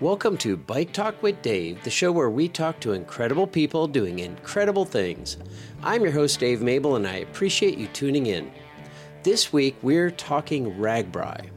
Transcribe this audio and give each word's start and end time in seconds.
Welcome 0.00 0.38
to 0.38 0.56
Bike 0.56 0.94
Talk 0.94 1.22
with 1.22 1.42
Dave, 1.42 1.84
the 1.84 1.90
show 1.90 2.10
where 2.10 2.30
we 2.30 2.48
talk 2.48 2.80
to 2.80 2.94
incredible 2.94 3.46
people 3.46 3.86
doing 3.86 4.20
incredible 4.20 4.86
things. 4.86 5.36
I'm 5.82 6.02
your 6.02 6.10
host, 6.10 6.40
Dave 6.40 6.62
Mable, 6.62 6.96
and 6.96 7.06
I 7.06 7.16
appreciate 7.16 7.76
you 7.76 7.86
tuning 7.88 8.24
in. 8.24 8.50
This 9.24 9.52
week, 9.52 9.76
we're 9.82 10.10
talking 10.10 10.74
RAGBRAI. 10.76 11.50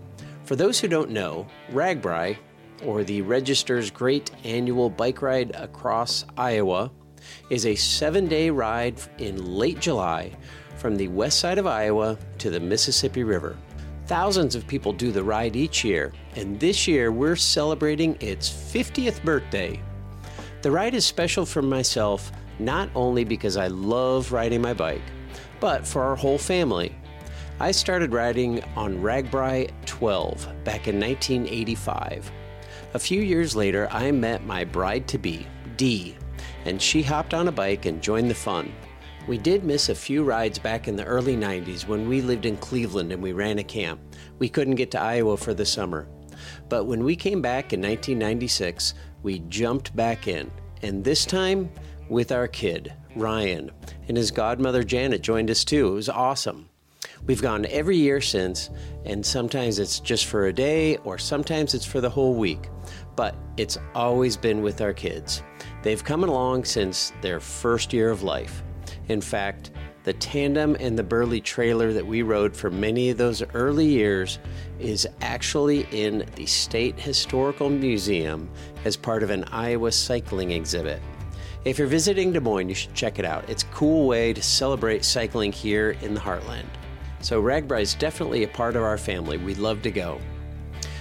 For 0.44 0.58
those 0.58 0.78
who 0.78 0.90
don't 0.90 1.12
know, 1.12 1.48
RAGBRAI, 1.72 2.36
or 2.84 3.06
the 3.06 3.22
Register's 3.22 3.90
Great 3.90 4.30
Annual 4.44 4.90
Bike 4.90 5.22
Ride 5.22 5.56
Across 5.56 6.26
Iowa, 6.36 6.92
is 7.50 7.66
a 7.66 7.76
seven 7.76 8.28
day 8.28 8.50
ride 8.50 9.02
in 9.20 9.56
late 9.56 9.80
July 9.80 10.36
from 10.76 10.98
the 10.98 11.08
west 11.08 11.40
side 11.40 11.60
of 11.60 11.66
Iowa 11.66 12.18
to 12.40 12.50
the 12.50 12.60
Mississippi 12.60 13.24
River. 13.24 13.56
Thousands 14.06 14.56
of 14.56 14.68
people 14.68 14.92
do 14.92 15.12
the 15.14 15.24
ride 15.24 15.56
each 15.56 15.86
year, 15.86 16.12
and 16.36 16.60
this 16.60 16.90
year 16.90 17.10
we're 17.10 17.38
celebrating 17.38 18.18
its 18.20 18.50
50th 18.50 19.24
birthday. 19.24 19.80
The 20.62 20.72
ride 20.72 20.94
is 20.94 21.06
special 21.06 21.46
for 21.46 21.62
myself 21.62 22.30
not 22.60 22.90
only 22.96 23.24
because 23.24 23.56
I 23.56 23.68
love 23.68 24.34
riding 24.34 24.62
my 24.62 24.74
bike, 24.74 25.02
but 25.62 25.88
for 25.88 26.04
our 26.04 26.18
whole 26.18 26.38
family. 26.38 26.94
I 27.62 27.72
started 27.72 28.12
riding 28.12 28.62
on 28.76 29.02
RAGBRAI 29.02 29.72
12 29.86 30.48
back 30.66 30.90
in 30.90 31.00
1985. 31.00 32.30
A 32.96 33.00
few 33.00 33.22
years 33.22 33.56
later, 33.56 33.88
I 33.90 34.12
met 34.12 34.46
my 34.46 34.66
bride 34.66 35.08
to 35.10 35.18
be, 35.18 35.48
Dee, 35.78 36.18
and 36.66 36.82
she 36.82 37.04
hopped 37.04 37.34
on 37.34 37.48
a 37.48 37.54
bike 37.54 37.86
and 37.86 38.02
joined 38.02 38.30
the 38.30 38.36
fun. 38.36 38.74
We 39.26 39.38
did 39.38 39.64
miss 39.64 39.88
a 39.88 39.96
few 39.96 40.22
rides 40.26 40.60
back 40.60 40.90
in 40.90 40.98
the 40.98 41.06
early 41.06 41.38
90s 41.38 41.88
when 41.88 42.10
we 42.10 42.22
lived 42.22 42.46
in 42.46 42.58
Cleveland 42.58 43.14
and 43.14 43.24
we 43.24 43.32
ran 43.32 43.58
a 43.58 43.64
camp. 43.64 44.02
We 44.38 44.50
couldn't 44.50 44.76
get 44.76 44.92
to 44.92 45.00
Iowa 45.00 45.38
for 45.38 45.54
the 45.54 45.66
summer. 45.66 46.10
But 46.68 46.86
when 46.86 47.06
we 47.06 47.16
came 47.16 47.42
back 47.42 47.72
in 47.72 47.82
1996, 47.82 48.96
we 49.22 49.40
jumped 49.48 49.96
back 49.96 50.28
in, 50.28 50.52
and 50.82 51.06
this 51.06 51.26
time 51.26 51.72
with 52.10 52.34
our 52.34 52.50
kid, 52.50 52.94
Ryan, 53.16 53.72
and 54.10 54.18
his 54.18 54.30
godmother 54.30 54.84
Janet 54.84 55.22
joined 55.22 55.50
us 55.50 55.64
too. 55.64 55.88
It 55.88 55.96
was 55.96 56.10
awesome. 56.10 56.68
We've 57.26 57.42
gone 57.42 57.66
every 57.68 57.96
year 57.96 58.20
since, 58.20 58.72
and 59.06 59.26
sometimes 59.26 59.80
it's 59.80 60.02
just 60.02 60.26
for 60.26 60.48
a 60.48 60.54
day 60.54 60.98
or 60.98 61.18
sometimes 61.18 61.74
it's 61.74 61.86
for 61.86 62.02
the 62.02 62.10
whole 62.10 62.36
week. 62.36 62.70
But 63.16 63.36
it's 63.56 63.78
always 63.96 64.36
been 64.36 64.62
with 64.62 64.82
our 64.82 64.92
kids. 64.92 65.44
They've 65.82 66.04
come 66.04 66.26
along 66.26 66.66
since 66.66 67.14
their 67.22 67.40
first 67.40 67.94
year 67.94 68.10
of 68.10 68.24
life. 68.24 68.62
In 69.10 69.22
fact, 69.22 69.72
the 70.04 70.14
tandem 70.14 70.76
and 70.80 70.98
the 70.98 71.04
Burley 71.04 71.40
trailer 71.42 71.94
that 71.94 72.06
we 72.06 72.22
rode 72.22 72.56
for 72.56 72.70
many 72.70 73.10
of 73.10 73.18
those 73.18 73.42
early 73.54 73.86
years 73.86 74.40
is 74.80 75.08
actually 75.22 75.88
in 75.92 76.26
the 76.36 76.46
State 76.46 77.00
Historical 77.00 77.70
Museum 77.70 78.50
as 78.84 78.98
part 78.98 79.24
of 79.24 79.30
an 79.30 79.46
Iowa 79.46 79.92
cycling 79.92 80.52
exhibit. 80.52 81.02
If 81.64 81.78
you're 81.78 81.88
visiting 81.88 82.34
Des 82.34 82.42
Moines, 82.42 82.68
you 82.68 82.76
should 82.76 82.94
check 82.94 83.20
it 83.20 83.26
out. 83.26 83.50
It's 83.50 83.64
a 83.64 83.68
cool 83.68 84.06
way 84.08 84.34
to 84.34 84.42
celebrate 84.42 85.06
cycling 85.06 85.54
here 85.54 85.92
in 86.02 86.14
the 86.14 86.20
heartland. 86.20 86.66
So, 87.22 87.42
RAGBRAI 87.42 87.82
is 87.82 87.94
definitely 87.94 88.44
a 88.44 88.50
part 88.50 88.76
of 88.76 88.84
our 88.84 88.98
family. 88.98 89.38
We'd 89.38 89.58
love 89.58 89.82
to 89.84 89.92
go. 89.92 90.20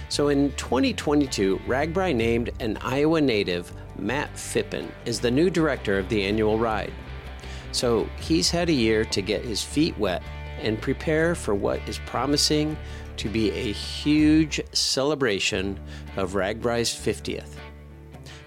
So, 0.07 0.29
in 0.29 0.53
2022, 0.53 1.59
RAGBRAI 1.67 2.15
named 2.15 2.51
an 2.61 2.77
Iowa 2.77 3.19
native, 3.19 3.73
Matt 3.99 4.33
Phippen, 4.35 4.89
as 5.05 5.19
the 5.19 5.29
new 5.29 5.49
director 5.49 5.99
of 5.99 6.07
the 6.07 6.23
annual 6.23 6.57
ride. 6.57 6.93
So 7.73 8.07
he's 8.19 8.49
had 8.49 8.69
a 8.69 8.73
year 8.73 9.03
to 9.05 9.21
get 9.21 9.43
his 9.43 9.61
feet 9.61 9.97
wet 9.97 10.23
and 10.61 10.79
prepare 10.79 11.35
for 11.35 11.53
what 11.53 11.81
is 11.89 11.99
promising 12.05 12.77
to 13.17 13.29
be 13.29 13.51
a 13.51 13.71
huge 13.73 14.61
celebration 14.71 15.79
of 16.15 16.33
RAGBRAI's 16.33 16.89
50th. 16.89 17.55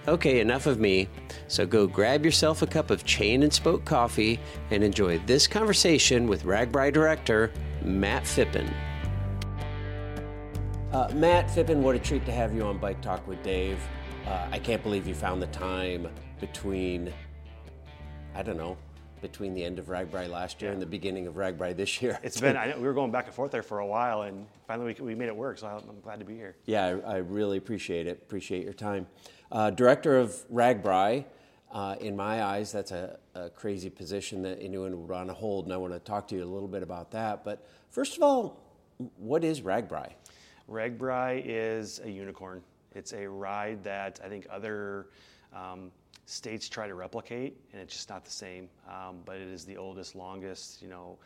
Okay, 0.09 0.41
enough 0.41 0.67
of 0.67 0.79
me. 0.79 1.09
So 1.49 1.67
go 1.67 1.87
grab 1.87 2.25
yourself 2.25 2.63
a 2.63 2.67
cup 2.67 2.91
of 2.91 3.05
chain 3.05 3.43
and 3.43 3.53
spoke 3.53 3.85
coffee 3.85 4.41
and 4.71 4.83
enjoy 4.83 5.19
this 5.27 5.47
conversation 5.47 6.29
with 6.29 6.45
RAGBRAI 6.45 6.93
director 6.93 7.53
Matt 7.83 8.23
Phippen. 8.25 8.73
Uh, 10.93 11.09
Matt 11.15 11.49
Phippen, 11.49 11.79
what 11.79 11.97
a 11.97 11.99
treat 11.99 12.25
to 12.27 12.33
have 12.33 12.55
you 12.55 12.63
on 12.63 12.79
Bike 12.79 13.01
Talk 13.01 13.27
with 13.27 13.43
Dave. 13.43 13.79
Uh, 14.27 14.49
I 14.51 14.59
can't 14.61 14.83
believe 14.83 15.07
you 15.07 15.15
found 15.15 15.43
the 15.43 15.49
time 15.49 16.09
between, 16.41 17.13
I 18.35 18.43
don't 18.43 18.57
know, 18.57 18.77
between 19.27 19.55
the 19.55 19.65
end 19.65 19.79
of 19.79 19.87
RAGBRAI 19.87 20.31
last 20.31 20.63
year 20.63 20.71
yeah. 20.71 20.75
and 20.75 20.83
the 20.83 20.87
beginning 20.87 21.27
of 21.27 21.35
RAGBRAI 21.35 21.77
this 21.77 22.01
year. 22.01 22.19
It's 22.27 22.41
been, 22.41 22.57
I 22.57 22.67
know, 22.71 22.77
we 22.77 22.85
were 22.85 22.95
going 22.95 23.11
back 23.11 23.27
and 23.27 23.35
forth 23.35 23.51
there 23.51 23.63
for 23.63 23.81
a 23.81 23.87
while, 23.87 24.23
and 24.23 24.47
finally 24.67 24.95
we, 24.99 25.05
we 25.07 25.15
made 25.15 25.29
it 25.29 25.37
work, 25.37 25.59
so 25.59 25.67
I'm 25.67 26.01
glad 26.01 26.21
to 26.21 26.25
be 26.25 26.35
here. 26.35 26.57
Yeah, 26.65 26.99
I, 27.07 27.15
I 27.15 27.17
really 27.19 27.59
appreciate 27.59 28.07
it. 28.07 28.21
Appreciate 28.23 28.65
your 28.65 28.73
time. 28.73 29.07
Uh, 29.51 29.71
director 29.71 30.19
of 30.19 30.31
RAGBRAI, 30.53 31.25
uh, 31.73 31.97
in 32.01 32.17
my 32.17 32.45
eyes, 32.45 32.71
that's 32.73 32.93
a, 32.93 33.19
a, 33.35 33.51
crazy 33.51 33.91
position 33.91 34.43
that 34.43 34.59
anyone 34.63 34.99
would 35.01 35.11
want 35.11 35.29
to 35.29 35.35
hold, 35.35 35.65
and 35.65 35.75
I 35.75 35.77
want 35.77 35.93
to 35.93 35.99
talk 35.99 36.29
to 36.29 36.37
you 36.37 36.45
a 36.45 36.47
little 36.47 36.69
bit 36.69 36.83
about 36.83 37.11
that. 37.11 37.45
But 37.45 37.67
first 37.91 38.17
of 38.17 38.23
all, 38.23 38.61
what 39.17 39.43
is 39.43 39.61
RAGBRAI? 39.61 40.13
RAGBRAI 40.71 41.43
is 41.45 42.01
a 42.05 42.11
unicorn. 42.11 42.63
It's 42.95 43.13
a 43.13 43.29
ride 43.29 43.83
that 43.85 44.21
I 44.25 44.29
think 44.29 44.47
other 44.51 45.09
um, 45.53 45.91
states 46.27 46.69
try 46.69 46.87
to 46.89 46.95
replicate, 46.95 47.57
and 47.73 47.81
it's 47.81 47.95
just 47.95 48.11
not 48.11 48.25
the 48.25 48.31
same. 48.31 48.69
Um, 48.89 49.19
but 49.25 49.37
it 49.37 49.49
is 49.49 49.65
the 49.65 49.77
oldest, 49.77 50.15
longest, 50.15 50.83
you 50.83 50.89
know, 50.89 51.19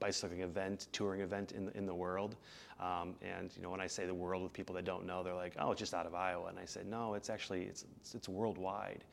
bicycling 0.00 0.40
event, 0.40 0.88
touring 0.92 1.20
event 1.20 1.52
in 1.52 1.66
the, 1.66 1.76
in 1.76 1.86
the 1.86 1.94
world. 1.94 2.36
Um, 2.80 3.14
and 3.22 3.50
you 3.56 3.62
know, 3.62 3.70
when 3.70 3.80
I 3.80 3.86
say 3.86 4.06
the 4.06 4.14
world 4.14 4.42
with 4.42 4.52
people 4.52 4.74
that 4.74 4.84
don't 4.84 5.06
know, 5.06 5.22
they're 5.22 5.34
like, 5.34 5.54
"Oh, 5.58 5.70
it's 5.70 5.78
just 5.78 5.94
out 5.94 6.06
of 6.06 6.14
Iowa." 6.14 6.48
And 6.48 6.58
I 6.58 6.64
said, 6.64 6.86
"No, 6.86 7.14
it's 7.14 7.30
actually 7.30 7.64
it's 7.64 7.84
it's, 8.14 8.28
worldwide." 8.28 9.04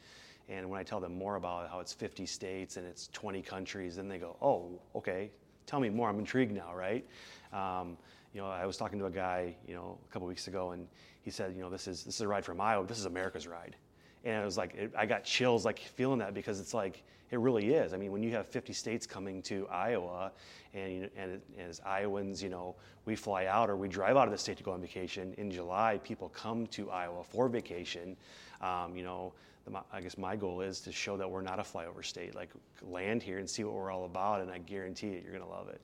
And 0.49 0.69
when 0.69 0.79
I 0.79 0.83
tell 0.83 0.99
them 0.99 1.17
more 1.17 1.35
about 1.35 1.69
how 1.69 1.79
it's 1.79 1.93
50 1.93 2.25
states 2.25 2.75
and 2.75 2.85
it's 2.85 3.07
20 3.13 3.41
countries, 3.41 3.95
then 3.95 4.07
they 4.07 4.17
go, 4.17 4.35
"Oh, 4.41 4.79
okay. 4.95 5.31
Tell 5.65 5.79
me 5.79 5.89
more. 5.89 6.09
I'm 6.09 6.19
intrigued 6.19 6.51
now, 6.53 6.73
right?" 6.73 7.05
Um, 7.53 7.97
you 8.33 8.41
know, 8.41 8.47
I 8.47 8.65
was 8.65 8.77
talking 8.77 8.99
to 8.99 9.05
a 9.05 9.11
guy, 9.11 9.55
you 9.67 9.75
know, 9.75 9.97
a 10.09 10.11
couple 10.11 10.27
weeks 10.27 10.47
ago, 10.47 10.71
and 10.71 10.87
he 11.21 11.31
said, 11.31 11.53
"You 11.55 11.61
know, 11.61 11.69
this 11.69 11.87
is 11.87 12.03
this 12.03 12.15
is 12.15 12.21
a 12.21 12.27
ride 12.27 12.43
from 12.43 12.59
Iowa. 12.59 12.85
This 12.85 12.99
is 12.99 13.05
America's 13.05 13.47
ride." 13.47 13.75
And 14.23 14.41
it 14.41 14.45
was 14.45 14.57
like 14.57 14.75
it, 14.75 14.94
I 14.97 15.06
got 15.06 15.23
chills 15.23 15.66
like 15.66 15.79
feeling 15.79 16.19
that 16.19 16.34
because 16.34 16.59
it's 16.59 16.73
like 16.73 17.03
it 17.31 17.39
really 17.39 17.73
is. 17.73 17.94
I 17.94 17.97
mean, 17.97 18.11
when 18.11 18.22
you 18.22 18.31
have 18.31 18.47
50 18.47 18.73
states 18.73 19.07
coming 19.07 19.41
to 19.44 19.67
Iowa, 19.67 20.31
and 20.73 21.09
and, 21.17 21.41
and 21.57 21.69
as 21.69 21.81
Iowans, 21.85 22.41
you 22.41 22.50
know, 22.50 22.75
we 23.06 23.16
fly 23.16 23.45
out 23.45 23.69
or 23.69 23.75
we 23.75 23.88
drive 23.88 24.17
out 24.17 24.28
of 24.28 24.31
the 24.31 24.38
state 24.38 24.57
to 24.57 24.63
go 24.63 24.72
on 24.72 24.81
vacation. 24.81 25.33
In 25.38 25.51
July, 25.51 26.00
people 26.03 26.29
come 26.29 26.67
to 26.67 26.89
Iowa 26.91 27.23
for 27.23 27.50
vacation. 27.50 28.16
Um, 28.62 28.95
you 28.95 29.03
know, 29.03 29.33
the, 29.66 29.79
I 29.91 30.01
guess 30.01 30.17
my 30.17 30.35
goal 30.35 30.62
is 30.62 30.79
to 30.81 30.91
show 30.91 31.17
that 31.17 31.29
we're 31.29 31.41
not 31.41 31.59
a 31.59 31.63
flyover 31.63 32.06
state. 32.06 32.35
Like 32.35 32.50
land 32.81 33.23
here 33.23 33.39
and 33.39 33.50
see 33.50 33.63
what 33.63 33.73
we're 33.73 33.91
all 33.91 34.06
about, 34.06 34.41
and 34.41 34.51
I 34.51 34.59
guarantee 34.59 35.09
it, 35.09 35.23
you're 35.23 35.33
going 35.33 35.44
to 35.44 35.50
love 35.50 35.69
it. 35.69 35.81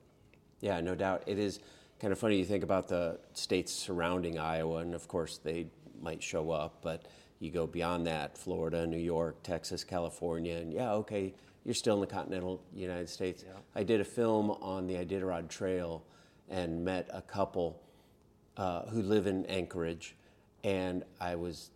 Yeah, 0.60 0.80
no 0.80 0.94
doubt. 0.94 1.24
It 1.26 1.38
is 1.38 1.60
kind 2.00 2.12
of 2.12 2.18
funny 2.18 2.38
you 2.38 2.44
think 2.44 2.64
about 2.64 2.88
the 2.88 3.18
states 3.34 3.72
surrounding 3.72 4.38
Iowa, 4.38 4.78
and 4.78 4.94
of 4.94 5.08
course 5.08 5.38
they 5.38 5.66
might 6.00 6.22
show 6.22 6.50
up, 6.50 6.78
but 6.82 7.06
you 7.40 7.50
go 7.50 7.66
beyond 7.66 8.06
that 8.06 8.38
Florida, 8.38 8.86
New 8.86 8.98
York, 8.98 9.42
Texas, 9.42 9.82
California, 9.82 10.56
and 10.56 10.72
yeah, 10.72 10.92
okay, 10.92 11.34
you're 11.64 11.74
still 11.74 11.94
in 11.94 12.00
the 12.00 12.06
continental 12.06 12.62
United 12.74 13.08
States. 13.08 13.44
Yeah. 13.46 13.54
I 13.74 13.82
did 13.82 14.00
a 14.00 14.04
film 14.04 14.50
on 14.50 14.86
the 14.86 14.94
Iditarod 14.94 15.48
Trail 15.48 16.04
and 16.48 16.84
met 16.84 17.08
a 17.12 17.22
couple 17.22 17.82
uh, 18.56 18.82
who 18.86 19.02
live 19.02 19.26
in 19.26 19.46
Anchorage, 19.46 20.16
and 20.64 21.02
I 21.20 21.34
was 21.34 21.70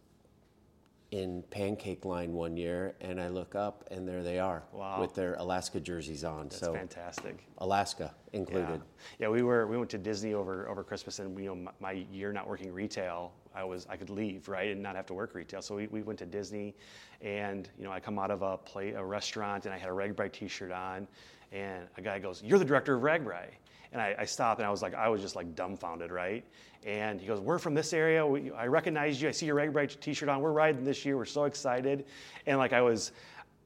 in 1.15 1.45
Pancake 1.51 2.05
Line 2.05 2.33
one 2.33 2.57
year, 2.57 2.97
and 3.01 3.21
I 3.21 3.29
look 3.29 3.55
up, 3.55 3.85
and 3.91 4.07
there 4.07 4.23
they 4.25 4.41
are 4.41 4.65
wow. 4.73 5.01
with 5.01 5.15
their 5.15 5.35
Alaska 5.35 5.79
jerseys 5.81 6.25
on. 6.25 6.49
That's 6.49 6.59
so 6.59 6.75
fantastic. 6.75 7.47
Alaska 7.59 8.13
included. 8.33 8.81
Yeah. 9.21 9.27
yeah, 9.27 9.29
we 9.29 9.43
were 9.43 9.67
we 9.69 9.79
went 9.79 9.91
to 9.91 9.99
Disney 9.99 10.35
over 10.35 10.69
over 10.69 10.83
Christmas, 10.83 11.21
and 11.21 11.39
you 11.39 11.47
know 11.47 11.55
my, 11.55 11.71
my, 11.79 11.93
year 11.93 12.33
not 12.33 12.49
working 12.49 12.73
retail, 12.73 13.33
I 13.55 13.65
was 13.65 13.87
I 13.89 13.97
could 13.97 14.11
leave 14.11 14.49
right 14.49 14.71
and 14.71 14.83
not 14.83 14.97
have 14.97 15.07
to 15.07 15.15
work 15.15 15.35
retail. 15.35 15.63
So 15.63 15.77
we, 15.77 15.87
we 15.89 16.03
went 16.03 16.19
to 16.21 16.27
Disney, 16.27 16.75
and 17.21 17.69
you 17.79 17.85
know 17.85 17.93
I 17.93 18.01
come 18.01 18.19
out 18.19 18.31
of 18.31 18.43
a 18.43 18.57
play 18.57 18.93
a 18.93 19.05
restaurant, 19.05 19.67
and 19.67 19.75
I 19.75 19.79
had 19.79 19.89
a 19.89 19.93
RAGBRAI 19.93 20.33
T-shirt 20.33 20.73
on, 20.73 21.07
and 21.53 21.87
a 21.97 22.03
guy 22.03 22.19
goes, 22.19 22.43
"You're 22.43 22.59
the 22.59 22.65
director 22.65 22.95
of 22.95 23.03
RAGBRAI." 23.03 23.47
And 23.93 24.03
I, 24.03 24.17
I, 24.19 24.25
stopped 24.25 24.59
and 24.59 24.67
I 24.67 24.73
was 24.73 24.83
like, 24.83 24.93
I 24.93 25.09
was 25.09 25.21
just 25.21 25.37
like 25.37 25.55
dumbfounded, 25.55 26.11
right? 26.11 26.45
And 26.85 27.21
he 27.21 27.29
goes, 27.29 27.39
We're 27.39 27.61
from 27.61 27.75
this 27.75 27.93
area. 27.93 28.27
We, 28.27 28.51
I 28.51 28.67
recognize 28.67 29.23
you. 29.23 29.29
I 29.29 29.31
see 29.31 29.47
your 29.47 29.55
RAGBRAI 29.55 30.01
t 30.01 30.13
shirt 30.13 30.29
on. 30.29 30.41
We're 30.41 30.51
riding 30.51 30.83
this 30.83 31.05
year. 31.05 31.17
We're 31.17 31.25
so 31.25 31.45
excited. 31.45 32.05
And 32.47 32.59
like, 32.59 32.73
I 32.73 32.83
was, 32.83 33.13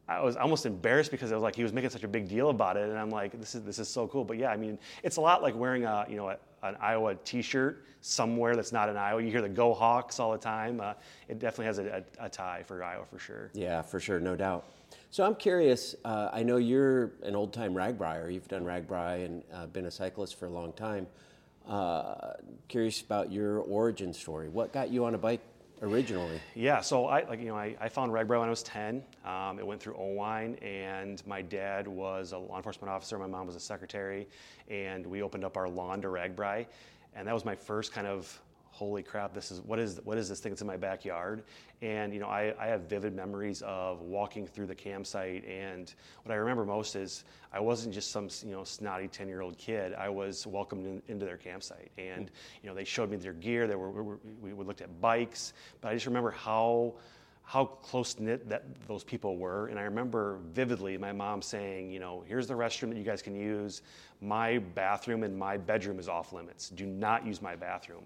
I 0.07 0.21
was 0.21 0.37
almost 0.37 0.67
embarrassed 0.67 1.11
because 1.11 1.33
I 1.33 1.35
was 1.35 1.43
like, 1.43 1.57
he 1.57 1.63
was 1.63 1.73
making 1.73 1.91
such 1.91 2.05
a 2.05 2.09
big 2.09 2.29
deal 2.29 2.51
about 2.51 2.77
it. 2.77 2.89
And 2.91 2.99
I'm 2.99 3.11
like, 3.11 3.39
this 3.41 3.55
is, 3.55 3.63
this 3.63 3.79
is 3.79 3.89
so 3.89 4.07
cool. 4.07 4.23
But 4.23 4.37
yeah, 4.37 4.51
I 4.51 4.57
mean, 4.59 4.79
it's 5.03 5.17
a 5.17 5.21
lot 5.21 5.43
like 5.43 5.55
wearing 5.55 5.85
a, 5.85 6.07
you 6.09 6.17
know, 6.17 6.35
an 6.63 6.77
Iowa 6.81 7.15
t-shirt 7.25 7.85
somewhere 8.01 8.57
that's 8.57 8.73
not 8.73 8.89
in 8.89 8.97
Iowa. 8.97 9.23
You 9.23 9.31
hear 9.31 9.43
the 9.43 9.49
Go 9.49 9.75
Hawks 9.75 10.21
all 10.21 10.33
the 10.33 10.39
time. 10.39 10.81
Uh, 10.81 10.95
it 11.29 11.39
definitely 11.39 11.67
has 11.67 11.79
a, 11.79 12.05
a, 12.21 12.27
a 12.27 12.29
tie 12.29 12.63
for 12.67 12.83
Iowa 12.83 13.05
for 13.05 13.19
sure. 13.19 13.51
Yeah, 13.55 13.83
for 13.83 14.01
sure. 14.01 14.21
No 14.21 14.37
doubt. 14.37 14.65
So 15.11 15.25
I'm 15.25 15.35
curious. 15.35 15.95
Uh, 16.05 16.31
I 16.33 16.43
know 16.43 16.57
you're 16.57 17.13
an 17.23 17.35
old 17.35 17.53
time 17.53 17.75
RAGBRAIer. 17.75 18.33
You've 18.33 18.49
done 18.49 18.65
RAGBRAI 18.65 19.25
and 19.25 19.43
uh, 19.53 19.67
been 19.67 19.87
a 19.87 19.91
cyclist 19.91 20.39
for 20.39 20.47
a 20.47 20.51
long 20.51 20.73
time. 20.73 21.07
Uh, 21.67 22.35
curious 22.69 23.01
about 23.01 23.31
your 23.31 23.59
origin 23.61 24.13
story. 24.13 24.49
What 24.49 24.73
got 24.73 24.91
you 24.91 25.05
on 25.05 25.15
a 25.15 25.19
bike 25.19 25.41
originally? 25.83 26.41
Yeah, 26.55 26.81
so 26.81 27.07
I 27.07 27.29
like 27.29 27.41
you 27.41 27.47
know 27.47 27.57
I, 27.57 27.77
I 27.81 27.89
found 27.89 28.13
RAGBRAI 28.13 28.39
when 28.41 28.49
I 28.49 28.51
was 28.51 28.63
10. 28.63 29.03
Um, 29.25 29.59
it 29.59 29.67
went 29.67 29.81
through 29.81 29.95
Oelwein, 29.95 30.63
and 30.63 31.25
my 31.27 31.43
dad 31.43 31.87
was 31.87 32.33
a 32.33 32.39
law 32.39 32.57
enforcement 32.57 32.91
officer. 32.91 33.19
My 33.19 33.27
mom 33.27 33.47
was 33.47 33.57
a 33.57 33.61
secretary, 33.61 34.29
and 34.69 35.07
we 35.07 35.23
opened 35.23 35.45
up 35.45 35.57
our 35.57 35.69
lawn 35.69 36.01
to 36.03 36.09
RAGBRAI, 36.09 36.67
and 37.15 37.27
that 37.27 37.35
was 37.35 37.45
my 37.45 37.55
first 37.55 37.93
kind 37.93 38.07
of 38.07 38.41
holy 38.79 39.03
crap, 39.03 39.35
this 39.35 39.51
is 39.51 39.61
what 39.63 39.81
is 39.81 40.01
what 40.05 40.17
is 40.19 40.29
this 40.29 40.39
thing 40.39 40.53
that's 40.53 40.61
in 40.61 40.67
my 40.69 40.77
backyard? 40.77 41.43
And 41.83 42.15
you 42.15 42.21
know, 42.21 42.29
I, 42.29 42.55
I 42.61 42.67
have 42.67 42.83
vivid 42.83 43.13
memories 43.13 43.61
of 43.63 44.03
walking 44.03 44.47
through 44.47 44.67
the 44.67 44.75
campsite, 44.75 45.45
and 45.45 45.93
what 46.23 46.33
I 46.33 46.37
remember 46.37 46.65
most 46.65 46.95
is 46.95 47.25
I 47.53 47.59
wasn't 47.59 47.93
just 47.93 48.13
some 48.13 48.29
you 48.45 48.53
know 48.53 48.63
snotty 48.63 49.09
ten 49.09 49.27
year 49.27 49.41
old 49.41 49.59
kid. 49.59 49.95
I 49.95 50.09
was 50.09 50.47
welcomed 50.47 50.87
in, 50.87 51.03
into 51.09 51.27
their 51.27 51.37
campsite, 51.37 51.91
and 51.99 52.31
you 52.63 52.69
know 52.69 52.75
they 52.75 52.85
showed 52.85 53.11
me 53.11 53.17
their 53.17 53.33
gear. 53.33 53.67
They 53.67 53.75
were 53.75 53.91
we, 54.41 54.53
we 54.53 54.65
looked 54.65 54.81
at 54.81 55.01
bikes, 55.01 55.55
but 55.81 55.89
I 55.89 55.95
just 55.95 56.07
remember 56.07 56.31
how 56.31 56.95
how 57.49 57.65
close 57.65 58.19
knit 58.19 58.47
that 58.47 58.63
those 58.87 59.03
people 59.03 59.39
were. 59.39 59.69
And 59.69 59.79
I 59.79 59.85
remember 59.85 60.39
vividly 60.53 60.99
my 60.99 61.13
mom 61.13 61.41
saying, 61.41 61.91
you 61.91 61.99
know, 61.99 62.23
here's 62.29 62.47
the 62.47 62.53
restroom 62.53 62.91
that 62.91 62.99
you 62.99 63.05
guys 63.05 63.23
can 63.23 63.35
use. 63.35 63.81
My 64.21 64.59
bathroom 64.59 65.23
and 65.23 65.35
my 65.35 65.57
bedroom 65.57 65.99
is 65.99 66.11
off 66.11 66.35
limits. 66.35 66.69
Do 66.69 66.85
not 66.85 67.25
use 67.25 67.41
my 67.41 67.57
bathroom. 67.57 68.03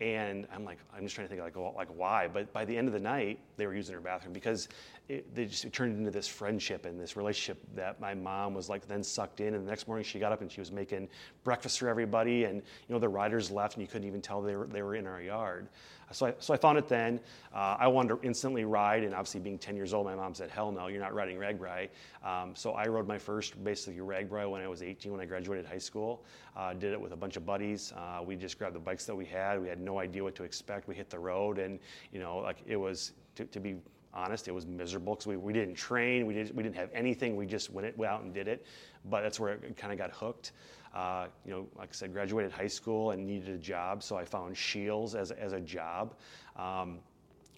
And 0.00 0.46
I'm 0.52 0.64
like, 0.64 0.78
I'm 0.94 1.04
just 1.04 1.14
trying 1.14 1.26
to 1.26 1.34
think 1.34 1.42
like, 1.42 1.56
like 1.74 1.88
why? 1.88 2.28
But 2.28 2.52
by 2.52 2.64
the 2.64 2.76
end 2.76 2.86
of 2.86 2.92
the 2.92 3.00
night, 3.00 3.38
they 3.56 3.66
were 3.66 3.74
using 3.74 3.94
her 3.94 4.00
bathroom 4.00 4.32
because 4.32 4.68
it, 5.08 5.34
they 5.34 5.44
just 5.46 5.72
turned 5.72 5.96
into 5.96 6.10
this 6.10 6.26
friendship 6.26 6.84
and 6.84 7.00
this 7.00 7.16
relationship 7.16 7.62
that 7.76 8.00
my 8.00 8.14
mom 8.14 8.54
was 8.54 8.68
like 8.68 8.88
then 8.88 9.02
sucked 9.02 9.40
in. 9.40 9.54
And 9.54 9.64
the 9.64 9.70
next 9.70 9.86
morning 9.86 10.04
she 10.04 10.18
got 10.18 10.32
up 10.32 10.40
and 10.40 10.50
she 10.50 10.60
was 10.60 10.72
making 10.72 11.08
breakfast 11.44 11.78
for 11.78 11.88
everybody. 11.88 12.44
And 12.44 12.56
you 12.56 12.92
know 12.92 12.98
the 12.98 13.08
riders 13.08 13.50
left 13.50 13.74
and 13.74 13.82
you 13.82 13.88
couldn't 13.88 14.06
even 14.06 14.20
tell 14.20 14.42
they 14.42 14.56
were 14.56 14.66
they 14.66 14.82
were 14.82 14.96
in 14.96 15.06
our 15.06 15.22
yard. 15.22 15.68
So 16.12 16.26
I, 16.26 16.34
so 16.38 16.54
I 16.54 16.56
found 16.56 16.78
it 16.78 16.88
then. 16.88 17.18
Uh, 17.52 17.76
I 17.80 17.88
wanted 17.88 18.20
to 18.20 18.26
instantly 18.26 18.64
ride, 18.64 19.02
and 19.02 19.12
obviously 19.12 19.40
being 19.40 19.58
10 19.58 19.74
years 19.74 19.92
old, 19.92 20.06
my 20.06 20.14
mom 20.14 20.34
said, 20.34 20.50
"Hell 20.50 20.70
no, 20.70 20.86
you're 20.86 21.00
not 21.00 21.14
riding 21.14 21.36
RAGBRAI." 21.36 21.88
Um, 22.24 22.54
so 22.54 22.72
I 22.72 22.86
rode 22.86 23.08
my 23.08 23.18
first 23.18 23.62
basically 23.64 24.00
RAGBRAI 24.00 24.48
when 24.48 24.62
I 24.62 24.68
was 24.68 24.82
18 24.82 25.10
when 25.10 25.20
I 25.20 25.24
graduated 25.24 25.66
high 25.66 25.78
school. 25.78 26.24
Uh, 26.56 26.74
did 26.74 26.92
it 26.92 27.00
with 27.00 27.12
a 27.12 27.16
bunch 27.16 27.36
of 27.36 27.44
buddies. 27.44 27.92
Uh, 27.96 28.22
we 28.24 28.36
just 28.36 28.56
grabbed 28.56 28.76
the 28.76 28.80
bikes 28.80 29.04
that 29.06 29.16
we 29.16 29.24
had. 29.24 29.60
We 29.60 29.68
had 29.68 29.80
no 29.80 29.98
idea 29.98 30.22
what 30.22 30.36
to 30.36 30.44
expect. 30.44 30.86
We 30.86 30.94
hit 30.94 31.10
the 31.10 31.18
road, 31.18 31.58
and 31.58 31.80
you 32.12 32.20
know, 32.20 32.38
like 32.38 32.58
it 32.66 32.76
was 32.76 33.12
to, 33.34 33.44
to 33.44 33.58
be 33.58 33.76
honest, 34.16 34.48
it 34.48 34.52
was 34.52 34.66
miserable 34.66 35.14
because 35.14 35.26
we, 35.26 35.36
we 35.36 35.52
didn't 35.52 35.74
train, 35.74 36.26
we 36.26 36.34
didn't, 36.34 36.54
we 36.54 36.62
didn't 36.62 36.76
have 36.76 36.90
anything, 36.94 37.36
we 37.36 37.46
just 37.46 37.70
went, 37.70 37.86
it, 37.86 37.96
went 37.96 38.10
out 38.10 38.22
and 38.22 38.34
did 38.34 38.48
it. 38.48 38.66
But 39.04 39.22
that's 39.22 39.38
where 39.38 39.52
it 39.52 39.76
kind 39.76 39.92
of 39.92 39.98
got 39.98 40.10
hooked. 40.10 40.52
Uh, 40.94 41.26
you 41.44 41.52
know, 41.52 41.68
like 41.76 41.90
I 41.90 41.92
said, 41.92 42.12
graduated 42.12 42.50
high 42.50 42.66
school 42.66 43.10
and 43.10 43.26
needed 43.26 43.50
a 43.50 43.58
job, 43.58 44.02
so 44.02 44.16
I 44.16 44.24
found 44.24 44.56
Scheels 44.56 45.14
as, 45.14 45.30
as 45.30 45.52
a 45.52 45.60
job. 45.60 46.14
Um, 46.56 47.00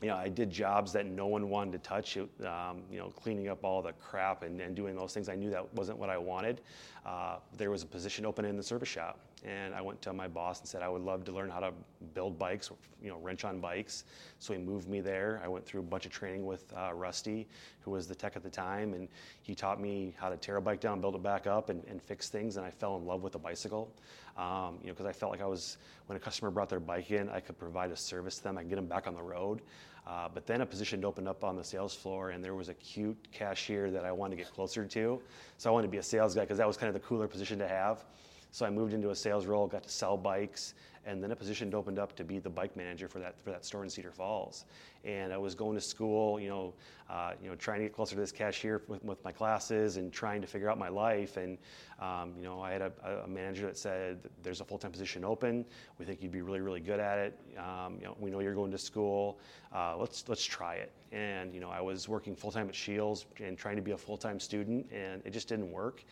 you 0.02 0.08
know, 0.08 0.16
I 0.16 0.28
did 0.28 0.50
jobs 0.50 0.92
that 0.92 1.06
no 1.06 1.26
one 1.26 1.48
wanted 1.48 1.72
to 1.72 1.78
touch. 1.78 2.16
It, 2.16 2.28
um, 2.44 2.82
you 2.90 2.98
know, 2.98 3.08
cleaning 3.08 3.48
up 3.48 3.64
all 3.64 3.82
the 3.82 3.92
crap 3.92 4.42
and, 4.42 4.60
and, 4.60 4.74
doing 4.74 4.94
those 4.94 5.12
things. 5.12 5.28
I 5.28 5.34
knew 5.34 5.50
that 5.50 5.72
wasn't 5.74 5.98
what 5.98 6.08
I 6.08 6.18
wanted. 6.18 6.60
Uh, 7.04 7.36
there 7.56 7.70
was 7.70 7.82
a 7.82 7.86
position 7.86 8.24
open 8.24 8.44
in 8.44 8.56
the 8.56 8.62
service 8.62 8.88
shop, 8.88 9.18
and 9.44 9.74
I 9.74 9.80
went 9.80 10.00
to 10.02 10.12
my 10.12 10.28
boss 10.28 10.60
and 10.60 10.68
said 10.68 10.82
I 10.82 10.88
would 10.88 11.02
love 11.02 11.24
to 11.24 11.32
learn 11.32 11.50
how 11.50 11.60
to 11.60 11.72
build 12.14 12.38
bikes, 12.38 12.70
you 13.02 13.08
know, 13.08 13.18
wrench 13.18 13.44
on 13.44 13.60
bikes. 13.60 14.04
So 14.38 14.52
he 14.52 14.58
moved 14.58 14.88
me 14.88 15.00
there. 15.00 15.40
I 15.44 15.48
went 15.48 15.64
through 15.64 15.80
a 15.80 15.84
bunch 15.84 16.06
of 16.06 16.12
training 16.12 16.46
with 16.46 16.72
uh, 16.76 16.92
Rusty, 16.92 17.46
who 17.80 17.90
was 17.90 18.06
the 18.06 18.14
tech 18.14 18.36
at 18.36 18.42
the 18.42 18.50
time, 18.50 18.94
and 18.94 19.08
he 19.42 19.54
taught 19.54 19.80
me 19.80 20.14
how 20.18 20.28
to 20.28 20.36
tear 20.36 20.56
a 20.56 20.62
bike 20.62 20.80
down, 20.80 21.00
build 21.00 21.14
it 21.14 21.22
back 21.22 21.46
up, 21.46 21.70
and, 21.70 21.84
and 21.84 22.02
fix 22.02 22.28
things. 22.28 22.56
And 22.56 22.66
I 22.66 22.70
fell 22.70 22.96
in 22.96 23.06
love 23.06 23.22
with 23.22 23.32
the 23.32 23.38
bicycle, 23.38 23.92
um, 24.36 24.78
you 24.80 24.88
know, 24.88 24.94
because 24.94 25.06
I 25.06 25.12
felt 25.12 25.32
like 25.32 25.42
I 25.42 25.46
was 25.46 25.78
when 26.06 26.16
a 26.16 26.20
customer 26.20 26.50
brought 26.50 26.68
their 26.68 26.80
bike 26.80 27.10
in, 27.10 27.28
I 27.28 27.40
could 27.40 27.58
provide 27.58 27.90
a 27.90 27.96
service 27.96 28.38
to 28.38 28.44
them. 28.44 28.58
I 28.58 28.62
could 28.62 28.70
get 28.70 28.76
them 28.76 28.86
back 28.86 29.06
on 29.06 29.14
the 29.14 29.22
road. 29.22 29.62
Uh, 30.06 30.26
but 30.32 30.46
then 30.46 30.62
a 30.62 30.66
position 30.66 31.04
opened 31.04 31.28
up 31.28 31.44
on 31.44 31.54
the 31.54 31.62
sales 31.62 31.94
floor, 31.94 32.30
and 32.30 32.42
there 32.42 32.54
was 32.54 32.70
a 32.70 32.74
cute 32.74 33.28
cashier 33.30 33.90
that 33.90 34.06
I 34.06 34.12
wanted 34.12 34.36
to 34.36 34.42
get 34.42 34.52
closer 34.52 34.86
to. 34.86 35.20
So 35.58 35.68
I 35.68 35.72
wanted 35.72 35.88
to 35.88 35.90
be 35.90 35.98
a 35.98 36.02
sales 36.02 36.34
guy 36.34 36.40
because 36.42 36.56
that 36.56 36.66
was 36.66 36.78
kind 36.78 36.88
of 36.88 36.94
the 36.94 37.06
cooler 37.06 37.28
position 37.28 37.58
to 37.58 37.68
have. 37.68 38.04
So 38.50 38.66
I 38.66 38.70
moved 38.70 38.94
into 38.94 39.10
a 39.10 39.14
sales 39.14 39.46
role, 39.46 39.66
got 39.66 39.82
to 39.82 39.90
sell 39.90 40.16
bikes, 40.16 40.74
and 41.08 41.22
then 41.22 41.30
a 41.30 41.36
position 41.36 41.72
opened 41.74 41.98
up 41.98 42.14
to 42.16 42.24
be 42.24 42.38
the 42.38 42.50
bike 42.50 42.76
manager 42.76 43.08
for 43.08 43.18
that 43.18 43.40
for 43.40 43.50
that 43.50 43.64
store 43.64 43.82
in 43.82 43.90
Cedar 43.90 44.12
Falls. 44.12 44.66
And 45.04 45.32
I 45.32 45.38
was 45.38 45.54
going 45.54 45.74
to 45.74 45.80
school, 45.80 46.38
you 46.38 46.48
know, 46.48 46.74
uh, 47.08 47.32
you 47.42 47.48
know, 47.48 47.54
trying 47.54 47.78
to 47.78 47.86
get 47.86 47.94
closer 47.94 48.14
to 48.14 48.20
this 48.20 48.32
cashier 48.32 48.82
with, 48.88 49.02
with 49.02 49.24
my 49.24 49.32
classes 49.32 49.96
and 49.96 50.12
trying 50.12 50.42
to 50.42 50.46
figure 50.46 50.68
out 50.68 50.78
my 50.78 50.88
life. 50.88 51.38
And 51.38 51.56
um, 51.98 52.34
you 52.36 52.44
know, 52.44 52.60
I 52.60 52.72
had 52.72 52.82
a, 52.82 52.92
a, 53.24 53.28
manager 53.28 53.66
that 53.66 53.78
said, 53.78 54.18
"There's 54.42 54.60
a 54.60 54.64
full-time 54.64 54.90
position 54.90 55.24
open. 55.24 55.64
We 55.98 56.04
think 56.04 56.22
you'd 56.22 56.32
be 56.32 56.42
really, 56.42 56.60
really 56.60 56.80
good 56.80 57.00
at 57.00 57.18
it. 57.18 57.38
Um, 57.56 57.96
you 57.98 58.06
know, 58.06 58.16
we 58.20 58.30
know 58.30 58.40
you're 58.40 58.54
going 58.54 58.72
to 58.72 58.78
school. 58.78 59.38
Uh, 59.74 59.96
let's 59.96 60.28
let's 60.28 60.44
try 60.44 60.74
it." 60.74 60.92
And 61.10 61.54
you 61.54 61.60
know, 61.60 61.70
I 61.70 61.80
was 61.80 62.06
working 62.06 62.36
full-time 62.36 62.68
at 62.68 62.74
Scheels 62.74 63.24
and 63.40 63.56
trying 63.56 63.76
to 63.76 63.82
be 63.82 63.92
a 63.92 63.98
full-time 63.98 64.38
student, 64.38 64.86
and 64.92 65.22
it 65.24 65.30
just 65.30 65.48
didn't 65.48 65.70
work. 65.72 66.04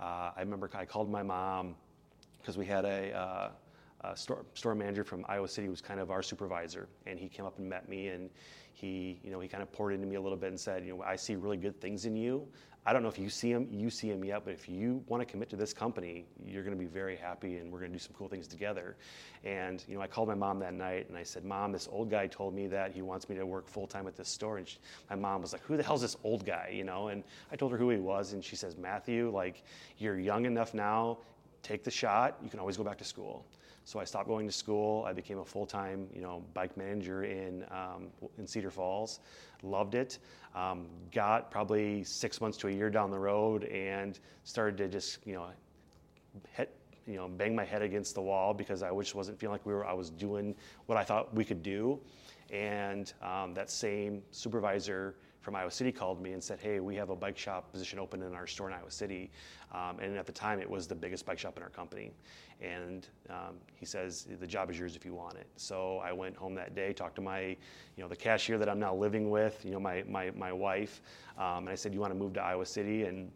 Uh, 0.00 0.30
I 0.34 0.40
remember 0.40 0.70
I 0.72 0.84
called 0.84 1.10
my 1.10 1.22
mom 1.22 1.74
because 2.40 2.56
we 2.56 2.64
had 2.64 2.84
a, 2.84 3.12
uh, 3.12 3.50
a, 4.02 4.16
store, 4.16 4.46
store 4.54 4.74
manager 4.74 5.04
from 5.04 5.26
Iowa 5.28 5.46
City 5.46 5.66
who 5.66 5.70
was 5.70 5.82
kind 5.82 6.00
of 6.00 6.10
our 6.10 6.22
supervisor, 6.22 6.88
and 7.06 7.18
he 7.18 7.28
came 7.28 7.44
up 7.44 7.58
and 7.58 7.68
met 7.68 7.88
me, 7.88 8.08
and 8.08 8.30
he, 8.80 9.20
you 9.22 9.30
know, 9.30 9.40
he 9.40 9.48
kind 9.48 9.62
of 9.62 9.70
poured 9.72 9.92
into 9.92 10.06
me 10.06 10.16
a 10.16 10.20
little 10.20 10.38
bit 10.38 10.48
and 10.48 10.58
said, 10.58 10.84
you 10.84 10.96
know, 10.96 11.02
I 11.02 11.16
see 11.16 11.36
really 11.36 11.56
good 11.56 11.80
things 11.80 12.06
in 12.06 12.16
you. 12.16 12.46
I 12.86 12.94
don't 12.94 13.02
know 13.02 13.08
if 13.08 13.18
you 13.18 13.28
see 13.28 13.52
them, 13.52 13.68
you 13.70 13.90
see 13.90 14.10
them 14.10 14.24
yet, 14.24 14.42
but 14.42 14.54
if 14.54 14.66
you 14.66 15.04
want 15.06 15.20
to 15.20 15.26
commit 15.26 15.50
to 15.50 15.56
this 15.56 15.74
company, 15.74 16.24
you're 16.46 16.62
going 16.62 16.74
to 16.74 16.80
be 16.82 16.88
very 16.88 17.14
happy, 17.14 17.58
and 17.58 17.70
we're 17.70 17.78
going 17.78 17.92
to 17.92 17.98
do 17.98 18.02
some 18.02 18.14
cool 18.16 18.26
things 18.26 18.46
together. 18.46 18.96
And 19.44 19.84
you 19.86 19.96
know, 19.96 20.00
I 20.00 20.06
called 20.06 20.28
my 20.28 20.34
mom 20.34 20.58
that 20.60 20.72
night, 20.72 21.08
and 21.10 21.18
I 21.18 21.22
said, 21.22 21.44
Mom, 21.44 21.72
this 21.72 21.88
old 21.92 22.10
guy 22.10 22.26
told 22.26 22.54
me 22.54 22.68
that 22.68 22.92
he 22.92 23.02
wants 23.02 23.28
me 23.28 23.36
to 23.36 23.44
work 23.44 23.68
full 23.68 23.86
time 23.86 24.06
at 24.06 24.16
this 24.16 24.30
store. 24.30 24.56
And 24.56 24.66
she, 24.66 24.78
my 25.10 25.16
mom 25.16 25.42
was 25.42 25.52
like, 25.52 25.62
Who 25.64 25.76
the 25.76 25.82
hell's 25.82 26.00
this 26.00 26.16
old 26.24 26.46
guy? 26.46 26.70
You 26.72 26.84
know, 26.84 27.08
and 27.08 27.22
I 27.52 27.56
told 27.56 27.70
her 27.72 27.76
who 27.78 27.90
he 27.90 27.98
was, 27.98 28.32
and 28.32 28.42
she 28.42 28.56
says, 28.56 28.78
Matthew, 28.78 29.30
like, 29.30 29.62
you're 29.98 30.18
young 30.18 30.46
enough 30.46 30.72
now 30.72 31.18
take 31.62 31.84
the 31.84 31.90
shot. 31.90 32.38
You 32.42 32.50
can 32.50 32.58
always 32.58 32.76
go 32.76 32.84
back 32.84 32.98
to 32.98 33.04
school. 33.04 33.44
So 33.84 33.98
I 33.98 34.04
stopped 34.04 34.28
going 34.28 34.46
to 34.46 34.52
school. 34.52 35.04
I 35.04 35.12
became 35.12 35.38
a 35.38 35.44
full-time, 35.44 36.06
you 36.14 36.20
know, 36.20 36.42
bike 36.54 36.76
manager 36.76 37.24
in 37.24 37.64
in 38.38 38.46
Cedar 38.46 38.70
Falls. 38.70 39.20
Loved 39.62 39.94
it. 39.94 40.18
Um, 40.54 40.86
got 41.12 41.50
probably 41.50 42.04
six 42.04 42.40
months 42.40 42.56
to 42.58 42.68
a 42.68 42.70
year 42.70 42.90
down 42.90 43.10
the 43.10 43.18
road 43.18 43.64
and 43.64 44.18
started 44.44 44.76
to 44.78 44.88
just, 44.88 45.18
you 45.26 45.34
know, 45.34 45.46
hit, 46.52 46.74
you 47.06 47.16
know, 47.16 47.28
bang 47.28 47.54
my 47.54 47.64
head 47.64 47.82
against 47.82 48.14
the 48.14 48.22
wall 48.22 48.54
because 48.54 48.82
I 48.82 48.90
just 48.98 49.14
wasn't 49.14 49.38
feeling 49.38 49.52
like 49.52 49.66
we 49.66 49.72
were. 49.72 49.86
I 49.86 49.92
was 49.92 50.10
doing 50.10 50.54
what 50.86 50.96
I 50.98 51.04
thought 51.04 51.34
we 51.34 51.44
could 51.44 51.62
do, 51.62 51.98
and 52.52 53.12
um, 53.22 53.54
that 53.54 53.70
same 53.70 54.22
supervisor 54.30 55.16
from 55.40 55.56
Iowa 55.56 55.70
City 55.70 55.90
called 55.90 56.20
me 56.20 56.32
and 56.32 56.42
said, 56.42 56.60
"Hey, 56.60 56.80
we 56.80 56.94
have 56.96 57.10
a 57.10 57.16
bike 57.16 57.38
shop 57.38 57.72
position 57.72 57.98
open 57.98 58.22
in 58.22 58.34
our 58.34 58.46
store 58.46 58.68
in 58.68 58.74
Iowa 58.74 58.90
City," 58.90 59.30
um, 59.72 59.98
and 60.00 60.16
at 60.16 60.26
the 60.26 60.32
time 60.32 60.60
it 60.60 60.68
was 60.68 60.86
the 60.86 60.94
biggest 60.94 61.24
bike 61.24 61.38
shop 61.38 61.56
in 61.56 61.62
our 61.62 61.70
company. 61.70 62.12
And 62.60 63.08
um, 63.30 63.56
he 63.74 63.86
says, 63.86 64.26
"The 64.38 64.46
job 64.46 64.70
is 64.70 64.78
yours 64.78 64.96
if 64.96 65.04
you 65.04 65.14
want 65.14 65.36
it." 65.36 65.46
So 65.56 65.98
I 65.98 66.12
went 66.12 66.36
home 66.36 66.54
that 66.56 66.74
day, 66.74 66.92
talked 66.92 67.16
to 67.16 67.22
my, 67.22 67.40
you 67.40 67.56
know, 68.02 68.08
the 68.08 68.16
cashier 68.16 68.58
that 68.58 68.68
I'm 68.68 68.80
now 68.80 68.94
living 68.94 69.30
with, 69.30 69.64
you 69.64 69.70
know, 69.70 69.80
my 69.80 70.04
my 70.06 70.30
my 70.32 70.52
wife, 70.52 71.00
um, 71.38 71.58
and 71.64 71.70
I 71.70 71.74
said, 71.74 71.94
"You 71.94 72.00
want 72.00 72.12
to 72.12 72.18
move 72.18 72.34
to 72.34 72.42
Iowa 72.42 72.66
City?" 72.66 73.04
and 73.04 73.30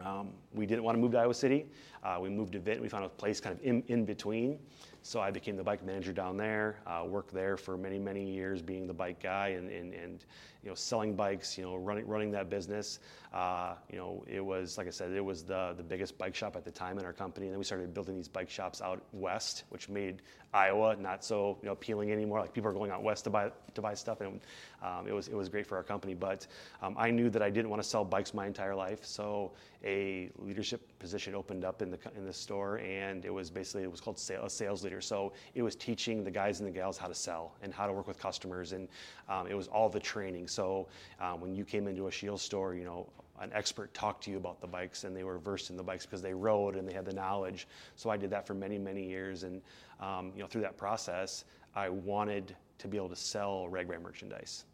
um, 0.00 0.30
we 0.52 0.66
didn't 0.66 0.82
want 0.82 0.96
to 0.96 1.00
move 1.00 1.12
to 1.12 1.18
Iowa 1.18 1.34
City. 1.34 1.66
Uh, 2.02 2.18
we 2.20 2.28
moved 2.28 2.52
to 2.52 2.58
Vinton. 2.58 2.82
We 2.82 2.88
found 2.88 3.04
a 3.04 3.08
place 3.08 3.40
kind 3.40 3.56
of 3.56 3.64
in, 3.64 3.82
in 3.86 4.04
between. 4.04 4.58
So 5.02 5.20
I 5.20 5.30
became 5.30 5.56
the 5.56 5.62
bike 5.62 5.84
manager 5.84 6.12
down 6.12 6.36
there, 6.36 6.80
uh, 6.86 7.04
worked 7.06 7.32
there 7.32 7.56
for 7.56 7.76
many, 7.76 7.98
many 7.98 8.24
years 8.24 8.62
being 8.62 8.86
the 8.86 8.94
bike 8.94 9.22
guy 9.22 9.48
and, 9.48 9.70
and, 9.70 9.92
and 9.94 10.24
you 10.64 10.70
know, 10.70 10.74
selling 10.74 11.14
bikes, 11.14 11.58
you 11.58 11.64
know, 11.64 11.76
running, 11.76 12.06
running 12.06 12.30
that 12.30 12.48
business. 12.48 12.98
Uh, 13.34 13.74
you 13.90 13.98
know, 13.98 14.24
it 14.26 14.40
was, 14.40 14.78
like 14.78 14.86
I 14.86 14.90
said, 14.90 15.10
it 15.10 15.24
was 15.24 15.42
the, 15.42 15.74
the 15.76 15.82
biggest 15.82 16.16
bike 16.16 16.34
shop 16.34 16.56
at 16.56 16.64
the 16.64 16.70
time 16.70 16.98
in 16.98 17.04
our 17.04 17.12
company. 17.12 17.46
And 17.46 17.52
then 17.52 17.58
we 17.58 17.64
started 17.64 17.92
building 17.92 18.14
these 18.14 18.28
bike 18.28 18.48
shops 18.48 18.80
out 18.80 19.02
west, 19.12 19.64
which 19.70 19.88
made 19.88 20.22
Iowa 20.54 20.96
not 20.96 21.24
so, 21.24 21.58
you 21.60 21.66
know, 21.66 21.72
appealing 21.72 22.12
anymore. 22.12 22.40
Like 22.40 22.54
people 22.54 22.70
are 22.70 22.72
going 22.72 22.92
out 22.92 23.02
west 23.02 23.24
to 23.24 23.30
buy, 23.30 23.50
to 23.74 23.82
buy 23.82 23.94
stuff. 23.94 24.20
And 24.20 24.40
um, 24.82 25.08
it, 25.08 25.12
was, 25.12 25.26
it 25.26 25.34
was 25.34 25.48
great 25.48 25.66
for 25.66 25.76
our 25.76 25.82
company. 25.82 26.14
But 26.14 26.46
um, 26.80 26.94
I 26.96 27.10
knew 27.10 27.28
that 27.30 27.42
I 27.42 27.50
didn't 27.50 27.70
want 27.70 27.82
to 27.82 27.88
sell 27.88 28.04
bikes 28.04 28.32
my 28.32 28.46
entire 28.46 28.74
life. 28.74 29.04
So 29.04 29.50
a 29.84 30.30
leadership 30.38 30.96
position 30.98 31.34
opened 31.34 31.64
up 31.64 31.82
in 31.82 31.90
the, 31.90 31.98
in 32.16 32.24
the 32.24 32.32
store. 32.32 32.78
And 32.78 33.24
it 33.24 33.34
was 33.34 33.50
basically, 33.50 33.82
it 33.82 33.90
was 33.90 34.00
called 34.00 34.16
a 34.16 34.48
sales 34.48 34.84
leader. 34.84 35.00
So 35.00 35.32
it 35.56 35.62
was 35.62 35.74
teaching 35.74 36.22
the 36.22 36.30
guys 36.30 36.60
and 36.60 36.68
the 36.68 36.72
gals 36.72 36.96
how 36.96 37.08
to 37.08 37.14
sell 37.14 37.56
and 37.62 37.74
how 37.74 37.88
to 37.88 37.92
work 37.92 38.06
with 38.06 38.18
customers. 38.18 38.72
And 38.72 38.86
um, 39.28 39.48
it 39.48 39.54
was 39.54 39.66
all 39.66 39.88
the 39.88 40.00
training. 40.00 40.46
So 40.54 40.86
um, 41.20 41.40
when 41.40 41.54
you 41.54 41.64
came 41.64 41.88
into 41.88 42.06
a 42.06 42.12
Scheels 42.12 42.42
store, 42.42 42.74
you 42.74 42.84
know, 42.84 43.06
an 43.40 43.50
expert 43.52 43.92
talked 43.92 44.22
to 44.24 44.30
you 44.30 44.36
about 44.36 44.60
the 44.60 44.66
bikes 44.66 45.02
and 45.04 45.16
they 45.16 45.24
were 45.24 45.38
versed 45.38 45.70
in 45.70 45.76
the 45.76 45.82
bikes 45.82 46.06
because 46.06 46.22
they 46.22 46.32
rode 46.32 46.76
and 46.76 46.88
they 46.88 46.94
had 46.94 47.04
the 47.04 47.12
knowledge. 47.12 47.66
So 47.96 48.08
I 48.08 48.16
did 48.16 48.30
that 48.30 48.46
for 48.46 48.54
many, 48.54 48.78
many 48.78 49.04
years. 49.08 49.42
And, 49.42 49.60
um, 50.00 50.32
you 50.36 50.42
know, 50.42 50.46
through 50.46 50.62
that 50.62 50.76
process, 50.76 51.44
I 51.74 51.88
wanted 51.88 52.54
to 52.78 52.88
be 52.88 52.96
able 52.96 53.08
to 53.08 53.16
sell 53.16 53.66
RAGBRAI 53.70 54.00
merchandise. 54.00 54.64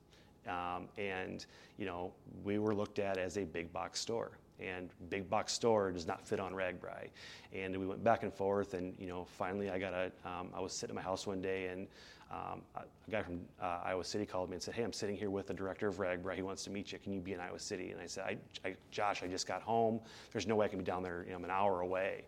Um, 0.46 0.88
and, 0.98 1.46
you 1.78 1.86
know, 1.86 2.12
we 2.44 2.58
were 2.58 2.74
looked 2.74 2.98
at 2.98 3.16
as 3.16 3.38
a 3.38 3.44
big 3.44 3.72
box 3.72 3.98
store. 4.00 4.32
and 4.60 4.90
big 5.08 5.28
box 5.28 5.52
store 5.52 5.90
does 5.90 6.06
not 6.06 6.26
fit 6.26 6.40
on 6.40 6.52
RAGBRAI. 6.52 7.08
And 7.52 7.76
we 7.76 7.86
went 7.86 8.04
back 8.04 8.22
and 8.22 8.32
forth, 8.32 8.74
and 8.74 8.94
you 8.98 9.06
know, 9.06 9.24
finally 9.24 9.70
I 9.70 9.78
got 9.78 9.92
a. 9.92 10.12
Um, 10.24 10.48
I 10.54 10.60
was 10.60 10.72
sitting 10.72 10.94
in 10.94 10.96
my 10.96 11.02
house 11.02 11.26
one 11.26 11.40
day, 11.40 11.66
and 11.66 11.86
um, 12.30 12.62
a 12.76 13.10
guy 13.10 13.22
from 13.22 13.40
uh, 13.60 13.80
Iowa 13.84 14.04
City 14.04 14.24
called 14.24 14.50
me 14.50 14.54
and 14.54 14.62
said, 14.62 14.74
"Hey, 14.74 14.84
I'm 14.84 14.92
sitting 14.92 15.16
here 15.16 15.30
with 15.30 15.48
the 15.48 15.54
director 15.54 15.88
of 15.88 15.96
RAGBRAI. 15.96 16.36
He 16.36 16.42
wants 16.42 16.62
to 16.64 16.70
meet 16.70 16.92
you. 16.92 16.98
Can 16.98 17.12
you 17.12 17.20
be 17.20 17.32
in 17.32 17.40
Iowa 17.40 17.58
City?" 17.58 17.90
And 17.90 18.00
I 18.00 18.06
said, 18.06 18.24
I, 18.24 18.68
I, 18.68 18.76
"Josh, 18.92 19.22
I 19.22 19.26
just 19.26 19.48
got 19.48 19.62
home. 19.62 20.00
There's 20.32 20.46
no 20.46 20.54
way 20.54 20.66
I 20.66 20.68
can 20.68 20.78
be 20.78 20.84
down 20.84 21.02
there. 21.02 21.24
You 21.24 21.30
know, 21.30 21.38
I'm 21.38 21.44
an 21.44 21.50
hour 21.50 21.80
away." 21.80 22.24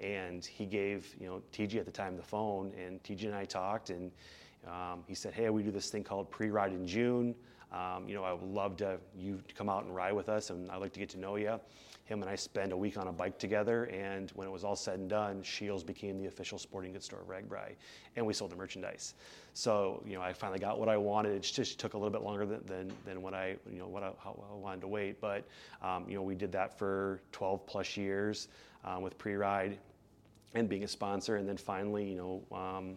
And 0.00 0.44
he 0.44 0.66
gave 0.66 1.14
you 1.18 1.26
know 1.26 1.42
TJ 1.52 1.76
at 1.76 1.86
the 1.86 1.92
time 1.92 2.16
the 2.16 2.22
phone, 2.22 2.72
and 2.78 3.02
TJ 3.02 3.24
and 3.24 3.34
I 3.34 3.46
talked, 3.46 3.88
and 3.88 4.10
um, 4.66 5.04
he 5.06 5.14
said, 5.14 5.32
"Hey, 5.32 5.48
we 5.48 5.62
do 5.62 5.70
this 5.70 5.88
thing 5.88 6.04
called 6.04 6.30
pre-ride 6.30 6.72
in 6.72 6.86
June." 6.86 7.34
Um, 7.72 8.08
you 8.08 8.14
know, 8.14 8.24
I 8.24 8.32
would 8.32 8.42
love 8.42 8.76
to 8.78 8.98
you 9.16 9.42
to 9.48 9.54
come 9.54 9.68
out 9.68 9.84
and 9.84 9.94
ride 9.94 10.12
with 10.12 10.28
us, 10.28 10.50
and 10.50 10.70
I'd 10.70 10.76
like 10.76 10.92
to 10.92 11.00
get 11.00 11.08
to 11.10 11.18
know 11.18 11.36
you. 11.36 11.58
Him 12.06 12.22
and 12.22 12.30
I 12.30 12.36
spent 12.36 12.72
a 12.72 12.76
week 12.76 12.96
on 12.96 13.08
a 13.08 13.12
bike 13.12 13.36
together, 13.36 13.84
and 13.86 14.30
when 14.30 14.46
it 14.46 14.50
was 14.50 14.62
all 14.62 14.76
said 14.76 15.00
and 15.00 15.10
done, 15.10 15.42
Scheels 15.42 15.82
became 15.82 16.18
the 16.18 16.26
official 16.26 16.56
sporting 16.56 16.92
goods 16.92 17.04
store 17.04 17.20
of 17.20 17.26
RAGBRAI, 17.26 17.74
and 18.14 18.24
we 18.24 18.32
sold 18.32 18.52
the 18.52 18.56
merchandise. 18.56 19.14
So, 19.54 20.04
you 20.06 20.14
know, 20.14 20.22
I 20.22 20.32
finally 20.32 20.60
got 20.60 20.78
what 20.78 20.88
I 20.88 20.96
wanted. 20.96 21.32
It 21.32 21.42
just 21.42 21.80
took 21.80 21.94
a 21.94 21.98
little 21.98 22.12
bit 22.12 22.22
longer 22.22 22.46
than, 22.46 22.64
than, 22.64 22.92
than 23.04 23.22
what 23.22 23.34
I, 23.34 23.56
you 23.68 23.80
know, 23.80 23.88
what 23.88 24.04
I, 24.04 24.12
I 24.24 24.54
wanted 24.54 24.82
to 24.82 24.88
wait. 24.88 25.20
But, 25.20 25.48
um, 25.82 26.04
you 26.08 26.14
know, 26.14 26.22
we 26.22 26.36
did 26.36 26.52
that 26.52 26.78
for 26.78 27.20
12 27.32 27.66
plus 27.66 27.96
years 27.96 28.48
um, 28.84 29.02
with 29.02 29.18
pre-ride 29.18 29.76
and 30.54 30.68
being 30.68 30.84
a 30.84 30.88
sponsor, 30.88 31.36
and 31.36 31.48
then 31.48 31.56
finally, 31.56 32.08
you 32.08 32.16
know. 32.16 32.56
Um, 32.56 32.96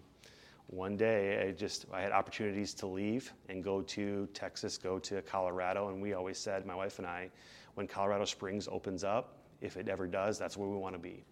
one 0.71 0.95
day 0.95 1.47
I 1.47 1.51
just 1.51 1.87
I 1.91 2.01
had 2.01 2.11
opportunities 2.11 2.75
to 2.75 2.85
leave 2.85 3.33
and 3.49 3.63
go 3.63 3.81
to 3.81 4.27
Texas, 4.35 4.77
go 4.77 4.99
to 4.99 5.19
Colorado, 5.23 5.89
and 5.89 5.99
we 5.99 6.13
always 6.13 6.37
said, 6.37 6.63
my 6.63 6.75
wife 6.75 6.99
and 6.99 7.07
I, 7.07 7.31
when 7.79 7.87
Colorado 7.87 8.25
Springs 8.25 8.67
opens 8.69 9.05
up, 9.05 9.37
if 9.61 9.77
it 9.77 9.87
ever 9.87 10.05
does, 10.05 10.37
that's 10.37 10.57
where 10.57 10.67
we 10.67 10.75
want 10.75 10.95
to 10.95 10.99
be. 10.99 11.23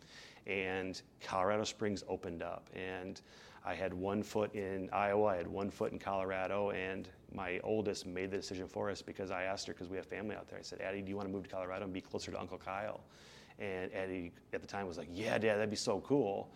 And 0.48 1.00
Colorado 1.22 1.66
Springs 1.66 2.06
opened 2.08 2.42
up, 2.42 2.70
and 2.74 3.20
I 3.66 3.76
had 3.76 3.94
one 3.94 4.24
foot 4.24 4.56
in 4.56 4.90
Iowa, 4.94 5.26
I 5.26 5.36
had 5.36 5.48
one 5.48 5.70
foot 5.70 5.92
in 5.92 6.00
Colorado, 6.00 6.70
and 6.70 7.10
my 7.34 7.60
oldest 7.66 8.06
made 8.06 8.32
the 8.32 8.38
decision 8.38 8.66
for 8.66 8.90
us 8.90 9.02
because 9.02 9.30
I 9.30 9.44
asked 9.44 9.68
her 9.68 9.74
because 9.74 9.90
we 9.90 9.98
have 9.98 10.06
family 10.06 10.38
out 10.38 10.48
there. 10.48 10.58
I 10.58 10.62
said, 10.62 10.80
Addie, 10.80 11.02
do 11.02 11.10
you 11.10 11.18
want 11.18 11.28
to 11.28 11.34
move 11.34 11.44
to 11.44 11.50
Colorado 11.50 11.84
and 11.84 11.94
be 11.94 12.00
closer 12.00 12.32
to 12.32 12.40
Uncle 12.40 12.58
Kyle? 12.58 13.02
And 13.60 13.94
Addie 13.94 14.32
at 14.54 14.62
the 14.62 14.68
time 14.68 14.88
was 14.88 14.98
like, 14.98 15.10
Yeah, 15.12 15.38
Dad, 15.38 15.56
that'd 15.56 15.70
be 15.70 15.76
so 15.76 16.00
cool. 16.00 16.50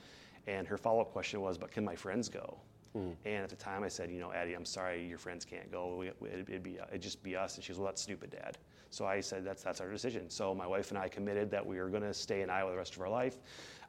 And 0.47 0.65
her 0.69 0.77
follow 0.77 1.01
up 1.01 1.11
question 1.11 1.41
was, 1.41 1.57
But 1.57 1.69
can 1.69 1.83
my 1.83 1.97
friends 1.97 2.29
go? 2.29 2.59
Mm. 2.95 3.15
And 3.25 3.43
at 3.43 3.49
the 3.49 3.57
time, 3.57 3.83
I 3.83 3.89
said, 3.89 4.09
you 4.09 4.19
know, 4.19 4.31
Addie, 4.31 4.53
I'm 4.53 4.65
sorry, 4.65 5.05
your 5.05 5.17
friends 5.17 5.43
can't 5.43 5.69
go. 5.69 5.97
We, 5.97 6.07
it'd, 6.29 6.49
it'd, 6.49 6.63
be, 6.63 6.77
it'd 6.89 7.01
just 7.01 7.23
be 7.23 7.35
us. 7.35 7.55
And 7.55 7.63
she 7.63 7.73
goes, 7.73 7.79
well, 7.79 7.87
that's 7.87 8.01
stupid, 8.01 8.31
Dad. 8.31 8.57
So 8.91 9.05
I 9.05 9.21
said, 9.21 9.43
that's 9.43 9.63
that's 9.63 9.81
our 9.81 9.89
decision. 9.89 10.29
So 10.29 10.53
my 10.53 10.67
wife 10.67 10.91
and 10.91 10.97
I 10.97 11.07
committed 11.07 11.49
that 11.51 11.65
we 11.65 11.79
were 11.79 11.89
going 11.89 12.03
to 12.03 12.13
stay 12.13 12.41
in 12.41 12.49
Iowa 12.49 12.71
the 12.71 12.77
rest 12.77 12.95
of 12.95 13.01
our 13.01 13.09
life. 13.09 13.37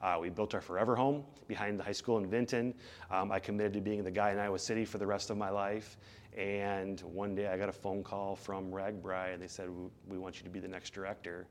Uh, 0.02 0.16
we 0.20 0.30
built 0.30 0.54
our 0.54 0.60
forever 0.60 0.96
home 0.96 1.24
behind 1.46 1.78
the 1.78 1.84
high 1.84 1.92
school 1.92 2.18
in 2.18 2.26
Vinton. 2.26 2.74
Um, 3.10 3.30
I 3.30 3.38
committed 3.38 3.72
to 3.74 3.80
being 3.80 4.02
the 4.02 4.10
guy 4.10 4.32
in 4.32 4.38
Iowa 4.38 4.58
City 4.58 4.84
for 4.84 4.98
the 4.98 5.06
rest 5.06 5.30
of 5.30 5.36
my 5.36 5.50
life. 5.50 5.96
And 6.36 7.00
one 7.02 7.34
day 7.34 7.48
I 7.48 7.58
got 7.58 7.68
a 7.68 7.72
phone 7.72 8.02
call 8.02 8.34
from 8.34 8.70
RAGBRAI, 8.70 9.34
and 9.34 9.42
they 9.42 9.46
said, 9.46 9.68
we 10.08 10.18
want 10.18 10.38
you 10.38 10.44
to 10.44 10.50
be 10.50 10.60
the 10.60 10.68
next 10.68 10.94
director. 10.94 11.46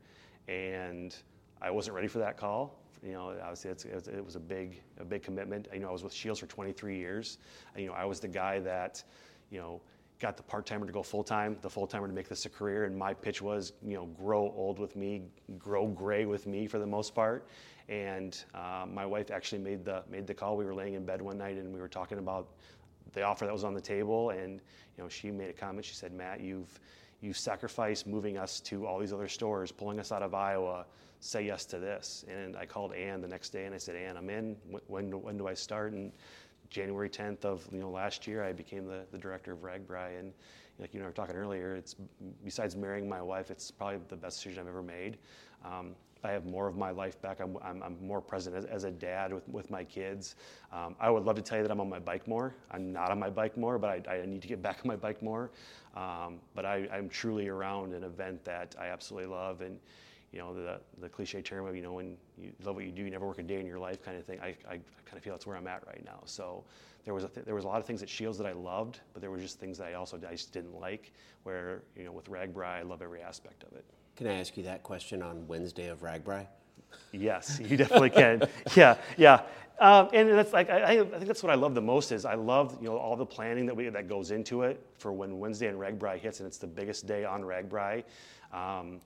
And 0.48 1.14
I 1.62 1.70
wasn't 1.70 1.94
ready 1.94 2.08
for 2.08 2.18
that 2.18 2.36
call 2.36 2.82
you 3.02 3.12
know, 3.12 3.34
obviously 3.42 3.70
it 3.90 4.24
was 4.24 4.36
a 4.36 4.40
big, 4.40 4.80
a 4.98 5.04
big 5.04 5.22
commitment. 5.22 5.66
You 5.72 5.80
know, 5.80 5.88
I 5.88 5.92
was 5.92 6.04
with 6.04 6.12
Scheels 6.12 6.38
for 6.38 6.46
23 6.46 6.96
years. 6.96 7.38
You 7.76 7.86
know, 7.86 7.92
I 7.94 8.04
was 8.04 8.20
the 8.20 8.28
guy 8.28 8.60
that, 8.60 9.02
you 9.50 9.58
know, 9.58 9.80
got 10.22 10.36
the 10.36 10.42
part 10.42 10.64
timer 10.64 10.86
to 10.86 10.92
go 10.92 11.02
full 11.02 11.24
time, 11.24 11.56
the 11.62 11.68
full 11.68 11.86
timer 11.86 12.06
to 12.06 12.14
make 12.14 12.28
this 12.28 12.46
a 12.46 12.48
career. 12.48 12.84
And 12.84 12.96
my 12.96 13.12
pitch 13.12 13.42
was, 13.42 13.72
you 13.84 13.94
know, 13.94 14.06
grow 14.06 14.54
old 14.56 14.78
with 14.78 14.94
me, 14.94 15.22
grow 15.58 15.88
gray 15.88 16.26
with 16.26 16.46
me 16.46 16.68
for 16.68 16.78
the 16.78 16.86
most 16.86 17.12
part. 17.12 17.48
And 17.88 18.42
uh, 18.54 18.86
my 18.88 19.04
wife 19.04 19.32
actually 19.32 19.58
made 19.58 19.84
the 19.84 20.04
made 20.08 20.28
the 20.28 20.32
call. 20.32 20.56
We 20.56 20.64
were 20.64 20.74
laying 20.74 20.94
in 20.94 21.04
bed 21.04 21.20
one 21.20 21.36
night 21.36 21.56
and 21.56 21.74
we 21.74 21.80
were 21.80 21.88
talking 21.88 22.18
about 22.18 22.48
the 23.12 23.22
offer 23.22 23.44
that 23.44 23.52
was 23.52 23.64
on 23.64 23.74
the 23.74 23.80
table. 23.80 24.30
And 24.30 24.60
you 24.96 25.02
know, 25.02 25.08
she 25.08 25.32
made 25.32 25.50
a 25.50 25.52
comment. 25.52 25.84
She 25.84 25.94
said, 25.94 26.12
"Matt, 26.12 26.40
you've 26.40 26.78
you've 27.20 27.36
sacrificed 27.36 28.06
moving 28.06 28.38
us 28.38 28.60
to 28.60 28.86
all 28.86 29.00
these 29.00 29.12
other 29.12 29.28
stores, 29.28 29.72
pulling 29.72 29.98
us 29.98 30.12
out 30.12 30.22
of 30.22 30.34
Iowa." 30.34 30.86
say 31.22 31.46
yes 31.46 31.64
to 31.64 31.78
this. 31.78 32.24
And 32.28 32.56
I 32.56 32.66
called 32.66 32.92
Ann 32.94 33.20
the 33.20 33.28
next 33.28 33.50
day 33.50 33.64
and 33.64 33.74
I 33.74 33.78
said, 33.78 33.94
Ann, 33.94 34.16
I'm 34.16 34.28
in. 34.28 34.56
When, 34.88 35.08
when 35.22 35.38
do 35.38 35.46
I 35.46 35.54
start? 35.54 35.92
And 35.92 36.10
January 36.72 37.10
10th 37.10 37.44
of 37.44 37.66
you 37.70 37.78
know 37.78 37.90
last 37.90 38.26
year, 38.26 38.42
I 38.42 38.52
became 38.52 38.86
the, 38.86 39.04
the 39.12 39.18
director 39.18 39.52
of 39.52 39.58
RAGBRAI. 39.58 40.18
And 40.18 40.32
like 40.78 40.94
you 40.94 41.00
know, 41.00 41.04
we 41.04 41.10
were 41.10 41.14
talking 41.14 41.36
earlier, 41.36 41.76
it's 41.76 41.94
besides 42.44 42.74
marrying 42.74 43.08
my 43.08 43.20
wife, 43.22 43.50
it's 43.50 43.70
probably 43.70 43.98
the 44.08 44.16
best 44.16 44.38
decision 44.38 44.62
I've 44.62 44.68
ever 44.68 44.82
made. 44.82 45.18
Um, 45.64 45.94
I 46.24 46.30
have 46.30 46.46
more 46.46 46.68
of 46.68 46.76
my 46.76 46.90
life 46.90 47.20
back. 47.20 47.40
I'm, 47.40 47.58
I'm, 47.62 47.82
I'm 47.82 47.96
more 48.00 48.20
present 48.20 48.54
as, 48.54 48.64
as, 48.64 48.84
a 48.84 48.92
dad 48.92 49.34
with, 49.34 49.48
with 49.48 49.70
my 49.70 49.82
kids. 49.82 50.36
Um, 50.72 50.94
I 51.00 51.10
would 51.10 51.24
love 51.24 51.34
to 51.34 51.42
tell 51.42 51.58
you 51.58 51.64
that 51.64 51.70
I'm 51.70 51.80
on 51.80 51.88
my 51.88 51.98
bike 51.98 52.28
more. 52.28 52.54
I'm 52.70 52.92
not 52.92 53.10
on 53.10 53.18
my 53.18 53.28
bike 53.28 53.56
more, 53.56 53.76
but 53.76 54.08
I, 54.08 54.18
I 54.18 54.26
need 54.26 54.40
to 54.42 54.48
get 54.48 54.62
back 54.62 54.78
on 54.84 54.88
my 54.88 54.94
bike 54.94 55.20
more. 55.20 55.50
Um, 55.96 56.38
but 56.54 56.64
I, 56.64 56.88
I'm 56.92 57.08
truly 57.08 57.48
around 57.48 57.92
an 57.92 58.04
event 58.04 58.44
that 58.44 58.76
I 58.80 58.86
absolutely 58.86 59.30
love. 59.30 59.62
And 59.62 59.80
you 60.32 60.38
know, 60.38 60.54
the, 60.54 60.80
the 60.98 61.08
cliche 61.08 61.42
term 61.42 61.66
of, 61.66 61.76
you 61.76 61.82
know, 61.82 61.92
when 61.92 62.16
you 62.38 62.52
love 62.64 62.74
what 62.74 62.84
you 62.84 62.90
do, 62.90 63.02
you 63.02 63.10
never 63.10 63.26
work 63.26 63.38
a 63.38 63.42
day 63.42 63.60
in 63.60 63.66
your 63.66 63.78
life 63.78 64.02
kind 64.02 64.16
of 64.16 64.24
thing. 64.24 64.40
I, 64.40 64.46
I, 64.46 64.74
I 64.74 64.80
kind 65.04 65.16
of 65.16 65.22
feel 65.22 65.34
that's 65.34 65.46
where 65.46 65.56
I'm 65.56 65.66
at 65.66 65.86
right 65.86 66.02
now. 66.04 66.20
So 66.24 66.64
there 67.04 67.12
was, 67.12 67.24
a 67.24 67.28
th- 67.28 67.44
there 67.44 67.54
was 67.54 67.64
a 67.64 67.68
lot 67.68 67.80
of 67.80 67.86
things 67.86 68.02
at 68.02 68.08
Scheels 68.08 68.38
that 68.38 68.46
I 68.46 68.52
loved, 68.52 69.00
but 69.12 69.20
there 69.20 69.30
were 69.30 69.38
just 69.38 69.60
things 69.60 69.76
that 69.78 69.88
I 69.88 69.94
also 69.94 70.16
I 70.16 70.32
just 70.32 70.52
didn't 70.52 70.74
like, 70.74 71.12
where, 71.42 71.82
you 71.96 72.04
know, 72.04 72.12
with 72.12 72.30
RAGBRAI, 72.30 72.78
I 72.78 72.82
love 72.82 73.02
every 73.02 73.20
aspect 73.20 73.62
of 73.64 73.72
it. 73.76 73.84
Can 74.16 74.26
I 74.26 74.40
ask 74.40 74.56
you 74.56 74.62
that 74.64 74.82
question 74.82 75.22
on 75.22 75.46
Wednesday 75.46 75.88
of 75.88 76.00
RAGBRAI? 76.00 76.46
Yes, 77.12 77.60
you 77.68 77.76
definitely 77.76 78.10
can. 78.10 78.42
yeah, 78.74 78.96
yeah. 79.18 79.42
Um, 79.80 80.08
and 80.12 80.28
that's 80.30 80.52
like 80.52 80.70
I, 80.70 81.00
I, 81.00 81.04
think 81.04 81.26
that's 81.26 81.42
what 81.42 81.50
I 81.50 81.56
love 81.56 81.74
the 81.74 81.80
most 81.80 82.12
is 82.12 82.24
I 82.24 82.34
love 82.34 82.78
you 82.80 82.88
know 82.88 82.96
all 82.96 83.16
the 83.16 83.26
planning 83.26 83.66
that 83.66 83.74
we 83.74 83.88
that 83.88 84.06
goes 84.06 84.30
into 84.30 84.62
it 84.62 84.80
for 84.98 85.12
when 85.12 85.38
Wednesday 85.38 85.66
and 85.66 85.78
RAGBRAI 85.78 86.18
hits 86.18 86.38
and 86.40 86.46
it's 86.46 86.58
the 86.58 86.66
biggest 86.66 87.06
day 87.06 87.24
on 87.24 87.42
RAGBRAI. 87.42 88.04
Um, 88.52 89.00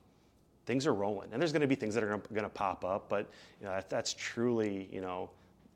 things 0.67 0.85
are 0.85 0.93
rolling. 0.93 1.29
And 1.31 1.41
there's 1.41 1.53
going 1.53 1.61
to 1.61 1.67
be 1.67 1.75
things 1.75 1.95
that 1.95 2.03
are 2.03 2.17
going 2.17 2.43
to 2.43 2.49
pop 2.49 2.85
up, 2.85 3.09
but 3.09 3.27
you 3.59 3.65
know, 3.65 3.71
that, 3.71 3.89
that's 3.89 4.13
truly, 4.13 4.87
you 4.91 5.01
know, 5.01 5.31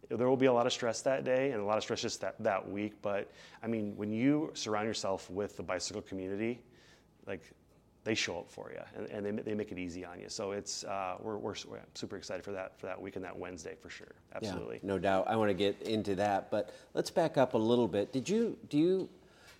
there 0.09 0.27
will 0.27 0.37
be 0.37 0.47
a 0.47 0.53
lot 0.53 0.67
of 0.67 0.73
stress 0.73 1.01
that 1.03 1.23
day 1.23 1.51
and 1.51 1.61
a 1.61 1.63
lot 1.63 1.77
of 1.77 1.83
stress 1.83 2.01
just 2.01 2.19
that, 2.21 2.35
that 2.39 2.69
week. 2.69 2.93
But 3.01 3.31
I 3.63 3.67
mean, 3.67 3.95
when 3.95 4.11
you 4.11 4.51
surround 4.53 4.85
yourself 4.85 5.29
with 5.31 5.55
the 5.55 5.63
bicycle 5.63 6.01
community, 6.01 6.59
like 7.25 7.41
they 8.03 8.13
show 8.15 8.39
up 8.39 8.51
for 8.51 8.71
you 8.71 8.81
and, 8.97 9.25
and 9.25 9.39
they, 9.39 9.43
they 9.43 9.53
make 9.53 9.71
it 9.71 9.79
easy 9.79 10.03
on 10.03 10.19
you. 10.19 10.27
So 10.27 10.51
it's 10.51 10.83
uh, 10.83 11.15
we're, 11.21 11.37
we're, 11.37 11.55
we're, 11.69 11.79
super 11.93 12.17
excited 12.17 12.43
for 12.43 12.51
that 12.51 12.77
for 12.77 12.87
that 12.87 13.01
week 13.01 13.15
and 13.15 13.23
that 13.23 13.37
Wednesday 13.37 13.75
for 13.81 13.89
sure. 13.89 14.11
Absolutely. 14.35 14.75
Yeah, 14.83 14.89
no 14.89 14.99
doubt. 14.99 15.29
I 15.29 15.37
want 15.37 15.49
to 15.49 15.53
get 15.53 15.81
into 15.83 16.15
that, 16.15 16.51
but 16.51 16.73
let's 16.93 17.09
back 17.09 17.37
up 17.37 17.53
a 17.53 17.57
little 17.57 17.87
bit. 17.87 18.11
Did 18.11 18.27
you 18.27 18.57
do 18.67 18.77
you 18.77 19.09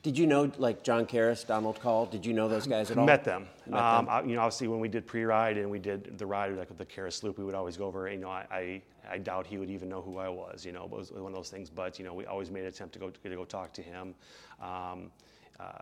did 0.03 0.17
you 0.17 0.25
know 0.25 0.51
like 0.57 0.83
John 0.83 1.05
Karras, 1.05 1.45
Donald 1.45 1.79
Kaul? 1.79 2.07
Did 2.07 2.25
you 2.25 2.33
know 2.33 2.47
those 2.47 2.65
guys 2.65 2.89
at 2.89 2.97
all? 2.97 3.05
Met 3.05 3.23
them. 3.23 3.47
Met 3.67 3.79
um, 3.79 4.05
them. 4.05 4.13
I, 4.13 4.21
you 4.23 4.35
know, 4.35 4.41
obviously 4.41 4.67
when 4.67 4.79
we 4.79 4.87
did 4.87 5.05
pre-ride 5.05 5.57
and 5.57 5.69
we 5.69 5.77
did 5.77 6.17
the 6.17 6.25
ride 6.25 6.55
like 6.57 6.69
with 6.69 6.79
the 6.79 6.85
Karras 6.85 7.21
loop, 7.21 7.37
we 7.37 7.43
would 7.43 7.53
always 7.53 7.77
go 7.77 7.85
over. 7.85 8.09
You 8.09 8.17
know, 8.17 8.29
I, 8.29 8.45
I, 8.51 8.81
I 9.09 9.17
doubt 9.19 9.45
he 9.45 9.57
would 9.57 9.69
even 9.69 9.89
know 9.89 10.01
who 10.01 10.17
I 10.17 10.29
was. 10.29 10.65
You 10.65 10.71
know, 10.71 10.85
it 10.85 10.89
was 10.89 11.11
one 11.11 11.27
of 11.27 11.33
those 11.33 11.49
things. 11.49 11.69
But 11.69 11.99
you 11.99 12.05
know, 12.05 12.13
we 12.13 12.25
always 12.25 12.49
made 12.49 12.61
an 12.61 12.67
attempt 12.67 12.93
to 12.93 12.99
go 12.99 13.09
to 13.11 13.29
go 13.29 13.45
talk 13.45 13.73
to 13.73 13.81
him. 13.81 14.15
Um, 14.59 15.11
uh, 15.59 15.73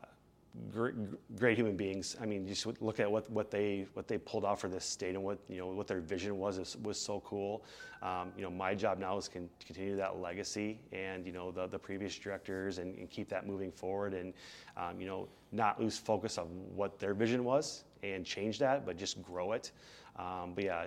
great, 0.74 0.96
great 1.38 1.58
human 1.58 1.76
beings. 1.76 2.16
I 2.22 2.26
mean, 2.26 2.48
just 2.48 2.66
look 2.82 3.00
at 3.00 3.12
what, 3.12 3.30
what 3.30 3.52
they 3.52 3.88
what 3.94 4.08
they 4.08 4.18
pulled 4.18 4.46
off 4.46 4.62
for 4.62 4.68
this 4.68 4.86
state 4.86 5.16
and 5.16 5.24
what 5.24 5.40
you 5.48 5.58
know 5.58 5.68
what 5.68 5.88
their 5.88 6.02
vision 6.02 6.38
was 6.38 6.78
was 6.84 7.00
so 7.00 7.22
cool. 7.22 7.64
Um, 8.02 8.32
you 8.38 8.44
know, 8.44 8.50
my 8.50 8.74
job 8.76 9.00
now 9.00 9.18
is 9.18 9.28
con- 9.28 9.50
to 9.60 9.66
continue 9.66 9.96
that 9.98 10.20
legacy 10.20 10.80
and 10.92 11.26
you 11.26 11.32
know 11.32 11.52
the, 11.52 11.68
the 11.68 11.80
previous 11.80 12.18
directors 12.18 12.78
and, 12.78 12.98
and 12.98 13.10
keep 13.10 13.30
that 13.30 13.46
moving 13.46 13.72
forward 13.72 14.14
and 14.14 14.34
um, 14.78 15.00
you 15.00 15.08
know 15.08 15.28
not 15.52 15.80
lose 15.80 15.98
focus 15.98 16.38
of 16.38 16.48
what 16.76 17.00
their 17.00 17.14
vision 17.14 17.44
was 17.44 17.84
and 18.04 18.26
change 18.26 18.60
that, 18.60 18.86
but 18.86 18.98
just 18.98 19.22
grow 19.22 19.54
it. 19.54 19.72
Um, 20.18 20.54
but 20.54 20.64
yeah, 20.66 20.86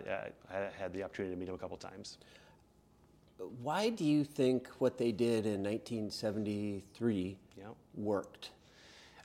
I, 0.50 0.68
had 0.78 0.92
the 0.92 1.02
opportunity 1.02 1.34
to 1.34 1.38
meet 1.38 1.46
them 1.46 1.54
a 1.54 1.58
couple 1.58 1.76
times. 1.76 2.18
Why 3.62 3.88
do 3.88 4.04
you 4.04 4.24
think 4.24 4.68
what 4.78 4.98
they 4.98 5.10
did 5.10 5.46
in 5.46 5.62
1973 5.62 7.36
yep. 7.56 7.74
worked? 7.94 8.50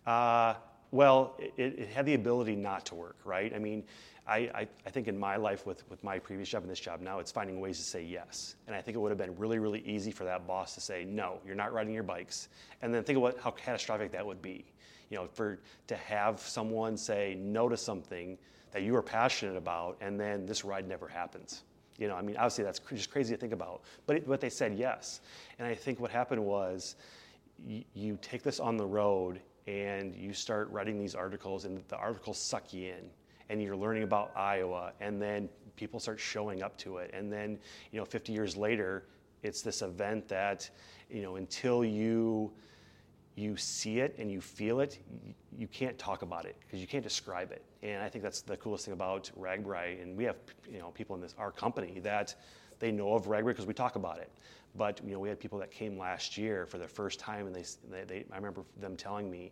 Uh, 0.07 0.55
well, 0.91 1.35
it, 1.37 1.53
it, 1.57 1.89
had 1.89 2.05
the 2.05 2.13
ability 2.13 2.55
not 2.55 2.85
to 2.85 2.95
work, 2.95 3.17
right? 3.25 3.53
I 3.53 3.59
mean, 3.59 3.83
I, 4.25 4.37
I, 4.37 4.67
I, 4.85 4.89
think 4.89 5.09
in 5.09 5.19
my 5.19 5.35
life 5.35 5.65
with, 5.65 5.87
with 5.89 6.01
my 6.01 6.17
previous 6.17 6.47
job 6.47 6.61
and 6.63 6.71
this 6.71 6.79
job 6.79 7.01
now, 7.01 7.19
it's 7.19 7.31
finding 7.31 7.59
ways 7.59 7.77
to 7.77 7.83
say 7.83 8.03
yes. 8.03 8.55
And 8.67 8.75
I 8.75 8.81
think 8.81 8.95
it 8.95 8.99
would 9.01 9.11
have 9.11 9.17
been 9.17 9.35
really, 9.37 9.59
really 9.59 9.81
easy 9.81 10.11
for 10.11 10.23
that 10.23 10.47
boss 10.47 10.75
to 10.75 10.81
say, 10.81 11.03
no, 11.03 11.39
you're 11.45 11.55
not 11.55 11.73
riding 11.73 11.93
your 11.93 12.03
bikes. 12.03 12.47
And 12.81 12.93
then 12.93 13.03
think 13.03 13.19
what, 13.19 13.37
how 13.37 13.51
catastrophic 13.51 14.11
that 14.13 14.25
would 14.25 14.41
be. 14.41 14.65
You 15.09 15.17
know, 15.17 15.27
for 15.33 15.59
to 15.87 15.95
have 15.97 16.39
someone 16.39 16.95
say 16.95 17.37
no 17.37 17.67
to 17.67 17.75
something 17.75 18.37
that 18.71 18.83
you 18.83 18.95
are 18.95 19.01
passionate 19.01 19.57
about, 19.57 19.97
and 19.99 20.17
then 20.17 20.45
this 20.45 20.63
ride 20.63 20.87
never 20.87 21.07
happens. 21.09 21.63
You 21.97 22.07
know, 22.07 22.15
I 22.15 22.21
mean, 22.21 22.37
obviously 22.37 22.63
that's 22.63 22.79
just 22.79 23.11
crazy 23.11 23.33
to 23.33 23.39
think 23.39 23.53
about. 23.53 23.81
But, 24.05 24.17
it, 24.17 24.27
but 24.27 24.39
they 24.39 24.49
said 24.49 24.75
yes. 24.77 25.19
And 25.59 25.67
I 25.67 25.75
think 25.75 25.99
what 25.99 26.11
happened 26.11 26.43
was 26.43 26.95
y- 27.65 27.85
you 27.93 28.17
take 28.21 28.43
this 28.43 28.59
on 28.61 28.77
the 28.77 28.85
road 28.85 29.41
and 29.67 30.15
you 30.15 30.33
start 30.33 30.69
writing 30.71 30.97
these 30.97 31.13
articles 31.13 31.65
and 31.65 31.83
the 31.89 31.97
articles 31.97 32.39
suck 32.39 32.73
you 32.73 32.89
in 32.89 33.09
and 33.49 33.61
you're 33.61 33.77
learning 33.77 34.03
about 34.03 34.31
Iowa, 34.35 34.93
and 34.99 35.21
then 35.21 35.49
people 35.75 35.99
start 35.99 36.19
showing 36.19 36.63
up 36.63 36.77
to 36.79 36.97
it, 36.97 37.11
and 37.13 37.31
then 37.31 37.57
you 37.91 37.99
know 37.99 38.05
50 38.05 38.33
years 38.33 38.57
later, 38.57 39.05
it's 39.43 39.61
this 39.61 39.81
event 39.81 40.27
that 40.27 40.69
you 41.09 41.21
know 41.21 41.35
until 41.37 41.85
you 41.85 42.51
you 43.35 43.55
see 43.55 43.99
it 43.99 44.15
and 44.17 44.31
you 44.31 44.41
feel 44.41 44.79
it, 44.79 44.97
you 45.55 45.67
can't 45.67 45.97
talk 45.99 46.23
about 46.23 46.45
it 46.45 46.55
because 46.59 46.81
you 46.81 46.87
can't 46.87 47.03
describe 47.03 47.51
it. 47.51 47.63
And 47.83 48.01
I 48.01 48.09
think 48.09 48.23
that's 48.23 48.41
the 48.41 48.57
coolest 48.57 48.85
thing 48.85 48.95
about 48.95 49.29
RAGBRAI. 49.39 50.01
And 50.01 50.17
we 50.17 50.23
have 50.23 50.37
you 50.69 50.79
know 50.79 50.89
people 50.91 51.15
in 51.15 51.21
this 51.21 51.35
our 51.37 51.51
company 51.51 51.99
that 51.99 52.35
they 52.79 52.91
know 52.91 53.13
of 53.13 53.25
RAGBRAI 53.25 53.47
because 53.47 53.65
we 53.65 53.73
talk 53.73 53.95
about 53.95 54.19
it. 54.19 54.31
But 54.75 55.01
you 55.03 55.13
know 55.13 55.19
we 55.19 55.29
had 55.29 55.39
people 55.39 55.59
that 55.59 55.71
came 55.71 55.97
last 55.97 56.37
year 56.37 56.65
for 56.65 56.77
the 56.77 56.87
first 56.87 57.19
time, 57.19 57.47
and 57.47 57.55
they, 57.55 57.63
they, 57.89 58.03
they 58.03 58.25
I 58.31 58.35
remember 58.35 58.63
them 58.79 58.95
telling 58.95 59.29
me, 59.29 59.51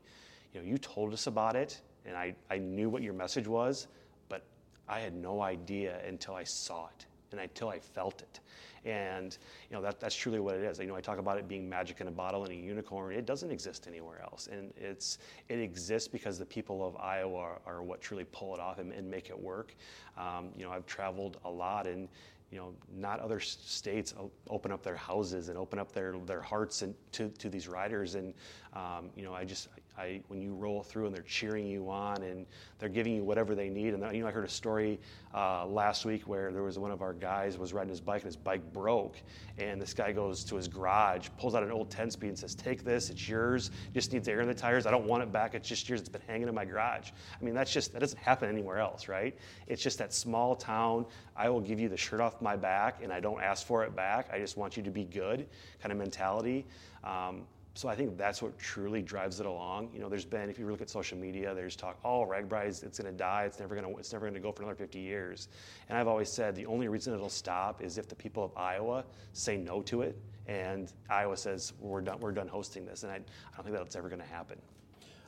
you 0.53 0.62
know, 0.62 0.65
you 0.65 0.77
told 0.77 1.13
us 1.13 1.27
about 1.27 1.55
it, 1.55 1.82
and 2.05 2.15
I, 2.15 2.36
I 2.50 2.58
knew 2.58 2.89
what 2.89 3.01
your 3.01 3.13
message 3.13 3.48
was, 3.48 3.88
but 4.29 4.44
I 4.88 5.00
had 5.00 5.15
no 5.15 5.41
idea 5.41 6.00
until 6.08 6.36
I 6.36 6.44
saw 6.44 6.88
it 6.88 7.05
and 7.32 7.41
until 7.41 7.70
I 7.70 7.79
felt 7.79 8.22
it. 8.22 8.39
And 8.86 9.36
you 9.70 9.75
know 9.75 9.82
that, 9.82 10.00
that's 10.00 10.15
truly 10.15 10.39
what 10.39 10.55
it 10.55 10.63
is. 10.63 10.77
You 10.77 10.86
know, 10.86 10.96
I 10.96 11.01
talk 11.01 11.17
about 11.17 11.39
it 11.39 11.48
being 11.48 11.67
magic 11.67 12.01
in 12.01 12.08
a 12.08 12.12
bottle 12.12 12.44
and 12.44 12.53
a 12.53 12.55
unicorn. 12.55 13.15
It 13.15 13.25
doesn't 13.25 13.50
exist 13.50 13.88
anywhere 13.88 14.22
else, 14.22 14.48
and 14.51 14.72
it's 14.77 15.17
it 15.50 15.60
exists 15.60 16.08
because 16.08 16.38
the 16.38 16.46
people 16.46 16.86
of 16.86 16.96
Iowa 16.98 17.36
are, 17.36 17.62
are 17.65 17.84
what 17.84 18.00
truly 18.00 18.25
pull 18.32 18.53
it 18.53 18.60
off 18.60 18.77
and, 18.77 18.94
and 18.94 19.10
make 19.10 19.29
it 19.29 19.39
work. 19.39 19.75
Um, 20.17 20.50
you 20.55 20.63
know, 20.63 20.72
I've 20.72 20.86
traveled 20.86 21.38
a 21.46 21.50
lot, 21.50 21.88
and 21.88 22.08
you 22.56 22.62
know, 22.62 22.74
not 22.96 23.20
other 23.20 23.42
states 23.42 24.14
open 24.50 24.72
up 24.72 24.82
their 24.82 24.96
houses 24.96 25.50
and 25.50 25.58
open 25.58 25.78
up 25.78 25.92
their 25.92 26.16
their 26.26 26.40
hearts 26.40 26.84
and 26.84 26.96
to, 27.12 27.28
to 27.32 27.50
these 27.50 27.68
riders. 27.68 28.16
And 28.16 28.34
um, 28.72 29.10
you 29.14 29.24
know, 29.24 29.34
I 29.34 29.44
just 29.44 29.68
I, 29.98 30.22
when 30.28 30.42
you 30.42 30.54
roll 30.54 30.84
through 30.84 31.06
and 31.06 31.16
they're 31.16 31.24
cheering 31.24 31.66
you 31.66 31.90
on 31.90 32.24
and 32.24 32.46
they're 32.80 32.90
giving 32.90 33.16
you 33.16 33.24
whatever 33.24 33.56
they 33.56 33.70
need. 33.70 33.94
And 33.94 34.16
you 34.16 34.22
know, 34.22 34.28
I 34.28 34.32
heard 34.32 34.46
a 34.46 34.50
story 34.50 35.00
uh, 35.34 35.66
last 35.66 36.06
week 36.06 36.28
where 36.28 36.52
there 36.52 36.64
was 36.64 36.78
one 36.78 36.92
of 36.92 37.02
our 37.02 37.14
guys 37.14 37.58
was 37.58 37.74
riding 37.74 37.90
his 37.90 38.02
bike 38.02 38.22
and 38.22 38.28
his 38.28 38.36
bike 38.36 38.74
broke, 38.74 39.16
and 39.58 39.82
this 39.82 39.94
guy 39.94 40.12
goes 40.12 40.44
to 40.46 40.56
his 40.56 40.68
garage, 40.68 41.30
pulls 41.38 41.56
out 41.56 41.64
an 41.64 41.72
old 41.72 41.90
10 41.90 42.12
speed 42.12 42.28
and 42.28 42.38
says, 42.38 42.56
"Take 42.56 42.84
this, 42.84 43.10
it's 43.10 43.28
yours. 43.28 43.72
Just 43.94 44.12
needs 44.12 44.28
air 44.28 44.42
in 44.42 44.48
the 44.48 44.54
tires. 44.54 44.86
I 44.86 44.92
don't 44.92 45.06
want 45.06 45.24
it 45.24 45.32
back. 45.32 45.56
It's 45.56 45.68
just 45.68 45.88
yours. 45.88 46.02
It's 46.02 46.10
been 46.10 46.22
hanging 46.28 46.48
in 46.48 46.56
my 46.56 46.66
garage." 46.66 47.12
I 47.40 47.44
mean, 47.44 47.54
that's 47.54 47.72
just 47.72 47.94
that 47.94 48.00
doesn't 48.00 48.20
happen 48.20 48.50
anywhere 48.50 48.80
else, 48.80 49.08
right? 49.08 49.38
It's 49.68 49.82
just 49.82 49.98
that 50.00 50.14
small 50.14 50.56
town. 50.56 51.06
I 51.36 51.50
will 51.50 51.62
give 51.62 51.80
you 51.80 51.90
the 51.90 51.98
shirt 51.98 52.22
off 52.22 52.42
my 52.42 52.56
back, 52.56 53.02
and 53.02 53.12
I 53.12 53.20
don't 53.20 53.42
ask 53.42 53.66
for 53.66 53.84
it 53.84 53.96
back. 53.96 54.30
I 54.32 54.40
just 54.40 54.58
want 54.58 54.78
you 54.78 54.84
to 54.84 54.92
be 54.92 55.06
good, 55.06 55.48
kind 55.82 55.92
of 55.92 55.98
mentality. 55.98 56.66
Um, 57.04 57.44
so 57.75 57.89
I 57.89 57.96
think 57.96 58.17
that's 58.17 58.41
what 58.41 58.58
truly 58.58 59.01
drives 59.01 59.41
it 59.41 59.46
along. 59.46 59.89
You 59.94 60.00
know, 60.00 60.08
there's 60.08 60.24
been, 60.24 60.50
if 60.50 60.58
you 60.58 60.65
look 60.65 60.82
at 60.82 60.89
social 60.89 61.17
media, 61.17 61.53
there's 61.53 61.75
talk, 61.75 62.00
oh, 62.05 62.25
RAGBRAI, 62.25 62.84
it's 62.84 63.00
going 63.00 63.12
to 63.12 63.17
die. 63.17 63.44
It's 63.44 63.60
never 63.60 63.75
going 63.75 63.94
to, 63.94 64.00
it's 64.00 64.13
never 64.13 64.25
going 64.25 64.34
to 64.34 64.39
go 64.39 64.53
for 64.53 64.63
another 64.63 64.77
50 64.77 64.98
years. 64.98 65.50
And 65.89 65.98
I've 65.98 66.08
always 66.08 66.32
said 66.32 66.55
the 66.55 66.65
only 66.67 66.88
reason 66.88 67.13
it'll 67.13 67.27
stop 67.27 67.84
is 67.84 67.98
if 67.98 68.08
the 68.08 68.15
people 68.15 68.46
of 68.46 68.55
Iowa 68.55 69.03
say 69.34 69.58
no 69.58 69.82
to 69.84 70.03
it, 70.03 70.17
and 70.48 70.94
Iowa 71.10 71.36
says 71.36 71.74
we're 71.82 72.00
done, 72.00 72.22
we're 72.22 72.32
done 72.32 72.48
hosting 72.48 72.86
this. 72.86 73.03
And 73.03 73.12
I, 73.12 73.15
I 73.15 73.20
don't 73.58 73.65
think 73.65 73.75
that's 73.75 73.98
ever 73.98 74.08
going 74.08 74.22
to 74.22 74.27
happen. 74.27 74.58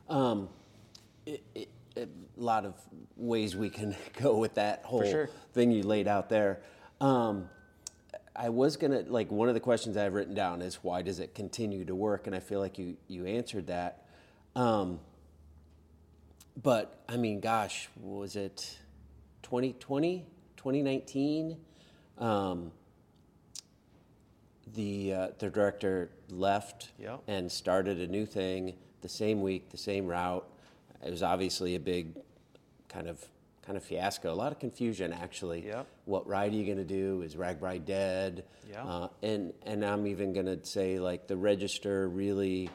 Um, 0.08 0.48
it, 1.26 1.44
it, 1.54 1.68
a 1.98 2.08
lot 2.38 2.66
of 2.66 2.76
ways 3.18 3.58
we 3.58 3.70
can 3.70 3.94
go 4.22 4.38
with 4.38 4.54
that 4.54 4.84
whole 4.86 5.04
sure. 5.04 5.30
thing 5.52 5.72
you 5.72 5.84
laid 5.84 6.08
out 6.08 6.30
there. 6.30 6.62
Um, 7.02 7.50
I 8.38 8.50
was 8.50 8.78
gonna 8.78 9.04
like 9.08 9.32
one 9.32 9.48
of 9.48 9.56
the 9.56 9.60
questions 9.60 9.98
I've 9.98 10.14
written 10.14 10.36
down 10.36 10.62
is 10.62 10.76
why 10.84 11.02
does 11.02 11.20
it 11.20 11.34
continue 11.34 11.84
to 11.86 11.96
work, 11.96 12.28
and 12.28 12.36
I 12.36 12.40
feel 12.40 12.60
like 12.60 12.78
you 12.78 12.96
you 13.08 13.26
answered 13.26 13.68
that. 13.68 14.06
Um, 14.56 15.00
but 16.62 17.04
I 17.10 17.18
mean, 17.18 17.40
gosh, 17.40 17.90
was 18.00 18.36
it 18.36 18.78
2020, 19.42 20.26
2019? 20.56 21.58
Um, 22.20 22.72
the 24.74 25.14
uh, 25.14 25.28
the 25.40 25.50
director 25.50 26.12
left 26.30 26.92
yep. 27.00 27.22
and 27.28 27.52
started 27.52 28.00
a 28.00 28.08
new 28.08 28.26
thing 28.26 28.76
the 29.02 29.10
same 29.10 29.42
week, 29.42 29.70
the 29.70 29.78
same 29.78 30.06
route. 30.06 30.48
It 31.04 31.10
was 31.10 31.24
obviously 31.24 31.76
a 31.76 31.80
big 31.80 32.16
kind 32.90 33.08
of 33.08 33.24
kind 33.68 33.76
of 33.76 33.84
fiasco. 33.84 34.34
A 34.34 34.34
lot 34.34 34.54
of 34.54 34.60
confusion, 34.60 35.12
actually. 35.12 35.66
Yep. 35.68 35.88
What 36.06 36.26
ride 36.26 36.54
are 36.54 36.56
you 36.56 36.66
going 36.66 36.78
to 36.78 36.86
do? 36.86 37.22
Is 37.22 37.36
RAGBRAI 37.36 37.84
dead? 37.86 38.46
Yeah. 38.72 38.84
Uh, 38.84 39.10
and 39.22 39.54
and 39.66 39.84
I'm 39.84 40.08
even 40.08 40.32
going 40.32 40.46
to 40.46 40.66
say 40.66 41.00
like 41.00 41.28
the 41.28 41.36
Register 41.36 42.08
really, 42.08 42.70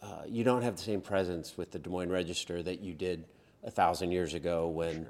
uh, 0.00 0.22
you 0.26 0.44
don't 0.44 0.62
have 0.62 0.76
the 0.76 0.82
same 0.82 1.02
presence 1.02 1.58
with 1.58 1.70
the 1.70 1.78
Des 1.78 1.90
Moines 1.90 2.10
Register 2.10 2.62
that 2.62 2.80
you 2.80 2.94
did 2.94 3.26
a 3.62 3.70
thousand 3.70 4.10
years 4.10 4.34
ago 4.34 4.66
when. 4.68 5.04
Sure. 5.04 5.06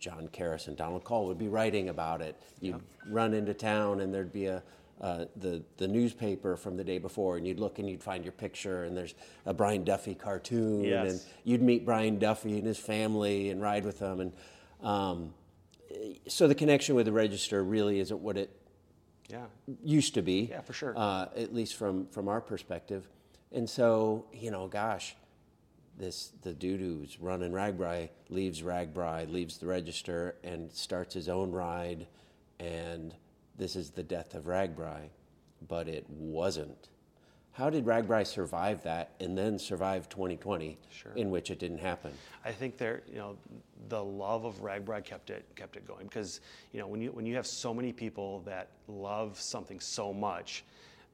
John 0.00 0.28
Karras 0.28 0.68
and 0.68 0.76
Donald 0.76 1.02
Kaul 1.02 1.24
would 1.28 1.38
be 1.38 1.48
writing 1.48 1.88
about 1.88 2.20
it. 2.20 2.38
You'd 2.60 2.72
yep. 2.72 2.82
run 3.08 3.32
into 3.32 3.54
town 3.54 4.02
and 4.02 4.12
there'd 4.12 4.34
be 4.34 4.44
a, 4.44 4.62
uh, 5.00 5.24
the 5.36 5.62
the 5.76 5.88
newspaper 5.88 6.56
from 6.56 6.76
the 6.76 6.84
day 6.84 6.98
before, 6.98 7.36
and 7.36 7.46
you'd 7.46 7.60
look 7.60 7.78
and 7.78 7.88
you'd 7.88 8.02
find 8.02 8.24
your 8.24 8.32
picture, 8.32 8.84
and 8.84 8.96
there's 8.96 9.14
a 9.44 9.52
Brian 9.52 9.84
Duffy 9.84 10.14
cartoon, 10.14 10.84
yes. 10.84 11.10
and 11.10 11.20
you'd 11.44 11.62
meet 11.62 11.84
Brian 11.84 12.18
Duffy 12.18 12.58
and 12.58 12.66
his 12.66 12.78
family 12.78 13.50
and 13.50 13.60
ride 13.60 13.84
with 13.84 13.98
them, 13.98 14.20
and 14.20 14.32
um, 14.82 15.34
so 16.28 16.46
the 16.46 16.54
connection 16.54 16.94
with 16.94 17.06
the 17.06 17.12
register 17.12 17.62
really 17.62 17.98
isn't 18.00 18.20
what 18.20 18.36
it 18.36 18.50
yeah. 19.28 19.46
used 19.82 20.14
to 20.14 20.22
be. 20.22 20.48
Yeah, 20.50 20.60
for 20.60 20.72
sure. 20.72 20.94
Uh, 20.96 21.26
at 21.36 21.52
least 21.52 21.76
from 21.76 22.06
from 22.06 22.28
our 22.28 22.40
perspective, 22.40 23.08
and 23.52 23.68
so 23.68 24.26
you 24.32 24.50
know, 24.50 24.68
gosh, 24.68 25.16
this 25.98 26.32
the 26.42 26.52
dude 26.52 26.80
who's 26.80 27.20
running 27.20 27.52
RAGBRAI 27.52 28.10
leaves 28.28 28.62
RAGBRAI, 28.62 29.30
leaves 29.32 29.58
the 29.58 29.66
register, 29.66 30.36
and 30.44 30.70
starts 30.72 31.14
his 31.14 31.28
own 31.28 31.50
ride, 31.50 32.06
and 32.60 33.14
this 33.56 33.76
is 33.76 33.90
the 33.90 34.02
death 34.02 34.34
of 34.34 34.44
RAGBRAI, 34.44 35.08
but 35.68 35.88
it 35.88 36.04
wasn't. 36.08 36.88
How 37.52 37.70
did 37.70 37.84
RAGBRAI 37.84 38.26
survive 38.26 38.82
that 38.82 39.12
and 39.20 39.38
then 39.38 39.60
survive 39.60 40.08
2020, 40.08 40.76
sure. 40.90 41.12
in 41.14 41.30
which 41.30 41.52
it 41.52 41.60
didn't 41.60 41.78
happen? 41.78 42.10
I 42.44 42.50
think 42.50 42.76
there, 42.76 43.02
you 43.08 43.18
know, 43.18 43.36
the 43.88 44.02
love 44.02 44.44
of 44.44 44.60
RAGBRAI 44.60 45.04
kept 45.04 45.30
it 45.30 45.44
kept 45.54 45.76
it 45.76 45.86
going 45.86 46.06
because 46.06 46.40
you 46.72 46.80
know 46.80 46.88
when 46.88 47.00
you 47.00 47.12
when 47.12 47.26
you 47.26 47.36
have 47.36 47.46
so 47.46 47.72
many 47.72 47.92
people 47.92 48.40
that 48.40 48.70
love 48.88 49.40
something 49.40 49.78
so 49.78 50.12
much, 50.12 50.64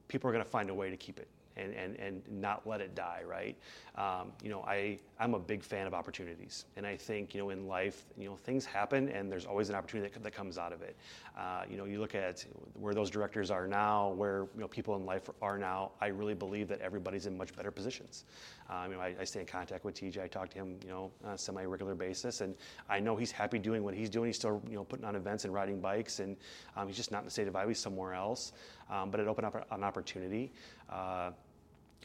people 0.07 0.29
are 0.29 0.33
going 0.33 0.43
to 0.43 0.49
find 0.49 0.71
a 0.71 0.73
way 0.73 0.89
to 0.89 0.97
keep 0.97 1.19
it 1.19 1.27
and, 1.57 1.73
and, 1.73 1.95
and 1.97 2.21
not 2.29 2.65
let 2.67 2.81
it 2.81 2.95
die, 2.95 3.21
right? 3.27 3.57
Um, 3.95 4.31
you 4.43 4.49
know, 4.49 4.61
I, 4.61 4.99
I'm 5.19 5.33
a 5.33 5.39
big 5.39 5.63
fan 5.63 5.87
of 5.87 5.93
opportunities. 5.93 6.65
And 6.77 6.85
I 6.85 6.95
think, 6.95 7.33
you 7.33 7.41
know, 7.41 7.49
in 7.49 7.67
life, 7.67 8.05
you 8.17 8.29
know, 8.29 8.35
things 8.35 8.65
happen 8.65 9.09
and 9.09 9.31
there's 9.31 9.45
always 9.45 9.69
an 9.69 9.75
opportunity 9.75 10.09
that, 10.09 10.23
that 10.23 10.33
comes 10.33 10.57
out 10.57 10.71
of 10.71 10.81
it. 10.81 10.95
Uh, 11.37 11.63
you 11.69 11.77
know, 11.77 11.85
you 11.85 11.99
look 11.99 12.15
at 12.15 12.45
where 12.79 12.93
those 12.93 13.09
directors 13.09 13.51
are 13.51 13.67
now, 13.67 14.11
where, 14.11 14.47
you 14.55 14.61
know, 14.61 14.67
people 14.67 14.95
in 14.95 15.05
life 15.05 15.29
are 15.41 15.57
now, 15.57 15.91
I 15.99 16.07
really 16.07 16.33
believe 16.33 16.67
that 16.69 16.81
everybody's 16.81 17.25
in 17.25 17.37
much 17.37 17.55
better 17.55 17.71
positions. 17.71 18.25
Um, 18.69 18.91
you 18.91 18.97
know, 18.97 19.03
I, 19.03 19.13
I, 19.19 19.23
stay 19.25 19.41
in 19.41 19.45
contact 19.45 19.83
with 19.83 19.95
TJ. 19.95 20.23
I 20.23 20.27
talk 20.27 20.49
to 20.51 20.55
him, 20.55 20.77
you 20.83 20.89
know, 20.89 21.11
on 21.25 21.33
a 21.33 21.37
semi-regular 21.37 21.93
basis, 21.93 22.39
and 22.39 22.55
I 22.89 23.01
know 23.01 23.17
he's 23.17 23.31
happy 23.31 23.59
doing 23.59 23.83
what 23.83 23.93
he's 23.93 24.09
doing. 24.09 24.27
He's 24.27 24.37
still, 24.37 24.61
you 24.69 24.75
know, 24.75 24.85
putting 24.85 25.03
on 25.03 25.17
events 25.17 25.43
and 25.43 25.53
riding 25.53 25.81
bikes, 25.81 26.19
and 26.19 26.37
um, 26.77 26.87
he's 26.87 26.95
just 26.95 27.11
not 27.11 27.19
in 27.19 27.25
the 27.25 27.31
state 27.31 27.49
of 27.49 27.55
Iowa. 27.55 27.67
He's 27.67 27.79
somewhere 27.79 28.13
else. 28.13 28.53
Um, 28.89 29.09
but 29.09 29.19
it 29.21 29.27
opened 29.27 29.47
up 29.47 29.67
an 29.71 29.83
opportunity. 29.83 30.51
Uh, 30.91 31.31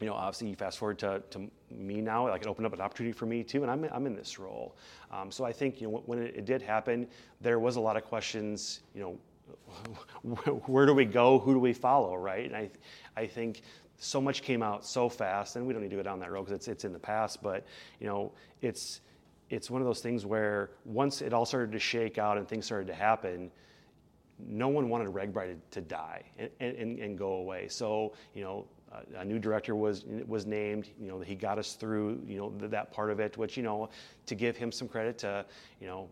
you 0.01 0.07
know, 0.07 0.14
obviously, 0.14 0.49
you 0.49 0.57
fast 0.57 0.79
forward 0.79 0.99
to, 0.99 1.22
to 1.31 1.51
me 1.70 2.01
now, 2.03 2.29
like 2.29 2.42
it 2.42 2.49
opened 2.49 2.66
up 2.66 2.75
an 2.75 2.81
opportunity 2.81 3.12
for 3.12 3.25
me 3.25 3.42
too, 3.42 3.62
and 3.62 3.70
I'm, 3.70 3.85
I'm 3.92 4.07
in 4.07 4.14
this 4.14 4.38
role. 4.38 4.77
Um, 5.11 5.31
so 5.31 5.44
I 5.44 5.53
think, 5.53 5.81
you 5.81 5.88
know, 5.88 6.03
when 6.05 6.18
it, 6.18 6.37
it, 6.37 6.44
did 6.44 6.61
happen, 6.61 7.07
there 7.40 7.59
was 7.59 7.77
a 7.77 7.81
lot 7.81 7.96
of 7.96 8.05
questions, 8.05 8.81
you 8.94 9.01
know, 9.01 10.35
where 10.66 10.85
do 10.85 10.92
we 10.92 11.07
go? 11.07 11.38
Who 11.38 11.55
do 11.55 11.59
we 11.59 11.72
follow, 11.72 12.14
right? 12.14 12.44
And 12.44 12.55
I, 12.55 12.70
I 13.16 13.27
think 13.27 13.62
so 13.96 14.20
much 14.20 14.42
came 14.42 14.62
out 14.62 14.85
so 14.85 15.09
fast, 15.09 15.57
and 15.57 15.66
we 15.66 15.72
don't 15.72 15.83
need 15.83 15.90
to 15.90 15.96
go 15.96 16.03
down 16.03 16.20
that 16.20 16.31
road 16.31 16.44
because 16.44 16.57
it's, 16.57 16.68
it's 16.68 16.85
in 16.85 16.92
the 16.92 16.99
past, 16.99 17.42
but, 17.42 17.64
you 17.99 18.07
know, 18.07 18.33
it's, 18.61 19.01
it's 19.49 19.70
one 19.70 19.81
of 19.81 19.87
those 19.87 20.01
things 20.01 20.27
where 20.27 20.70
once 20.85 21.22
it 21.22 21.33
all 21.33 21.46
started 21.46 21.72
to 21.72 21.79
shake 21.79 22.18
out 22.18 22.37
and 22.37 22.46
things 22.46 22.66
started 22.66 22.87
to 22.88 22.94
happen, 22.94 23.51
no 24.38 24.68
one 24.68 24.90
wanted 24.90 25.07
to, 25.12 25.57
to 25.70 25.81
die 25.81 26.22
and, 26.38 26.51
and, 26.61 26.99
and, 26.99 27.16
go 27.16 27.35
away. 27.35 27.68
So, 27.68 28.12
you 28.35 28.44
know, 28.44 28.66
a 29.17 29.25
new 29.25 29.39
director 29.39 29.75
was 29.75 30.05
was 30.27 30.47
named. 30.47 30.89
You 31.01 31.09
know, 31.09 31.21
he 31.21 31.35
got 31.35 31.59
us 31.59 31.75
through. 31.75 32.21
You 32.27 32.39
know, 32.39 32.69
that 32.69 32.93
part 32.93 33.11
of 33.11 33.21
it. 33.21 33.37
Which 33.37 33.57
you 33.57 33.63
know, 33.63 33.89
to 34.27 34.35
give 34.35 34.57
him 34.57 34.73
some 34.73 34.89
credit 34.89 35.19
to, 35.19 35.45
you 35.81 35.87
know, 35.87 36.09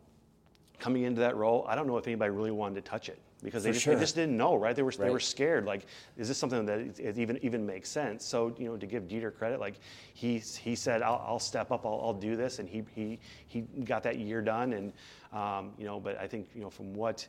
coming 0.78 1.02
into 1.02 1.20
that 1.20 1.36
role. 1.36 1.64
I 1.68 1.74
don't 1.74 1.86
know 1.86 1.96
if 1.96 2.06
anybody 2.06 2.30
really 2.30 2.50
wanted 2.50 2.76
to 2.76 2.90
touch 2.90 3.08
it 3.08 3.18
because 3.42 3.62
they 3.62 3.72
just, 3.72 3.84
sure. 3.84 3.94
they 3.94 4.00
just, 4.00 4.14
didn't 4.14 4.36
know, 4.36 4.54
right? 4.54 4.74
They 4.74 4.82
were 4.82 4.88
right. 4.88 5.06
they 5.06 5.10
were 5.10 5.20
scared. 5.20 5.66
Like, 5.66 5.86
is 6.16 6.28
this 6.28 6.38
something 6.38 6.64
that 6.66 6.98
it 6.98 7.18
even 7.18 7.38
even 7.42 7.66
makes 7.66 7.90
sense? 7.90 8.24
So 8.24 8.54
you 8.58 8.66
know, 8.66 8.76
to 8.76 8.86
give 8.86 9.04
Dieter 9.04 9.36
credit, 9.36 9.60
like 9.60 9.74
he 10.14 10.38
he 10.38 10.74
said, 10.74 11.02
I'll, 11.02 11.22
I'll 11.26 11.38
step 11.38 11.70
up, 11.70 11.84
I'll, 11.84 12.00
I'll, 12.02 12.14
do 12.14 12.36
this, 12.36 12.58
and 12.58 12.68
he 12.68 12.84
he 12.94 13.18
he 13.46 13.62
got 13.84 14.02
that 14.04 14.18
year 14.18 14.40
done, 14.40 14.72
and 14.72 14.92
um, 15.32 15.72
you 15.78 15.84
know, 15.84 16.00
but 16.00 16.18
I 16.18 16.26
think 16.26 16.48
you 16.54 16.62
know 16.62 16.70
from 16.70 16.94
what 16.94 17.26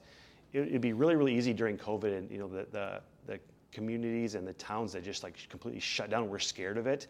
it, 0.55 0.71
would 0.71 0.81
be 0.81 0.93
really, 0.93 1.15
really 1.15 1.35
easy 1.35 1.53
during 1.53 1.77
COVID 1.77 2.17
and, 2.17 2.31
you 2.31 2.37
know, 2.37 2.47
the, 2.47 2.65
the 2.71 3.01
communities 3.75 4.35
and 4.35 4.47
the 4.47 4.53
towns 4.53 4.93
that 4.93 5.03
just 5.03 5.21
like 5.21 5.35
completely 5.49 5.81
shut 5.81 6.09
down 6.09 6.29
were 6.29 6.39
scared 6.39 6.77
of 6.77 6.87
it 6.87 7.07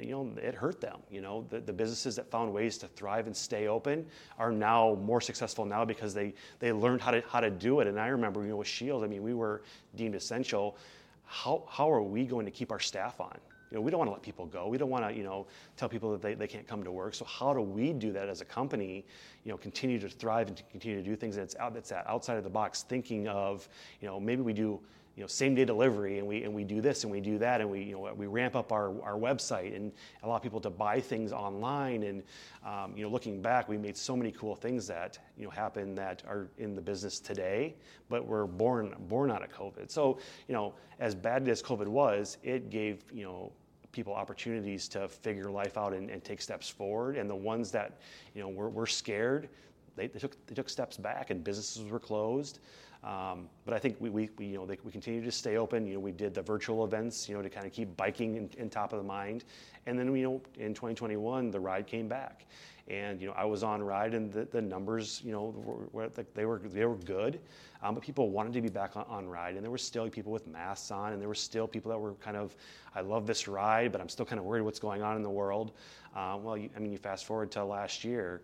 you 0.00 0.10
know 0.10 0.30
it 0.42 0.54
hurt 0.54 0.80
them 0.80 0.98
you 1.10 1.20
know 1.20 1.44
the, 1.50 1.60
the 1.60 1.72
businesses 1.72 2.16
that 2.16 2.30
found 2.30 2.50
ways 2.50 2.78
to 2.78 2.88
thrive 2.88 3.26
and 3.26 3.36
stay 3.36 3.68
open 3.68 4.06
are 4.38 4.50
now 4.50 4.98
more 5.02 5.20
successful 5.20 5.66
now 5.66 5.84
because 5.84 6.14
they 6.14 6.32
they 6.60 6.72
learned 6.72 7.02
how 7.02 7.10
to 7.10 7.22
how 7.28 7.40
to 7.40 7.50
do 7.50 7.80
it 7.80 7.86
and 7.86 8.00
i 8.00 8.06
remember 8.06 8.42
you 8.42 8.48
know 8.48 8.56
with 8.56 8.68
Scheels 8.68 9.04
i 9.04 9.06
mean 9.06 9.22
we 9.22 9.34
were 9.34 9.62
deemed 9.94 10.14
essential 10.14 10.78
how 11.26 11.62
how 11.68 11.92
are 11.92 12.02
we 12.02 12.24
going 12.24 12.46
to 12.46 12.50
keep 12.50 12.72
our 12.72 12.80
staff 12.80 13.20
on 13.20 13.36
you 13.72 13.78
know, 13.78 13.82
we 13.82 13.90
don't 13.90 13.98
want 13.98 14.08
to 14.08 14.12
let 14.12 14.22
people 14.22 14.44
go. 14.44 14.68
We 14.68 14.76
don't 14.76 14.90
want 14.90 15.08
to, 15.08 15.16
you 15.16 15.24
know, 15.24 15.46
tell 15.78 15.88
people 15.88 16.12
that 16.12 16.20
they, 16.20 16.34
they 16.34 16.46
can't 16.46 16.68
come 16.68 16.84
to 16.84 16.92
work. 16.92 17.14
So 17.14 17.24
how 17.24 17.54
do 17.54 17.62
we 17.62 17.94
do 17.94 18.12
that 18.12 18.28
as 18.28 18.42
a 18.42 18.44
company, 18.44 19.02
you 19.44 19.50
know, 19.50 19.56
continue 19.56 19.98
to 19.98 20.10
thrive 20.10 20.48
and 20.48 20.56
to 20.58 20.62
continue 20.64 20.98
to 20.98 21.02
do 21.02 21.16
things 21.16 21.36
that's 21.36 21.56
out 21.56 21.72
that's 21.72 21.88
that 21.88 22.06
outside 22.06 22.36
of 22.36 22.44
the 22.44 22.50
box, 22.50 22.82
thinking 22.82 23.28
of, 23.28 23.66
you 24.02 24.08
know, 24.08 24.20
maybe 24.20 24.42
we 24.42 24.52
do 24.52 24.78
you 25.16 25.22
know, 25.22 25.26
same 25.26 25.54
day 25.54 25.64
delivery 25.64 26.18
and 26.18 26.26
we, 26.26 26.42
and 26.42 26.54
we 26.54 26.64
do 26.64 26.80
this 26.80 27.04
and 27.04 27.12
we 27.12 27.20
do 27.20 27.36
that 27.38 27.60
and 27.60 27.70
we, 27.70 27.82
you 27.82 27.92
know, 27.92 28.12
we 28.14 28.26
ramp 28.26 28.56
up 28.56 28.72
our, 28.72 29.00
our 29.02 29.18
website 29.18 29.76
and 29.76 29.92
allow 30.22 30.38
people 30.38 30.60
to 30.60 30.70
buy 30.70 31.00
things 31.00 31.32
online. 31.32 32.02
And, 32.04 32.22
um, 32.64 32.96
you 32.96 33.04
know, 33.04 33.10
looking 33.10 33.42
back, 33.42 33.68
we 33.68 33.76
made 33.76 33.96
so 33.96 34.16
many 34.16 34.32
cool 34.32 34.54
things 34.54 34.86
that, 34.86 35.18
you 35.36 35.44
know, 35.44 35.50
happen 35.50 35.94
that 35.96 36.22
are 36.26 36.48
in 36.56 36.74
the 36.74 36.80
business 36.80 37.20
today, 37.20 37.74
but 38.08 38.26
were 38.26 38.46
born, 38.46 38.94
born 39.08 39.30
out 39.30 39.42
of 39.42 39.50
COVID. 39.50 39.90
So, 39.90 40.18
you 40.48 40.54
know, 40.54 40.74
as 40.98 41.14
bad 41.14 41.46
as 41.46 41.62
COVID 41.62 41.88
was, 41.88 42.38
it 42.42 42.70
gave, 42.70 43.04
you 43.12 43.24
know, 43.24 43.52
people 43.92 44.14
opportunities 44.14 44.88
to 44.88 45.06
figure 45.08 45.50
life 45.50 45.76
out 45.76 45.92
and, 45.92 46.08
and 46.08 46.24
take 46.24 46.40
steps 46.40 46.70
forward. 46.70 47.16
And 47.18 47.28
the 47.28 47.36
ones 47.36 47.70
that, 47.72 47.98
you 48.34 48.40
know, 48.40 48.48
were, 48.48 48.70
were 48.70 48.86
scared, 48.86 49.50
they, 49.94 50.06
they, 50.06 50.18
took, 50.18 50.46
they 50.46 50.54
took 50.54 50.70
steps 50.70 50.96
back 50.96 51.28
and 51.28 51.44
businesses 51.44 51.90
were 51.90 52.00
closed. 52.00 52.60
Um, 53.04 53.48
but 53.64 53.74
I 53.74 53.78
think 53.78 53.96
we, 53.98 54.28
continue 54.28 55.24
to 55.24 55.32
stay 55.32 55.56
open. 55.56 55.86
You 55.86 55.94
know, 55.94 56.00
we 56.00 56.12
did 56.12 56.34
the 56.34 56.42
virtual 56.42 56.84
events, 56.84 57.28
you 57.28 57.34
know, 57.34 57.42
to 57.42 57.50
kind 57.50 57.66
of 57.66 57.72
keep 57.72 57.96
biking 57.96 58.48
in, 58.56 58.70
top 58.70 58.92
of 58.92 58.98
the 58.98 59.04
mind. 59.04 59.44
And 59.86 59.98
then, 59.98 60.08
in 60.08 60.74
2021, 60.74 61.50
the 61.50 61.58
ride 61.58 61.86
came 61.86 62.06
back. 62.06 62.46
And, 62.88 63.20
you 63.20 63.28
know, 63.28 63.34
I 63.36 63.44
was 63.44 63.62
on 63.62 63.82
ride 63.82 64.14
and 64.14 64.32
the, 64.32 64.60
numbers, 64.60 65.22
they, 65.24 66.44
were, 66.44 66.58
they 66.58 66.84
were 66.84 66.96
good. 66.96 67.40
Um, 67.82 67.94
but 67.94 68.04
people 68.04 68.30
wanted 68.30 68.52
to 68.52 68.60
be 68.60 68.68
back 68.68 68.92
on, 68.96 69.28
ride. 69.28 69.54
And 69.54 69.64
there 69.64 69.70
were 69.70 69.78
still 69.78 70.08
people 70.08 70.32
with 70.32 70.46
masks 70.46 70.90
on. 70.90 71.12
And 71.12 71.20
there 71.20 71.28
were 71.28 71.34
still 71.34 71.66
people 71.66 71.90
that 71.90 71.98
were 71.98 72.14
kind 72.14 72.36
of, 72.36 72.56
I 72.94 73.00
love 73.00 73.26
this 73.26 73.48
ride, 73.48 73.92
but 73.92 74.00
I'm 74.00 74.08
still 74.08 74.26
kind 74.26 74.38
of 74.38 74.44
worried 74.44 74.62
what's 74.62 74.80
going 74.80 75.02
on 75.02 75.16
in 75.16 75.22
the 75.22 75.30
world. 75.30 75.72
Um, 76.14 76.44
well, 76.44 76.54
I 76.54 76.78
mean, 76.78 76.92
you 76.92 76.98
fast 76.98 77.24
forward 77.24 77.50
to 77.52 77.64
last 77.64 78.04
year, 78.04 78.42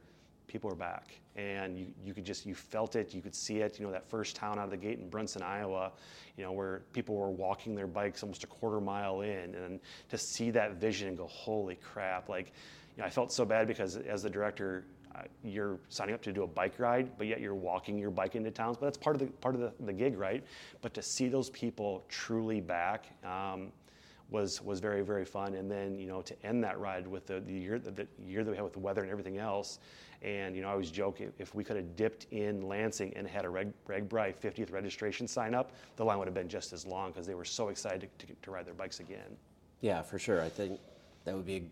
people 0.48 0.70
are 0.70 0.76
back. 0.76 1.18
And 1.36 1.78
you, 1.78 1.86
you 2.04 2.14
could 2.14 2.24
just 2.24 2.46
you 2.46 2.54
felt 2.54 2.96
it 2.96 3.14
you 3.14 3.22
could 3.22 3.34
see 3.34 3.58
it 3.58 3.78
you 3.78 3.86
know 3.86 3.92
that 3.92 4.08
first 4.08 4.34
town 4.34 4.58
out 4.58 4.64
of 4.64 4.70
the 4.70 4.76
gate 4.76 4.98
in 4.98 5.08
Bronson 5.08 5.42
iowa 5.42 5.92
you 6.36 6.42
know 6.42 6.50
where 6.50 6.82
people 6.92 7.14
were 7.14 7.30
walking 7.30 7.76
their 7.76 7.86
bikes 7.86 8.24
almost 8.24 8.42
a 8.42 8.48
quarter 8.48 8.80
mile 8.80 9.20
in. 9.20 9.54
And 9.54 9.78
to 10.08 10.18
see 10.18 10.50
that 10.50 10.74
vision 10.74 11.08
and 11.08 11.16
go 11.16 11.28
holy 11.28 11.76
crap 11.76 12.28
like 12.28 12.52
you 12.96 13.02
know 13.02 13.06
i 13.06 13.10
felt 13.10 13.32
so 13.32 13.44
bad 13.44 13.68
because 13.68 13.96
as 13.96 14.24
the 14.24 14.30
director 14.30 14.84
you're 15.42 15.78
signing 15.88 16.14
up 16.14 16.22
to 16.22 16.32
do 16.32 16.42
a 16.42 16.46
bike 16.46 16.78
ride 16.78 17.10
but 17.18 17.26
yet 17.26 17.40
you're 17.40 17.54
walking 17.54 17.98
your 17.98 18.10
bike 18.10 18.34
into 18.34 18.50
towns. 18.50 18.76
But 18.76 18.86
that's 18.86 18.98
part 18.98 19.16
of 19.16 19.20
the 19.20 19.26
part 19.26 19.54
of 19.54 19.60
the, 19.60 19.72
the 19.84 19.92
gig 19.92 20.18
right? 20.18 20.44
But 20.82 20.94
to 20.94 21.02
see 21.02 21.28
those 21.28 21.50
people 21.50 22.04
truly 22.08 22.60
back 22.60 23.06
um, 23.24 23.72
was 24.30 24.62
was 24.62 24.78
very 24.80 25.02
very 25.02 25.24
fun 25.24 25.54
and 25.54 25.70
then 25.70 25.98
you 25.98 26.06
know 26.06 26.20
to 26.20 26.34
end 26.44 26.62
that 26.62 26.78
ride 26.78 27.06
with 27.06 27.26
the, 27.26 27.40
the 27.40 27.52
year 27.52 27.78
the, 27.78 27.90
the 27.90 28.06
year 28.26 28.44
that 28.44 28.50
we 28.50 28.56
had 28.56 28.64
with 28.64 28.74
the 28.74 28.78
weather 28.78 29.02
and 29.02 29.10
everything 29.10 29.38
else 29.38 29.78
and 30.22 30.56
you 30.56 30.62
know, 30.62 30.68
I 30.68 30.72
always 30.72 30.90
joke 30.90 31.20
if 31.38 31.54
we 31.54 31.62
could 31.62 31.76
have 31.76 31.94
dipped 31.94 32.26
in 32.32 32.66
Lansing 32.66 33.12
and 33.14 33.26
had 33.26 33.44
a 33.44 33.48
Reg, 33.48 33.72
RAGBRAI 33.86 34.34
50th 34.34 34.72
registration 34.72 35.28
sign 35.28 35.54
up, 35.54 35.72
the 35.96 36.04
line 36.04 36.18
would 36.18 36.26
have 36.26 36.34
been 36.34 36.48
just 36.48 36.72
as 36.72 36.84
long 36.84 37.10
because 37.10 37.26
they 37.26 37.34
were 37.34 37.44
so 37.44 37.68
excited 37.68 38.10
to, 38.18 38.26
to, 38.26 38.32
to, 38.42 38.50
ride 38.50 38.66
their 38.66 38.74
bikes 38.74 38.98
again. 38.98 39.36
Yeah, 39.80 40.02
for 40.02 40.18
sure. 40.18 40.42
I 40.42 40.48
think 40.48 40.80
that 41.24 41.36
would 41.36 41.46
be 41.46 41.70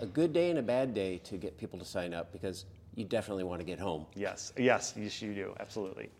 a, 0.00 0.02
a 0.02 0.06
good 0.06 0.32
day 0.32 0.50
and 0.50 0.58
a 0.58 0.62
bad 0.62 0.92
day 0.92 1.18
to 1.18 1.36
get 1.36 1.56
people 1.56 1.78
to 1.78 1.84
sign 1.84 2.12
up 2.12 2.32
because 2.32 2.64
you 2.96 3.04
definitely 3.04 3.44
want 3.44 3.60
to 3.60 3.64
get 3.64 3.78
home. 3.78 4.06
Yes, 4.16 4.52
yes, 4.56 4.94
yes, 4.96 5.22
you 5.22 5.32
do, 5.32 5.54
absolutely. 5.60 6.10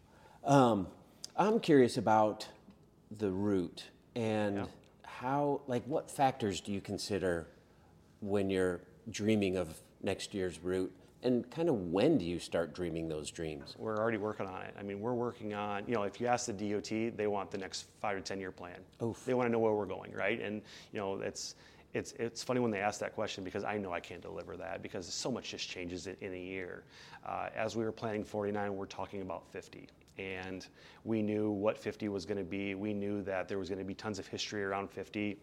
Um, 0.45 0.87
I'm 1.37 1.59
curious 1.59 1.97
about 1.97 2.47
the 3.19 3.31
route 3.31 3.85
and 4.15 4.57
yeah. 4.59 4.65
How, 5.23 5.61
like, 5.69 5.85
what 5.85 6.11
factors 6.11 6.61
do 6.61 6.73
you 6.73 6.81
consider 6.81 7.47
when 8.21 8.51
you're 8.51 8.81
dreaming 9.11 9.57
of 9.57 9.81
next 10.03 10.35
year's 10.35 10.59
route? 10.59 10.93
And 11.23 11.49
kind 11.49 11.69
of 11.69 11.93
when 11.93 12.19
do 12.19 12.25
you 12.25 12.41
start 12.41 12.75
dreaming 12.75 13.09
those 13.09 13.31
dreams? 13.31 13.77
We're 13.79 13.97
already 13.97 14.17
working 14.17 14.47
on 14.47 14.63
it. 14.63 14.75
I 14.77 14.83
mean, 14.83 15.01
we're 15.01 15.15
working 15.15 15.55
on, 15.55 15.85
you 15.87 15.95
know, 15.95 16.03
if 16.03 16.21
you 16.21 16.27
ask 16.27 16.47
the 16.47 16.53
DOT, 16.53 17.17
they 17.17 17.29
want 17.29 17.53
the 17.53 17.59
next 17.59 17.87
five 18.01 18.17
to 18.17 18.23
10 18.23 18.41
year 18.41 18.51
plan. 18.51 18.79
Oof. 19.01 19.25
They 19.25 19.35
want 19.35 19.47
to 19.47 19.53
know 19.53 19.61
where 19.61 19.73
we're 19.73 19.87
going, 19.87 20.13
right? 20.13 20.41
And, 20.41 20.61
you 20.93 20.99
know, 20.99 21.21
it's, 21.21 21.55
it's, 21.95 22.11
it's 22.19 22.43
funny 22.43 22.59
when 22.59 22.73
they 22.73 22.81
ask 22.81 22.99
that 22.99 23.15
question 23.15 23.45
because 23.45 23.63
I 23.63 23.79
know 23.79 23.93
I 23.93 24.01
can't 24.01 24.23
deliver 24.23 24.57
that 24.57 24.83
because 24.83 25.07
so 25.07 25.31
much 25.31 25.51
just 25.51 25.69
changes 25.69 26.09
in, 26.09 26.17
in 26.21 26.33
a 26.33 26.41
year. 26.41 26.83
Uh, 27.25 27.51
as 27.55 27.77
we 27.77 27.85
were 27.85 27.93
planning 27.93 28.25
49, 28.25 28.75
we're 28.75 28.87
talking 28.87 29.23
about 29.23 29.47
50 29.53 29.87
and 30.19 30.67
we 31.05 31.23
knew 31.23 31.51
what 31.51 31.79
50 31.79 32.09
was 32.09 32.27
going 32.27 32.39
to 32.39 32.45
be. 32.45 32.75
We 32.75 32.93
knew 32.93 33.23
that 33.23 33.49
there 33.49 33.59
was 33.59 33.69
going 33.69 33.79
to 33.79 33.85
be 33.85 33.95
tons 33.95 34.19
of 34.19 34.27
history 34.27 34.63
around 34.63 34.91
50. 34.91 35.39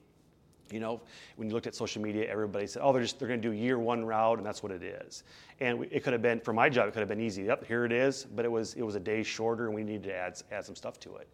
You 0.71 0.79
know, 0.79 1.01
when 1.35 1.47
you 1.47 1.55
looked 1.55 1.65
at 1.65 1.73
social 1.73 2.01
media, 2.01 2.29
everybody 2.29 2.67
said, 2.67 2.83
"Oh, 2.83 2.93
they're 2.93 3.01
just 3.01 3.17
they're 3.17 3.27
going 3.27 3.41
to 3.41 3.47
do 3.47 3.55
year 3.55 3.79
one 3.79 4.05
route, 4.05 4.37
and 4.37 4.45
that's 4.45 4.61
what 4.61 4.71
it 4.71 4.83
is." 4.83 5.23
And 5.59 5.87
it 5.89 6.03
could 6.03 6.13
have 6.13 6.21
been 6.21 6.39
for 6.39 6.53
my 6.53 6.69
job, 6.69 6.87
it 6.87 6.91
could 6.91 6.99
have 6.99 7.09
been 7.09 7.19
easy. 7.19 7.43
Yep, 7.43 7.65
here 7.65 7.85
it 7.85 7.91
is. 7.91 8.25
But 8.35 8.45
it 8.45 8.51
was 8.51 8.75
it 8.75 8.83
was 8.83 8.93
a 8.93 8.99
day 8.99 9.23
shorter, 9.23 9.65
and 9.65 9.73
we 9.73 9.83
needed 9.83 10.03
to 10.03 10.15
add 10.15 10.39
add 10.51 10.65
some 10.65 10.75
stuff 10.75 10.99
to 10.99 11.15
it. 11.15 11.27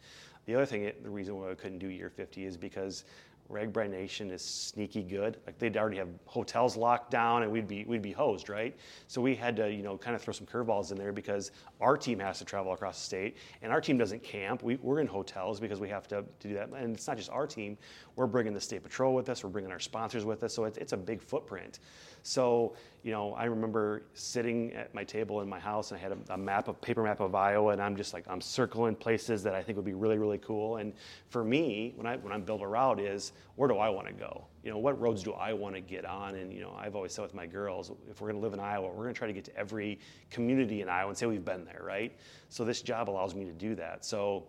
The 0.45 0.55
other 0.55 0.65
thing, 0.65 0.89
the 1.03 1.09
reason 1.09 1.37
why 1.37 1.49
we 1.49 1.55
couldn't 1.55 1.79
do 1.79 1.87
year 1.87 2.09
50 2.09 2.45
is 2.45 2.55
because 2.55 3.03
RAGBRAI 3.51 3.89
Nation 3.89 4.31
is 4.31 4.41
sneaky 4.43 5.03
good. 5.03 5.37
Like 5.45 5.59
they'd 5.59 5.77
already 5.77 5.97
have 5.97 6.09
hotels 6.25 6.75
locked 6.75 7.11
down, 7.11 7.43
and 7.43 7.51
we'd 7.51 7.67
be 7.67 7.85
we'd 7.85 8.01
be 8.01 8.11
hosed, 8.11 8.49
right? 8.49 8.75
So 9.07 9.21
we 9.21 9.35
had 9.35 9.55
to, 9.57 9.71
you 9.71 9.83
know, 9.83 9.97
kind 9.97 10.15
of 10.15 10.21
throw 10.21 10.33
some 10.33 10.47
curveballs 10.47 10.91
in 10.91 10.97
there 10.97 11.11
because 11.11 11.51
our 11.79 11.95
team 11.97 12.19
has 12.19 12.39
to 12.39 12.45
travel 12.45 12.73
across 12.73 12.99
the 12.99 13.05
state, 13.05 13.37
and 13.61 13.71
our 13.71 13.81
team 13.81 13.97
doesn't 13.97 14.23
camp. 14.23 14.63
We, 14.63 14.79
are 14.85 14.99
in 14.99 15.07
hotels 15.07 15.59
because 15.59 15.79
we 15.79 15.89
have 15.89 16.07
to, 16.07 16.23
to 16.39 16.47
do 16.47 16.53
that. 16.55 16.69
And 16.69 16.95
it's 16.95 17.07
not 17.07 17.17
just 17.17 17.29
our 17.29 17.45
team. 17.45 17.77
We're 18.15 18.27
bringing 18.27 18.53
the 18.53 18.61
state 18.61 18.81
patrol 18.81 19.13
with 19.13 19.29
us. 19.29 19.43
We're 19.43 19.49
bringing 19.49 19.71
our 19.71 19.79
sponsors 19.79 20.25
with 20.25 20.43
us. 20.43 20.53
So 20.53 20.63
it's, 20.63 20.77
it's 20.77 20.93
a 20.93 20.97
big 20.97 21.21
footprint. 21.21 21.79
So, 22.23 22.73
you 23.03 23.11
know, 23.11 23.33
I 23.33 23.45
remember 23.45 24.01
sitting 24.15 24.73
at 24.73 24.93
my 24.95 25.03
table 25.03 25.41
in 25.41 25.49
my 25.49 25.59
house 25.59 25.91
and 25.91 25.99
I 25.99 26.01
had 26.01 26.11
a, 26.13 26.33
a, 26.33 26.37
map, 26.37 26.67
a 26.69 26.73
paper 26.73 27.03
map 27.03 27.19
of 27.19 27.35
Iowa, 27.35 27.73
and 27.73 27.81
I'm 27.81 27.95
just 27.95 28.15
like, 28.15 28.25
I'm 28.27 28.41
circling 28.41 28.95
places 28.95 29.43
that 29.43 29.53
I 29.53 29.61
think 29.61 29.75
would 29.75 29.85
be 29.85 29.93
really, 29.93 30.17
really 30.17 30.39
cool. 30.39 30.77
And 30.77 30.93
for 31.29 31.43
me, 31.43 31.93
when 31.97 32.07
I 32.07 32.17
when 32.17 32.33
I 32.33 32.37
build 32.39 32.61
a 32.61 32.67
route, 32.67 32.99
is 32.99 33.33
where 33.55 33.69
do 33.69 33.77
I 33.77 33.89
want 33.89 34.07
to 34.07 34.13
go? 34.13 34.45
You 34.63 34.71
know, 34.71 34.77
what 34.77 34.99
roads 34.99 35.23
do 35.23 35.33
I 35.33 35.53
want 35.53 35.75
to 35.75 35.81
get 35.81 36.05
on? 36.05 36.35
And 36.35 36.51
you 36.51 36.61
know, 36.61 36.75
I've 36.77 36.95
always 36.95 37.13
said 37.13 37.21
with 37.21 37.33
my 37.33 37.45
girls, 37.45 37.91
if 38.09 38.21
we're 38.21 38.29
going 38.29 38.41
to 38.41 38.43
live 38.43 38.53
in 38.53 38.59
Iowa, 38.59 38.87
we're 38.87 39.03
going 39.03 39.13
to 39.13 39.17
try 39.17 39.27
to 39.27 39.33
get 39.33 39.45
to 39.45 39.55
every 39.57 39.99
community 40.29 40.81
in 40.81 40.89
Iowa 40.89 41.09
and 41.09 41.17
say 41.17 41.25
we've 41.25 41.45
been 41.45 41.65
there, 41.65 41.81
right? 41.83 42.15
So 42.49 42.65
this 42.65 42.81
job 42.81 43.09
allows 43.09 43.35
me 43.35 43.45
to 43.45 43.53
do 43.53 43.75
that. 43.75 44.05
So 44.05 44.47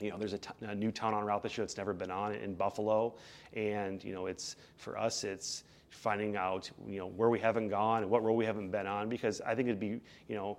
you 0.00 0.10
know, 0.10 0.18
there's 0.18 0.32
a, 0.32 0.38
t- 0.38 0.50
a 0.62 0.74
new 0.74 0.90
town 0.90 1.14
on 1.14 1.24
route 1.24 1.42
this 1.42 1.56
year 1.56 1.64
that's 1.64 1.76
never 1.76 1.92
been 1.92 2.10
on 2.10 2.34
in 2.34 2.54
Buffalo, 2.54 3.14
and 3.52 4.02
you 4.02 4.12
know, 4.12 4.26
it's 4.26 4.56
for 4.76 4.98
us, 4.98 5.22
it's 5.22 5.64
finding 5.92 6.36
out 6.36 6.70
you 6.86 6.98
know 6.98 7.06
where 7.06 7.28
we 7.28 7.38
haven't 7.38 7.68
gone 7.68 8.02
and 8.02 8.10
what 8.10 8.24
road 8.24 8.32
we 8.32 8.46
haven't 8.46 8.70
been 8.70 8.86
on 8.86 9.10
because 9.10 9.42
I 9.42 9.54
think 9.54 9.68
it'd 9.68 9.78
be 9.78 10.00
you 10.26 10.34
know 10.34 10.58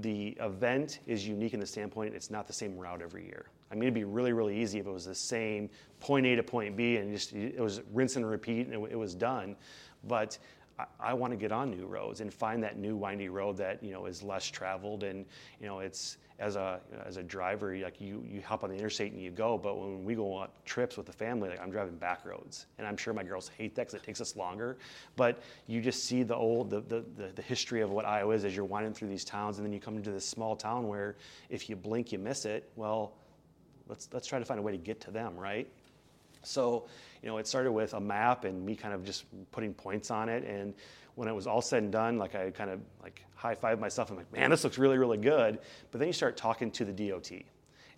the 0.00 0.36
event 0.40 1.00
is 1.06 1.26
unique 1.26 1.54
in 1.54 1.60
the 1.60 1.66
standpoint 1.66 2.14
it's 2.14 2.30
not 2.30 2.46
the 2.46 2.52
same 2.52 2.76
route 2.76 3.00
every 3.00 3.24
year. 3.24 3.46
I 3.74 3.76
mean 3.76 3.84
it'd 3.84 3.94
be 3.94 4.04
really 4.04 4.32
really 4.32 4.56
easy 4.56 4.78
if 4.78 4.86
it 4.86 4.90
was 4.90 5.04
the 5.04 5.14
same 5.14 5.68
point 6.00 6.26
A 6.26 6.36
to 6.36 6.42
point 6.42 6.76
B 6.76 6.96
and 6.96 7.12
just 7.12 7.32
it 7.32 7.60
was 7.60 7.82
rinse 7.92 8.16
and 8.16 8.28
repeat 8.28 8.66
and 8.66 8.74
it, 8.74 8.92
it 8.92 8.96
was 8.96 9.14
done, 9.14 9.56
but 10.04 10.38
I, 10.78 10.84
I 11.00 11.14
want 11.14 11.32
to 11.32 11.36
get 11.36 11.52
on 11.52 11.70
new 11.70 11.86
roads 11.86 12.20
and 12.20 12.32
find 12.32 12.62
that 12.62 12.78
new 12.78 12.96
windy 12.96 13.28
road 13.28 13.56
that 13.58 13.82
you 13.82 13.92
know 13.92 14.06
is 14.06 14.22
less 14.22 14.46
traveled 14.46 15.02
and 15.02 15.26
you 15.60 15.66
know 15.66 15.80
it's 15.80 16.18
as 16.40 16.56
a 16.56 16.80
as 17.06 17.16
a 17.16 17.22
driver 17.22 17.76
like 17.78 18.00
you 18.00 18.24
you 18.28 18.42
hop 18.42 18.64
on 18.64 18.70
the 18.70 18.76
interstate 18.76 19.12
and 19.12 19.22
you 19.22 19.30
go. 19.30 19.56
But 19.56 19.78
when 19.78 20.04
we 20.04 20.14
go 20.14 20.34
on 20.34 20.48
trips 20.64 20.96
with 20.96 21.06
the 21.06 21.12
family 21.12 21.48
like 21.48 21.60
I'm 21.60 21.70
driving 21.70 21.96
back 21.96 22.24
roads. 22.24 22.66
And 22.78 22.86
I'm 22.86 22.96
sure 22.96 23.14
my 23.14 23.22
girls 23.22 23.50
hate 23.56 23.74
that 23.76 23.82
because 23.82 23.94
it 23.94 24.02
takes 24.02 24.20
us 24.20 24.36
longer. 24.36 24.76
But 25.16 25.42
you 25.66 25.80
just 25.80 26.04
see 26.04 26.22
the 26.22 26.34
old 26.34 26.70
the, 26.70 26.80
the, 26.80 27.04
the, 27.16 27.28
the 27.34 27.42
history 27.42 27.82
of 27.82 27.90
what 27.90 28.04
Iowa 28.04 28.34
is 28.34 28.44
as 28.44 28.56
you're 28.56 28.64
winding 28.64 28.94
through 28.94 29.08
these 29.08 29.24
towns. 29.24 29.58
And 29.58 29.66
then 29.66 29.72
you 29.72 29.80
come 29.80 29.96
into 29.96 30.10
this 30.10 30.26
small 30.26 30.56
town 30.56 30.88
where 30.88 31.16
if 31.50 31.68
you 31.68 31.76
blink 31.76 32.10
you 32.10 32.18
miss 32.18 32.44
it. 32.44 32.70
Well 32.74 33.14
let's 33.88 34.08
let's 34.12 34.26
try 34.26 34.38
to 34.38 34.44
find 34.44 34.58
a 34.58 34.62
way 34.62 34.72
to 34.72 34.78
get 34.78 35.00
to 35.00 35.10
them 35.10 35.36
right 35.36 35.68
so 36.42 36.86
you 37.24 37.30
know, 37.30 37.38
it 37.38 37.46
started 37.46 37.72
with 37.72 37.94
a 37.94 38.00
map 38.00 38.44
and 38.44 38.64
me 38.64 38.76
kind 38.76 38.92
of 38.92 39.02
just 39.02 39.24
putting 39.50 39.72
points 39.72 40.10
on 40.10 40.28
it. 40.28 40.44
And 40.44 40.74
when 41.14 41.26
it 41.26 41.32
was 41.32 41.46
all 41.46 41.62
said 41.62 41.82
and 41.82 41.90
done, 41.90 42.18
like 42.18 42.34
I 42.34 42.50
kind 42.50 42.68
of 42.68 42.80
like 43.02 43.24
high 43.34 43.54
five 43.54 43.80
myself. 43.80 44.10
I'm 44.10 44.16
like, 44.16 44.30
man, 44.30 44.50
this 44.50 44.62
looks 44.62 44.76
really, 44.76 44.98
really 44.98 45.16
good. 45.16 45.58
But 45.90 46.00
then 46.00 46.06
you 46.06 46.12
start 46.12 46.36
talking 46.36 46.70
to 46.72 46.84
the 46.84 46.92
DOT 46.92 47.32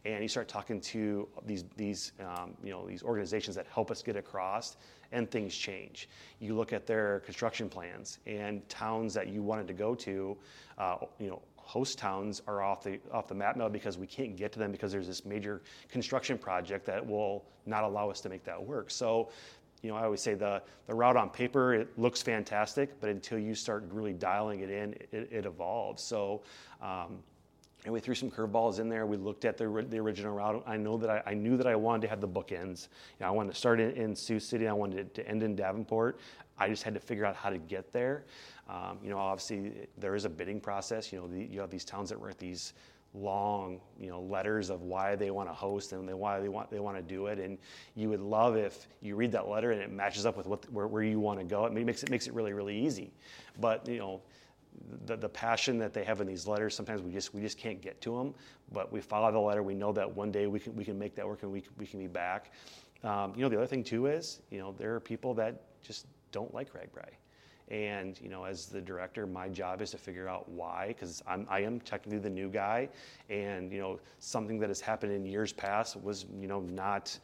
and 0.05 0.23
you 0.23 0.29
start 0.29 0.47
talking 0.47 0.81
to 0.81 1.27
these 1.45 1.65
these 1.77 2.13
um, 2.21 2.55
you 2.63 2.71
know 2.71 2.87
these 2.87 3.03
organizations 3.03 3.57
that 3.57 3.67
help 3.67 3.91
us 3.91 4.01
get 4.01 4.15
across 4.15 4.77
and 5.11 5.29
things 5.29 5.55
change 5.57 6.09
you 6.39 6.55
look 6.55 6.73
at 6.73 6.87
their 6.87 7.21
construction 7.21 7.69
plans 7.69 8.19
and 8.27 8.69
towns 8.69 9.13
that 9.15 9.29
you 9.29 9.43
wanted 9.43 9.67
to 9.67 9.75
go 9.75 9.95
to 9.95 10.37
uh, 10.79 10.97
you 11.19 11.29
know 11.29 11.43
host 11.67 11.99
towns 11.99 12.41
are 12.47 12.63
off 12.63 12.85
the 12.85 13.01
off 13.13 13.27
the 13.27 13.35
map 13.35 13.57
now 13.57 13.69
because 13.69 13.99
we 13.99 14.07
can't 14.07 14.37
get 14.37 14.53
to 14.53 14.59
them 14.59 14.71
because 14.71 14.93
there's 14.93 15.09
this 15.09 15.25
major 15.25 15.63
construction 15.89 16.39
project 16.39 16.87
that 16.87 17.05
will 17.05 17.45
not 17.67 17.83
allow 17.83 18.09
us 18.09 18.21
to 18.21 18.29
make 18.29 18.45
that 18.45 18.63
work. 18.63 18.89
So, 18.89 19.31
you 19.83 19.91
know, 19.91 19.97
I 19.97 20.05
always 20.05 20.21
say 20.21 20.35
the 20.35 20.63
the 20.87 20.95
route 20.95 21.17
on 21.17 21.29
paper 21.29 21.75
it 21.75 21.99
looks 21.99 22.23
fantastic, 22.23 23.01
but 23.01 23.11
until 23.11 23.41
you 23.41 23.55
start 23.55 23.85
really 23.91 24.13
dialing 24.13 24.61
it 24.61 24.71
in, 24.71 24.95
it, 25.13 25.29
it 25.31 25.47
evolves. 25.47 26.03
So. 26.03 26.43
Um, 26.81 27.19
and 27.87 27.93
we 27.93 28.01
threw 28.01 28.17
some 28.17 28.31
curveballs 28.31 28.81
in 28.81 28.89
there. 28.89 29.07
We 29.07 29.17
looked 29.17 29.45
at 29.45 29.57
the, 29.57 29.87
the 29.89 29.99
original 29.99 30.35
route. 30.35 30.61
I 30.67 30.77
know 30.77 30.99
that 30.99 31.09
I, 31.09 31.23
I, 31.25 31.35
knew 31.35 31.57
that 31.57 31.69
I 31.69 31.77
wanted 31.77 32.03
to 32.03 32.09
have 32.09 32.21
the 32.21 32.27
bookends. 32.27 32.89
You 33.19 33.21
know, 33.21 33.29
I 33.29 33.31
wanted 33.31 33.53
to 33.53 33.57
start 33.57 33.79
in, 33.79 33.93
in 33.93 34.17
Sioux 34.17 34.41
City. 34.41 34.67
I 34.67 34.73
wanted 34.73 35.15
to 35.15 35.27
end 35.27 35.45
in 35.45 35.55
Davenport. 35.55 36.19
I 36.59 36.69
just 36.69 36.83
had 36.83 36.95
to 36.95 37.01
figure 37.01 37.25
out 37.25 37.37
how 37.37 37.49
to 37.49 37.59
get 37.59 37.93
there. 37.93 38.25
Um, 38.69 38.99
you 39.05 39.09
know, 39.09 39.19
obviously 39.19 39.87
there 39.99 40.17
is 40.17 40.25
a 40.25 40.29
bidding 40.29 40.61
process. 40.61 41.13
You 41.13 41.21
know, 41.21 41.29
the, 41.29 41.45
you 41.45 41.61
have 41.61 41.71
these 41.71 41.85
towns 41.85 42.11
that 42.11 42.21
write 42.21 42.39
these 42.39 42.73
long, 43.15 43.81
you 44.01 44.09
know, 44.09 44.21
letters 44.21 44.69
of 44.69 44.83
why 44.83 45.15
they 45.15 45.31
want 45.31 45.49
to 45.49 45.55
host 45.55 45.93
and 45.93 46.09
they, 46.09 46.13
why 46.13 46.41
they 46.41 46.49
want 46.49 46.69
they 46.73 46.81
want 46.81 46.97
to 46.97 47.03
do 47.03 47.27
it. 47.29 47.39
And 47.39 47.57
you 47.95 48.09
would 48.09 48.21
love 48.21 48.57
if 48.57 48.89
you 49.01 49.15
read 49.15 49.31
that 49.31 49.49
letter 49.49 49.71
and 49.71 49.81
it 49.81 49.93
matches 49.93 50.27
up 50.27 50.37
with 50.37 50.49
what 50.49 50.69
where, 50.73 50.89
where 50.89 51.05
you 51.05 51.21
want 51.21 51.39
to 51.39 51.45
go. 51.45 51.67
It 51.67 51.73
makes 51.73 52.03
it 52.03 52.11
makes 52.11 52.27
it 52.27 52.35
really 52.35 52.53
really 52.53 52.77
easy. 52.77 53.13
But 53.61 53.87
you 53.87 53.99
know 53.99 54.23
the, 55.07 55.17
the 55.17 55.29
passion 55.29 55.79
that 55.79 55.93
they 55.93 56.05
have 56.05 56.21
in 56.21 56.27
these 56.27 56.47
letters, 56.47 56.75
sometimes 56.75 57.03
we 57.03 57.13
just 57.13 57.35
we 57.35 57.41
just 57.41 57.59
can't 57.59 57.81
get 57.81 58.01
to 58.03 58.17
them. 58.17 58.35
But 58.73 58.93
we 58.93 59.01
follow 59.01 59.31
the 59.33 59.39
letter. 59.39 59.63
We 59.63 59.75
know 59.75 59.93
that 59.93 60.15
one 60.15 60.31
day 60.31 60.47
we 60.47 60.61
can 60.61 60.75
we 60.77 60.85
can 60.85 60.99
make 60.99 61.15
that 61.17 61.27
work 61.27 61.43
and 61.43 61.53
we 61.53 61.63
we 61.79 61.87
can 61.87 62.01
be 62.01 62.07
back. 62.07 62.53
Um, 63.05 63.33
you 63.37 63.43
know, 63.43 63.49
the 63.49 63.57
other 63.57 63.67
thing 63.67 63.85
too 63.85 64.07
is 64.07 64.41
you 64.51 64.59
know 64.59 64.75
there 64.79 64.95
are 64.95 65.01
people 65.01 65.35
that 65.35 65.63
just 65.83 66.07
don't 66.33 66.53
like 66.53 66.73
RAGBRAI. 66.73 67.11
And 67.69 68.21
you 68.21 68.29
know, 68.29 68.45
as 68.45 68.67
the 68.67 68.81
director, 68.81 69.27
my 69.27 69.49
job 69.49 69.83
is 69.83 69.91
to 69.91 69.99
figure 69.99 70.29
out 70.29 70.49
why, 70.49 70.89
because 70.89 71.23
I'm 71.27 71.47
I 71.51 71.61
am 71.61 71.81
technically 71.81 72.21
the 72.21 72.31
new 72.31 72.49
guy, 72.49 72.89
and 73.29 73.73
you 73.73 73.81
know, 73.81 73.99
something 74.21 74.61
that 74.61 74.69
has 74.69 74.81
happened 74.81 75.13
in 75.13 75.25
years 75.27 75.53
past 75.53 76.01
was 76.01 76.27
you 76.41 76.47
know 76.47 76.61
not 76.61 77.19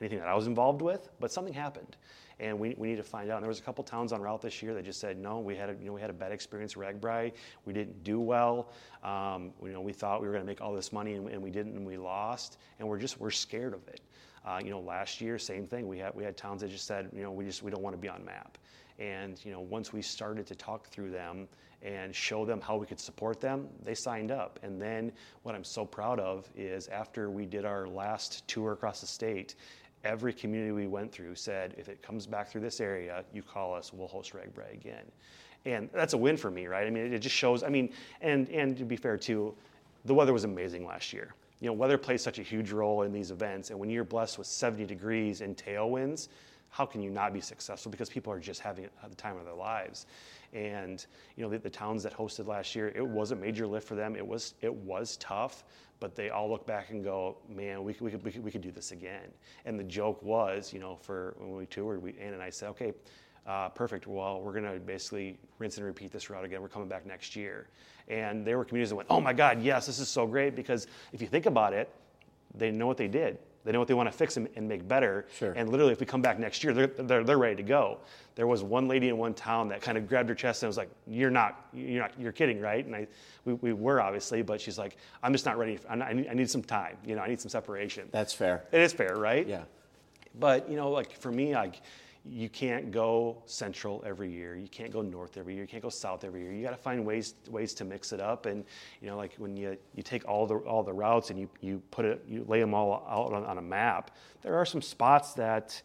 anything 0.00 0.18
that 0.18 0.28
I 0.28 0.34
was 0.34 0.48
involved 0.48 0.82
with, 0.82 1.08
but 1.20 1.30
something 1.30 1.54
happened, 1.54 1.96
and 2.40 2.58
we, 2.58 2.74
we 2.76 2.88
need 2.88 2.96
to 2.96 3.02
find 3.02 3.30
out. 3.30 3.36
And 3.36 3.44
there 3.44 3.48
was 3.48 3.58
a 3.58 3.62
couple 3.62 3.84
towns 3.84 4.12
on 4.12 4.20
route 4.20 4.42
this 4.42 4.62
year 4.62 4.74
that 4.74 4.84
just 4.84 5.00
said, 5.00 5.18
no, 5.18 5.38
we 5.38 5.56
had 5.56 5.70
a, 5.70 5.74
you 5.74 5.86
know, 5.86 5.92
we 5.92 6.00
had 6.00 6.10
a 6.10 6.14
bad 6.14 6.32
experience 6.32 6.74
RAGBRAI. 6.74 7.32
We 7.64 7.72
didn't 7.72 8.02
do 8.04 8.20
well. 8.20 8.70
Um, 9.02 9.52
you 9.62 9.72
know, 9.72 9.80
we 9.80 9.92
thought 9.92 10.20
we 10.20 10.26
were 10.26 10.32
going 10.32 10.44
to 10.44 10.50
make 10.50 10.60
all 10.60 10.74
this 10.74 10.92
money 10.92 11.14
and, 11.14 11.28
and, 11.28 11.42
we 11.42 11.50
didn't 11.50 11.76
and 11.76 11.86
we 11.86 11.96
lost. 11.96 12.58
And 12.78 12.88
we're 12.88 12.98
just, 12.98 13.20
we're 13.20 13.30
scared 13.30 13.74
of 13.74 13.86
it. 13.88 14.00
Uh, 14.44 14.60
you 14.62 14.70
know, 14.70 14.80
last 14.80 15.20
year, 15.20 15.38
same 15.38 15.66
thing. 15.66 15.88
We 15.88 15.98
had, 15.98 16.14
we 16.14 16.22
had 16.22 16.36
towns 16.36 16.60
that 16.60 16.68
just 16.68 16.86
said, 16.86 17.08
you 17.14 17.22
know, 17.22 17.32
we 17.32 17.44
just, 17.44 17.62
we 17.62 17.70
don't 17.70 17.82
want 17.82 17.94
to 17.94 18.00
be 18.00 18.08
on 18.08 18.24
map. 18.24 18.58
And, 18.98 19.42
you 19.44 19.50
know, 19.50 19.60
once 19.60 19.92
we 19.92 20.02
started 20.02 20.46
to 20.46 20.54
talk 20.54 20.88
through 20.88 21.10
them 21.10 21.48
and 21.82 22.14
show 22.14 22.44
them 22.44 22.60
how 22.60 22.76
we 22.76 22.86
could 22.86 23.00
support 23.00 23.40
them, 23.40 23.68
they 23.82 23.94
signed 23.94 24.30
up. 24.30 24.58
And 24.62 24.80
then 24.80 25.12
what 25.42 25.54
I'm 25.54 25.64
so 25.64 25.84
proud 25.84 26.20
of 26.20 26.48
is 26.56 26.88
after 26.88 27.30
we 27.30 27.44
did 27.44 27.64
our 27.64 27.86
last 27.88 28.46
tour 28.48 28.72
across 28.72 29.00
the 29.00 29.06
state, 29.06 29.56
every 30.04 30.32
community 30.32 30.72
we 30.72 30.86
went 30.86 31.12
through 31.12 31.34
said, 31.34 31.74
if 31.78 31.88
it 31.88 32.02
comes 32.02 32.26
back 32.26 32.48
through 32.48 32.60
this 32.60 32.80
area, 32.80 33.24
you 33.32 33.42
call 33.42 33.74
us, 33.74 33.92
we'll 33.92 34.08
host 34.08 34.32
RAGBRAI 34.32 34.72
again. 34.72 35.04
And 35.64 35.88
that's 35.92 36.12
a 36.12 36.18
win 36.18 36.36
for 36.36 36.50
me, 36.50 36.66
right? 36.66 36.86
I 36.86 36.90
mean, 36.90 37.12
it 37.12 37.18
just 37.20 37.34
shows, 37.34 37.62
I 37.62 37.68
mean, 37.68 37.90
and, 38.20 38.48
and 38.50 38.76
to 38.76 38.84
be 38.84 38.96
fair 38.96 39.16
too, 39.16 39.54
the 40.04 40.14
weather 40.14 40.32
was 40.32 40.44
amazing 40.44 40.86
last 40.86 41.12
year. 41.12 41.34
You 41.60 41.68
know, 41.68 41.72
weather 41.72 41.96
plays 41.96 42.22
such 42.22 42.38
a 42.38 42.42
huge 42.42 42.72
role 42.72 43.02
in 43.02 43.12
these 43.12 43.30
events, 43.30 43.70
and 43.70 43.78
when 43.78 43.88
you're 43.88 44.04
blessed 44.04 44.36
with 44.36 44.46
70 44.46 44.84
degrees 44.84 45.40
and 45.40 45.56
tailwinds, 45.56 46.28
how 46.68 46.84
can 46.84 47.00
you 47.00 47.10
not 47.10 47.32
be 47.32 47.40
successful? 47.40 47.90
Because 47.90 48.10
people 48.10 48.32
are 48.32 48.40
just 48.40 48.60
having 48.60 48.88
the 49.08 49.14
time 49.14 49.38
of 49.38 49.44
their 49.44 49.54
lives. 49.54 50.06
And 50.54 51.04
you 51.36 51.42
know, 51.42 51.50
the, 51.50 51.58
the, 51.58 51.70
towns 51.70 52.04
that 52.04 52.16
hosted 52.16 52.46
last 52.46 52.76
year, 52.76 52.92
it 52.94 53.06
was 53.06 53.32
a 53.32 53.36
major 53.36 53.66
lift 53.66 53.88
for 53.88 53.96
them. 53.96 54.14
It 54.14 54.26
was 54.26 54.54
it 54.62 54.72
was 54.72 55.16
tough, 55.16 55.64
but 56.00 56.14
they 56.14 56.30
all 56.30 56.48
look 56.48 56.64
back 56.64 56.90
and 56.90 57.02
go, 57.02 57.38
man, 57.48 57.82
we, 57.82 57.96
we, 58.00 58.10
could, 58.10 58.24
we, 58.24 58.30
could, 58.30 58.44
we 58.44 58.50
could 58.50 58.60
do 58.60 58.70
this 58.70 58.92
again. 58.92 59.32
And 59.64 59.78
the 59.78 59.84
joke 59.84 60.22
was, 60.22 60.72
you 60.72 60.78
know, 60.78 60.96
for 60.96 61.34
when 61.38 61.56
we 61.56 61.66
toured, 61.66 62.00
we, 62.00 62.14
Ann 62.20 62.34
and 62.34 62.42
I 62.42 62.50
said, 62.50 62.68
okay, 62.70 62.92
uh, 63.46 63.68
perfect. 63.70 64.06
Well, 64.06 64.40
we're 64.40 64.52
going 64.52 64.72
to 64.72 64.78
basically 64.80 65.38
rinse 65.58 65.76
and 65.76 65.86
repeat 65.86 66.12
this 66.12 66.30
route 66.30 66.44
again. 66.44 66.62
We're 66.62 66.68
coming 66.68 66.88
back 66.88 67.06
next 67.06 67.36
year. 67.36 67.68
And 68.08 68.46
there 68.46 68.58
were 68.58 68.64
communities 68.64 68.90
that 68.90 68.96
went, 68.96 69.08
oh 69.10 69.20
my 69.20 69.32
God, 69.32 69.62
yes, 69.62 69.86
this 69.86 69.98
is 69.98 70.08
so 70.08 70.26
great. 70.26 70.54
Because 70.54 70.86
if 71.12 71.20
you 71.20 71.26
think 71.26 71.46
about 71.46 71.72
it, 71.72 71.90
they 72.54 72.70
know 72.70 72.86
what 72.86 72.96
they 72.96 73.08
did. 73.08 73.38
They 73.64 73.72
know 73.72 73.78
what 73.78 73.88
they 73.88 73.94
want 73.94 74.10
to 74.10 74.16
fix 74.16 74.36
and, 74.36 74.48
and 74.56 74.68
make 74.68 74.86
better. 74.86 75.26
Sure. 75.38 75.52
And 75.52 75.70
literally, 75.70 75.92
if 75.92 76.00
we 76.00 76.06
come 76.06 76.20
back 76.20 76.38
next 76.38 76.62
year, 76.62 76.74
they're, 76.74 76.86
they're, 76.86 77.24
they're 77.24 77.38
ready 77.38 77.56
to 77.56 77.62
go. 77.62 77.98
There 78.34 78.46
was 78.46 78.62
one 78.62 78.88
lady 78.88 79.08
in 79.08 79.16
one 79.16 79.32
town 79.32 79.68
that 79.68 79.80
kind 79.80 79.96
of 79.96 80.06
grabbed 80.06 80.28
her 80.28 80.34
chest 80.34 80.62
and 80.62 80.68
was 80.68 80.76
like, 80.76 80.90
"You're 81.06 81.30
not, 81.30 81.66
you're 81.72 82.02
not, 82.02 82.12
you're 82.18 82.32
kidding, 82.32 82.60
right?" 82.60 82.84
And 82.84 82.94
I, 82.94 83.06
we, 83.44 83.54
we 83.54 83.72
were 83.72 84.00
obviously, 84.00 84.42
but 84.42 84.60
she's 84.60 84.76
like, 84.76 84.96
"I'm 85.22 85.32
just 85.32 85.46
not 85.46 85.56
ready. 85.56 85.78
Not, 85.88 86.08
I, 86.08 86.12
need, 86.12 86.28
I 86.28 86.34
need 86.34 86.50
some 86.50 86.62
time. 86.62 86.96
You 87.06 87.16
know, 87.16 87.22
I 87.22 87.28
need 87.28 87.40
some 87.40 87.48
separation." 87.48 88.08
That's 88.10 88.34
fair. 88.34 88.64
It 88.70 88.80
is 88.80 88.92
fair, 88.92 89.16
right? 89.16 89.46
Yeah. 89.46 89.62
But 90.38 90.68
you 90.68 90.76
know, 90.76 90.90
like 90.90 91.12
for 91.12 91.32
me, 91.32 91.54
like 91.54 91.80
you 92.26 92.48
can't 92.48 92.90
go 92.90 93.42
central 93.44 94.02
every 94.06 94.30
year. 94.30 94.56
You 94.56 94.68
can't 94.68 94.90
go 94.90 95.02
north 95.02 95.36
every 95.36 95.54
year. 95.54 95.62
You 95.62 95.68
can't 95.68 95.82
go 95.82 95.90
south 95.90 96.24
every 96.24 96.40
year. 96.40 96.52
You 96.52 96.62
got 96.62 96.70
to 96.70 96.76
find 96.76 97.04
ways 97.04 97.34
ways 97.48 97.74
to 97.74 97.84
mix 97.84 98.12
it 98.12 98.20
up. 98.20 98.46
And 98.46 98.64
you 99.00 99.08
know, 99.08 99.16
like 99.16 99.34
when 99.36 99.56
you 99.56 99.76
you 99.94 100.02
take 100.02 100.26
all 100.26 100.46
the 100.46 100.56
all 100.56 100.82
the 100.82 100.92
routes 100.92 101.30
and 101.30 101.38
you 101.38 101.48
you 101.60 101.82
put 101.90 102.04
it 102.04 102.24
you 102.26 102.44
lay 102.48 102.60
them 102.60 102.72
all 102.72 103.06
out 103.08 103.34
on, 103.34 103.44
on 103.44 103.58
a 103.58 103.62
map. 103.62 104.10
There 104.42 104.56
are 104.56 104.64
some 104.64 104.80
spots 104.80 105.34
that 105.34 105.80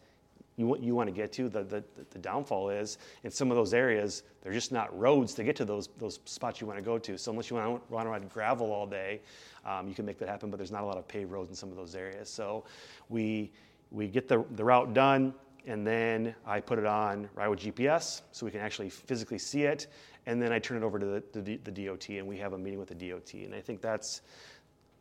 you 0.56 0.66
want 0.66 0.82
you 0.82 0.94
want 0.94 1.08
to 1.08 1.14
get 1.14 1.30
to. 1.34 1.50
The, 1.50 1.62
the 1.62 1.84
the 2.10 2.18
downfall 2.18 2.70
is 2.70 2.96
in 3.22 3.30
some 3.30 3.50
of 3.50 3.56
those 3.56 3.74
areas 3.74 4.22
they're 4.42 4.52
just 4.54 4.72
not 4.72 4.98
roads 4.98 5.34
to 5.34 5.44
get 5.44 5.56
to 5.56 5.66
those 5.66 5.90
those 5.98 6.20
spots 6.24 6.60
you 6.60 6.66
want 6.66 6.78
to 6.78 6.84
go 6.84 6.98
to. 6.98 7.18
So 7.18 7.32
unless 7.32 7.50
you 7.50 7.56
want 7.56 7.86
to, 7.86 7.94
run 7.94 8.06
around 8.06 8.30
gravel 8.30 8.72
all 8.72 8.86
day, 8.86 9.20
um, 9.66 9.88
you 9.88 9.94
can 9.94 10.06
make 10.06 10.18
that 10.18 10.28
happen. 10.28 10.50
But 10.50 10.56
there's 10.56 10.72
not 10.72 10.84
a 10.84 10.86
lot 10.86 10.96
of 10.96 11.06
paved 11.06 11.30
roads 11.30 11.50
in 11.50 11.56
some 11.56 11.70
of 11.70 11.76
those 11.76 11.94
areas. 11.94 12.30
So 12.30 12.64
we 13.10 13.50
we 13.90 14.08
get 14.08 14.26
the 14.26 14.42
the 14.52 14.64
route 14.64 14.94
done 14.94 15.34
and 15.66 15.86
then 15.86 16.34
I 16.46 16.60
put 16.60 16.78
it 16.78 16.86
on 16.86 17.28
right 17.34 17.48
with 17.48 17.60
GPS 17.60 18.22
so 18.32 18.46
we 18.46 18.52
can 18.52 18.60
actually 18.60 18.90
physically 18.90 19.38
see 19.38 19.62
it, 19.62 19.86
and 20.26 20.40
then 20.40 20.52
I 20.52 20.58
turn 20.58 20.76
it 20.76 20.82
over 20.82 20.98
to 20.98 21.06
the, 21.06 21.40
the, 21.40 21.56
the, 21.64 21.86
DOT, 21.86 22.08
and 22.10 22.26
we 22.26 22.36
have 22.38 22.52
a 22.52 22.58
meeting 22.58 22.78
with 22.78 22.88
the 22.88 22.94
DOT. 22.94 23.34
And 23.34 23.54
I 23.54 23.60
think 23.60 23.80
that's, 23.80 24.22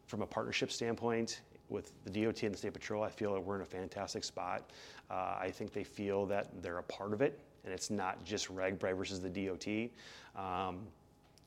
from 0.08 0.22
a 0.22 0.26
partnership 0.26 0.72
standpoint, 0.72 1.42
with 1.70 1.92
the 2.04 2.10
DOT 2.10 2.44
and 2.44 2.54
the 2.54 2.58
State 2.58 2.74
Patrol, 2.74 3.04
I 3.04 3.10
feel 3.10 3.34
that 3.34 3.42
we're 3.42 3.56
in 3.56 3.62
a 3.62 3.66
fantastic 3.66 4.24
spot. 4.24 4.72
Uh, 5.10 5.36
I 5.40 5.52
think 5.54 5.72
they 5.72 5.84
feel 5.84 6.26
that 6.28 6.50
they're 6.62 6.80
a 6.80 6.84
part 6.84 7.14
of 7.14 7.22
it, 7.22 7.40
and 7.64 7.74
it's 7.74 7.90
not 7.90 8.24
just 8.24 8.54
RAGBRAI 8.54 8.98
versus 8.98 9.20
the 9.20 9.30
DOT. 9.30 9.90
Um, 10.36 10.80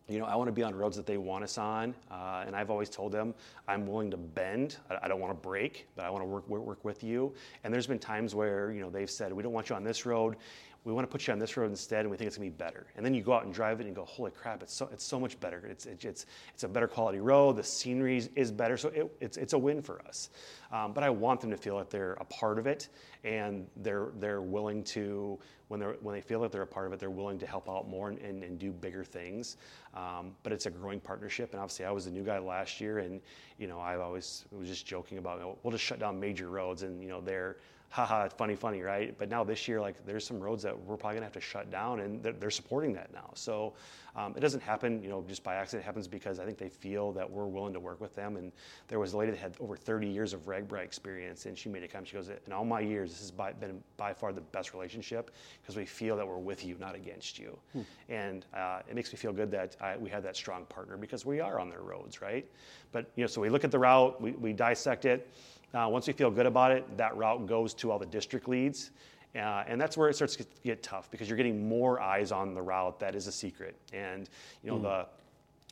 you 0.09 0.19
know, 0.19 0.25
I 0.25 0.35
want 0.35 0.49
to 0.49 0.53
be 0.53 0.63
on 0.63 0.75
roads 0.75 0.97
that 0.97 1.07
they 1.07 1.17
want 1.17 1.45
us 1.45 1.59
on, 1.59 1.95
uh, 2.11 2.45
and 2.47 2.57
I've 2.57 2.71
always 2.71 2.91
told 2.91 3.13
them 3.13 3.35
I'm 3.69 3.87
willing 3.87 4.11
to 4.11 4.17
bend. 4.17 4.77
I, 4.91 4.99
I 5.03 5.09
don't 5.09 5.21
want 5.21 5.31
to 5.31 5.49
break, 5.49 5.89
but 5.97 6.05
I 6.05 6.11
want 6.11 6.23
to 6.23 6.27
work, 6.27 6.49
work, 6.49 6.63
work 6.63 6.85
with 6.85 7.03
you. 7.05 7.33
And 7.65 7.73
there's 7.73 7.87
been 7.87 7.99
times 7.99 8.35
where 8.35 8.73
you 8.73 8.81
know 8.81 8.91
they've 8.91 9.11
said 9.11 9.33
we 9.33 9.43
don't 9.43 9.53
want 9.53 9.69
you 9.69 9.77
on 9.77 9.85
this 9.85 10.05
road 10.05 10.37
we 10.85 10.93
want 10.93 11.09
to 11.09 11.11
put 11.11 11.27
you 11.27 11.33
on 11.33 11.39
this 11.39 11.57
road 11.57 11.71
instead, 11.71 12.01
and 12.01 12.11
we 12.11 12.17
think 12.17 12.27
it's 12.27 12.37
going 12.37 12.51
to 12.51 12.57
be 12.57 12.65
better. 12.65 12.87
And 12.97 13.07
then 13.07 13.15
you 13.15 13.23
go 13.23 13.33
out 13.33 13.45
and 13.45 13.55
drive 13.55 13.81
it 13.81 13.87
and 13.87 13.95
go, 13.95 14.05
holy 14.05 14.33
crap, 14.33 14.63
it's 14.63 14.75
so, 14.75 14.89
it's 14.93 15.05
so 15.05 15.21
much 15.21 15.39
better. 15.39 15.65
It's, 15.69 15.87
it, 15.87 16.05
it's, 16.05 16.27
it's 16.53 16.65
a 16.65 16.69
better 16.69 16.89
quality 16.89 17.21
road, 17.21 17.57
the 17.57 17.63
scenery 17.63 18.29
is 18.35 18.51
better, 18.51 18.77
so 18.77 18.89
it, 18.89 19.11
it's, 19.21 19.37
it's 19.37 19.53
a 19.53 19.59
win 19.59 19.81
for 19.81 20.03
us. 20.03 20.31
Um, 20.73 20.93
but 20.93 21.05
I 21.05 21.11
want 21.11 21.41
them 21.41 21.51
to 21.51 21.57
feel 21.57 21.79
that 21.79 21.91
they're 21.91 22.15
a 22.15 22.25
part 22.25 22.59
of 22.59 22.67
it, 22.67 22.89
and 23.23 23.67
they're, 23.77 24.09
they're 24.19 24.43
willing 24.43 24.83
to, 24.85 25.39
when, 25.69 25.79
they're, 25.79 25.97
when 26.01 26.17
they 26.17 26.21
feel 26.21 26.41
that 26.41 26.51
they're 26.51 26.63
a 26.63 26.67
part 26.67 26.89
of 26.89 26.93
it, 26.93 26.99
they're 26.99 27.11
willing 27.11 27.39
to 27.39 27.47
help 27.47 27.71
out 27.71 27.89
more 27.89 28.09
and, 28.09 28.19
and, 28.19 28.43
and 28.43 28.59
do 28.59 28.73
bigger 28.73 29.05
things. 29.05 29.59
Um, 29.95 30.33
but 30.43 30.53
it's 30.53 30.67
a 30.67 30.71
growing 30.71 30.99
partnership, 30.99 31.53
and 31.53 31.61
obviously 31.61 31.85
I 31.85 31.93
was 31.93 32.07
the 32.07 32.11
new 32.11 32.25
guy 32.25 32.39
last 32.39 32.81
year, 32.81 32.99
and 32.99 33.21
you 33.59 33.69
know 33.69 33.79
I 33.79 33.97
always 33.97 34.47
was 34.51 34.69
just 34.69 34.85
joking 34.85 35.19
about, 35.19 35.39
you 35.39 35.45
know, 35.45 35.59
we'll 35.63 35.71
just 35.73 35.85
shut 35.85 36.01
down 36.01 36.19
major 36.19 36.49
roads, 36.49 36.83
and 36.83 37.03
you 37.03 37.09
know 37.09 37.21
they're 37.21 37.59
haha, 37.93 38.27
funny, 38.27 38.57
funny, 38.57 38.81
right? 38.81 39.15
But 39.19 39.29
now 39.29 39.45
this 39.45 39.69
year, 39.69 39.79
like 39.79 40.07
there's 40.07 40.27
some 40.27 40.41
roads 40.41 40.63
that 40.63 40.77
we're 40.85 40.97
probably 40.97 41.17
gonna 41.17 41.27
have 41.27 41.35
to 41.35 41.43
shut 41.43 41.71
down, 41.71 42.01
and 42.01 42.23
they're, 42.23 42.33
they're 42.33 42.51
supporting 42.51 42.95
that 42.95 43.13
now. 43.13 43.31
So 43.35 43.75
um, 44.17 44.33
it 44.35 44.41
doesn't 44.41 44.63
happen, 44.63 45.03
you 45.03 45.11
know, 45.11 45.23
just 45.29 45.45
by 45.45 45.57
accident. 45.57 45.85
It 45.85 45.87
happens 45.87 46.09
because 46.09 46.41
I 46.41 46.47
think 46.47 46.57
they 46.57 46.71
feel 46.71 47.13
that 47.13 47.31
we're 47.31 47.47
willing 47.47 47.75
to 47.75 47.81
work 47.81 48.01
with 48.01 48.15
them. 48.15 48.39
And 48.39 48.51
there 48.89 48.99
was 48.99 49.13
a 49.13 49.19
lady 49.19 49.33
that 49.33 49.41
had 49.41 49.57
over 49.61 49.77
30 49.77 50.09
years 50.09 50.33
of 50.33 50.47
RAGBRAI 50.47 50.83
experience, 50.83 51.45
and 51.45 51.57
she 51.57 51.69
made 51.69 51.83
a 51.83 51.89
comment. 51.89 52.09
She 52.09 52.15
goes, 52.15 52.31
"In 52.31 52.53
all 52.53 52.65
my 52.65 52.81
years, 52.81 53.11
this 53.11 53.21
has 53.21 53.31
by, 53.31 53.53
been 53.53 53.83
by 53.99 54.15
far 54.15 54.33
the 54.33 54.41
best 54.41 54.73
relationship 54.73 55.31
because 55.61 55.77
we 55.77 55.85
feel 55.85 56.17
that 56.17 56.27
we're 56.27 56.39
with 56.39 56.65
you, 56.65 56.77
not 56.81 56.95
against 56.95 57.39
you." 57.39 57.59
Hmm. 57.75 57.81
And 58.09 58.47
uh, 58.55 58.81
it 58.89 58.95
makes 58.95 59.13
me 59.13 59.19
feel 59.19 59.35
good 59.35 59.51
that 59.51 59.77
I, 59.83 59.99
we 59.99 60.09
have 60.09 60.23
that 60.23 60.37
strong 60.37 60.65
partner 60.65 60.97
because 60.97 61.27
we 61.27 61.41
are 61.41 61.61
on 61.61 61.69
their 61.69 61.83
roads, 61.83 62.23
right? 62.23 62.47
But 62.91 63.11
you 63.17 63.23
know, 63.23 63.29
so 63.29 63.43
we 63.43 63.51
look 63.51 63.65
at 63.65 63.71
the 63.71 63.79
route, 63.79 64.19
we, 64.19 64.31
we 64.33 64.55
dissect 64.55 65.05
it. 65.05 65.29
Uh, 65.75 65.89
once 65.89 66.07
we 66.07 66.13
feel 66.13 66.31
good 66.31 66.47
about 66.47 66.71
it, 66.71 66.97
that 66.97 67.17
route 67.17 67.47
goes 67.47 67.75
to 67.75 67.91
all 67.91 67.99
the 67.99 68.07
district 68.07 68.49
leads. 68.49 68.91
Uh, 69.35 69.65
and 69.67 69.81
that's 69.81 69.97
where 69.97 70.11
it 70.11 70.15
starts 70.15 70.37
to 70.37 70.45
get 70.63 70.83
tough 70.83 71.11
because 71.11 71.29
you're 71.29 71.39
getting 71.39 71.67
more 71.67 72.01
eyes 72.01 72.33
on 72.33 72.55
the 72.55 72.61
route 72.61 73.01
that 73.01 73.15
is 73.15 73.27
a 73.27 73.33
secret. 73.33 73.75
And 73.93 74.29
you 74.63 74.71
know 74.71 74.79
mm. 74.79 74.83
the 74.83 75.07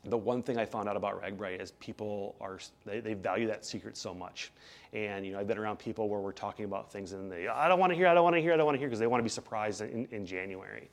the 0.08 0.16
one 0.16 0.42
thing 0.42 0.56
I 0.56 0.64
found 0.64 0.88
out 0.88 0.96
about 0.96 1.22
RAGBRAI 1.22 1.60
is 1.60 1.72
people 1.72 2.34
are 2.40 2.58
they, 2.86 3.00
they 3.00 3.12
value 3.12 3.46
that 3.48 3.66
secret 3.66 3.98
so 3.98 4.14
much. 4.14 4.50
And 4.94 5.26
you 5.26 5.32
know 5.32 5.38
I've 5.40 5.46
been 5.46 5.58
around 5.58 5.78
people 5.78 6.08
where 6.08 6.20
we're 6.20 6.32
talking 6.32 6.64
about 6.64 6.90
things 6.90 7.12
and 7.12 7.30
they 7.30 7.48
I 7.48 7.68
don't 7.68 7.78
want 7.78 7.90
to 7.92 7.96
hear 7.96 8.06
I 8.06 8.14
don't 8.14 8.24
want 8.24 8.34
to 8.36 8.40
hear 8.40 8.54
I 8.54 8.56
don't 8.56 8.64
want 8.64 8.76
to 8.76 8.78
hear 8.78 8.88
because 8.88 8.98
they 8.98 9.06
want 9.06 9.20
to 9.20 9.24
be 9.24 9.28
surprised 9.28 9.82
in, 9.82 10.08
in 10.10 10.24
January. 10.24 10.88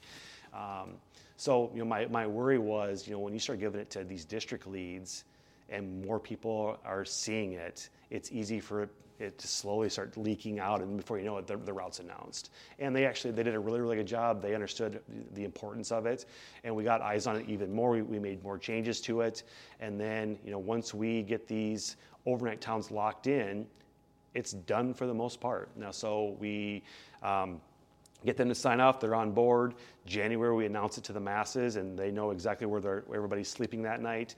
Um, 0.53 0.99
So, 1.37 1.69
you 1.73 1.79
know, 1.79 1.85
my, 1.85 2.07
my 2.07 2.25
worry 2.25 2.57
was, 2.57 3.07
you 3.07 3.13
know, 3.13 3.19
when 3.19 3.31
you 3.31 3.39
start 3.39 3.59
giving 3.59 3.79
it 3.79 3.91
to 3.91 4.03
these 4.03 4.25
district 4.25 4.65
leads 4.65 5.23
and 5.69 6.05
more 6.05 6.19
people 6.19 6.77
are 6.85 7.05
seeing 7.05 7.53
it, 7.53 7.89
it's 8.09 8.31
easy 8.31 8.59
for 8.59 8.83
it 9.19 9.37
to 9.37 9.47
slowly 9.47 9.89
start 9.89 10.15
leaking 10.15 10.59
out, 10.59 10.81
and 10.81 10.97
before 10.97 11.17
you 11.17 11.25
know 11.25 11.37
it, 11.37 11.47
the, 11.47 11.57
the 11.57 11.73
route's 11.73 11.99
announced. 11.99 12.51
And 12.79 12.95
they 12.95 13.05
actually 13.05 13.31
they 13.31 13.43
did 13.43 13.55
a 13.55 13.59
really 13.59 13.79
really 13.79 13.95
good 13.95 14.07
job. 14.07 14.41
They 14.41 14.53
understood 14.53 15.01
the 15.33 15.43
importance 15.43 15.91
of 15.91 16.05
it, 16.05 16.25
and 16.63 16.75
we 16.75 16.83
got 16.83 17.01
eyes 17.01 17.27
on 17.27 17.35
it 17.37 17.49
even 17.49 17.73
more. 17.73 17.91
We, 17.91 18.01
we 18.03 18.19
made 18.19 18.43
more 18.43 18.57
changes 18.57 19.01
to 19.01 19.21
it, 19.21 19.43
and 19.79 19.99
then 19.99 20.37
you 20.45 20.51
know 20.51 20.59
once 20.59 20.93
we 20.93 21.23
get 21.23 21.47
these 21.47 21.97
overnight 22.25 22.61
towns 22.61 22.91
locked 22.91 23.27
in, 23.27 23.65
it's 24.33 24.51
done 24.51 24.93
for 24.93 25.07
the 25.07 25.13
most 25.13 25.39
part. 25.39 25.69
Now, 25.75 25.91
so 25.91 26.37
we. 26.39 26.83
Um, 27.23 27.61
get 28.25 28.35
them 28.35 28.49
to 28.49 28.55
sign 28.55 28.79
off. 28.79 28.99
They're 28.99 29.13
on 29.15 29.31
board. 29.31 29.75
January, 30.05 30.55
we 30.55 30.65
announce 30.65 30.97
it 30.97 31.03
to 31.05 31.13
the 31.13 31.19
masses, 31.19 31.75
and 31.75 31.97
they 31.97 32.09
know 32.09 32.31
exactly 32.31 32.65
where, 32.65 32.81
where 32.81 33.15
everybody's 33.15 33.47
sleeping 33.47 33.83
that 33.83 34.01
night. 34.01 34.35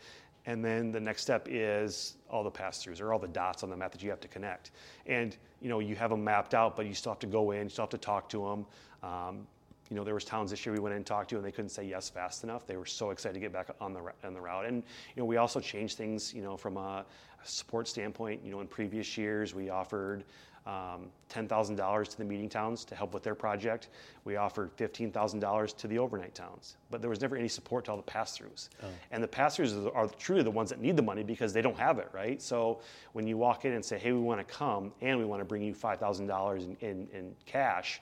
And 0.50 0.66
then 0.66 0.92
the 0.92 1.00
next 1.00 1.22
step 1.22 1.48
is 1.48 2.16
all 2.28 2.44
the 2.44 2.50
pass-throughs 2.50 3.00
or 3.02 3.14
all 3.14 3.20
the 3.20 3.28
dots 3.28 3.62
on 3.62 3.70
the 3.70 3.78
map 3.78 3.92
that 3.92 4.02
you 4.02 4.10
have 4.10 4.20
to 4.22 4.28
connect. 4.28 4.72
And 5.06 5.38
you 5.62 5.70
know 5.70 5.78
you 5.78 5.96
have 5.96 6.10
them 6.10 6.24
mapped 6.24 6.56
out, 6.56 6.76
but 6.76 6.88
you 6.88 6.96
still 6.96 7.12
have 7.12 7.20
to 7.20 7.28
go 7.28 7.52
in, 7.52 7.66
you 7.66 7.70
still 7.70 7.84
have 7.84 7.92
to 7.92 8.00
talk 8.00 8.28
to 8.30 8.40
them. 8.40 8.66
Um, 9.08 9.48
you 9.92 9.96
know, 9.96 10.04
there 10.04 10.16
was 10.16 10.26
towns 10.26 10.50
this 10.50 10.66
year 10.66 10.74
we 10.74 10.80
went 10.80 10.94
in 10.94 10.98
and 10.98 11.06
talked 11.06 11.30
to, 11.30 11.36
and 11.36 11.46
they 11.46 11.52
couldn't 11.52 11.70
say 11.70 11.84
yes 11.84 12.10
fast 12.10 12.44
enough. 12.44 12.66
They 12.66 12.78
were 12.78 12.88
so 12.88 13.12
excited 13.12 13.36
to 13.36 13.40
get 13.40 13.54
back 13.54 13.70
on 13.80 13.94
the 13.94 14.02
on 14.24 14.34
the 14.34 14.42
route. 14.42 14.66
And 14.66 14.78
you 15.16 15.22
know, 15.22 15.26
we 15.26 15.38
also 15.38 15.60
changed 15.60 15.98
things. 15.98 16.34
You 16.34 16.42
know, 16.42 16.58
from 16.58 16.78
a 16.78 17.06
support 17.44 17.88
standpoint. 17.88 18.42
You 18.44 18.50
know, 18.50 18.62
in 18.62 18.68
previous 18.68 19.20
years 19.20 19.54
we 19.54 19.70
offered 19.70 20.24
um, 20.65 21.08
$10,000 21.30 22.08
to 22.10 22.17
the 22.17 22.24
meeting 22.24 22.50
towns 22.50 22.84
to 22.86 22.95
help 22.95 23.13
with 23.13 23.24
their 23.24 23.36
project. 23.36 23.89
We 24.26 24.36
offered 24.36 24.76
$15,000 24.78 25.78
to 25.78 25.88
the 25.88 25.98
overnight 26.00 26.36
towns, 26.36 26.78
but 26.89 27.02
there 27.02 27.10
was 27.10 27.22
never 27.22 27.36
any 27.36 27.48
support 27.48 27.86
to 27.86 27.91
all 27.91 27.98
the 27.98 28.04
pass-throughs. 28.04 28.69
Oh. 28.84 28.88
And 29.12 29.24
the 29.24 29.28
pass-throughs 29.28 29.95
are 29.95 30.08
truly 30.08 30.43
the 30.43 30.52
ones 30.52 30.69
that 30.69 30.80
need 30.80 30.95
the 30.95 31.04
money 31.04 31.24
because 31.24 31.54
they 31.54 31.62
don't 31.62 31.78
have 31.78 31.98
it, 31.98 32.10
right? 32.13 32.41
So 32.41 32.82
when 33.13 33.28
you 33.28 33.38
walk 33.38 33.65
in 33.65 33.74
and 33.74 33.84
say, 33.84 33.98
hey, 33.98 34.12
we 34.12 34.19
want 34.19 34.45
to 34.45 34.54
come 34.54 34.91
and 35.02 35.17
we 35.17 35.26
want 35.26 35.41
to 35.41 35.45
bring 35.45 35.62
you 35.62 35.74
$5,000 35.74 36.60
in, 36.60 36.78
in, 36.82 37.08
in 37.13 37.36
cash, 37.45 38.02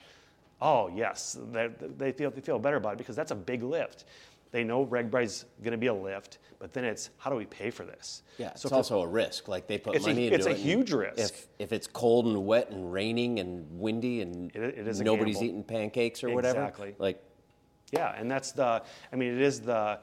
oh 0.60 0.88
yes, 0.94 1.38
they 1.52 2.12
feel, 2.12 2.30
they 2.30 2.40
feel 2.40 2.58
better 2.58 2.76
about 2.76 2.94
it 2.94 2.98
because 2.98 3.16
that's 3.16 3.30
a 3.30 3.36
big 3.36 3.62
lift. 3.62 4.04
They 4.50 4.64
know 4.64 4.86
RAGBRAI's 4.86 5.44
going 5.62 5.72
to 5.72 5.78
be 5.78 5.88
a 5.88 5.94
lift, 5.94 6.38
but 6.58 6.72
then 6.72 6.84
it's 6.84 7.10
how 7.18 7.30
do 7.30 7.36
we 7.36 7.44
pay 7.44 7.70
for 7.70 7.84
this? 7.84 8.22
Yeah, 8.38 8.54
so 8.54 8.66
it's 8.66 8.72
also 8.72 9.00
a 9.02 9.06
risk. 9.06 9.48
Like 9.48 9.66
they 9.66 9.78
put 9.78 10.00
money 10.00 10.24
a, 10.24 10.26
into 10.26 10.36
it's 10.36 10.46
it. 10.46 10.50
It's 10.52 10.60
a 10.60 10.62
huge 10.62 10.92
risk. 10.92 11.34
If, 11.34 11.48
if 11.58 11.72
it's 11.72 11.86
cold 11.86 12.26
and 12.26 12.46
wet 12.46 12.70
and 12.70 12.92
raining 12.92 13.40
and 13.40 13.66
windy 13.78 14.22
and 14.22 14.54
it, 14.54 14.78
it 14.78 14.88
is 14.88 15.00
nobody's 15.00 15.42
eating 15.42 15.62
pancakes 15.62 16.24
or 16.24 16.30
whatever. 16.30 16.60
Exactly. 16.60 16.94
Like, 16.98 17.22
yeah, 17.92 18.14
and 18.16 18.30
that's 18.30 18.52
the. 18.52 18.82
I 19.12 19.16
mean, 19.16 19.34
it 19.34 19.40
is 19.40 19.60
the, 19.60 19.98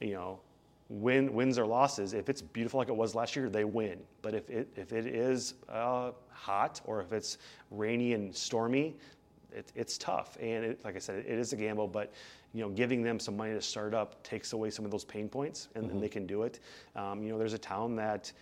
you 0.00 0.14
know, 0.14 0.40
win 0.88 1.32
wins 1.32 1.58
or 1.58 1.66
losses. 1.66 2.12
If 2.12 2.28
it's 2.28 2.42
beautiful 2.42 2.78
like 2.78 2.88
it 2.88 2.96
was 2.96 3.14
last 3.14 3.36
year, 3.36 3.48
they 3.48 3.64
win. 3.64 4.00
But 4.22 4.34
if 4.34 4.48
it 4.50 4.68
if 4.76 4.92
it 4.92 5.06
is 5.06 5.54
uh, 5.68 6.12
hot 6.30 6.80
or 6.84 7.00
if 7.00 7.12
it's 7.12 7.38
rainy 7.70 8.14
and 8.14 8.34
stormy, 8.34 8.96
it, 9.54 9.72
it's 9.74 9.98
tough. 9.98 10.36
And 10.40 10.64
it, 10.64 10.84
like 10.84 10.96
I 10.96 10.98
said, 10.98 11.24
it 11.26 11.38
is 11.38 11.52
a 11.52 11.56
gamble. 11.56 11.88
But 11.88 12.12
you 12.52 12.60
know, 12.60 12.70
giving 12.70 13.02
them 13.02 13.18
some 13.18 13.36
money 13.36 13.52
to 13.52 13.62
start 13.62 13.94
up 13.94 14.22
takes 14.22 14.52
away 14.52 14.70
some 14.70 14.84
of 14.84 14.90
those 14.90 15.04
pain 15.04 15.28
points, 15.28 15.68
and 15.74 15.84
mm-hmm. 15.84 15.92
then 15.92 16.00
they 16.00 16.08
can 16.08 16.26
do 16.26 16.42
it. 16.42 16.60
Um, 16.96 17.22
you 17.22 17.30
know, 17.32 17.38
there's 17.38 17.54
a 17.54 17.58
town 17.58 17.96
that 17.96 18.32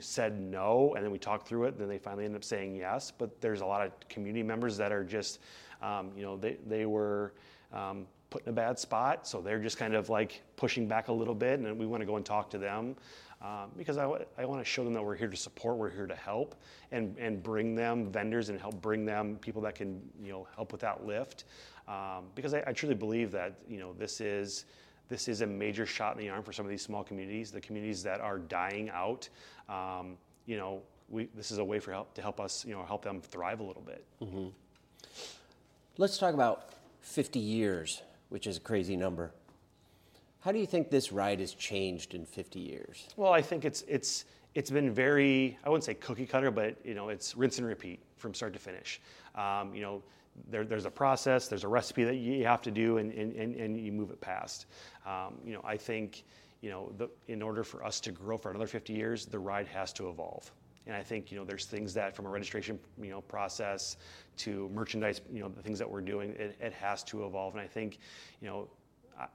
said 0.00 0.40
no, 0.40 0.94
and 0.94 1.04
then 1.04 1.12
we 1.12 1.18
talked 1.18 1.46
through 1.46 1.64
it. 1.64 1.78
Then 1.78 1.88
they 1.88 1.98
finally 1.98 2.24
ended 2.24 2.38
up 2.38 2.44
saying 2.44 2.74
yes. 2.74 3.12
But 3.16 3.40
there's 3.40 3.60
a 3.60 3.66
lot 3.66 3.84
of 3.84 3.92
community 4.08 4.42
members 4.42 4.76
that 4.76 4.92
are 4.92 5.04
just, 5.04 5.40
um, 5.82 6.10
you 6.16 6.22
know, 6.22 6.36
they 6.36 6.58
they 6.66 6.86
were. 6.86 7.34
Um, 7.72 8.06
put 8.34 8.42
in 8.42 8.50
a 8.50 8.52
bad 8.52 8.76
spot, 8.76 9.28
so 9.28 9.40
they're 9.40 9.60
just 9.60 9.78
kind 9.78 9.94
of 9.94 10.08
like 10.08 10.42
pushing 10.56 10.88
back 10.88 11.06
a 11.06 11.12
little 11.12 11.36
bit, 11.36 11.60
and 11.60 11.78
we 11.78 11.86
want 11.86 12.00
to 12.00 12.04
go 12.04 12.16
and 12.16 12.26
talk 12.26 12.50
to 12.50 12.58
them 12.58 12.96
um, 13.40 13.70
because 13.76 13.96
I, 13.96 14.02
w- 14.02 14.24
I 14.36 14.44
want 14.44 14.60
to 14.60 14.64
show 14.64 14.82
them 14.82 14.92
that 14.94 15.04
we're 15.04 15.14
here 15.14 15.28
to 15.28 15.36
support, 15.36 15.76
we're 15.76 15.88
here 15.88 16.08
to 16.08 16.16
help, 16.16 16.56
and, 16.90 17.16
and 17.16 17.40
bring 17.40 17.76
them 17.76 18.10
vendors 18.10 18.48
and 18.48 18.60
help 18.60 18.82
bring 18.82 19.04
them 19.04 19.36
people 19.40 19.62
that 19.62 19.76
can 19.76 20.02
you 20.20 20.32
know 20.32 20.48
help 20.56 20.72
with 20.72 20.80
that 20.80 21.06
lift. 21.06 21.44
Um, 21.86 22.24
because 22.34 22.54
I, 22.54 22.64
I, 22.66 22.72
truly 22.72 22.96
believe 22.96 23.30
that 23.30 23.54
you 23.68 23.78
know 23.78 23.92
this 23.92 24.20
is 24.20 24.64
this 25.08 25.28
is 25.28 25.42
a 25.42 25.46
major 25.46 25.86
shot 25.86 26.16
in 26.16 26.18
the 26.18 26.28
arm 26.28 26.42
for 26.42 26.52
some 26.52 26.66
of 26.66 26.70
these 26.70 26.82
small 26.82 27.04
communities, 27.04 27.52
the 27.52 27.60
communities 27.60 28.02
that 28.02 28.20
are 28.20 28.38
dying 28.38 28.90
out. 28.90 29.28
Um, 29.68 30.16
you 30.46 30.56
know, 30.56 30.82
we, 31.08 31.28
this 31.36 31.52
is 31.52 31.58
a 31.58 31.64
way 31.64 31.78
for 31.78 31.92
help 31.92 32.14
to 32.14 32.22
help 32.22 32.40
us, 32.40 32.64
you 32.64 32.74
know, 32.74 32.82
help 32.82 33.04
them 33.04 33.20
thrive 33.20 33.60
a 33.60 33.62
little 33.62 33.82
bit. 33.82 34.04
Mm-hmm. 34.20 34.48
Let's 35.98 36.18
talk 36.18 36.34
about 36.34 36.70
50 37.02 37.38
years, 37.38 38.02
which 38.28 38.46
is 38.46 38.56
a 38.56 38.60
crazy 38.60 38.96
number. 38.96 39.32
How 40.40 40.52
do 40.52 40.58
you 40.58 40.66
think 40.66 40.90
this 40.90 41.10
ride 41.10 41.40
has 41.40 41.54
changed 41.54 42.14
in 42.14 42.26
50 42.26 42.58
years? 42.58 43.08
Well, 43.16 43.32
I 43.32 43.40
think 43.40 43.64
it's 43.64 43.82
it's 43.88 44.26
it's 44.54 44.70
been 44.70 44.92
very 44.92 45.58
I 45.64 45.70
wouldn't 45.70 45.84
say 45.84 45.94
cookie 45.94 46.26
cutter, 46.26 46.50
but 46.50 46.76
you 46.84 46.94
know 46.94 47.08
it's 47.08 47.36
rinse 47.36 47.58
and 47.58 47.66
repeat 47.66 48.00
from 48.16 48.34
start 48.34 48.52
to 48.52 48.58
finish. 48.58 49.00
Um, 49.34 49.74
you 49.74 49.82
know, 49.82 50.02
there, 50.50 50.64
there's 50.64 50.84
a 50.84 50.90
process, 50.90 51.48
there's 51.48 51.64
a 51.64 51.68
recipe 51.68 52.04
that 52.04 52.16
you 52.16 52.44
have 52.44 52.62
to 52.62 52.70
do, 52.70 52.98
and, 52.98 53.12
and, 53.12 53.56
and 53.56 53.80
you 53.80 53.92
move 53.92 54.10
it 54.10 54.20
past. 54.20 54.66
Um, 55.06 55.34
you 55.44 55.52
know, 55.52 55.60
I 55.64 55.76
think 55.76 56.24
you 56.60 56.70
know 56.70 56.92
the, 56.98 57.08
in 57.28 57.42
order 57.42 57.64
for 57.64 57.84
us 57.84 58.00
to 58.00 58.12
grow 58.12 58.36
for 58.36 58.50
another 58.50 58.66
50 58.66 58.92
years, 58.92 59.26
the 59.26 59.38
ride 59.38 59.66
has 59.68 59.92
to 59.94 60.08
evolve. 60.08 60.50
And 60.86 60.94
I 60.94 61.02
think 61.02 61.32
you 61.32 61.38
know 61.38 61.44
there's 61.44 61.66
things 61.66 61.94
that 61.94 62.14
from 62.14 62.26
a 62.26 62.28
registration 62.28 62.78
you 63.00 63.10
know 63.10 63.20
process 63.22 63.96
to 64.38 64.70
merchandise, 64.74 65.20
you 65.32 65.40
know 65.40 65.48
the 65.48 65.62
things 65.62 65.78
that 65.78 65.90
we're 65.90 66.02
doing, 66.02 66.30
it, 66.30 66.56
it 66.60 66.72
has 66.74 67.02
to 67.04 67.26
evolve. 67.26 67.54
And 67.54 67.62
I 67.62 67.66
think 67.66 67.98
you 68.40 68.48
know 68.48 68.68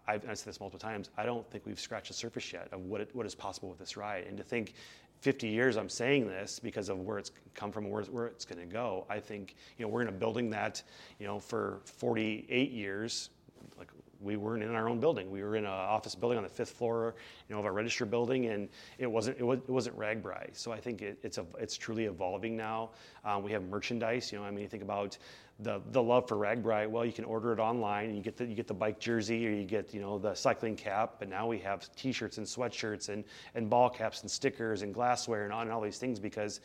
I've, 0.07 0.27
I've, 0.29 0.37
said 0.37 0.47
this 0.47 0.59
multiple 0.59 0.79
times. 0.79 1.09
I 1.17 1.25
don't 1.25 1.49
think 1.49 1.65
we've 1.65 1.79
scratched 1.79 2.09
the 2.09 2.13
surface 2.13 2.51
yet 2.51 2.67
of 2.71 2.81
what 2.81 3.01
it, 3.01 3.09
what 3.13 3.25
is 3.25 3.35
possible 3.35 3.69
with 3.69 3.79
this 3.79 3.97
ride. 3.97 4.25
And 4.27 4.37
to 4.37 4.43
think 4.43 4.73
50 5.21 5.47
years, 5.47 5.77
I'm 5.77 5.89
saying 5.89 6.27
this 6.27 6.59
because 6.59 6.89
of 6.89 6.99
where 6.99 7.17
it's 7.17 7.31
come 7.53 7.71
from, 7.71 7.89
where, 7.89 8.03
where 8.03 8.27
it's 8.27 8.45
going 8.45 8.59
to 8.59 8.71
go. 8.71 9.05
I 9.09 9.19
think 9.19 9.55
you 9.77 9.85
know 9.85 9.89
we're 9.89 10.01
in 10.01 10.07
a 10.07 10.13
building 10.13 10.49
that 10.51 10.81
you 11.19 11.27
know 11.27 11.39
for 11.39 11.81
48 11.85 12.71
years, 12.71 13.29
like 13.77 13.89
we 14.21 14.35
weren't 14.35 14.63
in 14.63 14.75
our 14.75 14.89
own 14.89 14.99
building. 14.99 15.31
We 15.31 15.43
were 15.43 15.55
in 15.55 15.65
an 15.65 15.71
office 15.71 16.15
building 16.15 16.37
on 16.37 16.43
the 16.43 16.49
fifth 16.49 16.71
floor, 16.71 17.15
you 17.47 17.55
know, 17.55 17.59
of 17.59 17.65
a 17.65 17.71
register 17.71 18.05
building, 18.05 18.47
and 18.47 18.69
it 18.97 19.07
wasn't 19.07 19.37
it, 19.39 19.43
was, 19.43 19.59
it 19.59 19.69
wasn't 19.69 19.97
RAGBRAI. 19.97 20.49
So 20.53 20.71
I 20.71 20.79
think 20.79 21.01
it, 21.01 21.17
it's 21.23 21.37
a, 21.37 21.45
it's 21.57 21.77
truly 21.77 22.05
evolving 22.05 22.57
now. 22.57 22.91
Um, 23.23 23.43
we 23.43 23.51
have 23.51 23.63
merchandise. 23.63 24.31
You 24.31 24.39
know, 24.39 24.45
I 24.45 24.51
mean, 24.51 24.61
you 24.61 24.67
think 24.67 24.83
about 24.83 25.17
the 25.59 25.81
the 25.91 26.01
love 26.01 26.27
for 26.27 26.35
RAGBRAI. 26.35 26.89
Well, 26.89 27.05
you 27.05 27.13
can 27.13 27.25
order 27.25 27.53
it 27.53 27.59
online, 27.59 28.07
and 28.07 28.15
you 28.15 28.21
get 28.21 28.37
the 28.37 28.45
you 28.45 28.55
get 28.55 28.67
the 28.67 28.73
bike 28.73 28.99
jersey, 28.99 29.47
or 29.47 29.51
you 29.51 29.63
get 29.63 29.93
you 29.93 30.01
know 30.01 30.17
the 30.17 30.33
cycling 30.33 30.75
cap. 30.75 31.15
But 31.19 31.29
now 31.29 31.47
we 31.47 31.59
have 31.59 31.93
T-shirts 31.95 32.37
and 32.37 32.45
sweatshirts 32.45 33.09
and 33.09 33.23
and 33.55 33.69
ball 33.69 33.89
caps 33.89 34.21
and 34.21 34.29
stickers 34.29 34.81
and 34.81 34.93
glassware 34.93 35.45
and, 35.45 35.53
and 35.53 35.71
all 35.71 35.81
these 35.81 35.97
things 35.97 36.19
because 36.19 36.59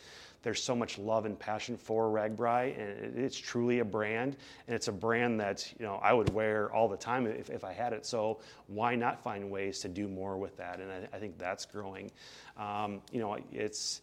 there's 0.44 0.62
so 0.62 0.76
much 0.76 0.98
love 0.98 1.24
and 1.24 1.38
passion 1.38 1.76
for 1.76 2.10
RAGBRAI, 2.10 2.78
and 2.78 3.18
it's 3.18 3.36
truly 3.36 3.78
a 3.78 3.84
brand, 3.84 4.36
and 4.68 4.76
it's 4.76 4.88
a 4.88 4.92
brand 4.92 5.40
that 5.40 5.72
you 5.78 5.86
know 5.86 5.96
I 6.02 6.12
would 6.12 6.32
wear 6.32 6.70
all 6.72 6.86
the 6.86 6.98
time 6.98 7.26
if, 7.26 7.48
if 7.48 7.64
I 7.64 7.72
had 7.72 7.94
it. 7.94 8.04
So 8.04 8.40
why 8.66 8.94
not 8.94 9.22
find 9.22 9.50
ways 9.50 9.80
to 9.80 9.88
do 9.88 10.06
more 10.06 10.36
with 10.36 10.56
that? 10.58 10.80
And 10.80 10.92
I, 10.92 11.16
I 11.16 11.18
think 11.18 11.38
that's 11.38 11.64
growing. 11.64 12.10
Um, 12.58 13.00
you 13.10 13.20
know, 13.20 13.38
it's 13.52 14.02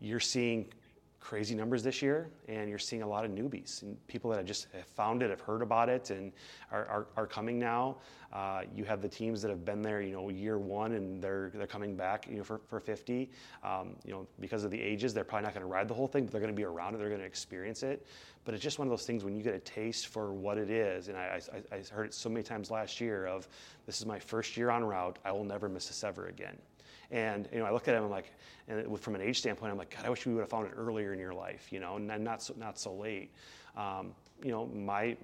you're 0.00 0.20
seeing 0.20 0.66
crazy 1.20 1.54
numbers 1.54 1.82
this 1.82 2.02
year, 2.02 2.30
and 2.48 2.68
you're 2.68 2.78
seeing 2.78 3.02
a 3.02 3.06
lot 3.06 3.24
of 3.24 3.30
newbies 3.30 3.82
and 3.82 3.96
people 4.08 4.30
that 4.30 4.38
have 4.38 4.46
just 4.46 4.66
found 4.96 5.22
it, 5.22 5.30
have 5.30 5.40
heard 5.40 5.62
about 5.62 5.88
it, 5.88 6.10
and 6.10 6.32
are, 6.72 6.86
are, 6.86 7.06
are 7.16 7.26
coming 7.26 7.58
now. 7.58 7.96
Uh, 8.32 8.62
you 8.74 8.84
have 8.84 9.02
the 9.02 9.08
teams 9.08 9.42
that 9.42 9.50
have 9.50 9.64
been 9.64 9.82
there, 9.82 10.00
you 10.00 10.12
know, 10.12 10.28
year 10.28 10.58
one, 10.58 10.92
and 10.92 11.22
they're 11.22 11.50
they're 11.54 11.66
coming 11.66 11.94
back, 11.94 12.26
you 12.28 12.38
know, 12.38 12.44
for, 12.44 12.60
for 12.68 12.80
50. 12.80 13.30
Um, 13.62 13.96
you 14.04 14.12
know, 14.12 14.26
because 14.40 14.64
of 14.64 14.70
the 14.70 14.80
ages, 14.80 15.12
they're 15.12 15.24
probably 15.24 15.44
not 15.44 15.54
going 15.54 15.62
to 15.62 15.68
ride 15.68 15.88
the 15.88 15.94
whole 15.94 16.06
thing, 16.06 16.24
but 16.24 16.32
they're 16.32 16.40
going 16.40 16.52
to 16.52 16.56
be 16.56 16.64
around 16.64 16.94
it, 16.94 16.98
they're 16.98 17.08
going 17.08 17.20
to 17.20 17.26
experience 17.26 17.82
it. 17.82 18.06
But 18.44 18.54
it's 18.54 18.62
just 18.62 18.78
one 18.78 18.88
of 18.88 18.90
those 18.90 19.04
things 19.04 19.22
when 19.24 19.36
you 19.36 19.42
get 19.42 19.54
a 19.54 19.58
taste 19.58 20.06
for 20.06 20.32
what 20.32 20.58
it 20.58 20.70
is, 20.70 21.08
and 21.08 21.16
I, 21.16 21.40
I, 21.52 21.76
I 21.76 21.82
heard 21.90 22.06
it 22.06 22.14
so 22.14 22.28
many 22.28 22.42
times 22.42 22.70
last 22.70 23.00
year 23.00 23.26
of, 23.26 23.46
this 23.84 24.00
is 24.00 24.06
my 24.06 24.18
first 24.18 24.56
year 24.56 24.70
on 24.70 24.84
route, 24.84 25.18
I 25.24 25.32
will 25.32 25.44
never 25.44 25.68
miss 25.68 25.88
this 25.88 26.02
ever 26.04 26.28
again. 26.28 26.56
And 27.10 27.48
you 27.52 27.58
know, 27.58 27.64
I 27.64 27.72
look 27.72 27.88
at 27.88 27.94
him, 27.94 28.04
I'm 28.04 28.10
like, 28.10 28.32
and 28.68 28.98
from 29.00 29.14
an 29.14 29.20
age 29.20 29.38
standpoint, 29.38 29.72
I'm 29.72 29.78
like, 29.78 29.94
God, 29.94 30.06
I 30.06 30.10
wish 30.10 30.26
we 30.26 30.34
would 30.34 30.40
have 30.40 30.48
found 30.48 30.66
it 30.66 30.74
earlier 30.76 31.12
in 31.12 31.18
your 31.18 31.34
life, 31.34 31.72
you 31.72 31.80
know, 31.80 31.96
and 31.96 32.24
not 32.24 32.42
so, 32.42 32.54
not 32.56 32.78
so 32.78 32.94
late. 32.94 33.32
Um, 33.76 34.14
you 34.42 34.50
know, 34.50 34.66
my 34.66 35.16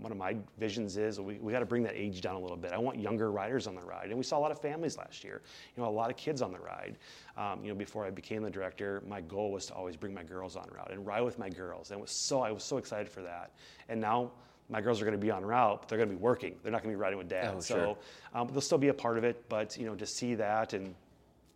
one 0.00 0.12
of 0.12 0.18
my 0.18 0.36
visions 0.58 0.96
is 0.96 1.20
we, 1.20 1.38
we 1.38 1.52
got 1.52 1.58
to 1.58 1.66
bring 1.66 1.82
that 1.82 1.94
age 1.94 2.20
down 2.20 2.36
a 2.36 2.38
little 2.38 2.56
bit. 2.56 2.72
I 2.72 2.78
want 2.78 2.98
younger 2.98 3.30
riders 3.30 3.66
on 3.66 3.74
the 3.74 3.82
ride, 3.82 4.08
and 4.08 4.16
we 4.16 4.24
saw 4.24 4.38
a 4.38 4.40
lot 4.40 4.50
of 4.50 4.60
families 4.60 4.96
last 4.96 5.24
year. 5.24 5.42
You 5.76 5.82
know, 5.82 5.88
a 5.88 5.90
lot 5.90 6.10
of 6.10 6.16
kids 6.16 6.40
on 6.40 6.52
the 6.52 6.58
ride. 6.58 6.96
Um, 7.36 7.62
you 7.62 7.70
know, 7.70 7.74
before 7.74 8.06
I 8.06 8.10
became 8.10 8.42
the 8.42 8.50
director, 8.50 9.02
my 9.06 9.20
goal 9.20 9.52
was 9.52 9.66
to 9.66 9.74
always 9.74 9.96
bring 9.96 10.14
my 10.14 10.22
girls 10.22 10.56
on 10.56 10.68
route 10.74 10.90
and 10.90 11.06
ride 11.06 11.22
with 11.22 11.38
my 11.38 11.50
girls, 11.50 11.90
and 11.90 12.00
was 12.00 12.10
so 12.10 12.40
I 12.40 12.50
was 12.50 12.64
so 12.64 12.78
excited 12.78 13.08
for 13.08 13.22
that. 13.22 13.52
And 13.88 14.00
now 14.00 14.32
my 14.70 14.80
girls 14.80 15.02
are 15.02 15.04
going 15.04 15.18
to 15.18 15.22
be 15.22 15.30
on 15.30 15.44
route, 15.44 15.82
but 15.82 15.88
they're 15.88 15.98
going 15.98 16.08
to 16.08 16.16
be 16.16 16.22
working. 16.22 16.54
They're 16.62 16.72
not 16.72 16.82
going 16.82 16.92
to 16.94 16.96
be 16.96 17.02
riding 17.02 17.18
with 17.18 17.28
dad. 17.28 17.54
Oh, 17.56 17.60
so 17.60 17.74
sure. 17.74 17.96
um, 18.34 18.48
they'll 18.48 18.60
still 18.60 18.78
be 18.78 18.88
a 18.88 18.94
part 18.94 19.18
of 19.18 19.24
it. 19.24 19.48
But 19.48 19.76
you 19.76 19.84
know, 19.84 19.94
to 19.96 20.06
see 20.06 20.34
that 20.36 20.72
and 20.72 20.94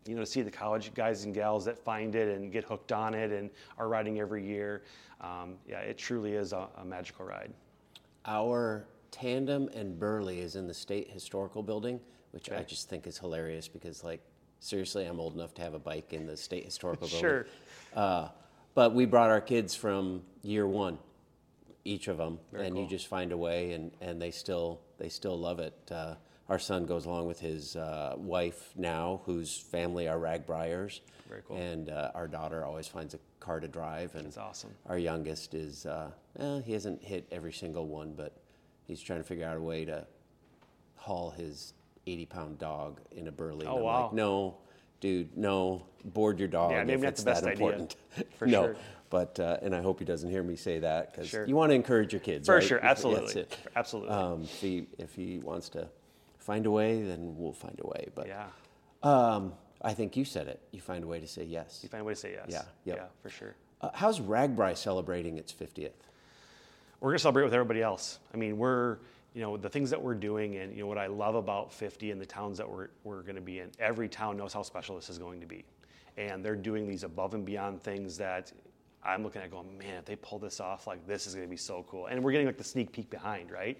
you 0.09 0.14
know, 0.14 0.22
to 0.22 0.26
see 0.26 0.42
the 0.42 0.50
college 0.50 0.92
guys 0.94 1.24
and 1.24 1.34
gals 1.34 1.64
that 1.64 1.78
find 1.78 2.14
it 2.14 2.36
and 2.36 2.52
get 2.52 2.64
hooked 2.64 2.92
on 2.92 3.14
it 3.14 3.32
and 3.32 3.50
are 3.78 3.88
riding 3.88 4.20
every 4.20 4.46
year, 4.46 4.82
um, 5.20 5.54
yeah, 5.68 5.80
it 5.80 5.98
truly 5.98 6.34
is 6.34 6.52
a, 6.52 6.68
a 6.78 6.84
magical 6.84 7.24
ride. 7.24 7.52
Our 8.24 8.86
Tandem 9.11 9.68
and 9.74 9.98
Burley 9.98 10.40
is 10.40 10.57
in 10.57 10.66
the 10.66 10.74
State 10.74 11.11
Historical 11.11 11.62
Building, 11.62 12.00
which 12.32 12.50
I 12.50 12.62
just 12.62 12.88
think 12.88 13.07
is 13.07 13.16
hilarious 13.16 13.68
because, 13.68 14.04
like, 14.04 14.20
seriously, 14.61 15.07
I'm 15.07 15.20
old 15.20 15.34
enough 15.34 15.54
to 15.54 15.62
have 15.62 15.74
a 15.74 15.78
bike 15.78 16.12
in 16.12 16.26
the 16.26 16.36
State 16.36 16.64
Historical 16.64 17.09
Building. 17.09 17.20
Sure. 17.20 17.46
Uh, 17.94 18.28
but 18.74 18.94
we 18.94 19.07
brought 19.07 19.30
our 19.30 19.40
kids 19.40 19.74
from 19.74 20.22
year 20.42 20.66
one, 20.66 20.98
each 21.84 22.09
of 22.09 22.18
them, 22.18 22.38
Very 22.52 22.66
and 22.66 22.76
you 22.76 22.86
just 22.86 23.07
find 23.07 23.32
a 23.32 23.36
way, 23.36 23.72
and, 23.72 23.90
and 24.02 24.20
they 24.20 24.30
still 24.30 24.80
they 24.98 25.09
still 25.09 25.38
love 25.38 25.61
it. 25.61 25.74
Uh, 25.90 26.16
our 26.49 26.59
son 26.59 26.86
goes 26.86 27.07
along 27.07 27.26
with 27.26 27.40
his 27.40 27.76
uh, 27.76 28.14
wife 28.16 28.70
now, 28.76 29.20
whose 29.26 29.57
family 29.59 30.07
are 30.09 30.18
Ragbriars. 30.18 31.01
Very 31.28 31.42
cool. 31.47 31.57
And 31.57 31.90
uh, 31.90 32.12
our 32.14 32.28
daughter 32.28 32.64
always 32.64 32.86
finds 32.86 33.14
a 33.14 33.18
car 33.40 33.59
to 33.61 33.68
drive, 33.68 34.14
and 34.14 34.26
That's 34.26 34.38
awesome. 34.38 34.70
our 34.86 34.99
youngest 34.99 35.55
is 35.55 35.86
uh, 35.86 36.11
eh, 36.38 36.61
he 36.64 36.72
hasn't 36.72 37.03
hit 37.03 37.26
every 37.32 37.53
single 37.53 37.86
one, 37.88 38.14
but 38.16 38.32
he's 38.84 39.01
trying 39.01 39.18
to 39.20 39.24
figure 39.24 39.44
out 39.47 39.57
a 39.57 39.61
way 39.61 39.84
to 39.84 40.07
haul 40.97 41.30
his 41.30 41.72
80 42.07 42.26
pound 42.26 42.59
dog 42.59 43.01
in 43.11 43.26
a 43.26 43.32
burley. 43.32 43.66
Oh, 43.66 43.76
wow. 43.76 44.05
like, 44.05 44.12
no, 44.12 44.59
dude, 45.01 45.36
no, 45.36 45.82
board 46.05 46.38
your 46.38 46.49
dog 46.49 46.70
Yeah, 46.70 46.84
maybe 46.84 47.03
if 47.03 47.09
it's 47.09 47.22
the 47.24 47.30
best 47.30 47.42
that 47.42 47.51
idea, 47.53 47.66
important. 47.66 47.97
for 48.36 48.47
no, 48.47 48.66
sure. 48.66 48.76
but 49.11 49.40
uh, 49.40 49.59
and 49.62 49.74
I 49.74 49.82
hope 49.82 49.99
he 49.99 50.05
doesn't 50.05 50.30
hear 50.30 50.44
me 50.44 50.55
say 50.55 50.78
that 50.78 51.12
because 51.12 51.28
Sure. 51.28 51.44
you 51.44 51.57
want 51.57 51.70
to 51.70 51.74
encourage 51.74 52.12
your 52.12 52.20
kids. 52.20 52.47
For 52.47 52.55
right? 52.55 52.62
sure, 52.62 52.78
That's 52.80 53.05
absolutely, 53.05 53.40
it. 53.42 53.59
absolutely. 53.74 54.11
Um, 54.14 54.42
if 54.44 54.61
he 54.61 54.86
if 54.99 55.14
he 55.16 55.38
wants 55.38 55.68
to 55.70 55.88
find 56.47 56.66
a 56.66 56.70
way, 56.70 57.03
then 57.03 57.34
we'll 57.36 57.53
find 57.53 57.78
a 57.82 57.86
way. 57.86 58.09
But 58.14 58.28
yeah, 58.28 58.47
um, 59.03 59.53
I 59.82 59.92
think 59.92 60.16
you 60.16 60.24
said 60.24 60.47
it. 60.47 60.61
You 60.72 60.80
find 60.80 61.05
a 61.05 61.07
way 61.07 61.20
to 61.20 61.26
say 61.26 61.44
yes. 61.44 61.80
you 61.82 61.88
find 61.88 62.03
a 62.03 62.05
way 62.05 62.14
to 62.14 62.20
say 62.20 62.32
yes. 62.32 62.47
Yeah, 62.49 62.62
yep. 62.84 62.97
yeah, 62.97 63.07
for 63.22 63.28
sure. 63.28 63.55
Uh, 63.80 63.90
how's 63.92 64.20
RAGBRAI 64.20 64.76
celebrating 64.76 65.36
its 65.36 65.53
50th? 65.53 65.90
we're 67.01 67.11
going 67.11 67.18
to 67.18 67.22
celebrate 67.22 67.44
with 67.44 67.55
everybody 67.55 67.82
else. 67.82 68.18
I 68.32 68.36
mean, 68.36 68.57
we're, 68.57 68.99
you 69.34 69.42
know, 69.42 69.57
the 69.57 69.68
things 69.68 69.90
that 69.90 70.01
we're 70.01 70.14
doing 70.14 70.57
and, 70.57 70.72
you 70.74 70.80
know, 70.80 70.86
what 70.86 70.99
I 70.99 71.07
love 71.07 71.34
about 71.34 71.72
50 71.72 72.11
and 72.11 72.20
the 72.20 72.26
towns 72.26 72.59
that 72.59 72.68
we're, 72.68 72.88
we're 73.05 73.22
going 73.22 73.36
to 73.36 73.42
be 73.42 73.61
in, 73.61 73.70
every 73.78 74.09
town 74.09 74.36
knows 74.36 74.53
how 74.53 74.62
special 74.62 74.97
this 74.97 75.11
is 75.11 75.18
going 75.18 75.40
to 75.40 75.47
be. 75.47 75.64
And 76.16 76.44
they're 76.44 76.57
doing 76.57 76.88
these 76.88 77.05
above 77.05 77.34
and 77.34 77.44
beyond 77.44 77.82
things 77.82 78.16
that 78.16 78.51
I'm 79.07 79.22
looking 79.22 79.42
at 79.42 79.50
going, 79.50 79.78
man, 79.78 79.96
if 79.98 80.04
they 80.04 80.16
pull 80.16 80.38
this 80.38 80.61
off, 80.61 80.86
like 80.86 81.07
this 81.07 81.26
is 81.26 81.34
going 81.34 81.46
to 81.46 81.50
be 81.50 81.57
so 81.57 81.84
cool. 81.88 82.07
And 82.07 82.22
we're 82.22 82.32
getting 82.32 82.46
like 82.46 82.59
the 82.59 82.64
sneak 82.64 82.92
peek 82.92 83.09
behind, 83.09 83.50
right? 83.50 83.78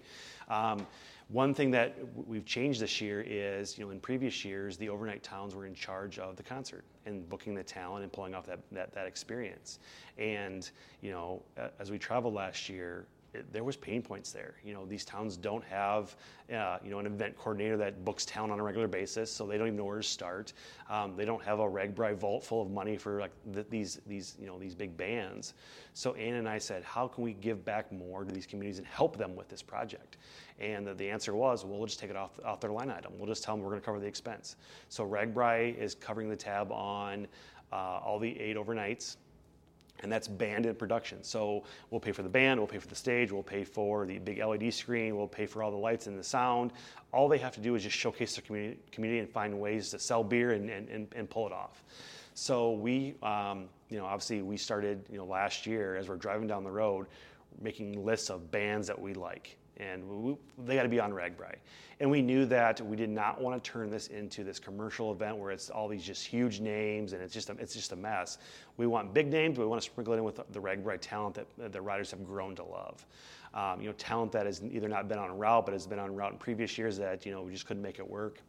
Um, 0.49 0.87
one 1.29 1.53
thing 1.53 1.71
that 1.71 1.97
we've 2.15 2.45
changed 2.45 2.79
this 2.79 3.01
year 3.01 3.21
is, 3.27 3.77
you 3.77 3.83
know, 3.83 3.91
in 3.91 3.99
previous 3.99 4.45
years, 4.45 4.77
the 4.77 4.87
overnight 4.87 5.23
towns 5.23 5.53
were 5.53 5.65
in 5.65 5.75
charge 5.75 6.19
of 6.19 6.37
the 6.37 6.43
concert 6.43 6.85
and 7.05 7.27
booking 7.27 7.53
the 7.53 7.63
talent 7.63 8.03
and 8.03 8.13
pulling 8.13 8.33
off 8.33 8.45
that, 8.45 8.59
that, 8.71 8.93
that 8.93 9.07
experience. 9.07 9.79
And, 10.17 10.69
you 11.01 11.11
know, 11.11 11.41
as 11.79 11.91
we 11.91 11.97
traveled 11.97 12.33
last 12.33 12.69
year, 12.69 13.05
there 13.51 13.63
was 13.63 13.75
pain 13.75 14.01
points 14.01 14.31
there. 14.31 14.55
You 14.63 14.73
know, 14.73 14.85
these 14.85 15.05
towns 15.05 15.37
don't 15.37 15.63
have, 15.65 16.15
uh, 16.53 16.77
you 16.83 16.91
know, 16.91 16.99
an 16.99 17.05
event 17.05 17.37
coordinator 17.37 17.77
that 17.77 18.03
books 18.05 18.25
town 18.25 18.51
on 18.51 18.59
a 18.59 18.63
regular 18.63 18.87
basis, 18.87 19.31
so 19.31 19.45
they 19.45 19.57
don't 19.57 19.67
even 19.67 19.77
know 19.77 19.85
where 19.85 19.97
to 19.97 20.03
start. 20.03 20.53
Um, 20.89 21.15
they 21.15 21.25
don't 21.25 21.43
have 21.43 21.59
a 21.59 21.63
RAGBRAI 21.63 22.15
vault 22.15 22.43
full 22.43 22.61
of 22.61 22.69
money 22.69 22.97
for 22.97 23.19
like 23.19 23.31
th- 23.53 23.67
these, 23.69 23.99
these, 24.07 24.35
you 24.39 24.47
know, 24.47 24.57
these 24.57 24.75
big 24.75 24.95
bands. 24.97 25.53
So 25.93 26.13
Ann 26.13 26.35
and 26.35 26.47
I 26.47 26.57
said, 26.57 26.83
how 26.83 27.07
can 27.07 27.23
we 27.23 27.33
give 27.33 27.63
back 27.65 27.91
more 27.91 28.23
to 28.23 28.31
these 28.31 28.45
communities 28.45 28.77
and 28.77 28.87
help 28.87 29.17
them 29.17 29.35
with 29.35 29.49
this 29.49 29.61
project? 29.61 30.17
And 30.59 30.87
the, 30.87 30.93
the 30.93 31.09
answer 31.09 31.35
was, 31.35 31.65
well, 31.65 31.77
we'll 31.77 31.87
just 31.87 31.99
take 31.99 32.09
it 32.09 32.15
off, 32.15 32.39
off 32.43 32.59
their 32.59 32.71
line 32.71 32.89
item. 32.89 33.13
We'll 33.17 33.27
just 33.27 33.43
tell 33.43 33.55
them 33.55 33.63
we're 33.63 33.71
going 33.71 33.81
to 33.81 33.85
cover 33.85 33.99
the 33.99 34.07
expense. 34.07 34.55
So 34.89 35.05
RAGBRAI 35.05 35.77
is 35.77 35.95
covering 35.95 36.29
the 36.29 36.35
tab 36.35 36.71
on 36.71 37.27
uh, 37.71 37.75
all 37.75 38.19
the 38.19 38.39
eight 38.39 38.55
overnights 38.55 39.17
and 40.03 40.11
that's 40.11 40.27
band 40.27 40.65
and 40.65 40.77
production. 40.77 41.23
So 41.23 41.63
we'll 41.89 41.99
pay 41.99 42.11
for 42.11 42.23
the 42.23 42.29
band, 42.29 42.59
we'll 42.59 42.67
pay 42.67 42.79
for 42.79 42.87
the 42.87 42.95
stage, 42.95 43.31
we'll 43.31 43.43
pay 43.43 43.63
for 43.63 44.05
the 44.05 44.19
big 44.19 44.39
LED 44.39 44.73
screen, 44.73 45.15
we'll 45.17 45.27
pay 45.27 45.45
for 45.45 45.63
all 45.63 45.71
the 45.71 45.77
lights 45.77 46.07
and 46.07 46.17
the 46.17 46.23
sound. 46.23 46.71
All 47.11 47.27
they 47.27 47.37
have 47.37 47.53
to 47.55 47.61
do 47.61 47.75
is 47.75 47.83
just 47.83 47.95
showcase 47.95 48.35
their 48.35 48.43
community, 48.43 48.79
community 48.91 49.19
and 49.19 49.29
find 49.29 49.59
ways 49.59 49.89
to 49.91 49.99
sell 49.99 50.23
beer 50.23 50.51
and, 50.51 50.69
and, 50.69 50.89
and, 50.89 51.07
and 51.15 51.29
pull 51.29 51.47
it 51.47 51.53
off. 51.53 51.83
So 52.33 52.73
we, 52.73 53.15
um, 53.23 53.65
you 53.89 53.97
know, 53.97 54.05
obviously 54.05 54.41
we 54.41 54.57
started, 54.57 55.03
you 55.11 55.17
know, 55.17 55.25
last 55.25 55.65
year 55.65 55.95
as 55.95 56.07
we're 56.07 56.17
driving 56.17 56.47
down 56.47 56.63
the 56.63 56.71
road, 56.71 57.07
making 57.61 58.05
lists 58.05 58.29
of 58.29 58.51
bands 58.51 58.87
that 58.87 58.99
we 58.99 59.13
like. 59.13 59.57
And 59.77 60.07
we, 60.07 60.35
they 60.65 60.75
got 60.75 60.83
to 60.83 60.89
be 60.89 60.99
on 60.99 61.11
RAGBRAI. 61.11 61.55
And 61.99 62.09
we 62.09 62.21
knew 62.21 62.45
that 62.45 62.81
we 62.81 62.95
did 62.95 63.09
not 63.09 63.41
want 63.41 63.63
to 63.63 63.71
turn 63.71 63.89
this 63.89 64.07
into 64.07 64.43
this 64.43 64.59
commercial 64.59 65.11
event 65.11 65.37
where 65.37 65.51
it's 65.51 65.69
all 65.69 65.87
these 65.87 66.03
just 66.03 66.25
huge 66.25 66.59
names 66.59 67.13
and 67.13 67.21
it's 67.21 67.33
just 67.33 67.49
a, 67.49 67.53
it's 67.53 67.73
just 67.73 67.91
a 67.91 67.95
mess. 67.95 68.37
We 68.77 68.87
want 68.87 69.13
big 69.13 69.27
names, 69.27 69.57
but 69.57 69.63
we 69.63 69.67
want 69.67 69.81
to 69.81 69.85
sprinkle 69.85 70.13
it 70.13 70.17
in 70.17 70.23
with 70.23 70.41
the 70.51 70.59
RAGBRAI 70.59 70.97
talent 71.01 71.35
that 71.35 71.47
that 71.57 71.71
the 71.71 71.81
riders 71.81 72.11
have 72.11 72.25
grown 72.25 72.55
to 72.55 72.63
love. 72.63 73.05
Um, 73.53 73.81
you 73.81 73.87
know, 73.87 73.93
talent 73.93 74.31
that 74.33 74.45
has 74.45 74.61
either 74.63 74.87
not 74.89 75.07
been 75.07 75.17
on 75.17 75.35
route, 75.37 75.65
but 75.65 75.73
has 75.73 75.87
been 75.87 75.99
on 75.99 76.15
route 76.15 76.33
in 76.33 76.37
previous 76.37 76.77
years 76.77 76.97
that 76.97 77.25
you 77.25 77.31
know 77.31 77.41
we 77.41 77.51
just 77.51 77.65
couldn't 77.65 77.83
make 77.83 77.99
it 77.99 78.07
work. 78.07 78.41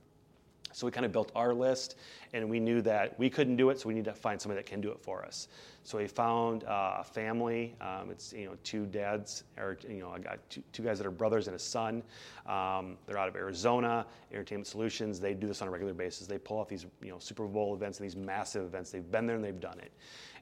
So 0.73 0.87
we 0.87 0.93
kind 0.93 1.07
of 1.07 1.13
built 1.13 1.33
our 1.35 1.55
list, 1.55 1.97
and 2.33 2.49
we 2.49 2.61
knew 2.61 2.83
that 2.83 3.19
we 3.19 3.31
couldn't 3.31 3.57
do 3.57 3.71
it, 3.71 3.81
so 3.81 3.89
we 3.89 3.95
need 3.95 4.05
to 4.05 4.15
find 4.15 4.41
somebody 4.41 4.61
that 4.61 4.67
can 4.67 4.81
do 4.81 4.91
it 4.91 5.01
for 5.01 5.25
us. 5.25 5.49
So 5.89 5.97
we 5.97 6.07
found 6.07 6.65
uh, 6.65 6.97
a 6.99 7.05
family. 7.05 7.75
Um, 7.81 8.11
it's 8.11 8.35
you 8.35 8.45
know 8.45 8.57
two 8.63 8.85
dads, 8.85 9.45
or 9.57 9.79
you 9.89 10.01
know 10.01 10.11
I 10.11 10.19
got 10.19 10.39
two, 10.51 10.63
two 10.73 10.83
guys 10.83 10.99
that 10.99 11.07
are 11.07 11.11
brothers 11.11 11.47
and 11.47 11.57
a 11.57 11.59
son. 11.59 12.03
Um, 12.47 12.99
they're 13.07 13.17
out 13.17 13.29
of 13.29 13.37
Arizona, 13.37 14.05
Entertainment 14.31 14.67
Solutions. 14.67 15.19
They 15.19 15.33
do 15.33 15.47
this 15.47 15.63
on 15.63 15.69
a 15.69 15.71
regular 15.71 15.95
basis. 15.95 16.27
They 16.27 16.37
pull 16.37 16.59
off 16.59 16.69
these 16.69 16.85
you 17.01 17.09
know 17.09 17.19
Super 17.19 17.47
Bowl 17.47 17.75
events 17.75 18.01
and 18.01 18.05
these 18.05 18.17
massive 18.17 18.67
events. 18.67 18.91
They've 18.91 19.11
been 19.11 19.27
there 19.27 19.37
and 19.37 19.45
they've 19.45 19.59
done 19.59 19.79
it. 19.79 19.93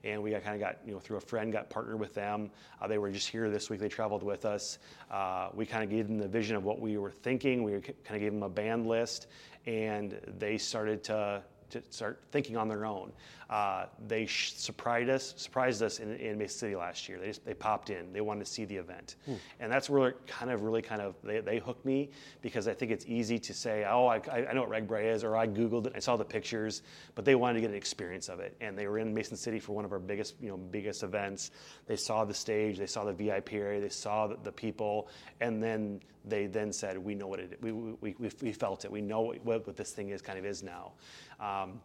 And 0.02 0.20
we 0.20 0.32
kind 0.32 0.54
of 0.54 0.60
got 0.60 0.78
you 0.84 0.92
know 0.92 0.98
through 0.98 1.18
a 1.18 1.20
friend 1.20 1.52
got 1.52 1.70
partnered 1.70 2.00
with 2.00 2.12
them. 2.12 2.50
Uh, 2.82 2.88
they 2.88 2.98
were 2.98 3.12
just 3.12 3.28
here 3.28 3.48
this 3.48 3.70
week. 3.70 3.78
They 3.78 3.88
traveled 3.88 4.24
with 4.24 4.44
us. 4.44 4.78
Uh, 5.12 5.50
we 5.54 5.64
kind 5.64 5.84
of 5.84 5.90
gave 5.90 6.08
them 6.08 6.18
the 6.18 6.26
vision 6.26 6.56
of 6.56 6.64
what 6.64 6.80
we 6.80 6.98
were 6.98 7.12
thinking. 7.12 7.62
We 7.62 7.72
kind 7.72 7.94
of 8.10 8.20
gave 8.20 8.32
them 8.32 8.42
a 8.42 8.48
band 8.48 8.88
list, 8.88 9.28
and 9.66 10.18
they 10.38 10.58
started 10.58 11.02
to 11.04 11.42
to 11.68 11.82
start 11.90 12.20
thinking 12.30 12.56
on 12.56 12.68
their 12.68 12.86
own. 12.86 13.12
Uh, 13.48 13.86
they 14.08 14.26
sh- 14.26 14.54
surprised 14.54 15.08
us, 15.08 15.32
surprised 15.36 15.80
us 15.80 16.00
in, 16.00 16.16
in 16.16 16.36
Mason 16.36 16.58
City 16.58 16.74
last 16.74 17.08
year. 17.08 17.20
They 17.20 17.28
just 17.28 17.44
they 17.44 17.54
popped 17.54 17.90
in. 17.90 18.12
They 18.12 18.20
wanted 18.20 18.44
to 18.44 18.50
see 18.50 18.64
the 18.64 18.74
event, 18.74 19.14
and 19.60 19.70
that's 19.70 19.88
where 19.88 20.16
kind 20.26 20.50
of 20.50 20.62
really 20.62 20.82
kind 20.82 21.00
of 21.00 21.14
they, 21.22 21.38
they 21.38 21.58
hooked 21.58 21.84
me 21.84 22.10
because 22.42 22.66
I 22.66 22.74
think 22.74 22.90
it's 22.90 23.06
easy 23.06 23.38
to 23.38 23.54
say, 23.54 23.86
oh, 23.88 24.06
I, 24.06 24.16
I 24.48 24.52
know 24.52 24.62
what 24.62 24.70
RAGBRAI 24.70 25.14
is, 25.14 25.22
or 25.22 25.36
I 25.36 25.46
googled 25.46 25.86
it, 25.86 25.92
I 25.94 26.00
saw 26.00 26.16
the 26.16 26.24
pictures, 26.24 26.82
but 27.14 27.24
they 27.24 27.36
wanted 27.36 27.54
to 27.54 27.60
get 27.60 27.70
an 27.70 27.76
experience 27.76 28.28
of 28.28 28.40
it, 28.40 28.56
and 28.60 28.76
they 28.76 28.88
were 28.88 28.98
in 28.98 29.14
Mason 29.14 29.36
City 29.36 29.60
for 29.60 29.74
one 29.74 29.84
of 29.84 29.92
our 29.92 30.00
biggest 30.00 30.34
you 30.40 30.48
know 30.48 30.56
biggest 30.56 31.04
events. 31.04 31.52
They 31.86 31.96
saw 31.96 32.24
the 32.24 32.34
stage, 32.34 32.78
they 32.78 32.86
saw 32.86 33.04
the 33.04 33.12
VIP 33.12 33.52
area, 33.52 33.80
they 33.80 33.90
saw 33.90 34.26
the, 34.26 34.38
the 34.42 34.52
people, 34.52 35.08
and 35.40 35.62
then 35.62 36.00
they 36.24 36.46
then 36.46 36.72
said, 36.72 36.98
we 36.98 37.14
know 37.14 37.28
what 37.28 37.38
it 37.38 37.58
we, 37.62 37.70
we, 37.70 38.16
we, 38.18 38.30
we 38.42 38.52
felt 38.52 38.84
it. 38.84 38.90
We 38.90 39.00
know 39.00 39.20
what, 39.20 39.66
what 39.66 39.76
this 39.76 39.92
thing 39.92 40.08
is 40.08 40.20
kind 40.20 40.36
of 40.36 40.44
is 40.44 40.64
now. 40.64 40.94
Um, 41.38 41.80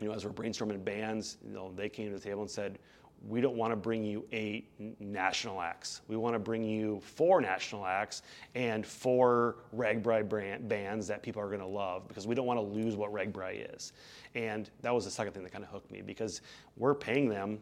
you 0.00 0.08
know, 0.08 0.14
as 0.14 0.24
we're 0.24 0.32
brainstorming 0.32 0.84
bands, 0.84 1.38
you 1.46 1.54
know, 1.54 1.72
they 1.74 1.88
came 1.88 2.08
to 2.08 2.14
the 2.14 2.20
table 2.20 2.42
and 2.42 2.50
said, 2.50 2.78
we 3.26 3.40
don't 3.40 3.56
want 3.56 3.72
to 3.72 3.76
bring 3.76 4.04
you 4.04 4.26
eight 4.32 4.68
national 5.00 5.60
acts. 5.60 6.02
We 6.08 6.16
want 6.16 6.34
to 6.34 6.38
bring 6.38 6.62
you 6.62 7.00
four 7.00 7.40
national 7.40 7.86
acts 7.86 8.22
and 8.54 8.84
four 8.84 9.56
RAGBRAI 9.74 10.28
brand, 10.28 10.68
bands 10.68 11.06
that 11.06 11.22
people 11.22 11.40
are 11.40 11.48
going 11.48 11.60
to 11.60 11.66
love 11.66 12.06
because 12.06 12.26
we 12.26 12.34
don't 12.34 12.46
want 12.46 12.58
to 12.58 12.64
lose 12.64 12.96
what 12.96 13.12
RAGBRAI 13.12 13.74
is. 13.74 13.92
And 14.34 14.68
that 14.82 14.92
was 14.94 15.04
the 15.04 15.10
second 15.10 15.32
thing 15.32 15.42
that 15.42 15.52
kind 15.52 15.64
of 15.64 15.70
hooked 15.70 15.90
me 15.90 16.02
because 16.02 16.42
we're 16.76 16.94
paying 16.94 17.28
them 17.28 17.60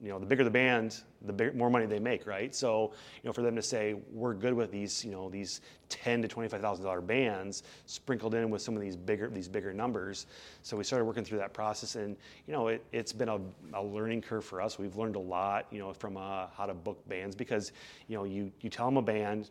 you 0.00 0.10
know, 0.10 0.18
the 0.18 0.26
bigger 0.26 0.44
the 0.44 0.50
band, 0.50 1.02
the 1.22 1.52
more 1.54 1.70
money 1.70 1.86
they 1.86 1.98
make, 1.98 2.26
right? 2.26 2.54
So, 2.54 2.92
you 3.22 3.28
know, 3.28 3.32
for 3.32 3.42
them 3.42 3.56
to 3.56 3.62
say 3.62 3.96
we're 4.12 4.34
good 4.34 4.54
with 4.54 4.70
these, 4.70 5.04
you 5.04 5.10
know, 5.10 5.28
these 5.28 5.60
ten 5.88 6.22
to 6.22 6.28
twenty-five 6.28 6.60
thousand 6.60 6.84
dollar 6.84 7.00
bands 7.00 7.64
sprinkled 7.86 8.34
in 8.34 8.50
with 8.50 8.62
some 8.62 8.76
of 8.76 8.80
these 8.80 8.96
bigger, 8.96 9.28
these 9.28 9.48
bigger 9.48 9.74
numbers. 9.74 10.26
So 10.62 10.76
we 10.76 10.84
started 10.84 11.04
working 11.04 11.24
through 11.24 11.38
that 11.38 11.52
process, 11.52 11.96
and 11.96 12.16
you 12.46 12.52
know, 12.52 12.68
it, 12.68 12.84
it's 12.92 13.12
been 13.12 13.28
a, 13.28 13.40
a 13.74 13.82
learning 13.82 14.22
curve 14.22 14.44
for 14.44 14.60
us. 14.60 14.78
We've 14.78 14.96
learned 14.96 15.16
a 15.16 15.20
lot, 15.20 15.66
you 15.70 15.80
know, 15.80 15.92
from 15.92 16.16
uh, 16.16 16.46
how 16.56 16.66
to 16.66 16.74
book 16.74 17.06
bands 17.08 17.34
because, 17.34 17.72
you 18.06 18.16
know, 18.16 18.24
you 18.24 18.52
you 18.60 18.70
tell 18.70 18.86
them 18.86 18.98
a 18.98 19.02
band, 19.02 19.50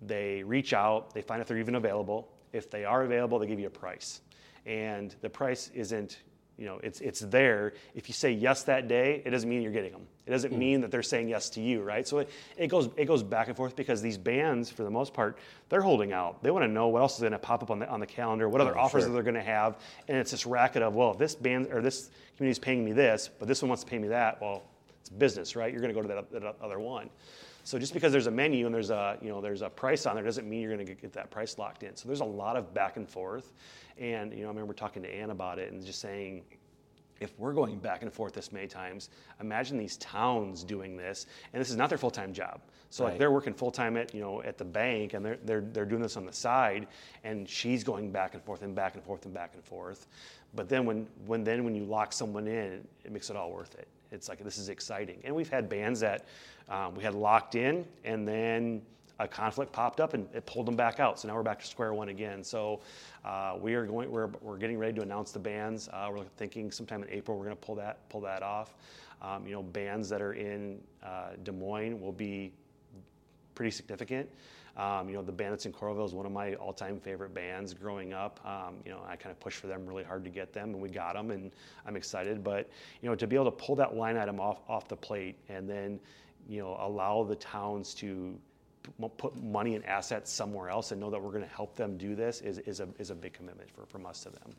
they 0.00 0.42
reach 0.42 0.72
out, 0.72 1.12
they 1.12 1.20
find 1.20 1.42
if 1.42 1.48
they're 1.48 1.58
even 1.58 1.74
available. 1.74 2.28
If 2.52 2.70
they 2.70 2.84
are 2.84 3.02
available, 3.02 3.38
they 3.38 3.46
give 3.46 3.60
you 3.60 3.66
a 3.66 3.70
price, 3.70 4.22
and 4.64 5.14
the 5.20 5.28
price 5.28 5.70
isn't 5.74 6.20
you 6.56 6.66
know, 6.66 6.78
it's, 6.82 7.00
it's 7.00 7.20
there. 7.20 7.72
If 7.94 8.08
you 8.08 8.14
say 8.14 8.30
yes 8.30 8.62
that 8.64 8.86
day, 8.86 9.22
it 9.24 9.30
doesn't 9.30 9.48
mean 9.48 9.62
you're 9.62 9.72
getting 9.72 9.92
them. 9.92 10.06
It 10.26 10.30
doesn't 10.30 10.52
hmm. 10.52 10.58
mean 10.58 10.80
that 10.82 10.90
they're 10.90 11.02
saying 11.02 11.28
yes 11.28 11.50
to 11.50 11.60
you, 11.60 11.82
right? 11.82 12.06
So 12.06 12.18
it, 12.18 12.30
it, 12.56 12.68
goes, 12.68 12.88
it 12.96 13.06
goes 13.06 13.22
back 13.22 13.48
and 13.48 13.56
forth 13.56 13.74
because 13.74 14.00
these 14.00 14.16
bands, 14.16 14.70
for 14.70 14.84
the 14.84 14.90
most 14.90 15.12
part, 15.12 15.38
they're 15.68 15.82
holding 15.82 16.12
out. 16.12 16.42
They 16.42 16.50
want 16.50 16.62
to 16.62 16.68
know 16.68 16.88
what 16.88 17.02
else 17.02 17.14
is 17.14 17.20
going 17.20 17.32
to 17.32 17.38
pop 17.38 17.62
up 17.62 17.70
on 17.70 17.80
the, 17.80 17.88
on 17.88 18.00
the 18.00 18.06
calendar, 18.06 18.48
what 18.48 18.60
other 18.60 18.76
Oh, 18.76 18.82
offers 18.82 19.04
sure. 19.04 19.12
they're 19.12 19.22
going 19.22 19.34
to 19.34 19.42
have. 19.42 19.78
And 20.08 20.16
it's 20.16 20.30
this 20.30 20.46
racket 20.46 20.82
of, 20.82 20.94
well, 20.94 21.10
if 21.10 21.18
this 21.18 21.34
band 21.34 21.68
or 21.72 21.82
this 21.82 22.10
community 22.36 22.52
is 22.52 22.58
paying 22.58 22.84
me 22.84 22.92
this, 22.92 23.30
but 23.38 23.48
this 23.48 23.60
one 23.60 23.68
wants 23.68 23.82
to 23.84 23.90
pay 23.90 23.98
me 23.98 24.08
that, 24.08 24.40
well, 24.40 24.62
it's 25.00 25.10
business, 25.10 25.56
right? 25.56 25.72
You're 25.72 25.82
going 25.82 25.94
to 25.94 26.00
go 26.00 26.06
to 26.06 26.14
that, 26.14 26.42
that 26.42 26.56
other 26.62 26.78
one. 26.78 27.10
So 27.64 27.78
just 27.78 27.94
because 27.94 28.12
there's 28.12 28.26
a 28.26 28.30
menu 28.30 28.66
and 28.66 28.74
there's 28.74 28.90
a 28.90 29.18
you 29.22 29.30
know 29.30 29.40
there's 29.40 29.62
a 29.62 29.70
price 29.70 30.04
on 30.06 30.14
there 30.14 30.24
doesn't 30.24 30.48
mean 30.48 30.60
you're 30.60 30.74
going 30.74 30.86
to 30.86 30.94
get 30.94 31.12
that 31.14 31.30
price 31.30 31.58
locked 31.58 31.82
in. 31.82 31.96
So 31.96 32.06
there's 32.06 32.20
a 32.20 32.24
lot 32.24 32.56
of 32.56 32.72
back 32.74 32.96
and 32.96 33.08
forth, 33.08 33.52
and 33.98 34.32
you 34.32 34.40
know 34.42 34.46
I 34.46 34.50
remember 34.50 34.74
talking 34.74 35.02
to 35.02 35.12
Ann 35.12 35.30
about 35.30 35.58
it 35.58 35.72
and 35.72 35.84
just 35.84 36.00
saying, 36.00 36.42
if 37.20 37.32
we're 37.38 37.54
going 37.54 37.78
back 37.78 38.02
and 38.02 38.12
forth 38.12 38.34
this 38.34 38.52
many 38.52 38.66
times, 38.66 39.08
imagine 39.40 39.78
these 39.78 39.96
towns 39.96 40.62
doing 40.62 40.96
this, 40.96 41.26
and 41.52 41.60
this 41.60 41.70
is 41.70 41.76
not 41.76 41.88
their 41.88 41.98
full-time 41.98 42.32
job. 42.34 42.60
So 42.90 43.02
Right. 43.02 43.10
like 43.10 43.18
they're 43.18 43.30
working 43.32 43.54
full-time 43.54 43.96
at 43.96 44.14
you 44.14 44.20
know 44.20 44.42
at 44.42 44.58
the 44.58 44.64
bank, 44.64 45.14
and 45.14 45.24
they're 45.24 45.38
they're 45.44 45.62
they're 45.62 45.86
doing 45.86 46.02
this 46.02 46.18
on 46.18 46.26
the 46.26 46.32
side, 46.34 46.86
and 47.24 47.48
she's 47.48 47.82
going 47.82 48.12
back 48.12 48.34
and 48.34 48.42
forth 48.42 48.60
and 48.62 48.74
back 48.74 48.94
and 48.94 49.02
forth 49.02 49.24
and 49.24 49.32
back 49.32 49.52
and 49.54 49.64
forth. 49.64 50.06
But 50.54 50.68
then 50.68 50.84
when 50.84 51.06
when 51.24 51.44
then 51.44 51.64
when 51.64 51.74
you 51.74 51.84
lock 51.84 52.12
someone 52.12 52.46
in, 52.46 52.86
it 53.04 53.10
makes 53.10 53.30
it 53.30 53.36
all 53.36 53.50
worth 53.50 53.74
it. 53.76 53.88
It's 54.12 54.28
like 54.28 54.44
this 54.44 54.58
is 54.58 54.68
exciting, 54.68 55.20
and 55.24 55.34
we've 55.34 55.48
had 55.48 55.68
bands 55.68 55.98
that 56.00 56.26
um, 56.68 56.94
we 56.94 57.02
had 57.02 57.14
locked 57.14 57.54
in, 57.54 57.84
and 58.04 58.26
then 58.26 58.82
a 59.20 59.28
conflict 59.28 59.72
popped 59.72 60.00
up 60.00 60.14
and 60.14 60.26
it 60.34 60.44
pulled 60.44 60.66
them 60.66 60.76
back 60.76 60.98
out. 60.98 61.20
So 61.20 61.28
now 61.28 61.34
we're 61.34 61.42
back 61.42 61.60
to 61.60 61.66
square 61.66 61.94
one 61.94 62.08
again. 62.08 62.42
So 62.42 62.80
uh, 63.24 63.56
we 63.60 63.74
are 63.74 63.86
going. 63.86 64.10
We're, 64.10 64.28
we're 64.40 64.58
getting 64.58 64.78
ready 64.78 64.92
to 64.94 65.02
announce 65.02 65.30
the 65.30 65.38
bands. 65.38 65.88
Uh, 65.92 66.10
we're 66.12 66.24
thinking 66.36 66.70
sometime 66.70 67.02
in 67.02 67.10
April 67.10 67.38
we're 67.38 67.44
going 67.44 67.56
to 67.56 67.62
pull 67.62 67.76
that 67.76 68.08
pull 68.08 68.20
that 68.22 68.42
off. 68.42 68.74
Um, 69.22 69.46
you 69.46 69.52
know, 69.52 69.62
bands 69.62 70.08
that 70.08 70.20
are 70.20 70.34
in 70.34 70.80
uh, 71.02 71.30
Des 71.44 71.52
Moines 71.52 72.00
will 72.00 72.12
be 72.12 72.52
pretty 73.54 73.70
significant. 73.70 74.28
Um, 74.76 75.08
you 75.08 75.14
know, 75.14 75.22
the 75.22 75.32
Bandits 75.32 75.66
in 75.66 75.72
Coralville 75.72 76.04
is 76.04 76.14
one 76.14 76.26
of 76.26 76.32
my 76.32 76.54
all-time 76.54 76.98
favorite 76.98 77.32
bands 77.32 77.72
growing 77.72 78.12
up. 78.12 78.40
Um, 78.44 78.74
you 78.84 78.90
know, 78.90 78.98
I 79.08 79.14
kind 79.14 79.30
of 79.30 79.38
pushed 79.38 79.58
for 79.58 79.68
them 79.68 79.86
really 79.86 80.02
hard 80.02 80.24
to 80.24 80.30
get 80.30 80.52
them, 80.52 80.70
and 80.70 80.80
we 80.80 80.88
got 80.88 81.14
them, 81.14 81.30
and 81.30 81.52
I'm 81.86 81.94
excited. 81.94 82.42
But 82.42 82.68
you 83.00 83.08
know, 83.08 83.14
to 83.14 83.26
be 83.28 83.36
able 83.36 83.44
to 83.46 83.52
pull 83.52 83.76
that 83.76 83.94
line 83.96 84.16
item 84.16 84.40
off 84.40 84.58
off 84.68 84.88
the 84.88 84.96
plate, 84.96 85.36
and 85.48 85.70
then 85.70 86.00
you 86.48 86.60
know, 86.60 86.76
allow 86.80 87.24
the 87.24 87.36
towns 87.36 87.94
to 87.94 88.38
put 89.16 89.42
money 89.42 89.74
and 89.74 89.84
assets 89.86 90.32
somewhere 90.32 90.68
else, 90.68 90.92
and 90.92 91.00
know 91.00 91.10
that 91.10 91.20
we're 91.20 91.30
going 91.30 91.42
to 91.44 91.54
help 91.54 91.74
them 91.74 91.96
do 91.96 92.14
this 92.14 92.40
is, 92.40 92.58
is 92.58 92.80
a 92.80 92.88
is 92.98 93.10
a 93.10 93.14
big 93.14 93.32
commitment 93.32 93.70
for, 93.70 93.86
from 93.86 94.06
us 94.06 94.22
to 94.24 94.30
them. 94.30 94.54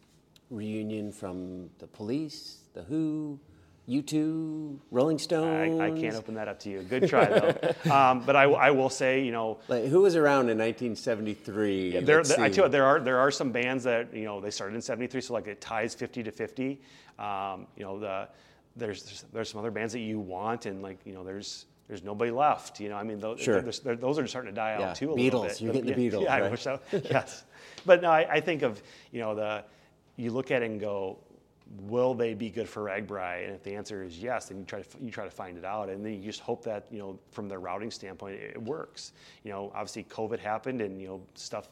Reunion 0.50 1.12
from 1.12 1.70
the 1.80 1.88
Police, 1.88 2.60
the 2.74 2.84
Who, 2.84 3.40
you 3.88 4.02
two, 4.02 4.80
Rolling 4.92 5.18
I, 5.18 5.20
Stones. 5.20 5.80
I 5.80 5.92
can't 5.92 6.16
open 6.16 6.36
that 6.36 6.48
up 6.48 6.60
to 6.62 6.70
you. 6.70 6.82
Good 6.82 7.08
try 7.08 7.26
though. 7.26 7.92
um, 7.92 8.24
but 8.26 8.36
I, 8.36 8.44
I 8.44 8.72
will 8.72 8.90
say, 8.90 9.24
you 9.24 9.32
know, 9.32 9.60
Like, 9.68 9.86
who 9.86 10.02
was 10.02 10.16
around 10.16 10.50
in 10.50 10.58
1973? 10.58 12.00
There, 12.02 12.24
there- 12.24 12.40
I 12.40 12.50
tell 12.50 12.66
you, 12.66 12.72
there 12.72 12.86
are 12.86 13.00
there 13.00 13.20
are 13.20 13.32
some 13.32 13.52
bands 13.52 13.84
that 13.84 14.14
you 14.14 14.24
know 14.24 14.42
they 14.42 14.52
started 14.52 14.76
in 14.76 14.82
'73, 14.82 15.22
so 15.22 15.34
like 15.34 15.48
it 15.48 15.62
ties 15.62 15.94
50 15.94 16.24
to 16.24 16.32
50. 16.32 16.82
Um, 17.18 17.68
you 17.78 17.84
know, 17.84 18.00
the 18.00 18.28
there's, 18.76 19.04
there's 19.04 19.26
there's 19.34 19.50
some 19.50 19.60
other 19.60 19.72
bands 19.72 19.94
that 19.94 20.00
you 20.00 20.20
want, 20.20 20.66
and 20.66 20.82
like 20.82 20.98
you 21.06 21.14
know, 21.14 21.24
there's 21.24 21.66
there's 21.88 22.04
nobody 22.04 22.32
left. 22.32 22.80
You 22.80 22.90
know, 22.90 22.96
I 22.96 23.04
mean, 23.04 23.20
those, 23.20 23.40
Sure. 23.40 23.62
there's- 23.62 23.80
they're- 23.80 23.96
those 23.96 24.18
are 24.18 24.28
starting 24.28 24.52
to 24.52 24.56
die 24.56 24.74
out 24.74 24.80
Yeah, 24.80 24.94
too 24.94 25.12
a 25.12 25.14
little 25.14 25.44
bit. 25.44 25.62
You're 25.62 25.74
getting 25.74 25.94
the 25.94 26.02
yeah, 26.02 26.10
Beatles, 26.12 26.24
Yeah, 26.24 26.36
I 26.36 26.50
wish 26.50 26.62
so. 26.62 26.80
yes, 26.92 27.44
but 27.86 28.02
no, 28.02 28.10
I, 28.12 28.36
I 28.36 28.40
think 28.42 28.62
of 28.64 28.82
you 29.12 29.20
know 29.22 29.36
the 29.36 29.64
you 30.18 30.32
look 30.32 30.50
at 30.52 30.62
it 30.64 30.66
and 30.72 30.80
go, 30.80 31.20
will 31.82 32.14
they 32.14 32.34
be 32.34 32.50
good 32.50 32.70
for 32.70 32.84
RAGBRAI? 32.84 33.46
And 33.46 33.56
if 33.56 33.64
the 33.64 33.76
answer 33.76 34.02
is 34.04 34.18
yes, 34.22 34.48
then 34.48 34.58
you 34.60 34.64
try 34.66 34.82
to 34.82 34.88
you 35.02 35.12
try 35.12 35.26
to 35.26 35.32
find 35.32 35.58
it 35.58 35.66
out, 35.66 35.90
and 35.90 36.04
then 36.06 36.14
you 36.14 36.22
just 36.24 36.40
hope 36.40 36.64
that 36.64 36.86
you 36.90 37.00
know 37.00 37.20
from 37.32 37.48
the 37.50 37.58
routing 37.58 37.92
standpoint 37.92 38.40
it 38.40 38.62
works. 38.62 39.14
You 39.44 39.52
know, 39.52 39.72
obviously 39.76 40.04
COVID 40.06 40.40
happened, 40.40 40.82
and 40.82 41.00
you 41.02 41.08
know 41.08 41.22
stuff. 41.36 41.70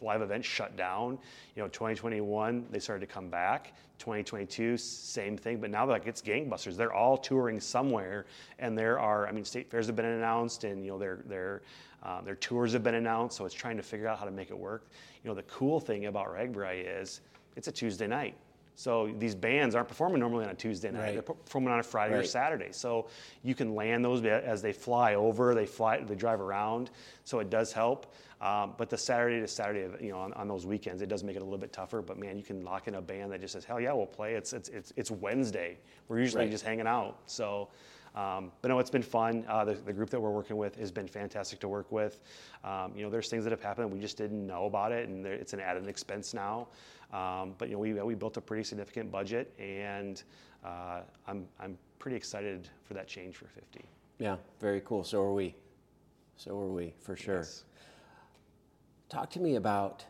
Live 0.00 0.22
events 0.22 0.46
shut 0.46 0.76
down. 0.76 1.18
You 1.54 1.62
know, 1.62 1.68
2021 1.68 2.66
they 2.70 2.78
started 2.78 3.06
to 3.06 3.12
come 3.12 3.28
back. 3.28 3.74
2022 3.98 4.76
same 4.76 5.36
thing, 5.36 5.60
but 5.60 5.70
now 5.70 5.86
like 5.86 6.06
it's 6.06 6.20
gangbusters. 6.20 6.76
They're 6.76 6.92
all 6.92 7.16
touring 7.16 7.60
somewhere, 7.60 8.26
and 8.58 8.76
there 8.76 8.98
are 8.98 9.28
I 9.28 9.32
mean 9.32 9.44
state 9.44 9.70
fairs 9.70 9.86
have 9.86 9.96
been 9.96 10.04
announced, 10.04 10.64
and 10.64 10.84
you 10.84 10.90
know 10.92 10.98
their 10.98 11.22
their 11.26 11.62
um, 12.02 12.24
their 12.24 12.34
tours 12.34 12.72
have 12.72 12.82
been 12.82 12.96
announced. 12.96 13.36
So 13.36 13.44
it's 13.44 13.54
trying 13.54 13.76
to 13.76 13.82
figure 13.82 14.08
out 14.08 14.18
how 14.18 14.24
to 14.24 14.30
make 14.30 14.50
it 14.50 14.58
work. 14.58 14.88
You 15.22 15.30
know, 15.30 15.34
the 15.34 15.44
cool 15.44 15.78
thing 15.78 16.06
about 16.06 16.26
RAGBRAI 16.26 17.00
is 17.00 17.20
it's 17.56 17.68
a 17.68 17.72
Tuesday 17.72 18.06
night. 18.06 18.34
So 18.74 19.12
these 19.18 19.34
bands 19.34 19.74
aren't 19.74 19.88
performing 19.88 20.20
normally 20.20 20.44
on 20.44 20.50
a 20.50 20.54
Tuesday 20.54 20.90
night. 20.90 21.00
Right. 21.00 21.12
They're 21.12 21.22
performing 21.22 21.72
on 21.72 21.78
a 21.78 21.82
Friday 21.82 22.14
or 22.14 22.24
Saturday. 22.24 22.72
So 22.72 23.08
you 23.42 23.54
can 23.54 23.74
land 23.74 24.04
those 24.04 24.24
as 24.24 24.62
they 24.62 24.72
fly 24.72 25.14
over. 25.14 25.54
They 25.54 25.66
fly. 25.66 26.00
They 26.00 26.14
drive 26.14 26.40
around. 26.40 26.90
So 27.24 27.38
it 27.40 27.50
does 27.50 27.72
help. 27.72 28.14
Um, 28.40 28.74
but 28.76 28.90
the 28.90 28.98
Saturday 28.98 29.40
to 29.40 29.46
Saturday, 29.46 29.88
you 30.04 30.10
know, 30.10 30.18
on, 30.18 30.32
on 30.32 30.48
those 30.48 30.66
weekends, 30.66 31.00
it 31.00 31.08
does 31.08 31.22
make 31.22 31.36
it 31.36 31.42
a 31.42 31.44
little 31.44 31.58
bit 31.58 31.72
tougher. 31.72 32.02
But 32.02 32.18
man, 32.18 32.36
you 32.36 32.42
can 32.42 32.64
lock 32.64 32.88
in 32.88 32.96
a 32.96 33.02
band 33.02 33.30
that 33.30 33.40
just 33.40 33.52
says, 33.52 33.64
"Hell 33.64 33.80
yeah, 33.80 33.92
we'll 33.92 34.06
play." 34.06 34.34
It's 34.34 34.52
it's 34.52 34.68
it's, 34.70 34.92
it's 34.96 35.10
Wednesday. 35.12 35.78
We're 36.08 36.18
usually 36.18 36.44
Right. 36.44 36.50
just 36.50 36.64
hanging 36.64 36.86
out. 36.88 37.18
So. 37.26 37.68
Um, 38.14 38.52
but 38.60 38.68
no, 38.68 38.78
it's 38.78 38.90
been 38.90 39.02
fun. 39.02 39.44
Uh, 39.48 39.64
the, 39.64 39.74
the 39.74 39.92
group 39.92 40.10
that 40.10 40.20
we're 40.20 40.30
working 40.30 40.56
with 40.56 40.76
has 40.76 40.90
been 40.90 41.08
fantastic 41.08 41.60
to 41.60 41.68
work 41.68 41.90
with. 41.90 42.20
Um, 42.62 42.92
you 42.94 43.02
know, 43.02 43.10
there's 43.10 43.28
things 43.28 43.44
that 43.44 43.50
have 43.50 43.62
happened 43.62 43.90
we 43.90 44.00
just 44.00 44.18
didn't 44.18 44.46
know 44.46 44.66
about 44.66 44.92
it, 44.92 45.08
and 45.08 45.24
there, 45.24 45.32
it's 45.32 45.54
an 45.54 45.60
added 45.60 45.86
expense 45.86 46.34
now. 46.34 46.68
Um, 47.12 47.54
but 47.58 47.68
you 47.68 47.74
know, 47.74 47.80
we, 47.80 47.92
we 47.94 48.14
built 48.14 48.36
a 48.36 48.40
pretty 48.40 48.64
significant 48.64 49.10
budget, 49.10 49.54
and 49.58 50.22
uh, 50.64 51.00
I'm 51.26 51.46
I'm 51.58 51.78
pretty 51.98 52.16
excited 52.16 52.68
for 52.84 52.94
that 52.94 53.06
change 53.06 53.36
for 53.36 53.46
50. 53.46 53.84
Yeah, 54.18 54.36
very 54.60 54.80
cool. 54.82 55.04
So 55.04 55.22
are 55.22 55.32
we. 55.32 55.54
So 56.36 56.58
are 56.58 56.68
we, 56.68 56.94
for 57.00 57.16
sure. 57.16 57.38
Yes. 57.38 57.64
Talk 59.08 59.30
to 59.30 59.40
me 59.40 59.56
about 59.56 60.04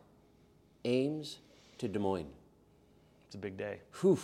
Ames 0.85 1.39
to 1.79 1.89
Des 1.89 1.99
Moines. 1.99 2.31
It's 3.27 3.35
a 3.35 3.39
big 3.39 3.57
day. 3.57 3.81
Whew. 4.01 4.19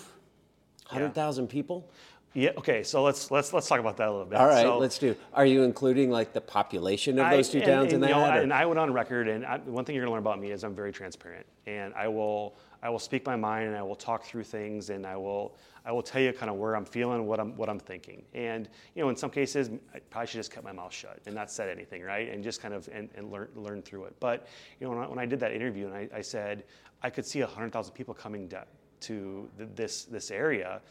100,000 0.88 1.48
people? 1.48 1.90
Yeah. 2.34 2.50
Okay. 2.58 2.82
So 2.82 3.02
let's 3.02 3.30
let's 3.30 3.52
let's 3.52 3.66
talk 3.68 3.80
about 3.80 3.96
that 3.96 4.08
a 4.08 4.10
little 4.10 4.26
bit. 4.26 4.38
All 4.38 4.46
right, 4.46 4.62
So- 4.62 4.78
let's 4.78 4.98
do. 4.98 5.16
Are 5.32 5.46
you 5.46 5.62
including 5.62 6.10
like 6.10 6.32
the 6.32 6.40
population 6.40 7.18
of 7.18 7.26
I- 7.26 7.36
those 7.36 7.48
two 7.48 7.58
and- 7.58 7.66
towns 7.66 7.92
in 7.92 8.02
and, 8.02 8.12
know, 8.12 8.20
that? 8.20 8.38
or- 8.38 8.40
and 8.42 8.52
I 8.52 8.66
went 8.66 8.78
on 8.78 8.92
record, 8.92 9.28
and 9.28 9.46
I, 9.46 9.58
one 9.58 9.84
thing 9.84 9.94
you're 9.96 10.04
going 10.04 10.10
to 10.10 10.14
learn 10.14 10.22
about 10.34 10.40
me 10.40 10.50
is 10.50 10.62
I'm 10.62 10.74
very 10.74 10.92
transparent, 10.92 11.46
and 11.66 11.94
I 11.94 12.06
will 12.08 12.56
I 12.80 12.90
will 12.90 13.00
speak 13.00 13.26
my 13.26 13.34
mind, 13.34 13.66
and 13.66 13.76
I 13.76 13.82
will 13.82 13.96
talk 13.96 14.24
through 14.24 14.44
things, 14.44 14.90
and 14.90 15.06
I 15.06 15.16
will 15.16 15.56
I 15.86 15.90
will 15.90 16.02
tell 16.02 16.20
you 16.20 16.32
kind 16.34 16.50
of 16.50 16.56
where 16.56 16.76
I'm 16.76 16.84
feeling, 16.84 17.26
what 17.26 17.40
I'm 17.40 17.56
what 17.56 17.68
I'm 17.70 17.80
thinking, 17.80 18.22
and 18.34 18.68
you 18.94 19.02
know, 19.02 19.08
in 19.08 19.16
some 19.16 19.30
cases, 19.30 19.70
I 19.94 20.00
probably 20.10 20.26
should 20.26 20.36
just 20.38 20.52
kept 20.52 20.64
my 20.64 20.72
mouth 20.72 20.92
shut 20.92 21.18
and 21.26 21.34
not 21.34 21.50
said 21.50 21.70
anything, 21.70 22.02
right, 22.02 22.28
and 22.30 22.44
just 22.44 22.60
kind 22.60 22.74
of 22.74 22.88
and, 22.92 23.08
and 23.16 23.32
learn 23.32 23.48
learn 23.56 23.80
through 23.82 24.04
it. 24.04 24.14
But 24.20 24.46
you 24.80 24.86
know, 24.86 24.94
when 24.94 25.04
I, 25.04 25.08
when 25.08 25.18
I 25.18 25.24
did 25.26 25.40
that 25.40 25.52
interview, 25.52 25.86
and 25.86 25.94
I, 25.94 26.08
I 26.14 26.20
said 26.20 26.64
I 27.02 27.08
could 27.10 27.24
see 27.24 27.40
hundred 27.40 27.72
thousand 27.72 27.94
people 27.94 28.12
coming 28.12 28.48
to, 28.50 28.64
to 29.00 29.48
th- 29.56 29.70
this 29.74 30.04
this 30.04 30.30
area 30.30 30.82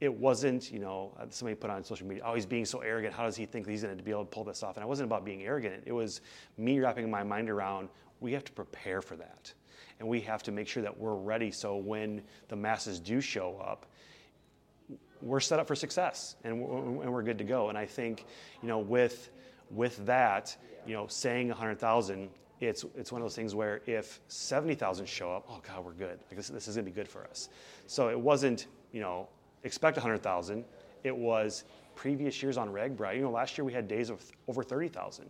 it 0.00 0.12
wasn't, 0.12 0.70
you 0.70 0.78
know, 0.78 1.12
uh, 1.18 1.24
somebody 1.30 1.54
put 1.54 1.70
on 1.70 1.82
social 1.82 2.06
media, 2.06 2.22
oh, 2.26 2.34
he's 2.34 2.46
being 2.46 2.64
so 2.66 2.80
arrogant. 2.80 3.14
How 3.14 3.24
does 3.24 3.36
he 3.36 3.46
think 3.46 3.66
he's 3.66 3.82
going 3.82 3.96
to 3.96 4.02
be 4.02 4.10
able 4.10 4.24
to 4.24 4.30
pull 4.30 4.44
this 4.44 4.62
off? 4.62 4.76
And 4.76 4.84
it 4.84 4.86
wasn't 4.86 5.08
about 5.08 5.24
being 5.24 5.44
arrogant. 5.44 5.84
It 5.86 5.92
was 5.92 6.20
me 6.58 6.78
wrapping 6.80 7.10
my 7.10 7.22
mind 7.22 7.48
around 7.48 7.88
we 8.20 8.32
have 8.32 8.44
to 8.44 8.52
prepare 8.52 9.02
for 9.02 9.16
that. 9.16 9.52
And 9.98 10.08
we 10.08 10.20
have 10.22 10.42
to 10.44 10.52
make 10.52 10.68
sure 10.68 10.82
that 10.82 10.96
we're 10.96 11.14
ready 11.14 11.50
so 11.50 11.76
when 11.76 12.22
the 12.48 12.56
masses 12.56 13.00
do 13.00 13.20
show 13.20 13.56
up, 13.58 13.86
we're 15.22 15.40
set 15.40 15.58
up 15.58 15.66
for 15.66 15.74
success 15.74 16.36
and 16.44 16.60
we're, 16.60 17.22
good 17.22 17.38
to 17.38 17.44
go. 17.44 17.70
And 17.70 17.78
I 17.78 17.86
think, 17.86 18.26
you 18.62 18.68
know, 18.68 18.78
with, 18.78 19.30
with 19.70 20.04
that, 20.06 20.54
you 20.86 20.92
know, 20.92 21.06
saying 21.06 21.48
100,000, 21.48 22.28
it's, 22.60 22.84
it's 22.94 23.10
one 23.10 23.22
of 23.22 23.24
those 23.24 23.34
things 23.34 23.54
where 23.54 23.80
if 23.86 24.20
70,000 24.28 25.06
show 25.06 25.32
up, 25.32 25.46
oh 25.48 25.60
God, 25.66 25.84
we're 25.84 25.92
good. 25.92 26.18
Like 26.28 26.36
this, 26.36 26.48
this 26.48 26.68
is 26.68 26.76
going 26.76 26.84
to 26.84 26.90
be 26.90 26.94
good 26.94 27.08
for 27.08 27.24
us. 27.24 27.48
So 27.86 28.08
it 28.08 28.20
wasn't, 28.20 28.66
you 28.92 29.00
know, 29.00 29.28
expect 29.66 29.96
100,000. 29.96 30.64
It 31.04 31.16
was 31.16 31.64
previous 31.94 32.42
years 32.42 32.56
on 32.56 32.72
RAGBRAI. 32.72 33.16
You 33.16 33.22
know, 33.22 33.30
last 33.30 33.58
year 33.58 33.64
we 33.64 33.72
had 33.72 33.88
days 33.88 34.10
of 34.10 34.22
over 34.48 34.62
30,000 34.62 35.28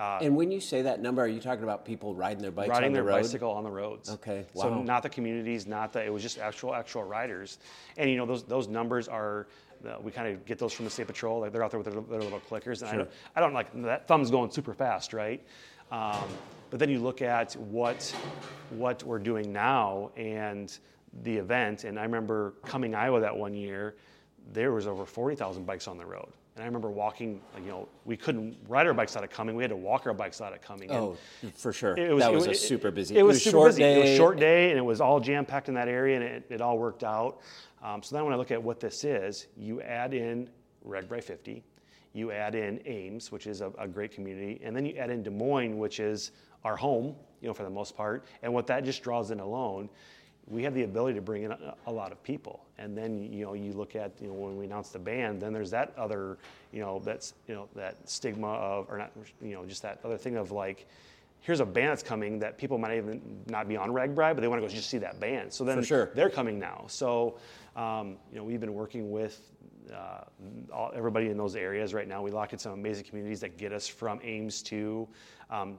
and 0.00 0.36
when 0.36 0.50
you 0.50 0.60
say 0.60 0.82
that 0.82 1.00
number, 1.00 1.22
are 1.22 1.28
you 1.28 1.40
talking 1.40 1.64
about 1.64 1.84
people 1.84 2.14
riding 2.14 2.42
their 2.42 2.50
bikes 2.50 2.70
riding 2.70 2.86
on 2.86 2.92
the 2.92 2.96
their 2.96 3.04
road? 3.04 3.22
bicycle 3.22 3.50
on 3.50 3.64
the 3.64 3.70
roads. 3.70 4.10
Okay, 4.10 4.46
So 4.54 4.82
not 4.82 5.02
the 5.02 5.08
communities, 5.08 5.66
not 5.66 5.92
the. 5.92 6.04
It 6.04 6.12
was 6.12 6.22
just 6.22 6.38
actual 6.38 6.74
actual 6.74 7.04
riders, 7.04 7.58
and 7.96 8.08
you 8.08 8.16
know 8.16 8.26
those 8.26 8.44
those 8.44 8.68
numbers 8.68 9.08
are. 9.08 9.46
Uh, 9.86 9.96
we 10.02 10.12
kind 10.12 10.28
of 10.28 10.44
get 10.44 10.58
those 10.58 10.74
from 10.74 10.84
the 10.84 10.90
state 10.90 11.06
patrol. 11.06 11.40
Like 11.40 11.52
they're 11.52 11.64
out 11.64 11.70
there 11.70 11.80
with 11.80 11.90
their, 11.90 12.02
their 12.02 12.20
little 12.20 12.40
clickers, 12.40 12.82
and 12.82 12.90
I, 12.90 12.96
don't, 12.96 13.10
I 13.36 13.40
don't 13.40 13.54
like 13.54 13.82
that 13.82 14.06
thumb's 14.06 14.30
going 14.30 14.50
super 14.50 14.74
fast, 14.74 15.14
right? 15.14 15.42
Um, 15.90 16.28
but 16.68 16.78
then 16.78 16.90
you 16.90 16.98
look 16.98 17.22
at 17.22 17.54
what 17.54 18.14
what 18.70 19.02
we're 19.04 19.18
doing 19.18 19.52
now 19.52 20.10
and 20.16 20.78
the 21.22 21.36
event, 21.36 21.84
and 21.84 21.98
I 21.98 22.02
remember 22.04 22.54
Cumming 22.64 22.94
Iowa 22.94 23.20
that 23.20 23.36
one 23.36 23.54
year, 23.54 23.96
there 24.52 24.72
was 24.72 24.86
over 24.86 25.04
forty 25.04 25.36
thousand 25.36 25.66
bikes 25.66 25.88
on 25.88 25.98
the 25.98 26.06
road. 26.06 26.28
And 26.56 26.64
I 26.64 26.66
remember 26.66 26.90
walking, 26.90 27.40
like, 27.54 27.62
you 27.62 27.70
know, 27.70 27.88
we 28.04 28.16
couldn't 28.16 28.56
ride 28.68 28.86
our 28.86 28.92
bikes 28.92 29.16
out 29.16 29.22
of 29.24 29.30
Cumming. 29.30 29.54
We 29.54 29.62
had 29.62 29.70
to 29.70 29.76
walk 29.76 30.06
our 30.06 30.12
bikes 30.12 30.40
out 30.40 30.52
of 30.52 30.60
Cumming. 30.60 30.90
And 30.90 30.98
Oh, 30.98 31.16
for 31.54 31.72
sure. 31.72 31.96
it 31.96 32.12
was, 32.12 32.24
that 32.24 32.32
it 32.32 32.34
was 32.34 32.46
a 32.48 32.54
super 32.54 32.90
busy. 32.90 33.16
It 33.16 33.22
was, 33.22 33.42
super 33.42 33.52
short 33.52 33.68
busy. 33.70 33.82
day. 33.82 33.94
It 33.96 34.00
was 34.02 34.10
a 34.10 34.16
short 34.16 34.38
day, 34.40 34.70
and 34.70 34.78
it 34.78 34.82
was 34.82 35.00
all 35.00 35.20
jam 35.20 35.46
packed 35.46 35.68
in 35.68 35.74
that 35.74 35.88
area, 35.88 36.16
and 36.16 36.24
it, 36.24 36.46
it 36.50 36.60
all 36.60 36.76
worked 36.76 37.04
out. 37.04 37.40
Um, 37.82 38.02
so 38.02 38.14
then, 38.16 38.24
when 38.24 38.34
I 38.34 38.36
look 38.36 38.50
at 38.50 38.62
what 38.62 38.80
this 38.80 39.04
is, 39.04 39.46
you 39.56 39.80
add 39.80 40.12
in 40.12 40.50
RAGBRAI 40.86 41.22
50, 41.22 41.62
you 42.12 42.32
add 42.32 42.54
in 42.56 42.80
Ames, 42.84 43.30
which 43.30 43.46
is 43.46 43.60
a, 43.60 43.72
a 43.78 43.86
great 43.86 44.10
community, 44.12 44.60
and 44.62 44.74
then 44.76 44.84
you 44.84 44.96
add 44.96 45.10
in 45.10 45.22
Des 45.22 45.30
Moines, 45.30 45.78
which 45.78 46.00
is 46.00 46.32
our 46.64 46.76
home, 46.76 47.14
you 47.40 47.48
know, 47.48 47.54
for 47.54 47.62
the 47.62 47.70
most 47.70 47.96
part. 47.96 48.26
And 48.42 48.52
what 48.52 48.66
that 48.66 48.84
just 48.84 49.02
draws 49.02 49.30
in 49.30 49.38
alone, 49.40 49.88
we 50.50 50.62
have 50.64 50.74
the 50.74 50.82
ability 50.82 51.14
to 51.14 51.22
bring 51.22 51.44
in 51.44 51.52
a, 51.52 51.74
a 51.86 51.92
lot 51.92 52.12
of 52.12 52.22
people. 52.22 52.64
And 52.78 52.96
then 52.96 53.32
you 53.32 53.44
know 53.44 53.54
you 53.54 53.72
look 53.72 53.94
at 53.96 54.12
you 54.20 54.28
know 54.28 54.34
when 54.34 54.56
we 54.56 54.64
announced 54.66 54.92
the 54.92 54.98
band, 54.98 55.40
then 55.40 55.52
there's 55.52 55.70
that 55.70 55.92
other 55.96 56.38
you 56.72 56.80
know 56.80 57.00
that's 57.04 57.34
you 57.46 57.54
know 57.54 57.68
that 57.74 57.96
stigma 58.08 58.48
of 58.48 58.86
or 58.90 58.98
not 58.98 59.12
you 59.40 59.54
know 59.54 59.64
just 59.64 59.82
that 59.82 60.00
other 60.04 60.18
thing 60.18 60.36
of 60.36 60.50
like 60.50 60.86
here's 61.42 61.60
a 61.60 61.64
band 61.64 61.90
that's 61.90 62.02
coming 62.02 62.38
that 62.38 62.58
people 62.58 62.76
might 62.76 62.96
even 62.98 63.22
not 63.46 63.66
be 63.66 63.74
on 63.74 63.90
RAGBRAI, 63.90 64.34
but 64.34 64.40
they 64.40 64.48
want 64.48 64.60
to 64.60 64.68
go 64.68 64.72
just 64.72 64.90
see 64.90 64.98
that 64.98 65.18
band. 65.20 65.50
So 65.50 65.64
then 65.64 65.78
For 65.78 65.84
sure. 65.86 66.10
they're 66.14 66.28
coming 66.28 66.58
now. 66.58 66.84
So 66.88 67.38
Um, 67.76 68.16
you 68.30 68.38
know, 68.38 68.44
we've 68.44 68.60
been 68.60 68.74
working 68.74 69.10
with 69.10 69.40
uh, 69.94 70.24
all, 70.72 70.90
everybody 70.94 71.28
in 71.30 71.36
those 71.36 71.56
areas 71.56 71.94
right 71.94 72.08
now. 72.08 72.20
We 72.22 72.30
locked 72.30 72.52
in 72.52 72.58
some 72.58 72.72
amazing 72.72 73.04
communities 73.04 73.40
that 73.40 73.56
get 73.56 73.72
us 73.72 73.86
from 73.88 74.20
Ames 74.22 74.60
to 74.64 75.08
um, 75.50 75.78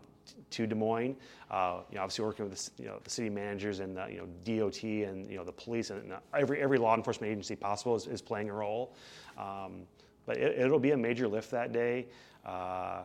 to 0.52 0.68
Des 0.68 0.76
Moines. 0.76 1.16
Uh, 1.50 1.80
you 1.90 1.96
know, 1.96 2.04
obviously 2.04 2.26
working 2.26 2.50
with 2.50 2.58
the, 2.76 2.84
you 2.84 2.90
know, 2.90 3.00
the 3.04 3.10
city 3.10 3.30
managers 3.30 3.80
and 3.80 3.96
the, 3.98 4.08
you 4.08 4.18
know 4.18 4.28
DOT 4.44 4.84
and 4.84 5.30
you 5.30 5.38
know 5.38 5.44
the 5.44 5.52
police 5.52 5.90
and 5.90 6.14
every 6.38 6.62
every 6.62 6.78
law 6.78 6.96
enforcement 6.96 7.32
agency 7.32 7.56
possible 7.56 7.96
is, 7.96 8.08
is 8.08 8.22
playing 8.22 8.50
a 8.50 8.54
role. 8.54 8.94
Um, 9.38 9.84
but 10.26 10.38
it, 10.38 10.70
will 10.70 10.80
be 10.80 10.92
a 10.92 10.98
major 10.98 11.28
lift 11.28 11.50
that 11.52 11.74
day. 11.74 12.06
Uh, 12.46 13.04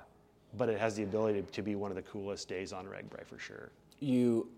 but 0.57 0.69
it 0.69 0.79
has 0.79 0.95
the 0.95 1.03
ability 1.03 1.43
to, 1.43 1.51
to 1.53 1.63
be 1.63 1.75
one 1.75 1.91
of 1.91 1.97
the 1.97 2.03
coolest 2.03 2.49
days 2.49 2.73
on 2.73 2.87
RAGBRAI 2.87 3.27
for 3.27 3.39
sure. 3.39 3.71
You 4.01 4.49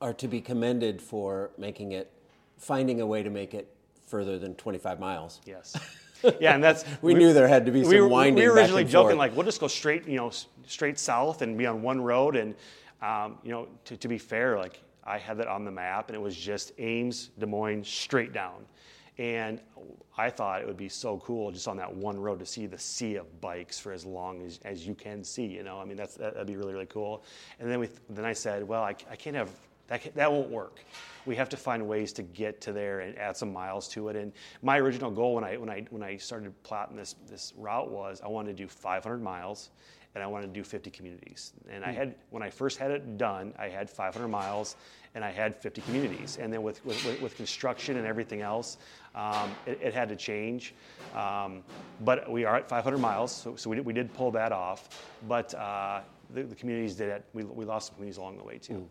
are 0.00 0.12
to 0.14 0.28
be 0.28 0.40
commended 0.40 1.00
for 1.00 1.50
making 1.56 1.92
it, 1.92 2.10
finding 2.58 3.00
a 3.00 3.06
way 3.06 3.22
to 3.22 3.30
make 3.30 3.54
it 3.54 3.74
further 4.06 4.38
than 4.38 4.54
25 4.56 5.00
miles. 5.00 5.40
Yes. 5.46 5.76
Yeah, 6.40 6.54
and 6.54 6.62
that's 6.62 6.84
we, 7.02 7.14
we, 7.14 7.18
knew 7.18 7.32
there 7.32 7.48
had 7.48 7.66
to 7.66 7.72
be 7.72 7.82
some 7.82 7.90
we 7.90 8.00
winding. 8.00 8.34
We 8.36 8.48
were 8.48 8.54
originally 8.54 8.84
joking 8.84 9.10
forth. 9.10 9.18
like 9.18 9.36
we'll 9.36 9.44
just 9.44 9.60
go 9.60 9.68
straight, 9.68 10.06
you 10.06 10.16
know, 10.16 10.30
straight 10.66 10.98
south 10.98 11.42
and 11.42 11.56
be 11.56 11.66
on 11.66 11.82
one 11.82 12.00
road. 12.00 12.36
And 12.36 12.54
um, 13.00 13.38
you 13.42 13.50
know, 13.50 13.68
to, 13.84 13.96
to 13.96 14.08
be 14.08 14.18
fair, 14.18 14.58
like 14.58 14.80
I 15.04 15.18
had 15.18 15.36
that 15.38 15.48
on 15.48 15.64
the 15.64 15.70
map, 15.70 16.08
and 16.08 16.16
it 16.16 16.20
was 16.20 16.36
just 16.36 16.72
Ames, 16.78 17.30
Des 17.38 17.46
Moines, 17.46 17.86
straight 17.86 18.32
down. 18.32 18.64
And 19.18 19.60
I 20.16 20.30
thought 20.30 20.62
it 20.62 20.66
would 20.66 20.76
be 20.76 20.88
so 20.88 21.18
cool 21.18 21.50
just 21.50 21.68
on 21.68 21.76
that 21.76 21.94
one 21.94 22.18
road 22.18 22.38
to 22.38 22.46
see 22.46 22.66
the 22.66 22.78
sea 22.78 23.16
of 23.16 23.40
bikes 23.40 23.78
for 23.78 23.92
as 23.92 24.06
long 24.06 24.42
as, 24.42 24.58
as 24.64 24.86
you 24.86 24.94
can 24.94 25.22
see. 25.22 25.44
You 25.44 25.62
know, 25.62 25.78
I 25.78 25.84
mean, 25.84 25.96
that's, 25.96 26.14
that'd 26.14 26.46
be 26.46 26.56
really, 26.56 26.72
really 26.72 26.86
cool. 26.86 27.22
And 27.60 27.70
then, 27.70 27.78
we, 27.78 27.88
then 28.08 28.24
I 28.24 28.32
said, 28.32 28.66
well, 28.66 28.82
I, 28.82 28.94
I 29.10 29.16
can't 29.16 29.36
have, 29.36 29.50
that, 29.88 30.14
that 30.14 30.30
won't 30.30 30.50
work. 30.50 30.80
We 31.26 31.36
have 31.36 31.48
to 31.50 31.56
find 31.56 31.86
ways 31.86 32.12
to 32.14 32.22
get 32.22 32.60
to 32.62 32.72
there 32.72 33.00
and 33.00 33.16
add 33.18 33.36
some 33.36 33.52
miles 33.52 33.88
to 33.88 34.08
it. 34.08 34.16
And 34.16 34.32
my 34.62 34.78
original 34.78 35.10
goal 35.10 35.34
when 35.34 35.44
I, 35.44 35.56
when 35.56 35.70
I, 35.70 35.84
when 35.90 36.02
I 36.02 36.16
started 36.16 36.52
plotting 36.62 36.96
this, 36.96 37.14
this 37.28 37.52
route 37.56 37.90
was 37.90 38.20
I 38.24 38.28
wanted 38.28 38.56
to 38.56 38.62
do 38.62 38.68
500 38.68 39.22
miles 39.22 39.70
and 40.14 40.22
I 40.22 40.26
wanted 40.26 40.48
to 40.48 40.52
do 40.52 40.62
50 40.62 40.90
communities. 40.90 41.52
And 41.70 41.84
I 41.84 41.90
hmm. 41.90 41.96
had, 41.96 42.14
when 42.30 42.42
I 42.42 42.50
first 42.50 42.78
had 42.78 42.90
it 42.90 43.16
done, 43.16 43.54
I 43.58 43.68
had 43.68 43.88
500 43.88 44.28
miles 44.28 44.76
and 45.14 45.24
I 45.24 45.30
had 45.30 45.56
50 45.56 45.80
communities. 45.82 46.38
And 46.40 46.52
then 46.52 46.62
with, 46.62 46.84
with, 46.84 47.20
with 47.20 47.36
construction 47.36 47.96
and 47.96 48.06
everything 48.06 48.42
else, 48.42 48.78
um, 49.14 49.50
it, 49.66 49.78
it, 49.82 49.94
had 49.94 50.08
to 50.08 50.16
change. 50.16 50.74
Um, 51.14 51.62
but 52.00 52.30
we 52.30 52.44
are 52.44 52.56
at 52.56 52.68
500 52.68 52.98
miles, 52.98 53.34
so, 53.34 53.56
so 53.56 53.70
we, 53.70 53.76
did, 53.76 53.84
we 53.84 53.92
did 53.92 54.12
pull 54.14 54.30
that 54.32 54.52
off. 54.52 55.06
But 55.28 55.52
uh, 55.54 56.00
the, 56.32 56.44
the, 56.44 56.54
communities 56.54 56.94
did 56.94 57.08
it. 57.08 57.24
We, 57.34 57.44
we 57.44 57.64
lost 57.64 57.88
some 57.88 57.96
communities 57.96 58.18
along 58.18 58.38
the 58.38 58.44
way 58.44 58.58
too. 58.58 58.74
Mm. 58.74 58.86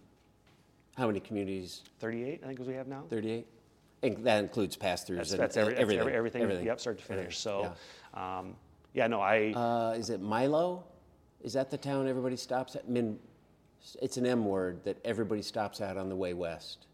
How 0.97 1.07
many 1.07 1.19
communities? 1.19 1.83
38, 1.99 2.41
I 2.43 2.47
think, 2.47 2.59
as 2.59 2.67
we 2.67 2.73
have 2.73 2.87
now. 2.87 3.03
38. 3.09 3.47
And 4.03 4.17
that 4.25 4.39
includes 4.39 4.75
pass 4.75 5.03
throughs 5.03 5.17
that's, 5.17 5.31
and 5.31 5.39
that's 5.41 5.57
every, 5.57 5.75
everything. 5.75 5.99
Everything, 5.99 6.17
everything. 6.17 6.41
everything. 6.43 6.65
Yep, 6.65 6.79
start 6.79 6.97
to 6.97 7.03
finish. 7.03 7.37
So, 7.37 7.73
yeah. 8.13 8.39
Um, 8.39 8.55
yeah, 8.93 9.07
no, 9.07 9.21
I. 9.21 9.51
Uh, 9.51 9.95
is 9.97 10.09
it 10.09 10.21
Milo? 10.21 10.83
Is 11.41 11.53
that 11.53 11.69
the 11.71 11.77
town 11.77 12.07
everybody 12.07 12.35
stops 12.35 12.75
at? 12.75 12.83
I 12.87 12.91
mean, 12.91 13.19
it's 14.01 14.17
an 14.17 14.25
M 14.25 14.45
word 14.45 14.83
that 14.83 14.97
everybody 15.05 15.41
stops 15.41 15.81
at 15.81 15.97
on 15.97 16.09
the 16.09 16.15
way 16.15 16.33
west. 16.33 16.87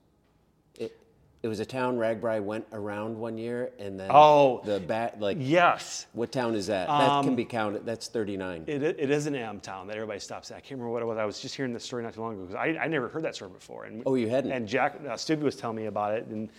It, 0.76 0.98
it 1.44 1.48
was 1.48 1.60
a 1.60 1.66
town 1.66 1.98
RAGBRAI 1.98 2.44
went 2.44 2.66
around 2.74 3.18
one 3.18 3.38
year, 3.38 3.72
and 3.78 4.00
then 4.00 4.10
oh, 4.12 4.62
the 4.66 4.80
bat 4.80 5.20
like 5.20 5.38
yes. 5.40 6.08
What 6.14 6.32
town 6.32 6.56
is 6.56 6.68
that? 6.68 6.90
Um, 6.90 7.00
that 7.00 7.24
can 7.24 7.36
be 7.36 7.46
counted. 7.46 7.86
That's 7.86 8.08
thirty 8.08 8.38
nine. 8.38 8.64
It, 8.66 8.82
it 8.82 9.12
is 9.12 9.28
an 9.28 9.36
M 9.36 9.60
town 9.60 9.88
that 9.88 9.96
everybody 9.96 10.20
stops 10.20 10.50
at. 10.50 10.58
I 10.58 10.60
can't 10.62 10.72
remember 10.72 10.90
what 10.90 11.04
it 11.04 11.06
was. 11.06 11.18
I 11.18 11.26
was 11.26 11.40
just 11.40 11.56
hearing 11.56 11.74
this 11.74 11.84
story 11.84 12.04
not 12.04 12.16
too 12.16 12.22
long 12.22 12.34
ago 12.34 12.42
because 12.42 12.56
I, 12.56 12.78
I 12.84 12.88
never 12.88 13.08
heard 13.08 13.24
that 13.24 13.36
story 13.36 13.52
before. 13.52 13.86
And, 13.86 14.02
oh, 14.06 14.16
you 14.16 14.30
hadn't? 14.30 14.52
And 14.52 14.68
Jack 14.68 14.96
uh, 15.06 15.14
Stubbe 15.14 15.42
was 15.42 15.56
telling 15.56 15.78
me 15.78 15.86
about 15.86 16.16
it, 16.16 16.26
and 16.28 16.50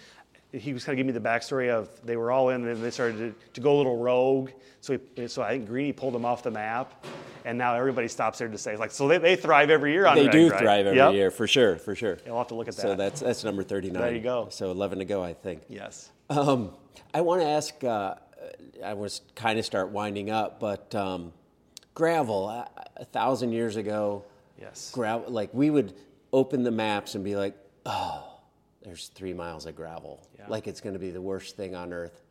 he 0.52 0.72
was 0.72 0.84
kind 0.84 0.94
of 0.94 0.96
giving 0.96 1.12
me 1.12 1.18
the 1.18 1.28
backstory 1.28 1.68
of 1.68 1.90
they 2.04 2.16
were 2.16 2.30
all 2.30 2.48
in 2.48 2.66
and 2.66 2.82
they 2.82 2.90
started 2.90 3.18
to, 3.18 3.34
to 3.52 3.60
go 3.60 3.74
a 3.74 3.78
little 3.78 3.98
rogue. 3.98 4.50
So, 4.80 4.98
he, 5.16 5.28
so 5.28 5.42
I 5.42 5.50
think 5.50 5.66
Greeny 5.66 5.92
pulled 5.92 6.14
them 6.14 6.24
off 6.24 6.42
the 6.42 6.50
map, 6.50 7.04
and 7.44 7.58
now 7.58 7.74
everybody 7.74 8.08
stops 8.08 8.38
there 8.38 8.48
to 8.48 8.56
say 8.56 8.76
like, 8.76 8.90
so 8.90 9.08
they, 9.08 9.18
they 9.18 9.36
thrive 9.36 9.70
every 9.70 9.92
year 9.92 10.06
on. 10.06 10.16
They 10.16 10.28
do 10.28 10.48
right? 10.48 10.58
thrive 10.58 10.86
every 10.86 10.98
yep. 10.98 11.12
year 11.12 11.30
for 11.30 11.46
sure, 11.46 11.76
for 11.76 11.94
sure. 11.94 12.18
You'll 12.24 12.38
have 12.38 12.48
to 12.48 12.54
look 12.54 12.68
at 12.68 12.76
that. 12.76 12.82
So 12.82 12.94
that's 12.94 13.20
that's 13.20 13.44
number 13.44 13.62
thirty 13.62 13.90
nine. 13.90 14.02
There 14.02 14.14
you 14.14 14.20
go. 14.20 14.48
So 14.50 14.70
eleven 14.70 14.98
to 15.00 15.04
go, 15.04 15.22
I 15.22 15.34
think. 15.34 15.62
Yes. 15.68 16.10
Um, 16.30 16.72
I 17.12 17.20
want 17.20 17.42
to 17.42 17.48
ask. 17.48 17.84
Uh, 17.84 18.14
I 18.82 18.94
was 18.94 19.22
kind 19.34 19.58
of 19.58 19.66
start 19.66 19.90
winding 19.90 20.30
up, 20.30 20.60
but 20.60 20.94
um, 20.94 21.32
gravel 21.94 22.48
a, 22.48 22.70
a 22.96 23.04
thousand 23.04 23.52
years 23.52 23.76
ago. 23.76 24.24
Yes. 24.58 24.90
Gravel, 24.92 25.30
like 25.30 25.52
we 25.52 25.70
would 25.70 25.94
open 26.32 26.62
the 26.62 26.70
maps 26.70 27.16
and 27.16 27.24
be 27.24 27.36
like, 27.36 27.56
oh 27.84 28.37
there's 28.88 29.08
three 29.08 29.34
miles 29.34 29.66
of 29.66 29.76
gravel. 29.76 30.26
Yeah. 30.38 30.46
Like 30.48 30.66
it's 30.66 30.80
going 30.80 30.94
to 30.94 30.98
be 30.98 31.10
the 31.10 31.20
worst 31.20 31.56
thing 31.56 31.74
on 31.74 31.92
earth 31.92 32.22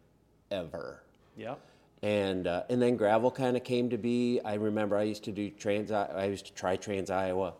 ever. 0.49 1.03
Yeah. 1.37 1.55
And 2.01 2.47
uh, 2.47 2.63
and 2.69 2.81
then 2.81 2.97
gravel 2.97 3.31
kind 3.31 3.55
of 3.55 3.63
came 3.63 3.89
to 3.91 3.97
be. 3.97 4.39
I 4.43 4.55
remember 4.55 4.97
I 4.97 5.03
used 5.03 5.23
to 5.25 5.31
do 5.31 5.49
trans. 5.49 5.91
I 5.91 6.25
used 6.25 6.47
to 6.47 6.53
try 6.53 6.75
Trans 6.75 7.09
Iowa, 7.09 7.53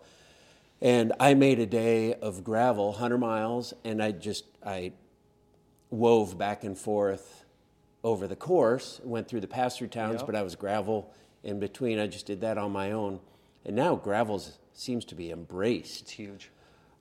and 0.80 1.14
I 1.20 1.34
made 1.34 1.60
a 1.60 1.66
day 1.66 2.14
of 2.14 2.44
gravel, 2.44 2.94
hundred 2.94 3.18
miles, 3.18 3.74
and 3.84 4.02
I 4.02 4.12
just 4.12 4.46
I 4.64 4.94
wove 5.90 6.38
back 6.38 6.64
and 6.64 6.78
forth 6.78 7.46
over 8.04 8.28
the 8.28 8.36
course. 8.36 9.02
Went 9.04 9.28
through 9.28 9.42
the 9.42 9.48
pass 9.48 9.78
through 9.78 9.88
towns, 9.88 10.18
yep. 10.18 10.28
but 10.28 10.36
I 10.36 10.44
was 10.44 10.56
gravel 10.56 11.12
in 11.44 11.60
between. 11.60 11.98
I 11.98 12.06
just 12.06 12.28
did 12.28 12.42
that 12.42 12.60
on 12.60 12.72
my 12.72 12.92
own, 12.92 13.20
and 13.66 13.76
now 13.76 13.96
gravel 13.96 14.40
seems 14.74 15.04
to 15.06 15.16
be 15.16 15.32
embraced. 15.32 16.04
It's 16.04 16.12
huge. 16.12 16.52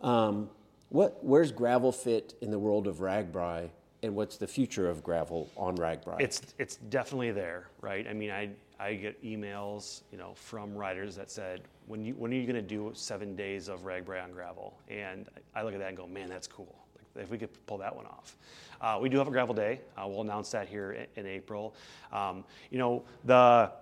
Um, 0.00 0.48
what, 0.88 1.24
where's 1.24 1.52
gravel 1.52 1.92
fit 1.92 2.34
in 2.40 2.50
the 2.50 2.58
world 2.58 2.86
of 2.86 2.96
RAGBRAI, 2.96 3.70
and 4.02 4.14
what's 4.14 4.36
the 4.36 4.46
future 4.46 4.88
of 4.88 5.02
gravel 5.02 5.50
on 5.56 5.76
RAGBRAI? 5.76 6.20
It's 6.20 6.54
it's 6.58 6.76
definitely 6.76 7.32
there, 7.32 7.68
right? 7.80 8.06
I 8.06 8.12
mean, 8.12 8.30
I 8.30 8.50
I 8.78 8.94
get 8.94 9.22
emails, 9.24 10.02
you 10.12 10.18
know, 10.18 10.34
from 10.34 10.74
riders 10.74 11.16
that 11.16 11.30
said, 11.30 11.62
when 11.86 12.04
you 12.04 12.14
when 12.14 12.32
are 12.32 12.36
you 12.36 12.46
going 12.46 12.54
to 12.54 12.62
do 12.62 12.92
seven 12.94 13.34
days 13.34 13.68
of 13.68 13.80
RAGBRAI 13.80 14.22
on 14.22 14.32
gravel? 14.32 14.78
And 14.88 15.26
I 15.54 15.62
look 15.62 15.74
at 15.74 15.80
that 15.80 15.88
and 15.88 15.96
go, 15.96 16.06
man, 16.06 16.28
that's 16.28 16.46
cool. 16.46 16.74
If 17.16 17.30
we 17.30 17.38
could 17.38 17.66
pull 17.66 17.78
that 17.78 17.96
one 17.96 18.04
off. 18.06 18.36
Uh, 18.78 18.98
we 19.00 19.08
do 19.08 19.16
have 19.16 19.26
a 19.26 19.30
gravel 19.30 19.54
day. 19.54 19.80
Uh, 19.96 20.06
we'll 20.06 20.20
announce 20.20 20.50
that 20.50 20.68
here 20.68 20.92
in, 20.92 21.06
in 21.16 21.26
April. 21.26 21.74
Um, 22.12 22.44
you 22.70 22.78
know, 22.78 23.04
the 23.24 23.72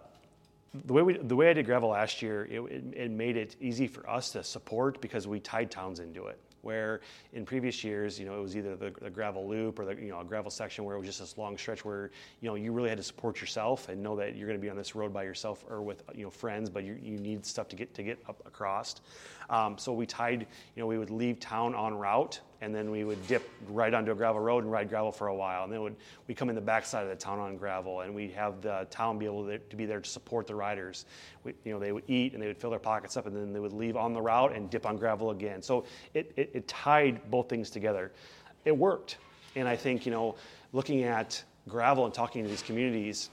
the 0.86 0.92
way, 0.92 1.02
we, 1.02 1.16
the 1.18 1.36
way 1.36 1.50
I 1.50 1.52
did 1.52 1.66
gravel 1.66 1.90
last 1.90 2.20
year, 2.20 2.46
it, 2.50 2.60
it, 2.60 2.84
it, 2.96 3.10
made 3.10 3.36
it 3.36 3.54
easy 3.60 3.86
for 3.86 4.08
us 4.10 4.32
to 4.32 4.42
support 4.42 5.00
because 5.00 5.28
we 5.28 5.38
tied 5.38 5.70
towns 5.70 6.00
into 6.00 6.26
it 6.26 6.38
where 6.64 7.00
in 7.32 7.44
previous 7.44 7.84
years, 7.84 8.18
you 8.18 8.26
know, 8.26 8.38
it 8.38 8.42
was 8.42 8.56
either 8.56 8.76
the, 8.76 8.92
the, 9.00 9.10
gravel 9.10 9.48
loop 9.48 9.78
or 9.78 9.84
the, 9.84 9.94
you 9.94 10.08
know, 10.08 10.20
a 10.20 10.24
gravel 10.24 10.50
section 10.50 10.84
where 10.84 10.96
it 10.96 10.98
was 10.98 11.06
just 11.06 11.20
this 11.20 11.38
long 11.38 11.56
stretch 11.56 11.84
where, 11.84 12.10
you 12.40 12.48
know, 12.48 12.54
you 12.54 12.72
really 12.72 12.88
had 12.88 12.98
to 12.98 13.04
support 13.04 13.40
yourself 13.40 13.88
and 13.88 14.02
know 14.02 14.16
that 14.16 14.36
you're 14.36 14.46
going 14.46 14.58
to 14.58 14.62
be 14.62 14.70
on 14.70 14.76
this 14.76 14.94
road 14.94 15.12
by 15.12 15.22
yourself 15.22 15.64
or 15.68 15.82
with, 15.82 16.02
you 16.14 16.24
know, 16.24 16.30
friends, 16.30 16.70
but 16.70 16.84
you, 16.84 16.98
you 17.02 17.18
need 17.18 17.44
stuff 17.44 17.68
to 17.68 17.76
get, 17.76 17.94
to 17.94 18.02
get 18.02 18.18
up 18.28 18.42
across. 18.46 18.96
Um, 19.50 19.76
so 19.78 19.92
we 19.92 20.06
tied, 20.06 20.40
you 20.40 20.82
know, 20.82 20.86
we 20.86 20.98
would 20.98 21.10
leave 21.10 21.38
town 21.38 21.74
en 21.74 21.94
route 21.94 22.40
and 22.64 22.74
then 22.74 22.90
we 22.90 23.04
would 23.04 23.24
dip 23.26 23.46
right 23.68 23.92
onto 23.92 24.10
a 24.10 24.14
gravel 24.14 24.40
road 24.40 24.64
and 24.64 24.72
ride 24.72 24.88
gravel 24.88 25.12
for 25.12 25.26
a 25.26 25.34
while. 25.34 25.64
And 25.64 25.72
then 25.72 25.82
we'd 25.82 25.96
we 26.26 26.34
come 26.34 26.48
in 26.48 26.54
the 26.54 26.62
backside 26.62 27.02
of 27.02 27.10
the 27.10 27.16
town 27.16 27.38
on 27.38 27.58
gravel, 27.58 28.00
and 28.00 28.14
we'd 28.14 28.32
have 28.32 28.62
the 28.62 28.86
town 28.90 29.18
be 29.18 29.26
able 29.26 29.46
to, 29.46 29.58
to 29.58 29.76
be 29.76 29.84
there 29.84 30.00
to 30.00 30.08
support 30.08 30.46
the 30.46 30.54
riders. 30.54 31.04
We, 31.44 31.52
you 31.64 31.74
know, 31.74 31.78
they 31.78 31.92
would 31.92 32.04
eat 32.08 32.32
and 32.32 32.42
they 32.42 32.46
would 32.46 32.56
fill 32.56 32.70
their 32.70 32.78
pockets 32.78 33.18
up, 33.18 33.26
and 33.26 33.36
then 33.36 33.52
they 33.52 33.60
would 33.60 33.74
leave 33.74 33.98
on 33.98 34.14
the 34.14 34.22
route 34.22 34.56
and 34.56 34.70
dip 34.70 34.86
on 34.86 34.96
gravel 34.96 35.30
again. 35.30 35.60
So 35.60 35.84
it, 36.14 36.32
it, 36.36 36.50
it 36.54 36.66
tied 36.66 37.30
both 37.30 37.50
things 37.50 37.68
together. 37.68 38.12
It 38.64 38.76
worked, 38.76 39.18
and 39.56 39.68
I 39.68 39.76
think 39.76 40.06
you 40.06 40.12
know, 40.12 40.36
looking 40.72 41.02
at 41.02 41.44
gravel 41.68 42.06
and 42.06 42.14
talking 42.14 42.42
to 42.44 42.48
these 42.48 42.62
communities, 42.62 43.28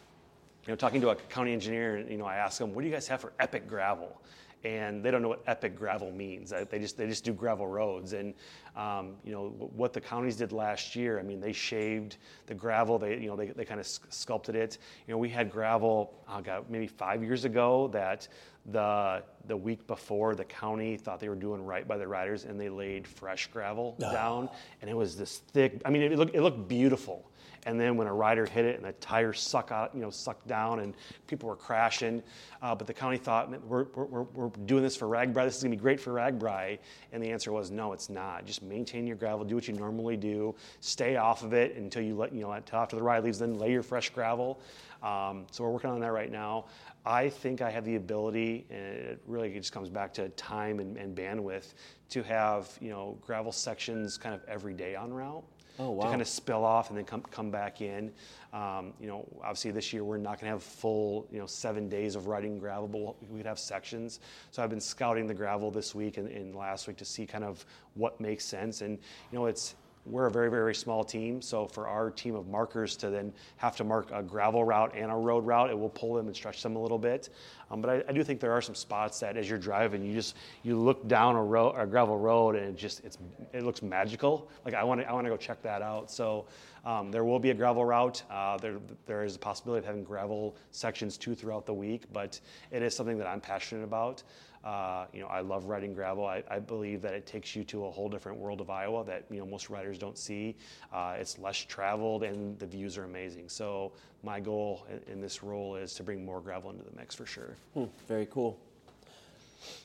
you 0.66 0.74
know, 0.74 0.76
talking 0.76 1.00
to 1.00 1.12
a 1.12 1.16
county 1.16 1.54
engineer, 1.54 1.96
and 1.96 2.12
you 2.12 2.18
know, 2.18 2.26
I 2.26 2.36
ask 2.36 2.60
them, 2.60 2.76
"What 2.76 2.82
do 2.82 2.88
you 2.88 2.94
guys 2.94 3.08
have 3.08 3.22
for 3.22 3.32
epic 3.40 3.66
gravel?" 3.66 4.22
And 4.64 5.04
they 5.04 5.12
don't 5.12 5.22
know 5.22 5.30
what 5.30 5.44
epic 5.48 5.76
gravel 5.76 6.12
means. 6.12 6.54
Uh, 6.54 6.66
they 6.70 6.80
just 6.80 6.98
they 6.98 7.08
just 7.08 7.24
do 7.24 7.34
gravel 7.34 7.68
roads. 7.68 8.14
And 8.14 8.34
um, 8.76 9.16
you 9.24 9.32
know 9.32 9.50
what 9.76 9.94
the 9.94 10.02
counties 10.02 10.36
did 10.36 10.52
last 10.52 10.96
year. 10.96 11.20
I 11.20 11.24
mean, 11.24 11.40
they 11.40 11.54
shaved 11.54 12.18
the 12.46 12.54
gravel. 12.54 13.00
They 13.00 13.18
you 13.18 13.28
know 13.28 13.36
they, 13.36 13.48
they 13.48 13.66
kind 13.66 13.80
of 13.80 13.88
sculpted 13.88 14.56
it. 14.56 14.78
You 15.08 15.14
know, 15.14 15.18
we 15.18 15.30
had 15.30 15.52
gravel. 15.52 16.14
Uh, 16.28 16.38
oh 16.38 16.42
God, 16.42 16.66
maybe 16.70 16.88
five 16.88 17.24
years 17.24 17.46
ago 17.46 17.90
that 17.90 18.28
the 18.68 19.24
the 19.48 19.58
week 19.58 19.86
before 19.88 20.36
the 20.36 20.46
county 20.46 20.96
thought 20.96 21.20
they 21.20 21.30
were 21.30 21.36
doing 21.36 21.66
right 21.66 21.88
by 21.88 21.98
the 21.98 22.08
riders 22.08 22.46
and 22.46 22.60
they 22.60 22.70
laid 22.70 23.08
fresh 23.08 23.48
gravel 23.48 23.96
oh. 24.04 24.12
down 24.12 24.50
and 24.82 24.90
it 24.90 24.96
was 24.96 25.18
this 25.18 25.40
thick. 25.52 25.82
I 25.86 25.90
mean, 25.90 26.04
it 26.04 26.18
looked 26.18 26.36
it 26.36 26.42
looked 26.42 26.68
beautiful 26.68 27.31
and 27.66 27.80
then 27.80 27.96
when 27.96 28.08
a 28.08 28.14
rider 28.14 28.46
hit 28.46 28.66
it 28.66 28.76
and 28.76 28.86
the 28.86 28.94
tires 28.94 29.40
suck 29.40 29.72
out, 29.72 29.94
you 29.94 30.02
know, 30.02 30.10
sucked 30.10 30.48
down 30.48 30.80
and 30.80 30.96
people 31.28 31.48
were 31.48 31.56
crashing. 31.56 32.24
Uh, 32.62 32.74
but 32.74 32.88
the 32.88 32.94
county 32.94 33.18
thought, 33.18 33.50
we're, 33.68 33.86
we're, 33.96 34.24
we're 34.24 34.50
doing 34.66 34.82
this 34.82 34.96
for 34.96 35.08
RAGBRAI. 35.08 35.46
This 35.46 35.58
is 35.58 35.64
going 35.64 35.72
to 35.72 35.78
be 35.78 35.82
great 35.82 36.00
for 36.00 36.14
RAGBRAI. 36.14 36.80
And 37.12 37.24
the 37.24 37.30
answer 37.30 37.52
was, 37.52 37.70
no, 37.70 37.94
it's 37.94 38.10
not. 38.10 38.46
Just 38.46 38.64
maintain 38.64 39.06
your 39.06 39.16
gravel, 39.16 39.46
do 39.46 39.56
what 39.56 39.68
you 39.68 39.74
normally 39.74 40.18
do, 40.18 40.56
stay 40.80 41.18
off 41.18 41.44
of 41.44 41.54
it 41.54 41.76
until 41.76 42.02
you 42.02 42.16
let, 42.16 42.34
you 42.34 42.42
know, 42.42 42.52
until 42.52 42.80
after 42.80 42.96
the 42.96 43.04
ride 43.04 43.24
leaves, 43.24 43.40
then 43.40 43.60
lay 43.60 43.72
your 43.72 43.84
fresh 43.84 44.10
gravel. 44.10 44.60
Um, 45.04 45.46
so 45.52 45.64
we're 45.64 45.72
working 45.72 45.90
on 45.90 46.00
that 46.00 46.12
right 46.12 46.32
now. 46.32 46.66
I 47.06 47.30
think 47.30 47.62
I 47.62 47.72
have 47.72 47.84
the 47.86 47.96
ability, 47.96 48.68
and 48.70 48.80
it 48.80 49.22
really 49.26 49.52
just 49.52 49.72
comes 49.72 49.90
back 49.90 50.14
to 50.14 50.30
time 50.30 50.80
and, 50.80 50.98
and 50.98 51.18
bandwidth, 51.18 51.74
to 52.10 52.22
have 52.22 52.70
you 52.80 52.90
know 52.90 53.18
gravel 53.22 53.52
sections 53.52 54.18
kind 54.18 54.36
of 54.36 54.42
every 54.48 54.76
day 54.76 54.96
on 54.96 55.12
route. 55.12 55.44
Oh, 55.80 55.92
wow. 55.92 56.04
to 56.04 56.10
kind 56.10 56.22
of 56.22 56.28
spill 56.28 56.64
off 56.64 56.90
and 56.90 56.98
then 56.98 57.06
come 57.06 57.22
come 57.32 57.52
back 57.52 57.82
in. 57.82 58.12
Um, 58.54 58.94
you 59.00 59.08
know, 59.08 59.26
obviously 59.42 59.72
this 59.72 59.94
year 59.94 60.04
we're 60.04 60.18
not 60.18 60.40
going 60.40 60.50
to 60.50 60.56
have 60.56 60.64
full 60.64 61.28
you 61.32 61.40
know 61.40 61.46
seven 61.46 61.88
days 61.88 62.16
of 62.16 62.28
riding 62.28 62.60
gravel, 62.60 62.88
but 62.88 63.30
we'd 63.32 63.46
have 63.46 63.60
sections. 63.60 64.20
So 64.52 64.62
I've 64.62 64.70
been 64.70 64.82
scouting 64.82 65.28
the 65.28 65.34
gravel 65.34 65.72
this 65.72 65.96
week 65.96 66.18
and, 66.18 66.28
and 66.28 66.56
last 66.56 66.88
week 66.88 66.98
to 66.98 67.06
see 67.06 67.26
kind 67.26 67.44
of 67.44 67.66
what 67.94 68.20
makes 68.20 68.46
sense. 68.46 68.82
And 68.82 68.98
you 69.32 69.40
know, 69.40 69.46
it's 69.46 69.76
we're 70.06 70.26
a 70.26 70.32
very, 70.32 70.50
very 70.50 70.74
small 70.74 71.04
team, 71.04 71.42
so 71.42 71.68
for 71.68 71.88
our 71.88 72.10
team 72.10 72.36
of 72.36 72.48
markers 72.48 72.96
to 72.98 73.10
then 73.10 73.32
have 73.58 73.76
to 73.76 73.84
mark 73.84 74.10
a 74.12 74.24
gravel 74.24 74.64
route 74.64 74.94
and 74.96 75.12
a 75.12 75.16
road 75.16 75.46
route, 75.46 75.70
it 75.70 75.78
will 75.78 75.90
pull 75.90 76.16
them 76.16 76.28
and 76.28 76.36
stretch 76.36 76.64
them 76.64 76.76
a 76.76 76.82
little 76.82 76.98
bit. 76.98 77.30
Um, 77.70 77.82
but 77.82 77.90
I, 77.90 78.04
I 78.10 78.12
do 78.12 78.24
think 78.24 78.40
there 78.40 78.52
are 78.52 78.62
some 78.62 78.76
spots 78.76 79.20
that, 79.20 79.38
as 79.38 79.48
you're 79.48 79.60
driving, 79.60 80.04
you 80.04 80.14
just 80.14 80.36
you 80.64 80.78
look 80.78 81.08
down 81.08 81.36
a, 81.36 81.44
road, 81.44 81.76
a 81.78 81.86
gravel 81.86 82.18
road 82.18 82.56
and 82.56 82.66
it 82.66 82.76
just 82.76 83.04
it's 83.06 83.18
it 83.54 83.64
looks 83.64 83.82
magical. 83.82 84.50
Like 84.66 84.74
I 84.74 84.84
want 84.84 85.02
to 85.02 85.08
I 85.08 85.14
want 85.14 85.26
to 85.26 85.30
go 85.30 85.38
check 85.38 85.62
that 85.62 85.82
out. 85.82 86.10
So 86.10 86.48
um, 86.84 87.12
there 87.12 87.24
will 87.24 87.40
be 87.40 87.52
a 87.52 87.54
gravel 87.54 87.86
route. 87.86 88.24
Uh, 88.30 88.58
there 88.58 88.78
there 89.06 89.24
is 89.24 89.36
a 89.36 89.40
possibility 89.40 89.80
of 89.80 89.86
having 89.86 90.04
gravel 90.04 90.58
sections 90.72 91.18
too 91.18 91.36
throughout 91.36 91.66
the 91.66 91.74
week, 91.74 92.04
but 92.12 92.40
it 92.72 92.82
is 92.82 92.96
something 92.96 93.18
that 93.20 93.28
I'm 93.28 93.42
passionate 93.42 93.84
about. 93.84 94.24
Uh, 94.64 95.06
you 95.12 95.22
know, 95.22 95.28
I 95.28 95.42
love 95.42 95.66
riding 95.66 95.94
gravel. 95.94 96.26
I, 96.26 96.44
I, 96.50 96.60
believe 96.60 97.02
that 97.02 97.14
it 97.14 97.26
takes 97.26 97.56
you 97.56 97.64
to 97.64 97.86
a 97.86 97.92
whole 97.92 98.08
different 98.10 98.38
world 98.38 98.62
of 98.62 98.70
Iowa 98.70 99.04
that 99.06 99.26
you 99.32 99.40
know 99.40 99.46
most 99.46 99.72
riders 99.72 99.98
don't 99.98 100.20
see. 100.20 100.56
Uh, 100.94 101.16
it's 101.18 101.40
less 101.40 101.58
traveled 101.58 102.22
and 102.22 102.60
the 102.60 102.68
views 102.68 102.96
are 102.96 103.06
amazing. 103.06 103.50
So 103.50 103.92
my 104.24 104.40
goal 104.40 104.86
in, 104.88 105.14
in, 105.14 105.22
this 105.22 105.42
role 105.42 105.76
is 105.76 105.96
to 105.96 106.04
bring 106.04 106.24
more 106.24 106.42
gravel 106.42 106.70
into 106.70 106.84
the 106.84 106.96
mix 106.96 107.16
for 107.16 107.26
sure. 107.26 107.56
Hmm, 107.74 107.86
very 108.08 108.28
cool. 108.28 108.60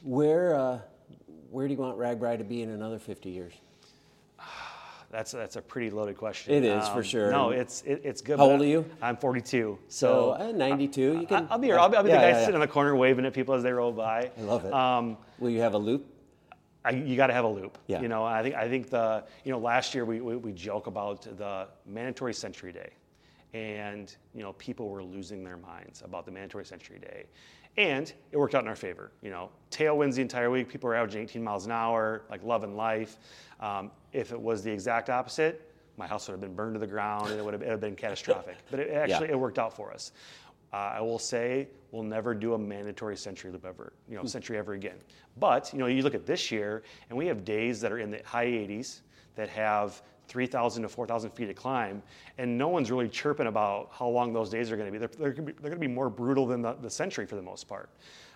Where 0.03 0.55
uh, 0.55 0.81
where 1.51 1.67
do 1.67 1.73
you 1.73 1.81
want 1.81 1.97
RAGBRAI 1.97 2.37
to 2.37 2.45
be 2.45 2.61
in 2.61 2.69
another 2.69 2.99
50 2.99 3.31
years? 3.31 3.55
That's 5.11 5.33
that's 5.33 5.57
a 5.57 5.63
pretty 5.63 5.91
loaded 5.91 6.17
question. 6.17 6.55
It 6.55 6.65
is 6.65 6.85
um, 6.85 6.95
for 6.95 7.05
sure. 7.05 7.31
No, 7.31 7.51
it's 7.51 7.83
it, 7.83 8.03
it's 8.05 8.21
good. 8.21 8.39
How 8.39 8.51
old 8.51 8.61
are 8.61 8.67
you? 8.67 8.85
I'm 9.01 9.17
42. 9.17 9.79
So, 9.89 10.37
so 10.39 10.49
uh, 10.49 10.53
92. 10.53 11.01
You 11.01 11.27
can. 11.27 11.47
I, 11.49 11.55
will 11.55 11.61
be 11.61 11.69
here. 11.69 11.79
I'll 11.79 11.89
be, 11.89 11.97
I'll 11.97 12.03
be 12.03 12.11
yeah, 12.11 12.17
the 12.17 12.21
guy 12.21 12.29
yeah, 12.29 12.39
sitting 12.41 12.51
yeah. 12.51 12.57
in 12.57 12.61
the 12.61 12.73
corner 12.73 12.95
waving 12.97 13.25
at 13.25 13.33
people 13.33 13.55
as 13.55 13.63
they 13.63 13.73
roll 13.73 13.93
by. 13.93 14.31
I 14.37 14.43
love 14.43 14.65
it. 14.65 14.73
Um, 14.73 15.17
Will 15.39 15.51
you 15.51 15.61
have 15.61 15.75
a 15.75 15.79
loop? 15.79 16.07
I, 16.87 16.91
you 16.91 17.17
got 17.17 17.27
to 17.27 17.33
have 17.33 17.45
a 17.45 17.49
loop. 17.49 17.79
Yeah. 17.89 18.01
You 18.01 18.09
know, 18.09 18.25
I 18.25 18.43
think 18.43 18.55
I 18.55 18.69
think 18.69 18.91
the 18.91 19.25
you 19.45 19.51
know 19.51 19.59
last 19.59 19.95
year 19.95 20.05
we, 20.05 20.21
we, 20.21 20.37
we 20.37 20.53
joke 20.53 20.87
about 20.87 21.23
the 21.37 21.67
mandatory 21.85 22.33
Century 22.33 22.73
Day, 22.73 22.93
and 23.55 24.15
you 24.35 24.43
know 24.43 24.53
people 24.53 24.89
were 24.89 25.03
losing 25.03 25.43
their 25.43 25.57
minds 25.57 26.03
about 26.05 26.25
the 26.25 26.31
mandatory 26.31 26.65
Century 26.65 27.01
Day, 27.01 27.27
and 27.77 28.13
it 28.31 28.37
worked 28.37 28.55
out 28.55 28.63
in 28.63 28.69
our 28.69 28.77
favor. 28.77 29.11
You 29.21 29.31
know, 29.31 29.51
tailwinds 29.73 30.15
the 30.15 30.23
entire 30.23 30.49
week. 30.49 30.69
People 30.69 30.89
were 30.89 30.95
averaging 30.95 31.23
18 31.23 31.43
miles 31.43 31.67
an 31.67 31.73
hour, 31.73 32.23
like 32.31 32.45
loving 32.45 32.77
life. 32.77 33.19
Um, 33.59 33.91
if 34.17 34.33
it 34.33 34.41
was 34.41 34.63
the 34.63 34.71
exact 34.71 35.11
opposite, 35.11 35.71
my 35.99 36.07
house 36.07 36.27
would 36.27 36.33
have 36.33 36.41
been 36.41 36.55
burned 36.55 36.75
to 36.75 36.81
the 36.81 36.87
ground 36.87 37.31
and 37.31 37.39
it 37.39 37.45
would 37.45 37.53
have, 37.53 37.63
it 37.63 37.67
would 37.67 37.73
have 37.73 37.81
been 37.81 37.95
catastrophic. 37.95 38.57
But 38.71 38.81
it 38.81 38.91
actually, 38.91 39.29
yeah. 39.29 39.35
it 39.35 39.39
worked 39.39 39.59
out 39.59 39.77
for 39.77 39.93
us. 39.93 40.13
Uh, 40.73 40.77
I 40.77 41.01
will 41.01 41.19
say 41.19 41.69
we'll 41.93 42.03
never 42.03 42.35
do 42.35 42.55
a 42.55 42.59
mandatory 42.59 43.17
century 43.17 43.53
loop 43.53 43.65
ever, 43.65 43.93
you 44.09 44.17
know, 44.17 44.23
hmm. 44.23 44.27
century 44.27 44.59
ever 44.59 44.73
again. 44.73 44.97
But 45.37 45.71
you 45.73 45.79
know, 45.79 45.87
you 45.87 46.03
look 46.03 46.15
at 46.15 46.27
this 46.27 46.51
year, 46.51 46.83
and 47.09 47.17
we 47.17 47.27
have 47.27 47.45
days 47.45 47.81
that 47.83 47.93
are 47.93 47.99
in 47.99 48.11
the 48.11 48.21
high 48.25 48.47
80s 48.47 49.01
that 49.37 49.49
have 49.51 50.03
3,000 50.29 50.83
to 50.83 50.89
4,000 50.89 51.31
feet 51.31 51.47
to 51.47 51.55
climb, 51.55 52.03
and 52.39 52.59
no 52.59 52.69
one's 52.69 52.91
really 52.91 53.09
chirping 53.09 53.47
about 53.47 53.91
how 53.93 54.09
long 54.09 54.33
those 54.33 54.51
days 54.51 54.73
are 54.73 54.77
going 54.77 54.93
to 54.93 54.99
be. 54.99 55.07
They're, 55.07 55.33
they're 55.33 55.33
going 55.33 55.73
to 55.73 55.79
be 55.79 55.87
more 55.87 56.11
brutal 56.11 56.47
than 56.47 56.63
the, 56.63 56.73
the 56.73 56.91
century 56.91 57.27
for 57.27 57.37
the 57.37 57.43
most 57.43 57.69
part. 57.69 57.91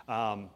Um, 0.09 0.51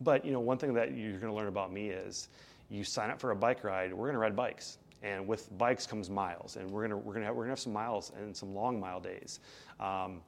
but 0.00 0.24
you 0.24 0.32
know, 0.32 0.40
one 0.40 0.58
thing 0.58 0.74
that 0.74 0.96
you're 0.96 1.18
going 1.18 1.30
to 1.30 1.36
learn 1.36 1.48
about 1.48 1.72
me 1.72 1.90
is 1.90 2.28
you 2.70 2.84
sign 2.84 3.10
up 3.10 3.20
for 3.20 3.32
a 3.32 3.36
bike 3.36 3.64
ride. 3.64 3.92
We're 3.92 4.06
going 4.06 4.14
to 4.14 4.20
ride 4.20 4.36
bikes, 4.36 4.78
and 5.02 5.26
with 5.26 5.56
bikes 5.58 5.86
comes 5.86 6.08
miles, 6.08 6.56
and 6.56 6.70
we're 6.70 6.86
going 6.86 7.04
we're 7.04 7.14
to 7.14 7.24
have, 7.24 7.34
we're 7.34 7.44
to 7.44 7.50
have 7.50 7.58
some 7.58 7.72
miles 7.72 8.12
and 8.16 8.34
some 8.34 8.54
long 8.54 8.78
mile 8.78 9.00
days. 9.00 9.40
Um, 9.78 10.22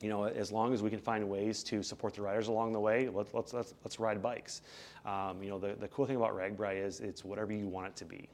you 0.00 0.08
know, 0.08 0.24
as 0.24 0.50
long 0.50 0.74
as 0.74 0.82
we 0.82 0.90
can 0.90 0.98
find 0.98 1.28
ways 1.28 1.62
to 1.64 1.82
support 1.82 2.14
the 2.14 2.22
riders 2.22 2.48
along 2.48 2.72
the 2.72 2.80
way, 2.80 3.08
let's 3.08 3.32
let's, 3.32 3.52
let's, 3.52 3.74
let's 3.84 4.00
ride 4.00 4.20
bikes. 4.20 4.62
Um, 5.04 5.42
you 5.42 5.50
know, 5.50 5.58
the, 5.58 5.74
the 5.78 5.88
cool 5.88 6.06
thing 6.06 6.16
about 6.16 6.34
RAGBRAI 6.34 6.84
is 6.84 7.00
it's 7.00 7.24
whatever 7.24 7.52
you 7.52 7.66
want 7.66 7.86
it 7.88 7.96
to 7.96 8.04
be. 8.04 8.28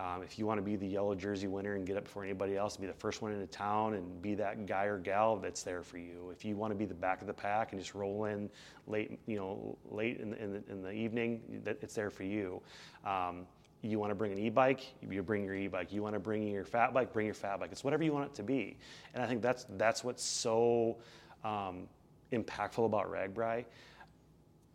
Um, 0.00 0.22
if 0.22 0.38
you 0.38 0.46
want 0.46 0.56
to 0.56 0.62
be 0.62 0.76
the 0.76 0.86
yellow 0.86 1.14
jersey 1.14 1.46
winner 1.46 1.74
and 1.74 1.86
get 1.86 1.98
up 1.98 2.04
before 2.04 2.24
anybody 2.24 2.56
else, 2.56 2.76
be 2.78 2.86
the 2.86 2.92
first 2.94 3.20
one 3.20 3.32
into 3.32 3.46
town 3.46 3.94
and 3.94 4.22
be 4.22 4.34
that 4.36 4.64
guy 4.64 4.84
or 4.84 4.98
gal 4.98 5.36
that's 5.36 5.62
there 5.62 5.82
for 5.82 5.98
you. 5.98 6.30
If 6.32 6.42
you 6.42 6.56
want 6.56 6.70
to 6.70 6.74
be 6.74 6.86
the 6.86 6.94
back 6.94 7.20
of 7.20 7.26
the 7.26 7.34
pack 7.34 7.72
and 7.72 7.80
just 7.80 7.94
roll 7.94 8.24
in 8.24 8.48
late, 8.86 9.18
you 9.26 9.36
know, 9.36 9.76
late 9.90 10.18
in 10.18 10.30
the, 10.30 10.42
in 10.42 10.52
the, 10.52 10.62
in 10.70 10.82
the 10.82 10.90
evening, 10.90 11.42
that 11.64 11.76
it's 11.82 11.94
there 11.94 12.08
for 12.08 12.22
you. 12.22 12.62
Um, 13.04 13.46
you 13.82 13.98
want 13.98 14.10
to 14.10 14.14
bring 14.14 14.32
an 14.32 14.38
e-bike, 14.38 14.86
you 15.06 15.22
bring 15.22 15.44
your 15.44 15.54
e-bike. 15.54 15.92
You 15.92 16.02
want 16.02 16.14
to 16.14 16.20
bring 16.20 16.46
your 16.46 16.64
fat 16.64 16.94
bike, 16.94 17.12
bring 17.12 17.26
your 17.26 17.34
fat 17.34 17.60
bike. 17.60 17.70
It's 17.70 17.84
whatever 17.84 18.02
you 18.02 18.12
want 18.12 18.26
it 18.26 18.34
to 18.36 18.42
be. 18.42 18.78
And 19.12 19.22
I 19.22 19.26
think 19.26 19.42
that's 19.42 19.66
that's 19.76 20.02
what's 20.02 20.24
so 20.24 20.96
um, 21.44 21.88
impactful 22.32 22.86
about 22.86 23.10
RAGBRAI 23.10 23.64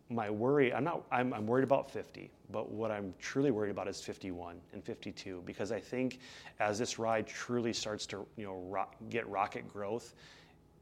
my 0.08 0.30
worry, 0.30 0.72
I'm 0.72 0.84
not, 0.84 1.02
I'm, 1.10 1.32
I'm, 1.32 1.46
worried 1.46 1.64
about 1.64 1.90
50, 1.90 2.30
but 2.52 2.70
what 2.70 2.90
I'm 2.90 3.12
truly 3.18 3.50
worried 3.50 3.70
about 3.70 3.88
is 3.88 4.00
51 4.00 4.56
and 4.72 4.84
52 4.84 5.42
because 5.44 5.72
I 5.72 5.80
think 5.80 6.20
as 6.60 6.78
this 6.78 6.98
ride 6.98 7.26
truly 7.26 7.72
starts 7.72 8.06
to, 8.06 8.24
you 8.36 8.44
know, 8.44 8.62
rock, 8.68 8.94
get 9.10 9.28
rocket 9.28 9.70
growth, 9.72 10.14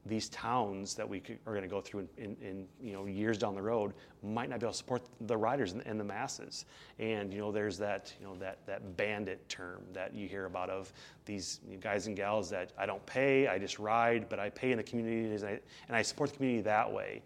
these 0.07 0.29
towns 0.29 0.93
that 0.93 1.07
we 1.09 1.21
are 1.47 1.53
going 1.53 1.63
to 1.63 1.67
go 1.67 1.81
through 1.81 2.07
in, 2.17 2.23
in, 2.23 2.37
in, 2.41 2.67
you 2.79 2.93
know 2.93 3.05
years 3.05 3.39
down 3.39 3.55
the 3.55 3.61
road 3.61 3.93
might 4.21 4.49
not 4.49 4.59
be 4.59 4.65
able 4.65 4.71
to 4.71 4.77
support 4.77 5.01
the 5.21 5.35
riders 5.35 5.71
and, 5.71 5.81
and, 5.87 5.99
the 5.99 6.03
masses. 6.03 6.65
And 6.99 7.33
you 7.33 7.39
know 7.39 7.51
there's 7.51 7.77
that 7.79 8.13
you 8.19 8.27
know 8.27 8.35
that 8.35 8.59
that 8.67 8.97
bandit 8.97 9.47
term 9.49 9.81
that 9.93 10.13
you 10.13 10.27
hear 10.27 10.45
about 10.45 10.69
of 10.69 10.93
these 11.25 11.59
guys 11.81 12.05
and 12.05 12.15
gals 12.15 12.51
that 12.51 12.71
I 12.77 12.85
don't 12.85 13.03
pay, 13.07 13.47
I 13.47 13.57
just 13.57 13.79
ride, 13.79 14.29
but 14.29 14.39
I 14.39 14.51
pay 14.51 14.71
in 14.71 14.77
the 14.77 14.83
community 14.83 15.33
and 15.33 15.43
I, 15.43 15.59
and 15.87 15.97
I 15.97 16.03
support 16.03 16.29
the 16.29 16.35
community 16.37 16.61
that 16.61 16.91
way 16.91 17.23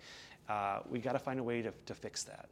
uh, 0.50 0.80
we 0.90 1.00
got 1.00 1.14
to 1.14 1.20
find 1.20 1.40
a 1.40 1.44
way 1.44 1.62
to, 1.62 1.72
to 1.86 1.94
fix 1.94 2.24
that. 2.24 2.50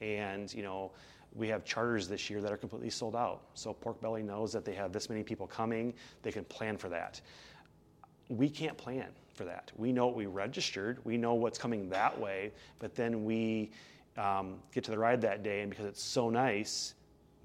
And, 0.00 0.52
you 0.52 0.62
know, 0.62 0.92
we 1.34 1.48
have 1.48 1.64
charters 1.64 2.08
this 2.08 2.28
year 2.28 2.40
that 2.40 2.52
are 2.52 2.56
completely 2.56 2.90
sold 2.90 3.14
out. 3.14 3.42
So 3.54 3.72
Pork 3.72 4.00
Belly 4.00 4.22
knows 4.22 4.52
that 4.52 4.64
they 4.64 4.74
have 4.74 4.92
this 4.92 5.08
many 5.08 5.22
people 5.22 5.46
coming, 5.46 5.94
they 6.22 6.32
can 6.32 6.44
plan 6.44 6.76
for 6.76 6.88
that. 6.88 7.20
We 8.28 8.48
can't 8.48 8.76
plan 8.76 9.08
for 9.34 9.44
that. 9.44 9.70
We 9.76 9.92
know 9.92 10.06
what 10.06 10.16
we 10.16 10.26
registered, 10.26 10.98
we 11.04 11.16
know 11.16 11.34
what's 11.34 11.58
coming 11.58 11.88
that 11.90 12.18
way, 12.18 12.52
but 12.78 12.94
then 12.94 13.24
we 13.24 13.70
um, 14.16 14.56
get 14.72 14.82
to 14.84 14.90
the 14.90 14.98
ride 14.98 15.20
that 15.20 15.42
day, 15.42 15.60
and 15.60 15.70
because 15.70 15.84
it's 15.84 16.02
so 16.02 16.30
nice, 16.30 16.94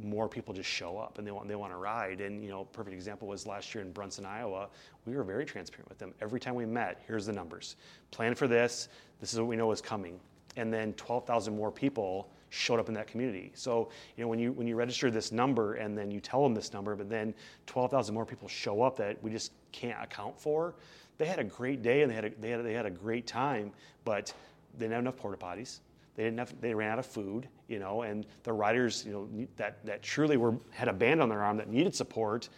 more 0.03 0.27
people 0.27 0.53
just 0.53 0.69
show 0.69 0.97
up 0.97 1.17
and 1.17 1.27
they 1.27 1.31
want 1.31 1.47
they 1.47 1.55
want 1.55 1.71
to 1.71 1.77
ride. 1.77 2.21
And 2.21 2.43
you 2.43 2.49
know, 2.49 2.65
perfect 2.65 2.93
example 2.93 3.27
was 3.27 3.45
last 3.45 3.73
year 3.75 3.83
in 3.83 3.91
Bronson, 3.91 4.25
Iowa. 4.25 4.69
We 5.05 5.15
were 5.15 5.23
very 5.23 5.45
transparent 5.45 5.89
with 5.89 5.99
them. 5.99 6.13
Every 6.21 6.39
time 6.39 6.55
we 6.55 6.65
met, 6.65 7.03
here's 7.07 7.25
the 7.25 7.33
numbers. 7.33 7.75
Plan 8.09 8.35
for 8.35 8.47
this. 8.47 8.89
This 9.21 9.33
is 9.33 9.39
what 9.39 9.47
we 9.47 9.55
know 9.55 9.71
is 9.71 9.79
coming. 9.81 10.19
And 10.57 10.73
then 10.73 10.93
12,000 10.93 11.55
more 11.55 11.71
people 11.71 12.29
showed 12.49 12.79
up 12.79 12.89
in 12.89 12.93
that 12.95 13.07
community. 13.07 13.51
So 13.55 13.89
you 14.17 14.23
know, 14.23 14.27
when 14.27 14.37
you 14.37 14.51
when 14.51 14.67
you 14.67 14.75
register 14.75 15.09
this 15.09 15.31
number 15.31 15.75
and 15.75 15.97
then 15.97 16.11
you 16.11 16.19
tell 16.19 16.43
them 16.43 16.53
this 16.53 16.73
number, 16.73 16.95
but 16.97 17.09
then 17.09 17.33
12,000 17.67 18.13
more 18.13 18.25
people 18.25 18.49
show 18.49 18.81
up 18.81 18.97
that 18.97 19.23
we 19.23 19.31
just 19.31 19.53
can't 19.71 20.03
account 20.03 20.37
for. 20.37 20.75
They 21.17 21.25
had 21.25 21.39
a 21.39 21.45
great 21.45 21.81
day 21.81 22.01
and 22.01 22.11
they 22.11 22.15
had 22.15 22.25
a, 22.25 22.31
they 22.41 22.49
had 22.49 22.59
a, 22.59 22.63
they 22.63 22.73
had 22.73 22.85
a 22.85 22.91
great 22.91 23.25
time, 23.25 23.71
but 24.03 24.33
they 24.73 24.85
didn't 24.85 24.93
have 24.93 25.01
enough 25.03 25.17
porta 25.17 25.37
potties 25.37 25.79
they 26.15 26.23
didn't 26.23 26.39
have, 26.39 26.53
they 26.61 26.73
ran 26.73 26.91
out 26.91 26.99
of 26.99 27.05
food, 27.05 27.47
you 27.67 27.79
know, 27.79 28.01
and 28.01 28.25
the 28.43 28.51
riders, 28.51 29.05
you 29.05 29.13
know, 29.13 29.47
that, 29.55 29.83
that 29.85 30.03
truly 30.03 30.37
were, 30.37 30.55
had 30.71 30.87
a 30.87 30.93
band 30.93 31.21
on 31.21 31.29
their 31.29 31.41
arm 31.41 31.57
that 31.57 31.69
needed 31.69 31.95
support, 31.95 32.49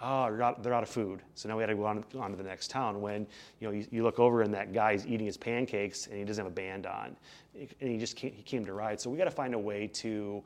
oh, 0.00 0.24
they're 0.24 0.42
out, 0.42 0.62
they're 0.62 0.74
out 0.74 0.82
of 0.82 0.88
food. 0.88 1.22
So 1.34 1.48
now 1.48 1.56
we 1.56 1.62
had 1.62 1.68
to 1.68 1.74
go 1.74 1.84
on, 1.84 2.04
on 2.18 2.30
to 2.30 2.36
the 2.36 2.42
next 2.42 2.70
town 2.70 3.00
when, 3.00 3.26
you 3.60 3.68
know, 3.68 3.72
you, 3.72 3.86
you, 3.90 4.02
look 4.02 4.18
over 4.18 4.42
and 4.42 4.52
that 4.54 4.72
guy's 4.72 5.06
eating 5.06 5.26
his 5.26 5.36
pancakes 5.36 6.06
and 6.06 6.16
he 6.16 6.24
doesn't 6.24 6.44
have 6.44 6.52
a 6.52 6.54
band 6.54 6.86
on. 6.86 7.16
And 7.54 7.90
he 7.90 7.96
just 7.96 8.16
came, 8.16 8.32
he 8.32 8.42
came 8.42 8.64
to 8.66 8.72
ride. 8.72 9.00
So 9.00 9.08
we 9.10 9.16
got 9.16 9.24
to 9.24 9.30
find 9.30 9.54
a 9.54 9.58
way 9.58 9.86
to 9.94 10.42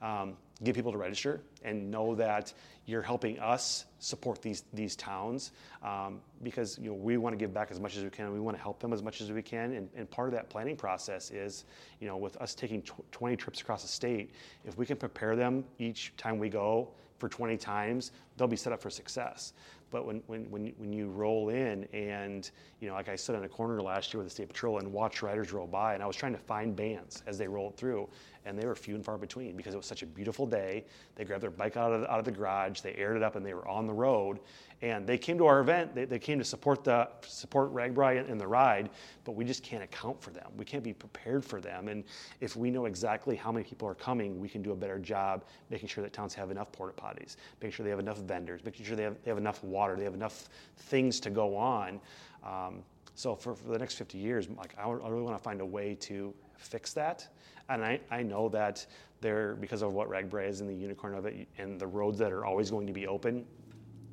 um, 0.00 0.36
get 0.62 0.74
people 0.74 0.92
to 0.92 0.98
register 0.98 1.40
and 1.64 1.90
know 1.90 2.14
that 2.14 2.52
you're 2.86 3.02
helping 3.02 3.38
us 3.38 3.84
support 4.00 4.42
these 4.42 4.64
these 4.72 4.96
towns 4.96 5.52
um, 5.84 6.20
because 6.42 6.76
you 6.78 6.90
know 6.90 6.96
we 6.96 7.16
want 7.16 7.32
to 7.32 7.36
give 7.36 7.54
back 7.54 7.70
as 7.70 7.78
much 7.78 7.96
as 7.96 8.02
we 8.02 8.10
can. 8.10 8.32
We 8.32 8.40
want 8.40 8.56
to 8.56 8.62
help 8.62 8.80
them 8.80 8.92
as 8.92 9.02
much 9.02 9.20
as 9.20 9.30
we 9.30 9.42
can, 9.42 9.72
and, 9.72 9.88
and 9.94 10.10
part 10.10 10.28
of 10.28 10.34
that 10.34 10.50
planning 10.50 10.76
process 10.76 11.30
is 11.30 11.64
you 12.00 12.08
know 12.08 12.16
with 12.16 12.36
us 12.38 12.54
taking 12.54 12.82
tw- 12.82 13.10
20 13.12 13.36
trips 13.36 13.60
across 13.60 13.82
the 13.82 13.88
state, 13.88 14.32
if 14.64 14.76
we 14.76 14.84
can 14.84 14.96
prepare 14.96 15.36
them 15.36 15.64
each 15.78 16.12
time 16.16 16.38
we 16.38 16.48
go 16.48 16.88
for 17.22 17.28
20 17.28 17.56
times, 17.56 18.10
they'll 18.36 18.48
be 18.48 18.56
set 18.56 18.72
up 18.72 18.82
for 18.82 18.90
success. 18.90 19.52
But 19.92 20.06
when, 20.06 20.24
when, 20.26 20.50
when, 20.50 20.72
when 20.76 20.92
you 20.92 21.08
roll 21.08 21.50
in 21.50 21.84
and, 21.92 22.50
you 22.80 22.88
know, 22.88 22.94
like 22.94 23.08
I 23.08 23.14
stood 23.14 23.36
on 23.36 23.44
a 23.44 23.48
corner 23.48 23.80
last 23.80 24.12
year 24.12 24.18
with 24.18 24.26
the 24.26 24.34
state 24.34 24.48
patrol 24.48 24.78
and 24.78 24.92
watched 24.92 25.22
riders 25.22 25.52
roll 25.52 25.68
by, 25.68 25.94
and 25.94 26.02
I 26.02 26.06
was 26.06 26.16
trying 26.16 26.32
to 26.32 26.40
find 26.40 26.74
bands 26.74 27.22
as 27.28 27.38
they 27.38 27.46
rolled 27.46 27.76
through, 27.76 28.08
and 28.44 28.58
they 28.58 28.66
were 28.66 28.74
few 28.74 28.96
and 28.96 29.04
far 29.04 29.18
between 29.18 29.56
because 29.56 29.72
it 29.72 29.76
was 29.76 29.86
such 29.86 30.02
a 30.02 30.06
beautiful 30.06 30.46
day. 30.46 30.84
They 31.14 31.24
grabbed 31.24 31.44
their 31.44 31.50
bike 31.50 31.76
out 31.76 31.92
of 31.92 32.00
the, 32.00 32.10
out 32.10 32.18
of 32.18 32.24
the 32.24 32.32
garage, 32.32 32.80
they 32.80 32.94
aired 32.94 33.16
it 33.16 33.22
up, 33.22 33.36
and 33.36 33.46
they 33.46 33.54
were 33.54 33.68
on 33.68 33.86
the 33.86 33.92
road. 33.92 34.40
And 34.82 35.06
they 35.06 35.16
came 35.16 35.38
to 35.38 35.46
our 35.46 35.60
event. 35.60 35.94
They, 35.94 36.04
they 36.04 36.18
came 36.18 36.38
to 36.40 36.44
support 36.44 36.82
the 36.82 37.08
support 37.26 37.72
RAGBRAI 37.72 38.28
and 38.28 38.40
the 38.40 38.46
ride, 38.46 38.90
but 39.24 39.32
we 39.32 39.44
just 39.44 39.62
can't 39.62 39.82
account 39.82 40.20
for 40.20 40.30
them. 40.30 40.50
We 40.56 40.64
can't 40.64 40.82
be 40.82 40.92
prepared 40.92 41.44
for 41.44 41.60
them. 41.60 41.86
And 41.86 42.02
if 42.40 42.56
we 42.56 42.70
know 42.70 42.86
exactly 42.86 43.36
how 43.36 43.52
many 43.52 43.64
people 43.64 43.86
are 43.88 43.94
coming, 43.94 44.40
we 44.40 44.48
can 44.48 44.60
do 44.60 44.72
a 44.72 44.76
better 44.76 44.98
job 44.98 45.44
making 45.70 45.88
sure 45.88 46.02
that 46.02 46.12
towns 46.12 46.34
have 46.34 46.50
enough 46.50 46.72
porta 46.72 47.00
potties, 47.00 47.36
making 47.60 47.76
sure 47.76 47.84
they 47.84 47.90
have 47.90 48.00
enough 48.00 48.18
vendors, 48.18 48.64
making 48.64 48.84
sure 48.84 48.96
they 48.96 49.04
have, 49.04 49.16
they 49.22 49.30
have 49.30 49.38
enough 49.38 49.62
water, 49.62 49.94
they 49.94 50.04
have 50.04 50.14
enough 50.14 50.48
things 50.76 51.20
to 51.20 51.30
go 51.30 51.56
on. 51.56 52.00
Um, 52.44 52.82
so 53.14 53.36
for, 53.36 53.54
for, 53.54 53.68
the 53.68 53.78
next 53.78 53.94
50 53.94 54.18
years, 54.18 54.48
like 54.50 54.74
I, 54.76 54.82
I 54.82 55.08
really 55.08 55.22
want 55.22 55.36
to 55.36 55.42
find 55.42 55.60
a 55.60 55.66
way 55.66 55.94
to 56.00 56.34
fix 56.56 56.92
that. 56.94 57.28
And 57.68 57.84
I, 57.84 58.00
I 58.10 58.24
know 58.24 58.48
that 58.48 58.84
there, 59.20 59.54
because 59.54 59.82
of 59.82 59.92
what 59.92 60.10
RAGBRAI 60.10 60.48
is 60.48 60.60
and 60.60 60.68
the 60.68 60.74
unicorn 60.74 61.14
of 61.14 61.26
it, 61.26 61.46
and 61.56 61.78
the 61.78 61.86
roads 61.86 62.18
that 62.18 62.32
are 62.32 62.44
always 62.44 62.70
going 62.70 62.88
to 62.88 62.92
be 62.92 63.06
open, 63.06 63.44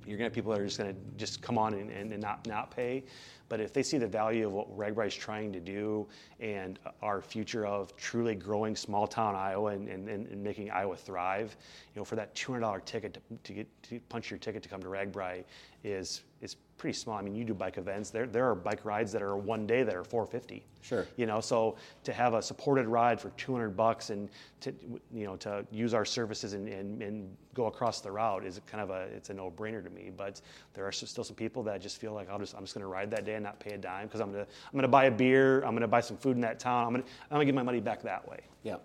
you're 0.09 0.17
going 0.17 0.29
to 0.29 0.31
have 0.31 0.33
people 0.33 0.51
that 0.51 0.59
are 0.59 0.65
just 0.65 0.79
going 0.79 0.93
to 0.93 0.99
just 1.17 1.41
come 1.41 1.59
on 1.59 1.75
and, 1.75 1.91
and, 1.91 2.11
and, 2.11 2.21
not, 2.21 2.45
not 2.47 2.71
pay. 2.71 3.03
But 3.47 3.59
if 3.59 3.73
they 3.73 3.83
see 3.83 3.99
the 3.99 4.07
value 4.07 4.47
of 4.47 4.53
what 4.53 4.75
RAGBRAI 4.75 5.07
is 5.07 5.15
trying 5.15 5.53
to 5.53 5.59
do 5.59 6.07
and 6.39 6.79
our 7.03 7.21
future 7.21 7.67
of 7.67 7.95
truly 7.95 8.33
growing 8.33 8.75
small 8.75 9.05
town 9.05 9.35
Iowa 9.35 9.71
and, 9.71 9.87
and, 9.87 10.09
and 10.09 10.43
making 10.43 10.71
Iowa 10.71 10.95
thrive, 10.95 11.55
you 11.93 11.99
know, 11.99 12.03
for 12.03 12.15
that 12.15 12.33
$200 12.33 12.83
ticket 12.85 13.13
to, 13.13 13.19
to, 13.43 13.53
get 13.53 13.83
to 13.83 13.99
punch 14.09 14.31
your 14.31 14.39
ticket 14.39 14.63
to 14.63 14.69
come 14.69 14.81
to 14.81 14.87
RAGBRAI 14.87 15.43
is 15.83 16.23
is 16.41 16.55
pretty 16.79 16.97
small. 16.97 17.17
I 17.17 17.21
mean, 17.21 17.35
you 17.35 17.43
do 17.43 17.53
bike 17.53 17.77
events. 17.77 18.09
There, 18.09 18.25
there 18.25 18.49
are 18.49 18.55
bike 18.55 18.85
rides 18.85 19.11
that 19.11 19.21
are 19.21 19.37
one 19.37 19.67
day 19.67 19.83
that 19.83 19.95
are 19.95 20.03
450. 20.03 20.65
Sure. 20.81 21.05
You 21.17 21.25
know, 21.25 21.41
so 21.41 21.75
to 22.05 22.13
have 22.13 22.33
a 22.33 22.41
supported 22.41 22.87
ride 22.87 23.19
for 23.19 23.29
200 23.31 23.75
bucks 23.75 24.09
and 24.09 24.29
to, 24.61 24.73
you 25.13 25.25
know, 25.25 25.35
to 25.35 25.65
use 25.71 25.93
our 25.93 26.05
services 26.05 26.53
and, 26.53 26.67
and, 26.69 27.03
and 27.03 27.35
go 27.53 27.65
across 27.65 27.99
the 27.99 28.09
route 28.09 28.45
is 28.45 28.59
kind 28.65 28.81
of 28.81 28.89
a, 28.89 29.03
it's 29.13 29.29
a 29.29 29.33
no-brainer 29.33 29.83
to 29.83 29.89
me. 29.89 30.09
But 30.15 30.41
there 30.73 30.87
are 30.87 30.91
still 30.91 31.23
some 31.23 31.35
people 31.35 31.61
that 31.63 31.81
just 31.81 31.99
feel 31.99 32.13
like 32.13 32.29
I'll 32.29 32.39
just, 32.39 32.55
I'm 32.55 32.61
just 32.61 32.73
going 32.73 32.83
to 32.83 32.87
ride 32.87 33.11
that 33.11 33.25
day 33.25 33.35
and 33.35 33.43
not 33.43 33.59
pay 33.59 33.73
a 33.73 33.77
dime 33.77 34.07
because 34.07 34.21
I'm 34.21 34.31
going 34.31 34.45
to, 34.45 34.51
I'm 34.51 34.71
going 34.71 34.83
to 34.83 34.87
buy 34.87 35.05
a 35.05 35.11
beer. 35.11 35.57
I'm 35.57 35.71
going 35.71 35.81
to 35.81 35.87
buy 35.87 36.01
some 36.01 36.17
food 36.17 36.35
in 36.35 36.41
that 36.41 36.59
town. 36.59 36.87
I'm 36.87 36.93
going 36.93 37.03
to, 37.03 37.09
I'm 37.29 37.35
going 37.35 37.41
to 37.41 37.45
get 37.45 37.55
my 37.55 37.63
money 37.63 37.81
back 37.81 38.01
that 38.03 38.27
way. 38.27 38.39
Yeah. 38.63 38.77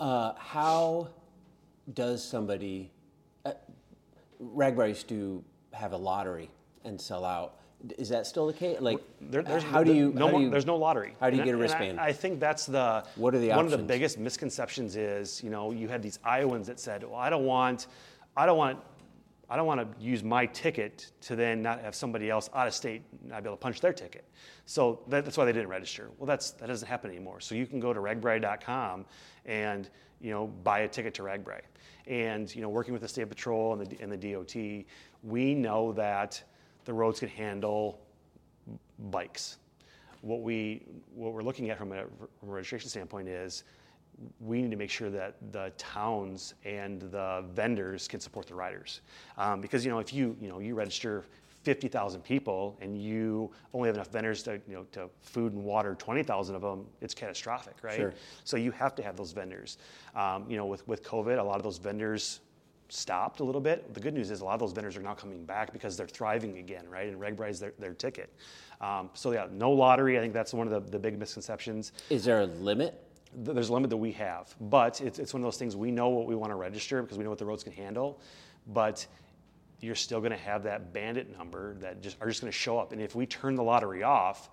Uh, 0.00 0.34
how 0.36 1.08
does 1.92 2.26
somebody, 2.26 2.90
uh, 3.44 3.52
to 5.08 5.44
have 5.72 5.92
a 5.92 5.96
lottery 5.96 6.50
and 6.84 7.00
sell 7.00 7.24
out. 7.24 7.56
Is 7.96 8.10
that 8.10 8.26
still 8.26 8.46
the 8.46 8.52
case? 8.52 8.78
Like, 8.80 9.00
there, 9.20 9.42
there's, 9.42 9.62
how 9.62 9.82
do 9.82 9.94
you? 9.94 10.12
No 10.12 10.26
how 10.26 10.36
do 10.36 10.44
you, 10.44 10.50
there's 10.50 10.66
no 10.66 10.76
lottery. 10.76 11.16
How 11.18 11.30
do 11.30 11.36
you 11.36 11.42
and 11.42 11.48
get 11.48 11.54
a 11.54 11.58
wristband? 11.58 11.98
I, 11.98 12.08
I, 12.08 12.12
think 12.12 12.38
that's 12.38 12.66
the. 12.66 13.04
What 13.16 13.34
are 13.34 13.38
the 13.38 13.48
one 13.48 13.60
options? 13.60 13.72
of 13.72 13.80
the 13.80 13.86
biggest 13.86 14.18
misconceptions 14.18 14.96
is 14.96 15.42
you 15.42 15.48
know 15.48 15.72
you 15.72 15.88
had 15.88 16.02
these 16.02 16.18
Iowans 16.22 16.66
that 16.66 16.78
said, 16.78 17.02
well, 17.04 17.18
I 17.18 17.30
don't 17.30 17.46
want, 17.46 17.86
I 18.36 18.44
don't 18.44 18.58
want, 18.58 18.80
I 19.48 19.56
don't 19.56 19.66
want 19.66 19.80
to 19.80 20.04
use 20.04 20.22
my 20.22 20.44
ticket 20.46 21.10
to 21.22 21.36
then 21.36 21.62
not 21.62 21.80
have 21.80 21.94
somebody 21.94 22.28
else 22.28 22.50
out 22.54 22.66
of 22.66 22.74
state 22.74 23.02
not 23.24 23.42
be 23.42 23.48
able 23.48 23.56
to 23.56 23.60
punch 23.60 23.80
their 23.80 23.94
ticket. 23.94 24.26
So 24.66 25.00
that, 25.08 25.24
that's 25.24 25.38
why 25.38 25.46
they 25.46 25.52
didn't 25.52 25.68
register. 25.68 26.10
Well, 26.18 26.26
that's 26.26 26.50
that 26.52 26.66
doesn't 26.66 26.86
happen 26.86 27.10
anymore. 27.10 27.40
So 27.40 27.54
you 27.54 27.66
can 27.66 27.80
go 27.80 27.94
to 27.94 28.00
ragbrai.com 28.00 29.06
and 29.46 29.88
you 30.20 30.32
know 30.32 30.48
buy 30.48 30.80
a 30.80 30.88
ticket 30.88 31.14
to 31.14 31.22
RAGBRAI. 31.22 31.60
And 32.06 32.54
you 32.54 32.60
know 32.60 32.68
working 32.68 32.92
with 32.92 33.00
the 33.00 33.08
state 33.08 33.28
patrol 33.30 33.72
and 33.72 33.86
the 33.86 34.02
and 34.02 34.12
the 34.12 34.32
DOT, 34.32 34.84
we 35.22 35.54
know 35.54 35.92
that 35.94 36.42
the 36.84 36.92
roads 36.92 37.20
can 37.20 37.28
handle 37.28 38.00
bikes. 39.10 39.58
What, 40.22 40.42
we, 40.42 40.82
what 41.14 41.32
we're 41.32 41.42
looking 41.42 41.70
at 41.70 41.78
from 41.78 41.92
a, 41.92 42.04
from 42.38 42.48
a 42.48 42.52
registration 42.52 42.90
standpoint 42.90 43.28
is 43.28 43.64
we 44.40 44.60
need 44.60 44.70
to 44.70 44.76
make 44.76 44.90
sure 44.90 45.10
that 45.10 45.36
the 45.52 45.72
towns 45.78 46.54
and 46.64 47.00
the 47.00 47.44
vendors 47.52 48.06
can 48.06 48.20
support 48.20 48.46
the 48.46 48.54
riders. 48.54 49.00
Um, 49.38 49.60
because 49.60 49.84
you 49.84 49.90
know, 49.90 49.98
if 49.98 50.12
you 50.12 50.36
you 50.40 50.48
know 50.48 50.58
you 50.58 50.74
register 50.74 51.24
50,000 51.62 52.22
people 52.22 52.78
and 52.80 53.00
you 53.00 53.50
only 53.74 53.88
have 53.88 53.96
enough 53.96 54.10
vendors 54.10 54.42
to 54.44 54.60
you 54.68 54.74
know 54.74 54.86
to 54.92 55.08
food 55.22 55.52
and 55.52 55.62
water 55.62 55.94
20,000 55.94 56.54
of 56.54 56.62
them, 56.62 56.86
it's 57.00 57.14
catastrophic, 57.14 57.76
right? 57.82 57.96
Sure. 57.96 58.14
So 58.44 58.56
you 58.56 58.70
have 58.72 58.94
to 58.96 59.02
have 59.02 59.16
those 59.16 59.32
vendors. 59.32 59.78
Um, 60.14 60.44
you 60.48 60.56
know, 60.56 60.66
with 60.66 60.86
with 60.86 61.02
COVID, 61.02 61.38
a 61.38 61.42
lot 61.42 61.56
of 61.56 61.62
those 61.62 61.78
vendors 61.78 62.40
stopped 62.92 63.40
a 63.40 63.44
little 63.44 63.60
bit. 63.60 63.94
The 63.94 64.00
good 64.00 64.14
news 64.14 64.30
is 64.30 64.40
a 64.40 64.44
lot 64.44 64.54
of 64.54 64.60
those 64.60 64.72
vendors 64.72 64.96
are 64.96 65.02
now 65.02 65.14
coming 65.14 65.44
back 65.44 65.72
because 65.72 65.96
they're 65.96 66.08
thriving 66.08 66.58
again, 66.58 66.88
right? 66.88 67.08
And 67.08 67.20
RAGBRAI 67.20 67.50
is 67.50 67.60
their, 67.60 67.72
their 67.78 67.94
ticket. 67.94 68.32
Um, 68.80 69.10
so 69.14 69.32
yeah, 69.32 69.46
no 69.50 69.70
lottery. 69.70 70.18
I 70.18 70.20
think 70.20 70.32
that's 70.32 70.52
one 70.52 70.66
of 70.66 70.84
the, 70.84 70.90
the 70.90 70.98
big 70.98 71.18
misconceptions. 71.18 71.92
Is 72.10 72.24
there 72.24 72.40
a 72.40 72.46
limit? 72.46 73.02
There's 73.32 73.68
a 73.68 73.72
limit 73.72 73.90
that 73.90 73.96
we 73.96 74.12
have, 74.12 74.54
but 74.60 75.00
it's, 75.00 75.18
it's 75.18 75.32
one 75.32 75.42
of 75.42 75.46
those 75.46 75.56
things 75.56 75.76
we 75.76 75.92
know 75.92 76.08
what 76.08 76.26
we 76.26 76.34
want 76.34 76.50
to 76.50 76.56
register 76.56 77.00
because 77.00 77.16
we 77.16 77.22
know 77.22 77.30
what 77.30 77.38
the 77.38 77.44
roads 77.44 77.62
can 77.62 77.72
handle, 77.72 78.20
but 78.66 79.06
you're 79.80 79.94
still 79.94 80.18
going 80.18 80.32
to 80.32 80.38
have 80.38 80.64
that 80.64 80.92
bandit 80.92 81.36
number 81.38 81.74
that 81.74 82.02
just 82.02 82.16
are 82.20 82.28
just 82.28 82.40
going 82.40 82.52
to 82.52 82.58
show 82.58 82.78
up. 82.78 82.92
And 82.92 83.00
if 83.00 83.14
we 83.14 83.26
turn 83.26 83.54
the 83.54 83.62
lottery 83.62 84.02
off, 84.02 84.50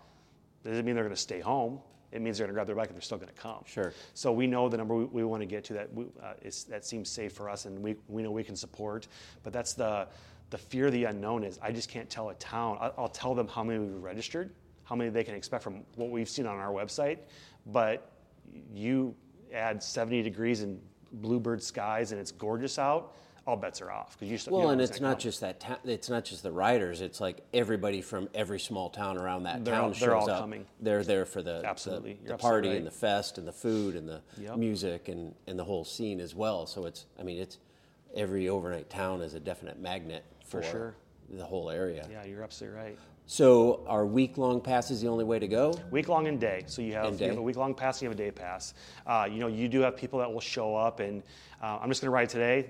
doesn't 0.64 0.86
mean 0.86 0.96
they're 0.96 1.04
going 1.04 1.16
to 1.16 1.22
stay 1.22 1.40
home 1.40 1.80
it 2.12 2.22
means 2.22 2.38
they're 2.38 2.48
going 2.48 2.54
to 2.54 2.58
grab 2.58 2.68
their 2.68 2.76
bike 2.76 2.88
and 2.88 2.96
they're 2.96 3.02
still 3.02 3.18
going 3.18 3.34
to 3.34 3.42
come. 3.42 3.64
Sure. 3.66 3.94
So 4.14 4.32
we 4.32 4.48
know 4.48 4.70
the 4.70 4.78
number 4.78 4.96
we, 4.96 5.06
we 5.06 5.24
want 5.24 5.42
to 5.42 5.46
get 5.46 5.64
to 5.66 5.74
that 5.74 5.94
we, 5.94 6.06
uh, 6.24 6.34
is, 6.42 6.64
that 6.66 6.86
seems 6.86 7.10
safe 7.10 7.34
for 7.34 7.50
us 7.50 7.66
and 7.66 7.82
we, 7.84 7.96
we 8.08 8.24
know 8.24 8.32
we 8.32 8.44
can 8.44 8.56
support. 8.56 9.08
But 9.44 9.54
that's 9.54 9.74
the 9.74 10.08
the 10.50 10.58
fear 10.58 10.88
of 10.88 10.94
the 10.94 11.04
unknown 11.06 11.44
is 11.44 11.60
I 11.62 11.72
just 11.72 11.90
can't 11.90 12.10
tell 12.10 12.30
a 12.30 12.34
town. 12.36 12.78
I'll, 12.80 12.94
I'll 12.98 13.10
tell 13.10 13.36
them 13.36 13.48
how 13.48 13.64
many 13.64 13.80
we've 13.80 14.02
registered, 14.02 14.52
how 14.86 14.96
many 14.96 15.10
they 15.10 15.24
can 15.24 15.36
expect 15.36 15.64
from 15.64 15.84
what 15.96 16.10
we've 16.10 16.30
seen 16.30 16.46
on 16.46 16.58
our 16.58 16.72
website. 16.72 17.20
But 17.66 18.12
you 18.74 19.14
add 19.54 19.84
70 19.84 20.24
degrees 20.24 20.62
and 20.62 20.80
bluebird 21.14 21.62
skies 21.62 22.12
and 22.12 22.20
it's 22.22 22.32
gorgeous 22.32 22.80
out 22.80 23.14
all 23.48 23.56
bets 23.56 23.82
are 23.82 23.90
off 23.90 24.18
because 24.20 24.46
you. 24.46 24.54
Well, 24.54 24.72
and 24.72 24.82
it's 24.82 25.00
not 25.00 25.20
just 25.20 25.40
that. 25.40 25.62
Ta- 25.62 25.80
it's 25.86 26.10
not 26.10 26.26
just 26.26 26.44
the 26.44 26.52
riders. 26.52 27.02
It's 27.02 27.22
like 27.22 27.46
everybody 27.54 28.02
from 28.02 28.28
every 28.36 28.60
small 28.60 28.90
town 28.90 29.18
around 29.18 29.44
that 29.44 29.64
they're 29.64 29.74
town 29.74 29.84
all, 29.86 29.94
shows 29.94 30.00
they're 30.02 30.16
all 30.16 30.30
up. 30.30 30.42
Coming. 30.42 30.66
They're 30.82 31.04
there 31.04 31.26
for 31.26 31.42
the 31.42 31.62
absolutely 31.64 32.20
the, 32.24 32.34
the 32.34 32.38
party 32.38 32.68
right. 32.68 32.78
and 32.78 32.86
the 32.86 32.92
fest 32.92 33.38
and 33.38 33.48
the 33.48 33.54
food 33.54 33.96
and 33.96 34.08
the 34.08 34.22
yep. 34.38 34.58
music 34.58 35.08
and 35.08 35.34
and 35.48 35.58
the 35.58 35.64
whole 35.64 35.86
scene 35.86 36.20
as 36.20 36.36
well. 36.36 36.68
So 36.68 36.86
it's. 36.86 37.06
I 37.18 37.24
mean, 37.24 37.40
it's 37.40 37.58
every 38.14 38.50
overnight 38.50 38.90
town 38.90 39.22
is 39.22 39.34
a 39.34 39.40
definite 39.40 39.80
magnet 39.80 40.26
for, 40.44 40.62
for 40.62 40.70
sure 40.70 40.96
the 41.30 41.46
whole 41.46 41.70
area. 41.70 42.06
Yeah, 42.12 42.26
you're 42.26 42.44
absolutely 42.44 42.80
right. 42.80 42.98
So 43.30 43.84
are 43.88 44.06
week-long 44.06 44.62
passes 44.62 45.02
the 45.02 45.10
only 45.10 45.26
way 45.26 45.38
to 45.38 45.48
go? 45.50 45.74
Week-long 45.92 46.28
and 46.28 46.40
day. 46.40 46.64
So 46.66 46.82
you 46.82 46.94
have, 46.94 47.20
you 47.20 47.28
have 47.28 47.38
a 47.38 47.42
week-long 47.42 47.74
pass, 47.74 48.02
you 48.02 48.08
have 48.08 48.18
a 48.18 48.18
day 48.18 48.32
pass. 48.32 48.74
Uh, 49.06 49.28
you 49.30 49.40
know, 49.40 49.48
you 49.48 49.68
do 49.68 49.82
have 49.82 49.98
people 49.98 50.20
that 50.20 50.32
will 50.32 50.40
show 50.40 50.74
up, 50.78 51.02
and 51.02 51.22
uh, 51.62 51.80
I'm 51.82 51.90
just 51.90 52.00
going 52.00 52.08
to 52.08 52.16
ride 52.16 52.30
today 52.30 52.70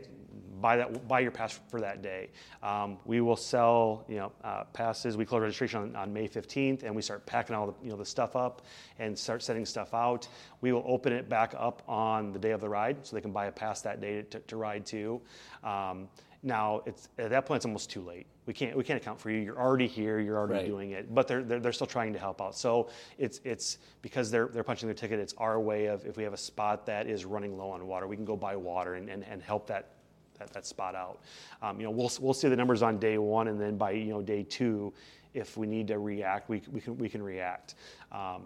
buy 0.62 0.78
that 0.78 1.08
buy 1.08 1.20
your 1.20 1.32
pass 1.32 1.60
for 1.70 1.80
that 1.82 2.02
day. 2.02 2.30
Um, 2.64 2.98
we 3.06 3.22
will 3.22 3.36
sell 3.36 4.06
you 4.08 4.18
know 4.18 4.32
uh, 4.44 4.64
passes. 4.66 5.18
We 5.18 5.26
close 5.26 5.42
registration 5.42 5.82
on, 5.82 5.96
on, 5.96 6.14
May 6.14 6.28
15th, 6.28 6.84
and 6.84 6.96
we 6.96 7.02
start 7.02 7.26
packing 7.26 7.56
all 7.56 7.68
the 7.68 7.74
you 7.84 7.90
know 7.90 7.98
the 7.98 8.06
stuff 8.06 8.36
up 8.36 8.64
and 9.00 9.18
start 9.18 9.44
setting 9.44 9.66
stuff 9.66 9.94
out. 9.94 10.28
We 10.62 10.72
will 10.72 10.84
open 10.88 11.14
it 11.14 11.30
back 11.30 11.54
up 11.58 11.84
on 11.88 12.32
the 12.32 12.40
day 12.40 12.52
of 12.52 12.62
the 12.62 12.70
ride, 12.70 13.06
so 13.06 13.16
they 13.16 13.22
can 13.22 13.32
buy 13.32 13.46
a 13.46 13.52
pass 13.52 13.82
that 13.82 14.02
day 14.02 14.24
to, 14.24 14.40
to 14.40 14.58
ride 14.58 14.86
too. 14.86 15.22
Um, 15.64 16.08
now 16.44 16.82
it's 16.86 17.10
at 17.18 17.30
that 17.32 17.46
point 17.46 17.58
it's 17.58 17.66
almost 17.66 17.90
too 17.90 18.02
late. 18.02 18.28
We 18.46 18.54
can't 18.54 18.76
we 18.76 18.84
can't 18.84 19.02
account 19.02 19.20
for 19.20 19.30
you. 19.30 19.40
You're 19.40 19.60
already 19.60 19.88
here. 19.88 20.20
You're 20.20 20.38
already 20.38 20.54
right. 20.54 20.66
doing 20.66 20.92
it. 20.92 21.14
But 21.14 21.28
they're, 21.28 21.44
they're, 21.44 21.60
they're 21.60 21.74
still 21.74 21.88
trying 21.88 22.14
to 22.14 22.20
help 22.20 22.42
out. 22.42 22.56
So 22.56 22.90
it's 23.18 23.42
it's 23.44 23.80
because 24.02 24.32
they're 24.32 24.48
they're 24.48 24.64
punching 24.64 24.88
their 24.88 24.96
ticket. 24.96 25.20
It's 25.20 25.34
our 25.38 25.60
way 25.60 25.88
of 25.88 26.06
if 26.06 26.16
we 26.16 26.24
have 26.24 26.34
a 26.34 26.38
spot 26.38 26.86
that 26.86 27.08
is 27.08 27.26
running 27.26 27.58
low 27.58 27.70
on 27.70 27.86
water, 27.88 28.08
we 28.08 28.16
can 28.16 28.26
go 28.26 28.38
buy 28.38 28.56
water 28.56 28.96
and, 28.96 29.10
and, 29.10 29.26
and 29.26 29.42
help 29.42 29.68
that 29.68 29.97
that, 30.40 30.52
that 30.54 30.66
spot 30.66 30.96
out. 30.96 31.20
Um, 31.62 31.80
you 31.80 31.86
know, 31.86 31.92
we'll, 31.92 32.12
we'll 32.20 32.34
see 32.34 32.50
the 32.50 32.56
numbers 32.56 32.82
on 32.82 32.98
day 32.98 33.18
one, 33.18 33.48
and 33.48 33.60
then 33.60 33.78
by 33.78 33.92
you 33.92 34.10
know 34.10 34.22
day 34.22 34.44
two, 34.44 34.94
if 35.34 35.58
we 35.58 35.68
need 35.68 35.88
to 35.88 36.00
react, 36.00 36.50
we, 36.50 36.62
we 36.72 36.82
can 36.82 36.98
we 36.98 37.10
can 37.10 37.22
react. 37.22 37.76
Um, 38.12 38.44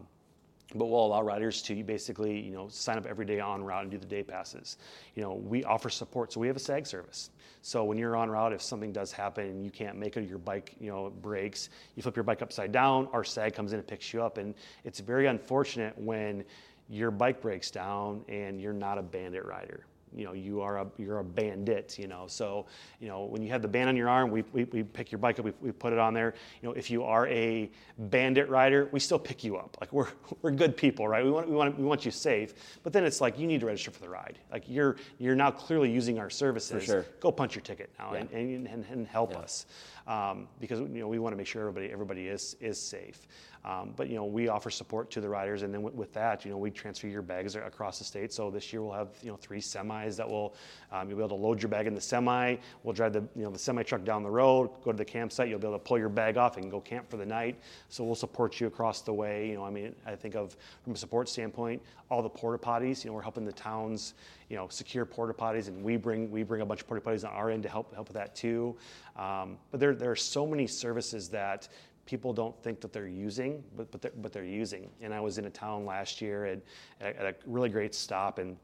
but 0.75 0.85
we'll 0.85 1.05
allow 1.05 1.21
riders 1.21 1.61
to 1.63 1.83
basically, 1.83 2.39
you 2.39 2.51
know, 2.51 2.67
sign 2.69 2.97
up 2.97 3.05
every 3.05 3.25
day 3.25 3.39
on 3.39 3.63
route 3.63 3.83
and 3.83 3.91
do 3.91 3.97
the 3.97 4.05
day 4.05 4.23
passes. 4.23 4.77
You 5.15 5.23
know, 5.23 5.33
we 5.33 5.63
offer 5.63 5.89
support, 5.89 6.31
so 6.31 6.39
we 6.39 6.47
have 6.47 6.55
a 6.55 6.59
SAG 6.59 6.87
service. 6.87 7.29
So 7.61 7.83
when 7.83 7.97
you're 7.97 8.15
on 8.15 8.29
route, 8.29 8.53
if 8.53 8.61
something 8.61 8.91
does 8.91 9.11
happen 9.11 9.45
and 9.45 9.63
you 9.63 9.69
can't 9.69 9.97
make 9.97 10.17
it, 10.17 10.27
your 10.27 10.37
bike, 10.37 10.75
you 10.79 10.89
know, 10.89 11.11
breaks, 11.21 11.69
you 11.95 12.01
flip 12.01 12.15
your 12.15 12.23
bike 12.23 12.41
upside 12.41 12.71
down, 12.71 13.07
our 13.13 13.23
SAG 13.23 13.53
comes 13.53 13.73
in 13.73 13.79
and 13.79 13.87
picks 13.87 14.13
you 14.13 14.23
up, 14.23 14.37
and 14.37 14.55
it's 14.83 14.99
very 14.99 15.27
unfortunate 15.27 15.97
when 15.97 16.43
your 16.89 17.11
bike 17.11 17.41
breaks 17.41 17.69
down 17.69 18.23
and 18.27 18.59
you're 18.59 18.73
not 18.73 18.97
a 18.97 19.01
bandit 19.01 19.45
rider 19.45 19.85
you 20.15 20.25
know 20.25 20.33
you 20.33 20.61
are 20.61 20.79
a 20.79 20.87
you're 20.97 21.19
a 21.19 21.23
bandit 21.23 21.97
you 21.97 22.07
know? 22.07 22.25
So 22.27 22.65
you 22.99 23.07
know 23.07 23.25
when 23.25 23.41
you 23.41 23.49
have 23.51 23.61
the 23.61 23.67
band 23.67 23.89
on 23.89 23.95
your 23.95 24.09
arm 24.09 24.31
we, 24.31 24.43
we, 24.53 24.65
we 24.65 24.83
pick 24.83 25.11
your 25.11 25.19
bike 25.19 25.39
up 25.39 25.45
we, 25.45 25.53
we 25.61 25.71
put 25.71 25.93
it 25.93 25.99
on 25.99 26.13
there. 26.13 26.33
You 26.61 26.69
know 26.69 26.73
if 26.73 26.89
you 26.89 27.03
are 27.03 27.27
a 27.27 27.69
bandit 27.97 28.49
rider 28.49 28.89
we 28.91 28.99
still 28.99 29.19
pick 29.19 29.43
you 29.43 29.57
up. 29.57 29.77
Like 29.79 29.91
we're 29.93 30.09
we're 30.41 30.51
good 30.51 30.75
people 30.75 31.07
right? 31.07 31.23
We 31.23 31.31
want 31.31 31.49
we 31.49 31.55
want 31.55 31.77
we 31.77 31.85
want 31.85 32.05
you 32.05 32.11
safe. 32.11 32.53
But 32.83 32.93
then 32.93 33.03
it's 33.03 33.21
like 33.21 33.39
you 33.39 33.47
need 33.47 33.59
to 33.61 33.65
register 33.65 33.91
for 33.91 34.01
the 34.01 34.09
ride. 34.09 34.39
Like 34.51 34.63
you're 34.67 34.97
you're 35.19 35.35
now 35.35 35.51
clearly 35.51 35.91
using 35.91 36.19
our 36.19 36.29
services. 36.29 36.83
Sure. 36.83 37.05
go 37.19 37.31
punch 37.31 37.55
your 37.55 37.61
ticket 37.61 37.89
now 37.99 38.13
yeah. 38.13 38.23
and, 38.31 38.67
and, 38.67 38.85
and, 38.89 39.07
help 39.07 39.33
yeah. 39.33 39.39
us. 39.39 39.65
Um, 40.07 40.47
because 40.59 40.79
you 40.79 40.87
know 40.87 41.07
we 41.07 41.19
want 41.19 41.33
to 41.33 41.37
make 41.37 41.47
sure 41.47 41.61
everybody 41.61 41.91
everybody 41.91 42.27
is 42.27 42.55
is 42.59 42.79
safe 42.79 43.27
Um, 43.63 43.93
but 43.95 44.09
you 44.09 44.15
know, 44.15 44.25
we 44.25 44.47
offer 44.47 44.71
support 44.71 45.11
to 45.11 45.21
the 45.21 45.29
riders, 45.29 45.61
and 45.61 45.71
then 45.71 45.83
with, 45.83 45.93
with, 45.93 46.13
that, 46.13 46.43
you 46.43 46.51
know, 46.51 46.57
we 46.57 46.71
transfer 46.71 47.07
your 47.07 47.21
bags 47.21 47.55
across 47.55 47.99
the 47.99 48.03
state. 48.03 48.33
So 48.33 48.49
this 48.49 48.73
year 48.73 48.81
we'll 48.81 48.93
have 48.93 49.09
you 49.21 49.29
know 49.29 49.37
three 49.37 49.61
semis 49.61 50.15
that 50.17 50.27
will 50.27 50.55
um, 50.91 51.07
you'll 51.07 51.17
be 51.17 51.23
able 51.23 51.37
to 51.37 51.43
load 51.43 51.61
your 51.61 51.69
bag 51.69 51.85
in 51.85 51.93
the 51.93 52.01
semi. 52.01 52.55
We'll 52.83 52.93
drive 52.93 53.13
the 53.13 53.21
you 53.35 53.43
know 53.43 53.51
the 53.51 53.59
semi 53.59 53.83
truck 53.83 54.03
down 54.03 54.23
the 54.23 54.31
road, 54.31 54.71
go 54.83 54.91
to 54.91 54.97
the 54.97 55.05
campsite. 55.05 55.47
You'll 55.47 55.59
be 55.59 55.67
able 55.67 55.77
to 55.77 55.83
pull 55.83 55.99
your 55.99 56.09
bag 56.09 56.37
off 56.37 56.57
and 56.57 56.71
go 56.71 56.81
camp 56.81 57.09
for 57.09 57.17
the 57.17 57.25
night. 57.25 57.59
So 57.89 58.03
we'll 58.03 58.15
support 58.15 58.59
you 58.59 58.65
across 58.65 59.01
the 59.01 59.13
way. 59.13 59.49
You 59.49 59.55
know, 59.55 59.63
I 59.63 59.69
mean, 59.69 59.95
I 60.07 60.15
think 60.15 60.35
of 60.35 60.57
from 60.83 60.93
a 60.93 60.97
support 60.97 61.29
standpoint, 61.29 61.81
all 62.09 62.23
the 62.23 62.29
porta 62.29 62.57
potties. 62.57 63.03
You 63.03 63.11
know, 63.11 63.15
we're 63.15 63.21
helping 63.21 63.45
the 63.45 63.53
towns 63.53 64.15
you 64.51 64.57
know 64.57 64.67
secure 64.67 65.05
porta 65.05 65.33
potties, 65.33 65.69
and 65.69 65.81
we 65.81 65.95
bring 65.95 66.29
we 66.29 66.43
bring 66.43 66.61
a 66.61 66.65
bunch 66.65 66.81
of 66.81 66.87
porta 66.87 67.01
potties 67.01 67.23
on 67.23 67.33
our 67.33 67.49
end 67.49 67.63
to 67.63 67.69
help 67.69 67.93
help 67.93 68.07
with 68.07 68.17
that 68.17 68.35
too. 68.35 68.75
Um, 69.15 69.57
but 69.71 69.79
there 69.79 69.95
there 69.95 70.11
are 70.11 70.15
so 70.15 70.45
many 70.45 70.67
services 70.67 71.29
that 71.29 71.69
people 72.11 72.33
don't 72.33 72.61
think 72.61 72.81
that 72.81 72.91
they're 72.91 73.07
using, 73.07 73.63
but, 73.77 73.89
but, 73.89 74.01
they're, 74.01 74.11
but 74.21 74.33
they're 74.33 74.43
using. 74.43 74.89
And 74.99 75.13
I 75.13 75.21
was 75.21 75.37
in 75.37 75.45
a 75.45 75.49
town 75.49 75.85
last 75.85 76.19
year 76.19 76.45
at, 76.45 76.59
at 76.99 77.25
a 77.25 77.33
really 77.45 77.69
great 77.69 77.95
stop, 77.95 78.37
and 78.37 78.57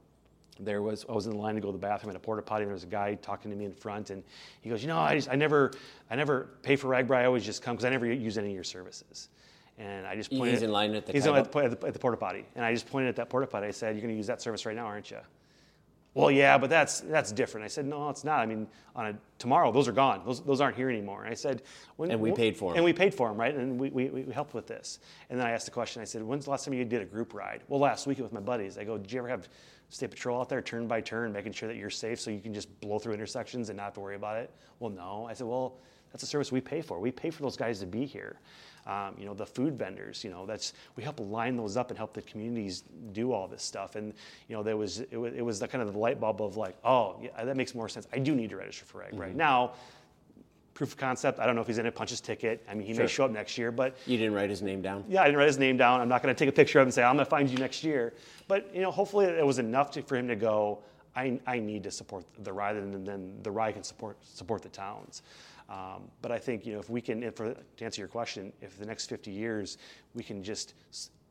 there 0.60 0.82
was 0.82 1.06
I 1.08 1.14
was 1.14 1.28
in 1.28 1.38
line 1.38 1.56
to 1.56 1.62
go 1.62 1.68
to 1.68 1.72
the 1.72 1.78
bathroom 1.78 2.10
at 2.10 2.18
a 2.18 2.20
porta 2.20 2.42
potty, 2.42 2.64
and 2.64 2.70
there 2.70 2.74
was 2.74 2.84
a 2.84 2.88
guy 2.88 3.16
talking 3.16 3.50
to 3.50 3.56
me 3.56 3.64
in 3.64 3.72
front, 3.72 4.10
and 4.10 4.22
he 4.60 4.70
goes, 4.70 4.82
"You 4.82 4.90
know, 4.90 4.98
I, 4.98 5.16
just, 5.16 5.30
I 5.30 5.36
never 5.36 5.72
I 6.10 6.18
never 6.18 6.50
pay 6.62 6.76
for 6.76 6.90
RAGBRAI. 6.90 7.18
I 7.18 7.26
always 7.26 7.46
just 7.46 7.62
come 7.62 7.76
because 7.76 7.86
I 7.86 7.90
never 7.90 8.06
use 8.06 8.38
any 8.38 8.50
of 8.50 8.54
your 8.54 8.66
services." 8.66 9.30
And 9.78 10.06
I 10.06 10.16
just 10.16 10.30
pointed. 10.32 10.56
He's 10.56 10.64
in 10.64 10.72
line 10.72 10.94
at 10.96 11.06
the. 11.06 11.14
He's 11.14 11.26
at 11.26 11.52
the, 11.52 11.60
at 11.60 11.80
the, 11.80 11.88
at 11.88 11.94
the 11.94 12.00
porta 12.00 12.18
potty, 12.18 12.46
and 12.56 12.66
I 12.66 12.74
just 12.74 12.90
pointed 12.90 13.08
at 13.08 13.16
that 13.16 13.30
porta 13.30 13.48
potty. 13.48 13.68
I 13.68 13.72
said, 13.72 13.96
"You're 13.96 14.02
going 14.02 14.14
to 14.14 14.18
use 14.18 14.28
that 14.28 14.42
service 14.42 14.66
right 14.66 14.76
now, 14.76 14.88
aren't 14.88 15.10
you?" 15.10 15.20
Well, 16.18 16.32
yeah, 16.32 16.58
but 16.58 16.70
that's 16.70 17.02
that's 17.02 17.32
different. 17.32 17.64
I 17.64 17.68
said, 17.68 17.86
no, 17.86 18.10
it's 18.10 18.24
not. 18.24 18.40
I 18.40 18.46
mean, 18.46 18.68
on 18.96 19.06
a, 19.08 19.18
tomorrow, 19.38 19.72
those 19.72 19.88
are 19.88 19.92
gone. 19.92 20.24
Those, 20.26 20.42
those 20.42 20.62
aren't 20.62 20.76
here 20.76 20.90
anymore. 20.90 21.24
And 21.24 21.32
I 21.32 21.36
said, 21.36 21.62
when, 21.96 22.10
and 22.10 22.20
we 22.20 22.32
paid 22.32 22.58
for 22.58 22.72
them. 22.72 22.78
And 22.78 22.86
we 22.86 22.94
paid 22.94 23.14
for 23.14 23.28
them, 23.28 23.38
right? 23.38 23.56
And 23.56 23.80
we, 23.80 23.90
we, 23.92 24.10
we 24.10 24.34
helped 24.34 24.54
with 24.56 24.66
this. 24.66 25.00
And 25.30 25.40
then 25.40 25.46
I 25.46 25.52
asked 25.52 25.66
the 25.66 25.72
question. 25.72 26.02
I 26.02 26.06
said, 26.06 26.24
when's 26.24 26.46
the 26.46 26.52
last 26.52 26.66
time 26.66 26.74
you 26.74 26.84
did 26.86 27.02
a 27.02 27.06
group 27.06 27.34
ride? 27.34 27.62
Well, 27.68 27.80
last 27.80 28.08
week 28.08 28.18
with 28.18 28.34
my 28.34 28.40
buddies. 28.40 28.78
I 28.78 28.84
go, 28.84 28.98
did 28.98 29.12
you 29.12 29.20
ever 29.20 29.28
have 29.28 29.48
state 29.90 30.10
patrol 30.10 30.42
out 30.42 30.50
there, 30.50 30.62
turn 30.62 30.88
by 30.88 31.02
turn, 31.02 31.32
making 31.32 31.54
sure 31.54 31.70
that 31.70 31.78
you're 31.78 31.90
safe, 31.90 32.20
so 32.20 32.32
you 32.32 32.42
can 32.42 32.54
just 32.54 32.82
blow 32.82 33.00
through 33.00 33.14
intersections 33.14 33.70
and 33.70 33.78
not 33.78 33.84
have 33.84 33.94
to 33.94 34.00
worry 34.00 34.16
about 34.16 34.38
it? 34.38 34.52
Well, 34.80 34.90
no. 34.90 35.28
I 35.30 35.34
said, 35.34 35.48
well, 35.48 35.78
that's 36.12 36.24
a 36.24 36.28
service 36.28 36.52
we 36.52 36.62
pay 36.62 36.82
for. 36.82 37.00
We 37.00 37.12
pay 37.12 37.30
for 37.30 37.44
those 37.44 37.56
guys 37.56 37.80
to 37.82 37.86
be 37.86 38.06
here. 38.06 38.40
Um, 38.88 39.16
you 39.20 39.26
know, 39.26 39.34
the 39.34 39.46
food 39.46 39.78
vendors, 39.78 40.24
you 40.24 40.30
know, 40.30 40.46
that's, 40.46 40.72
we 40.96 41.04
help 41.04 41.20
line 41.20 41.58
those 41.58 41.76
up 41.76 41.90
and 41.90 41.98
help 41.98 42.14
the 42.14 42.22
communities 42.22 42.86
do 43.12 43.34
all 43.34 43.46
this 43.46 43.62
stuff. 43.62 43.98
And, 43.98 44.14
you 44.48 44.56
know, 44.56 44.64
there 44.64 44.78
was, 44.78 45.02
it 45.02 45.18
was, 45.18 45.34
it 45.34 45.42
was 45.42 45.60
the 45.60 45.68
kind 45.68 45.82
of 45.82 45.92
the 45.92 46.00
light 46.00 46.22
bulb 46.22 46.42
of 46.42 46.56
like, 46.56 46.78
oh, 46.86 47.20
yeah, 47.22 47.44
that 47.44 47.58
makes 47.58 47.76
more 47.76 47.90
sense. 47.90 48.08
I 48.14 48.20
do 48.20 48.34
need 48.34 48.50
to 48.52 48.56
register 48.56 48.86
for 48.86 49.00
RAG 49.00 49.12
mm-hmm. 49.12 49.20
right 49.20 49.36
now. 49.36 49.74
Proof 50.74 50.92
of 50.92 50.98
concept. 50.98 51.40
I 51.40 51.46
don't 51.46 51.56
know 51.56 51.62
if 51.62 51.68
he's 51.68 51.80
in 51.80 51.86
it, 51.86 51.96
punch 51.96 52.12
his 52.12 52.22
ticket. 52.22 52.64
I 52.70 52.76
mean, 52.76 52.88
he 52.88 52.94
sure. 52.94 53.04
may 53.04 53.08
show 53.10 53.26
up 53.26 53.32
next 53.32 53.58
year, 53.58 53.74
but 53.74 53.98
you 54.06 54.16
didn't 54.16 54.34
write 54.34 54.50
his 54.50 54.62
name 54.62 54.82
down. 54.82 55.04
Yeah, 55.10 55.22
I 55.22 55.26
didn't 55.26 55.40
write 55.40 55.48
his 55.48 55.58
name 55.58 55.76
down. 55.76 56.00
I'm 56.00 56.08
not 56.08 56.24
going 56.24 56.34
to 56.34 56.40
take 56.40 56.48
a 56.48 56.56
picture 56.56 56.80
of 56.80 56.84
him 56.84 56.88
and 56.88 56.94
say 56.94 57.04
I'm 57.04 57.16
going 57.16 57.26
to 57.26 57.30
find 57.30 57.50
you 57.50 57.58
next 57.58 57.84
year. 57.84 58.14
But 58.48 58.74
you 58.74 58.82
know, 58.82 58.92
hopefully 58.92 59.26
it 59.26 59.46
was 59.46 59.60
enough 59.60 59.92
to, 59.92 60.02
for 60.02 60.16
him 60.16 60.30
to 60.30 60.36
go. 60.36 60.80
I, 61.14 61.40
I 61.46 61.60
need 61.60 61.84
to 61.84 61.92
support 61.92 62.24
the 62.44 62.54
ride, 62.54 62.76
and 62.76 63.06
then 63.06 63.40
the 63.42 63.52
ride 63.52 63.74
can 63.74 63.84
support 63.84 64.18
support 64.24 64.62
the 64.62 64.70
towns. 64.70 65.24
Um, 65.70 66.04
but 66.22 66.32
I 66.32 66.40
think 66.40 66.66
you 66.66 66.74
know 66.74 66.80
if 66.80 66.90
we 66.90 67.02
can, 67.02 67.30
for, 67.32 67.54
to 67.54 67.86
answer 67.86 68.02
your 68.02 68.08
question, 68.08 68.54
if 68.62 68.78
the 68.80 68.86
next 68.86 69.08
50 69.08 69.32
years 69.32 69.78
we 70.14 70.24
can 70.24 70.42
just 70.44 70.74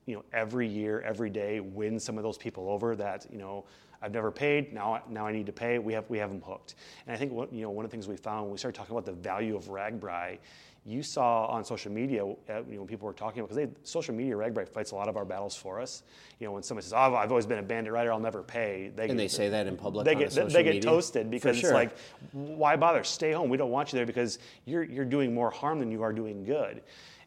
you 0.04 0.14
know 0.14 0.24
every 0.32 0.68
year, 0.68 1.00
every 1.00 1.30
day 1.30 1.60
win 1.60 1.98
some 1.98 2.16
of 2.16 2.22
those 2.22 2.38
people 2.38 2.68
over 2.68 2.94
that 2.96 3.26
you 3.30 3.38
know 3.38 3.64
I've 4.02 4.12
never 4.12 4.30
paid 4.30 4.72
now 4.72 5.02
now 5.08 5.26
I 5.26 5.32
need 5.32 5.46
to 5.46 5.52
pay. 5.52 5.78
We 5.78 5.92
have 5.92 6.08
we 6.08 6.18
have 6.18 6.30
them 6.30 6.42
hooked. 6.42 6.74
And 7.06 7.14
I 7.14 7.18
think 7.18 7.32
what, 7.32 7.52
you 7.52 7.62
know 7.62 7.70
one 7.70 7.84
of 7.84 7.90
the 7.90 7.94
things 7.94 8.08
we 8.08 8.16
found 8.16 8.44
when 8.44 8.52
we 8.52 8.58
started 8.58 8.76
talking 8.76 8.92
about 8.92 9.06
the 9.06 9.12
value 9.12 9.56
of 9.56 9.64
RAGBRAI 9.64 10.38
you 10.86 11.02
saw 11.02 11.46
on 11.46 11.64
social 11.64 11.90
media, 11.90 12.24
uh, 12.24 12.34
you 12.68 12.74
know, 12.74 12.78
when 12.78 12.86
people 12.86 13.06
were 13.06 13.12
talking 13.12 13.40
about, 13.40 13.54
because 13.54 13.74
social 13.82 14.14
media, 14.14 14.34
RAGBRAI 14.34 14.68
fights 14.68 14.92
a 14.92 14.94
lot 14.94 15.08
of 15.08 15.16
our 15.16 15.24
battles 15.24 15.56
for 15.56 15.80
us. 15.80 16.04
You 16.38 16.46
know, 16.46 16.52
when 16.52 16.62
somebody 16.62 16.84
says, 16.84 16.92
oh, 16.92 17.16
I've 17.16 17.32
always 17.32 17.44
been 17.44 17.58
a 17.58 17.62
bandit 17.62 17.92
rider, 17.92 18.12
I'll 18.12 18.20
never 18.20 18.40
pay. 18.44 18.92
They 18.94 19.02
and 19.02 19.12
get, 19.12 19.16
they 19.16 19.28
say 19.28 19.48
that 19.48 19.66
in 19.66 19.76
public 19.76 20.04
They 20.04 20.14
get, 20.14 20.30
they 20.30 20.62
get 20.62 20.80
toasted 20.80 21.28
because 21.28 21.56
sure. 21.56 21.70
it's 21.70 21.74
like, 21.74 21.96
why 22.30 22.76
bother? 22.76 23.02
Stay 23.02 23.32
home. 23.32 23.50
We 23.50 23.56
don't 23.56 23.72
want 23.72 23.92
you 23.92 23.96
there 23.96 24.06
because 24.06 24.38
you're, 24.64 24.84
you're 24.84 25.04
doing 25.04 25.34
more 25.34 25.50
harm 25.50 25.80
than 25.80 25.90
you 25.90 26.02
are 26.02 26.12
doing 26.12 26.44
good. 26.44 26.82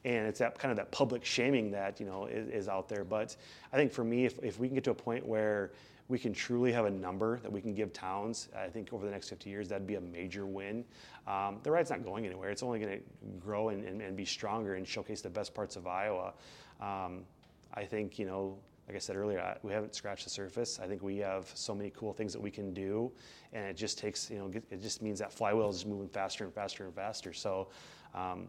And 0.05 0.25
it's 0.25 0.39
that 0.39 0.57
kind 0.57 0.71
of 0.71 0.77
that 0.77 0.89
public 0.91 1.25
shaming 1.25 1.71
that, 1.71 1.99
you 1.99 2.05
know, 2.05 2.27
is, 2.27 2.47
is 2.47 2.69
out 2.69 2.87
there. 2.87 3.03
But 3.03 3.35
I 3.73 3.75
think 3.75 3.91
for 3.91 4.05
me, 4.05 4.25
if, 4.25 4.39
if 4.41 4.57
we 4.57 4.69
can 4.69 4.75
get 4.75 4.85
to 4.85 4.91
a 4.91 4.95
point 4.95 5.27
where 5.27 5.71
we 6.09 6.17
can 6.17 6.33
truly 6.33 6.71
have 6.71 6.85
a 6.85 6.89
number 6.89 7.39
that 7.39 7.51
we 7.51 7.61
can 7.61 7.75
give 7.75 7.93
towns. 7.93 8.49
I 8.57 8.67
think 8.67 8.91
over 8.91 9.05
the 9.05 9.11
next 9.11 9.29
50 9.29 9.49
years, 9.49 9.69
that'd 9.69 9.85
be 9.85 9.95
a 9.95 10.01
major 10.01 10.47
win. 10.47 10.83
Um, 11.27 11.59
the 11.61 11.69
ride's 11.71 11.91
not 11.91 12.03
going 12.03 12.25
anywhere. 12.25 12.49
It's 12.49 12.63
only 12.63 12.79
going 12.79 12.97
to 12.97 13.03
grow 13.39 13.69
and, 13.69 13.85
and, 13.85 14.01
and, 14.01 14.17
be 14.17 14.25
stronger 14.25 14.73
and 14.73 14.87
showcase 14.87 15.21
the 15.21 15.29
best 15.29 15.53
parts 15.53 15.75
of 15.75 15.85
Iowa. 15.85 16.33
Um, 16.81 17.25
I 17.75 17.85
think, 17.85 18.17
you 18.17 18.25
know, 18.25 18.57
like 18.87 18.95
I 18.95 18.99
said 18.99 19.15
earlier, 19.15 19.55
we 19.61 19.71
haven't 19.71 19.93
scratched 19.93 20.23
the 20.23 20.31
surface. 20.31 20.79
I 20.81 20.87
think 20.87 21.03
we 21.03 21.17
have 21.17 21.51
so 21.53 21.75
many 21.75 21.91
cool 21.91 22.11
things 22.11 22.33
that 22.33 22.41
we 22.41 22.49
can 22.49 22.73
do, 22.73 23.11
and 23.53 23.67
it 23.67 23.77
just 23.77 23.99
takes, 23.99 24.31
you 24.31 24.39
know, 24.39 24.51
it 24.71 24.81
just 24.81 25.03
means 25.03 25.19
that 25.19 25.31
flywheel 25.31 25.69
is 25.69 25.85
moving 25.85 26.09
faster 26.09 26.43
and 26.43 26.51
faster 26.51 26.85
and 26.85 26.95
faster. 26.95 27.31
So, 27.31 27.67
um, 28.15 28.47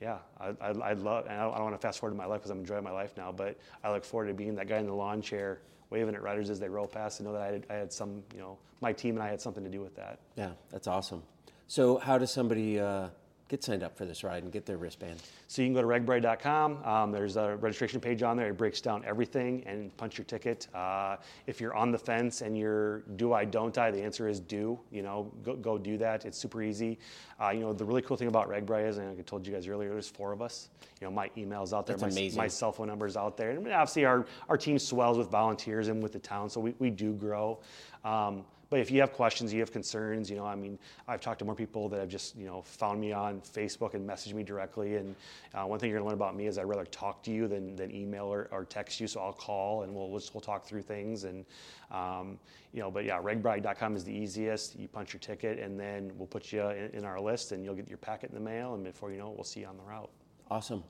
yeah, 0.00 0.18
I, 0.38 0.50
I, 0.60 0.68
I, 0.68 0.92
love, 0.92 1.26
and 1.26 1.34
I 1.34 1.42
don't, 1.42 1.54
I 1.54 1.56
don't 1.56 1.64
want 1.64 1.80
to 1.80 1.84
fast 1.84 1.98
forward 1.98 2.14
to 2.14 2.16
my 2.16 2.26
life 2.26 2.42
because 2.42 2.52
I'm 2.52 2.60
enjoying 2.60 2.84
my 2.84 2.92
life 2.92 3.14
now, 3.16 3.32
but 3.32 3.58
I 3.82 3.90
look 3.90 4.04
forward 4.04 4.28
to 4.28 4.34
being 4.34 4.54
that 4.54 4.68
guy 4.68 4.78
in 4.78 4.86
the 4.86 4.94
lawn 4.94 5.20
chair 5.20 5.62
waving 5.92 6.14
at 6.14 6.22
riders 6.22 6.50
as 6.50 6.58
they 6.58 6.68
roll 6.68 6.86
past 6.86 7.20
and 7.20 7.28
know 7.28 7.34
that 7.34 7.42
I 7.42 7.46
had, 7.46 7.66
I 7.70 7.74
had 7.74 7.92
some, 7.92 8.22
you 8.34 8.40
know, 8.40 8.58
my 8.80 8.92
team 8.92 9.16
and 9.16 9.22
I 9.22 9.28
had 9.28 9.40
something 9.40 9.62
to 9.62 9.70
do 9.70 9.80
with 9.80 9.94
that. 9.96 10.18
Yeah, 10.36 10.52
that's 10.70 10.88
awesome. 10.88 11.22
So, 11.68 11.98
how 11.98 12.18
does 12.18 12.32
somebody 12.32 12.80
uh, 12.80 13.08
get 13.52 13.62
signed 13.62 13.82
up 13.82 13.94
for 13.94 14.06
this 14.06 14.24
ride 14.24 14.42
and 14.42 14.50
get 14.50 14.64
their 14.64 14.78
wristband? 14.78 15.22
So 15.46 15.60
you 15.60 15.68
can 15.68 15.74
go 15.74 15.82
to 15.82 15.86
ragbrai.com. 15.86 16.82
Um, 16.84 17.12
there's 17.12 17.36
a 17.36 17.56
registration 17.56 18.00
page 18.00 18.22
on 18.22 18.34
there. 18.34 18.48
It 18.48 18.56
breaks 18.56 18.80
down 18.80 19.04
everything 19.04 19.62
and 19.66 19.94
punch 19.98 20.16
your 20.16 20.24
ticket. 20.24 20.68
Uh, 20.74 21.18
if 21.46 21.60
you're 21.60 21.74
on 21.74 21.92
the 21.92 21.98
fence 21.98 22.40
and 22.40 22.56
you're 22.56 23.00
do 23.16 23.34
I, 23.34 23.44
don't 23.44 23.76
I, 23.76 23.90
the 23.90 24.02
answer 24.02 24.26
is 24.26 24.40
do. 24.40 24.80
You 24.90 25.02
know, 25.02 25.30
go, 25.42 25.54
go 25.54 25.76
do 25.76 25.98
that. 25.98 26.24
It's 26.24 26.38
super 26.38 26.62
easy. 26.62 26.98
Uh, 27.38 27.50
you 27.50 27.60
know, 27.60 27.74
the 27.74 27.84
really 27.84 28.00
cool 28.00 28.16
thing 28.16 28.28
about 28.28 28.48
RAGBRAI 28.48 28.88
is, 28.88 28.96
and 28.96 29.18
I 29.18 29.22
told 29.22 29.46
you 29.46 29.52
guys 29.52 29.68
earlier, 29.68 29.90
there's 29.90 30.08
four 30.08 30.32
of 30.32 30.40
us. 30.40 30.70
You 31.02 31.06
know, 31.06 31.10
my 31.10 31.30
email's 31.36 31.74
out 31.74 31.86
there. 31.86 31.96
That's 31.96 32.14
my, 32.14 32.20
amazing. 32.20 32.38
my 32.38 32.48
cell 32.48 32.72
phone 32.72 32.88
number's 32.88 33.18
out 33.18 33.36
there. 33.36 33.50
And 33.50 33.58
obviously 33.70 34.06
our, 34.06 34.24
our 34.48 34.56
team 34.56 34.78
swells 34.78 35.18
with 35.18 35.28
volunteers 35.30 35.88
and 35.88 36.02
with 36.02 36.12
the 36.12 36.20
town, 36.20 36.48
so 36.48 36.58
we, 36.58 36.74
we 36.78 36.88
do 36.88 37.12
grow. 37.12 37.58
Um, 38.02 38.46
but 38.72 38.80
if 38.80 38.90
you 38.90 39.00
have 39.00 39.12
questions, 39.12 39.52
you 39.52 39.60
have 39.60 39.70
concerns, 39.70 40.30
you 40.30 40.36
know, 40.36 40.46
I 40.46 40.54
mean, 40.54 40.78
I've 41.06 41.20
talked 41.20 41.40
to 41.40 41.44
more 41.44 41.54
people 41.54 41.90
that 41.90 42.00
have 42.00 42.08
just, 42.08 42.34
you 42.34 42.46
know, 42.46 42.62
found 42.62 43.02
me 43.02 43.12
on 43.12 43.42
Facebook 43.42 43.92
and 43.92 44.08
messaged 44.08 44.32
me 44.32 44.42
directly. 44.42 44.96
And 44.96 45.14
uh, 45.52 45.64
one 45.64 45.78
thing 45.78 45.90
you're 45.90 45.98
gonna 45.98 46.08
learn 46.08 46.16
about 46.16 46.34
me 46.34 46.46
is 46.46 46.56
I'd 46.56 46.64
rather 46.64 46.86
talk 46.86 47.22
to 47.24 47.30
you 47.30 47.46
than, 47.48 47.76
than 47.76 47.94
email 47.94 48.24
or, 48.24 48.48
or 48.50 48.64
text 48.64 48.98
you. 48.98 49.06
So 49.06 49.20
I'll 49.20 49.34
call 49.34 49.82
and 49.82 49.94
we'll, 49.94 50.08
we'll, 50.08 50.22
we'll 50.32 50.40
talk 50.40 50.64
through 50.64 50.80
things. 50.80 51.24
And, 51.24 51.44
um, 51.90 52.38
you 52.72 52.80
know, 52.80 52.90
but 52.90 53.04
yeah, 53.04 53.20
ragbrai.com 53.20 53.94
is 53.94 54.04
the 54.04 54.14
easiest. 54.14 54.74
You 54.78 54.88
punch 54.88 55.12
your 55.12 55.20
ticket 55.20 55.58
and 55.58 55.78
then 55.78 56.10
we'll 56.16 56.26
put 56.26 56.50
you 56.50 56.66
in, 56.70 56.92
in 56.94 57.04
our 57.04 57.20
list 57.20 57.52
and 57.52 57.62
you'll 57.62 57.74
get 57.74 57.90
your 57.90 57.98
packet 57.98 58.30
in 58.30 58.34
the 58.34 58.40
mail. 58.40 58.72
And 58.72 58.84
before 58.84 59.12
you 59.12 59.18
know 59.18 59.28
it, 59.32 59.34
we'll 59.34 59.44
see 59.44 59.60
you 59.60 59.66
on 59.66 59.76
the 59.76 59.82
route. 59.82 60.08
Awesome. 60.50 60.82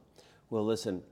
Well, 0.50 0.64
listen, 0.64 1.02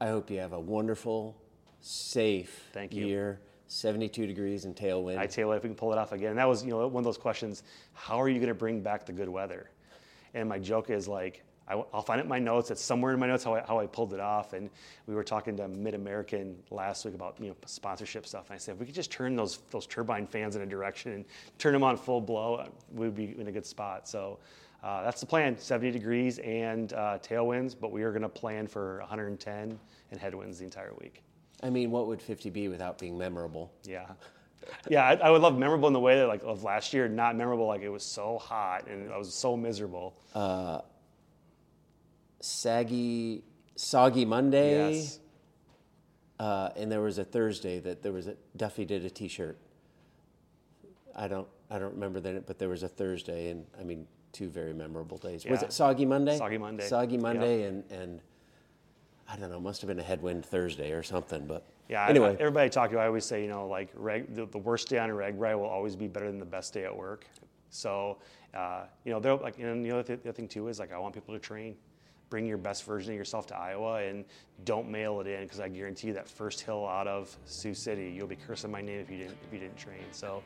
I 0.00 0.08
hope 0.08 0.32
you 0.32 0.40
have 0.40 0.52
a 0.52 0.58
wonderful, 0.58 1.40
safe 1.80 2.70
Thank 2.72 2.92
you. 2.92 3.06
year. 3.06 3.40
72 3.72 4.26
degrees 4.26 4.64
and 4.66 4.76
tailwind. 4.76 5.18
I 5.18 5.26
tailwind 5.26 5.56
if 5.56 5.62
we 5.62 5.70
can 5.70 5.76
pull 5.76 5.92
it 5.92 5.98
off 5.98 6.12
again. 6.12 6.30
And 6.30 6.38
that 6.38 6.48
was, 6.48 6.62
you 6.62 6.70
know, 6.70 6.86
one 6.86 7.00
of 7.00 7.04
those 7.04 7.18
questions. 7.18 7.62
How 7.94 8.20
are 8.20 8.28
you 8.28 8.36
going 8.36 8.48
to 8.48 8.54
bring 8.54 8.82
back 8.82 9.06
the 9.06 9.12
good 9.12 9.28
weather? 9.28 9.70
And 10.34 10.48
my 10.48 10.58
joke 10.58 10.90
is 10.90 11.08
like, 11.08 11.42
I, 11.66 11.76
will 11.76 12.02
find 12.02 12.20
it 12.20 12.24
in 12.24 12.28
my 12.28 12.38
notes. 12.38 12.70
It's 12.70 12.82
somewhere 12.82 13.14
in 13.14 13.20
my 13.20 13.26
notes 13.26 13.44
how 13.44 13.54
I, 13.54 13.62
how 13.62 13.78
I 13.78 13.86
pulled 13.86 14.12
it 14.12 14.20
off. 14.20 14.52
And 14.52 14.68
we 15.06 15.14
were 15.14 15.24
talking 15.24 15.56
to 15.56 15.68
MidAmerican 15.68 16.54
last 16.70 17.04
week 17.04 17.14
about 17.14 17.36
you 17.40 17.48
know 17.48 17.56
sponsorship 17.64 18.26
stuff. 18.26 18.50
And 18.50 18.56
I 18.56 18.58
said 18.58 18.74
if 18.74 18.80
we 18.80 18.86
could 18.86 18.94
just 18.94 19.10
turn 19.10 19.36
those 19.36 19.58
those 19.70 19.86
turbine 19.86 20.26
fans 20.26 20.56
in 20.56 20.62
a 20.62 20.66
direction 20.66 21.12
and 21.12 21.24
turn 21.58 21.72
them 21.72 21.84
on 21.84 21.96
full 21.96 22.20
blow, 22.20 22.66
we'd 22.92 23.14
be 23.14 23.38
in 23.38 23.48
a 23.48 23.52
good 23.52 23.66
spot. 23.66 24.08
So. 24.08 24.38
Uh, 24.82 25.00
that's 25.04 25.20
the 25.20 25.26
plan 25.26 25.56
70 25.56 25.92
degrees 25.92 26.40
and 26.40 26.92
uh, 26.94 27.16
tailwinds, 27.22 27.76
but 27.80 27.92
we 27.92 28.02
are 28.02 28.10
going 28.10 28.22
to 28.22 28.28
plan 28.28 28.66
for 28.66 28.98
110 28.98 29.78
and 30.10 30.20
headwinds 30.20 30.58
the 30.58 30.64
entire 30.64 30.92
week. 31.00 31.22
I 31.62 31.70
mean, 31.70 31.90
what 31.90 32.06
would 32.08 32.20
50 32.20 32.50
be 32.50 32.68
without 32.68 32.98
being 32.98 33.16
memorable? 33.16 33.72
Yeah. 33.84 34.06
Yeah, 34.88 35.04
I, 35.04 35.14
I, 35.14 35.30
would 35.30 35.42
love 35.42 35.58
memorable 35.58 35.88
in 35.88 35.92
the 35.92 36.00
way 36.00 36.18
that 36.18 36.28
like 36.28 36.42
of 36.44 36.62
last 36.62 36.92
year, 36.92 37.08
not 37.08 37.36
memorable 37.36 37.66
like 37.66 37.82
it 37.82 37.88
was 37.88 38.04
so 38.04 38.38
hot 38.38 38.86
and 38.88 39.12
I 39.12 39.18
was 39.18 39.34
so 39.34 39.56
miserable. 39.56 40.14
Uh, 40.34 40.80
saggy, 42.40 43.42
soggy 43.76 44.24
Monday. 44.24 44.92
Yes. 44.92 45.18
Uh, 46.38 46.70
and 46.76 46.90
there 46.90 47.00
was 47.00 47.18
a 47.18 47.24
Thursday 47.24 47.80
that 47.80 48.02
there 48.02 48.12
was 48.12 48.26
a 48.26 48.36
Duffy 48.56 48.84
did 48.84 49.04
a 49.04 49.10
T-shirt. 49.10 49.58
I 51.14 51.28
don't 51.28 51.46
I 51.70 51.78
don't 51.78 51.94
remember 51.94 52.20
that, 52.20 52.46
but 52.46 52.58
there 52.58 52.68
was 52.68 52.82
a 52.82 52.88
Thursday, 52.88 53.50
and 53.50 53.64
I 53.78 53.84
mean 53.84 54.06
two 54.32 54.48
very 54.48 54.72
memorable 54.72 55.18
days. 55.18 55.44
Yeah. 55.44 55.52
Was 55.52 55.62
it 55.62 55.72
Soggy 55.72 56.04
Monday? 56.04 56.36
Soggy 56.36 56.58
Monday. 56.58 56.86
Soggy 56.88 57.18
Monday, 57.18 57.64
and 57.64 57.84
and 57.90 58.20
I 59.28 59.36
don't 59.36 59.50
know, 59.50 59.60
must 59.60 59.80
have 59.80 59.88
been 59.88 59.98
a 59.98 60.02
headwind 60.02 60.44
Thursday 60.44 60.92
or 60.92 61.02
something. 61.02 61.46
But 61.46 61.64
yeah, 61.88 62.06
anyway, 62.08 62.30
I, 62.30 62.32
everybody 62.34 62.66
I 62.66 62.68
talk 62.68 62.90
to, 62.90 62.98
I 62.98 63.06
always 63.06 63.24
say, 63.24 63.42
you 63.42 63.48
know, 63.48 63.66
like 63.66 63.90
reg, 63.94 64.34
the, 64.34 64.46
the, 64.46 64.58
worst 64.58 64.88
day 64.88 64.98
on 64.98 65.10
a 65.10 65.14
reg 65.14 65.38
ride 65.38 65.54
will 65.54 65.66
always 65.66 65.96
be 65.96 66.08
better 66.08 66.26
than 66.26 66.38
the 66.38 66.44
best 66.44 66.74
day 66.74 66.84
at 66.84 66.96
work. 66.96 67.26
So, 67.70 68.18
uh, 68.54 68.84
you 69.04 69.12
know, 69.12 69.20
they're 69.20 69.36
like, 69.36 69.58
and 69.58 69.84
the 69.84 69.90
other, 69.90 70.02
th- 70.02 70.22
the 70.22 70.28
other 70.28 70.36
thing 70.36 70.48
too 70.48 70.68
is 70.68 70.78
like, 70.78 70.92
I 70.92 70.98
want 70.98 71.14
people 71.14 71.34
to 71.34 71.40
train 71.40 71.76
bring 72.32 72.46
your 72.46 72.56
best 72.56 72.86
version 72.86 73.12
of 73.12 73.18
yourself 73.18 73.46
to 73.46 73.54
Iowa 73.54 73.96
and 73.96 74.24
don't 74.64 74.88
mail 74.88 75.20
it 75.20 75.26
in 75.26 75.42
because 75.42 75.60
I 75.60 75.68
guarantee 75.68 76.06
you 76.06 76.14
that 76.14 76.26
first 76.26 76.62
hill 76.62 76.88
out 76.88 77.06
of 77.06 77.36
Sioux 77.44 77.74
City, 77.74 78.10
you'll 78.10 78.26
be 78.26 78.36
cursing 78.36 78.70
my 78.70 78.80
name 78.80 79.00
if 79.00 79.10
you 79.10 79.18
didn't 79.18 79.36
if 79.46 79.52
you 79.52 79.58
didn't 79.58 79.76
train. 79.76 80.00
So 80.12 80.42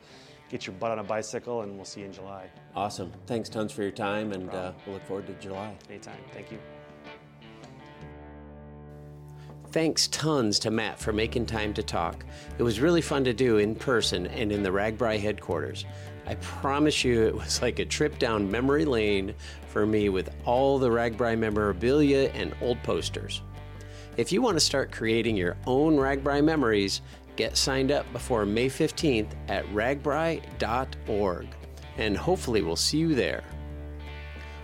get 0.49 0.67
your 0.67 0.75
butt 0.75 0.91
on 0.91 0.99
a 0.99 1.03
bicycle 1.03 1.61
and 1.61 1.77
we'll 1.77 1.85
see 1.85 2.01
you 2.01 2.07
in 2.07 2.11
July. 2.11 2.49
Awesome. 2.75 3.09
Thanks 3.25 3.47
tons 3.47 3.71
for 3.71 3.83
your 3.83 3.91
time 3.91 4.33
and 4.33 4.49
uh, 4.49 4.73
we'll 4.85 4.95
look 4.95 5.05
forward 5.05 5.27
to 5.27 5.33
July. 5.35 5.73
Anytime. 5.89 6.19
Thank 6.33 6.51
you. 6.51 6.59
Thanks 9.77 10.07
tons 10.07 10.57
to 10.61 10.71
Matt 10.71 10.97
for 10.97 11.13
making 11.13 11.45
time 11.45 11.71
to 11.75 11.83
talk. 11.83 12.25
It 12.57 12.63
was 12.63 12.79
really 12.79 12.99
fun 12.99 13.23
to 13.25 13.31
do 13.31 13.59
in 13.59 13.75
person 13.75 14.25
and 14.25 14.51
in 14.51 14.63
the 14.63 14.71
RAGBRAI 14.71 15.19
headquarters. 15.19 15.85
I 16.25 16.33
promise 16.33 17.03
you, 17.03 17.27
it 17.27 17.35
was 17.35 17.61
like 17.61 17.77
a 17.77 17.85
trip 17.85 18.17
down 18.17 18.49
memory 18.49 18.85
lane 18.85 19.35
for 19.67 19.85
me 19.85 20.09
with 20.09 20.33
all 20.45 20.79
the 20.79 20.89
RAGBRAI 20.89 21.37
memorabilia 21.37 22.31
and 22.33 22.55
old 22.59 22.81
posters. 22.81 23.43
If 24.17 24.31
you 24.31 24.41
want 24.41 24.55
to 24.55 24.65
start 24.65 24.91
creating 24.91 25.37
your 25.37 25.55
own 25.67 25.95
RAGBRAI 25.97 26.43
memories, 26.43 27.01
get 27.35 27.55
signed 27.55 27.91
up 27.91 28.11
before 28.11 28.47
May 28.47 28.69
15th 28.69 29.29
at 29.47 29.63
ragbrai.org, 29.67 31.47
and 31.97 32.17
hopefully 32.17 32.63
we'll 32.63 32.75
see 32.75 32.97
you 32.97 33.13
there. 33.13 33.43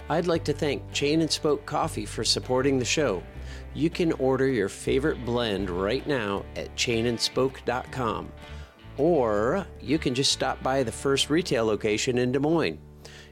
I'd 0.09 0.25
like 0.25 0.43
to 0.45 0.53
thank 0.53 0.91
Chain 0.91 1.21
and 1.21 1.31
Spoke 1.31 1.67
Coffee 1.67 2.07
for 2.07 2.23
supporting 2.23 2.79
the 2.79 2.85
show. 2.85 3.21
You 3.73 3.89
can 3.89 4.11
order 4.13 4.47
your 4.47 4.69
favorite 4.69 5.25
blend 5.25 5.69
right 5.69 6.05
now 6.05 6.45
at 6.55 6.75
chainandspoke.com 6.75 8.31
or 8.97 9.65
you 9.81 9.97
can 9.97 10.13
just 10.13 10.31
stop 10.31 10.61
by 10.61 10.83
the 10.83 10.91
first 10.91 11.29
retail 11.29 11.65
location 11.65 12.17
in 12.17 12.31
Des 12.31 12.39
Moines. 12.39 12.79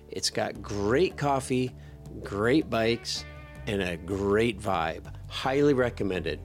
It's 0.09 0.29
got 0.29 0.61
great 0.61 1.17
coffee, 1.17 1.71
great 2.23 2.69
bikes, 2.69 3.23
and 3.67 3.81
a 3.81 3.97
great 3.97 4.59
vibe. 4.59 5.13
Highly 5.27 5.73
recommended. 5.73 6.39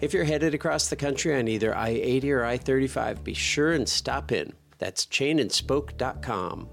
If 0.00 0.12
you're 0.12 0.24
headed 0.24 0.52
across 0.52 0.88
the 0.88 0.96
country 0.96 1.34
on 1.38 1.48
either 1.48 1.74
I 1.74 1.88
80 1.88 2.32
or 2.32 2.44
I 2.44 2.58
35, 2.58 3.24
be 3.24 3.34
sure 3.34 3.72
and 3.72 3.88
stop 3.88 4.32
in. 4.32 4.52
That's 4.78 5.06
chainandspoke.com. 5.06 6.68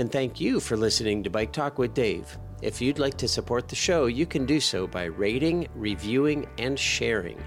And 0.00 0.10
thank 0.10 0.40
you 0.40 0.60
for 0.60 0.78
listening 0.78 1.22
to 1.24 1.28
Bike 1.28 1.52
Talk 1.52 1.76
with 1.76 1.92
Dave. 1.92 2.38
If 2.62 2.80
you'd 2.80 2.98
like 2.98 3.18
to 3.18 3.28
support 3.28 3.68
the 3.68 3.76
show, 3.76 4.06
you 4.06 4.24
can 4.24 4.46
do 4.46 4.58
so 4.58 4.86
by 4.86 5.04
rating, 5.04 5.68
reviewing, 5.74 6.46
and 6.56 6.78
sharing. 6.78 7.38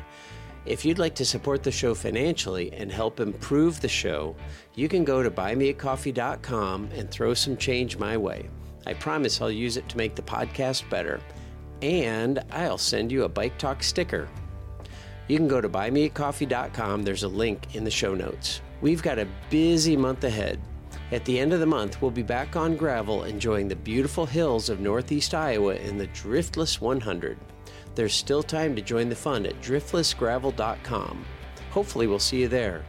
If 0.68 0.86
you'd 0.86 1.00
like 1.00 1.16
to 1.16 1.26
support 1.26 1.64
the 1.64 1.72
show 1.72 1.96
financially 1.96 2.72
and 2.74 2.92
help 2.92 3.20
improve 3.20 3.82
the 3.82 3.88
show, 3.88 4.36
you 4.76 4.88
can 4.88 5.04
go 5.04 5.24
to 5.24 5.32
buymeacoffee.com 5.32 6.90
and 6.94 7.10
throw 7.10 7.34
some 7.34 7.58
change 7.58 7.98
my 7.98 8.16
way. 8.16 8.48
I 8.86 8.94
promise 8.94 9.42
I'll 9.42 9.50
use 9.50 9.76
it 9.76 9.90
to 9.90 9.98
make 9.98 10.14
the 10.14 10.22
podcast 10.22 10.88
better. 10.92 11.22
And 11.82 12.40
I'll 12.52 12.78
send 12.78 13.12
you 13.12 13.24
a 13.24 13.30
Bike 13.30 13.58
Talk 13.58 13.82
sticker. 13.82 14.30
You 15.28 15.38
can 15.38 15.48
go 15.48 15.60
to 15.60 15.70
buymeacoffee.com. 15.70 17.02
There's 17.02 17.24
a 17.24 17.28
link 17.28 17.74
in 17.74 17.84
the 17.84 17.90
show 17.90 18.14
notes. 18.14 18.62
We've 18.80 19.02
got 19.02 19.18
a 19.18 19.28
busy 19.50 19.98
month 19.98 20.24
ahead. 20.24 20.62
At 21.14 21.24
the 21.24 21.40
end 21.40 21.54
of 21.54 21.62
the 21.62 21.66
month, 21.66 22.02
we'll 22.02 22.12
be 22.12 22.24
back 22.24 22.58
on 22.58 22.76
gravel 22.76 23.24
enjoying 23.24 23.70
the 23.70 23.76
beautiful 23.76 24.26
hills 24.26 24.68
of 24.68 24.82
northeast 24.82 25.34
Iowa 25.34 25.76
in 25.76 25.98
the 25.98 26.08
Driftless 26.08 26.82
100 26.82 27.38
there's 27.96 28.14
still 28.14 28.44
time 28.44 28.76
to 28.76 28.82
join 28.82 29.10
the 29.10 29.16
fun 29.16 29.46
at 29.46 29.60
driftlessgravel.com. 29.62 31.26
Hopefully, 31.72 32.08
we'll 32.08 32.20
see 32.20 32.42
you 32.42 32.48
there. 32.48 32.84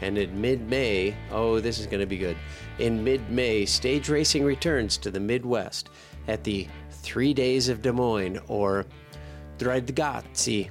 And 0.00 0.18
in 0.18 0.40
mid 0.40 0.68
May, 0.68 1.14
oh, 1.30 1.60
this 1.60 1.78
is 1.78 1.86
going 1.86 2.00
to 2.00 2.06
be 2.06 2.18
good. 2.18 2.36
In 2.78 3.04
mid 3.04 3.30
May, 3.30 3.64
stage 3.64 4.08
racing 4.08 4.44
returns 4.44 4.98
to 4.98 5.10
the 5.10 5.20
Midwest 5.20 5.90
at 6.28 6.44
the 6.44 6.66
Three 6.90 7.34
Days 7.34 7.68
of 7.68 7.82
Des 7.82 7.92
Moines 7.92 8.40
or 8.48 8.86
Dreidgatzi. 9.58 10.70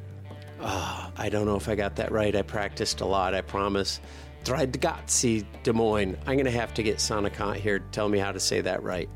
Oh, 0.59 0.65
ah, 0.65 1.11
I 1.17 1.29
don't 1.29 1.45
know 1.45 1.55
if 1.55 1.69
I 1.69 1.75
got 1.75 1.95
that 1.97 2.11
right. 2.11 2.35
I 2.35 2.41
practiced 2.41 3.01
a 3.01 3.05
lot, 3.05 3.33
I 3.33 3.41
promise. 3.41 3.99
Dreidgatzi 4.43 5.45
Des 5.63 5.73
Moines. 5.73 6.17
I'm 6.25 6.35
going 6.35 6.45
to 6.45 6.51
have 6.51 6.73
to 6.75 6.83
get 6.83 6.97
Sonicant 6.97 7.57
here 7.57 7.79
to 7.79 7.85
tell 7.91 8.09
me 8.09 8.19
how 8.19 8.31
to 8.31 8.39
say 8.39 8.61
that 8.61 8.83
right. 8.83 9.09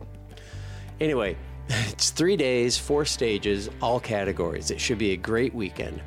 Anyway, 0.99 1.37
It's 1.89 2.11
three 2.11 2.37
days, 2.37 2.77
four 2.77 3.05
stages, 3.05 3.69
all 3.81 3.99
categories. 3.99 4.71
It 4.71 4.79
should 4.79 4.97
be 4.97 5.11
a 5.11 5.17
great 5.17 5.53
weekend. 5.53 6.01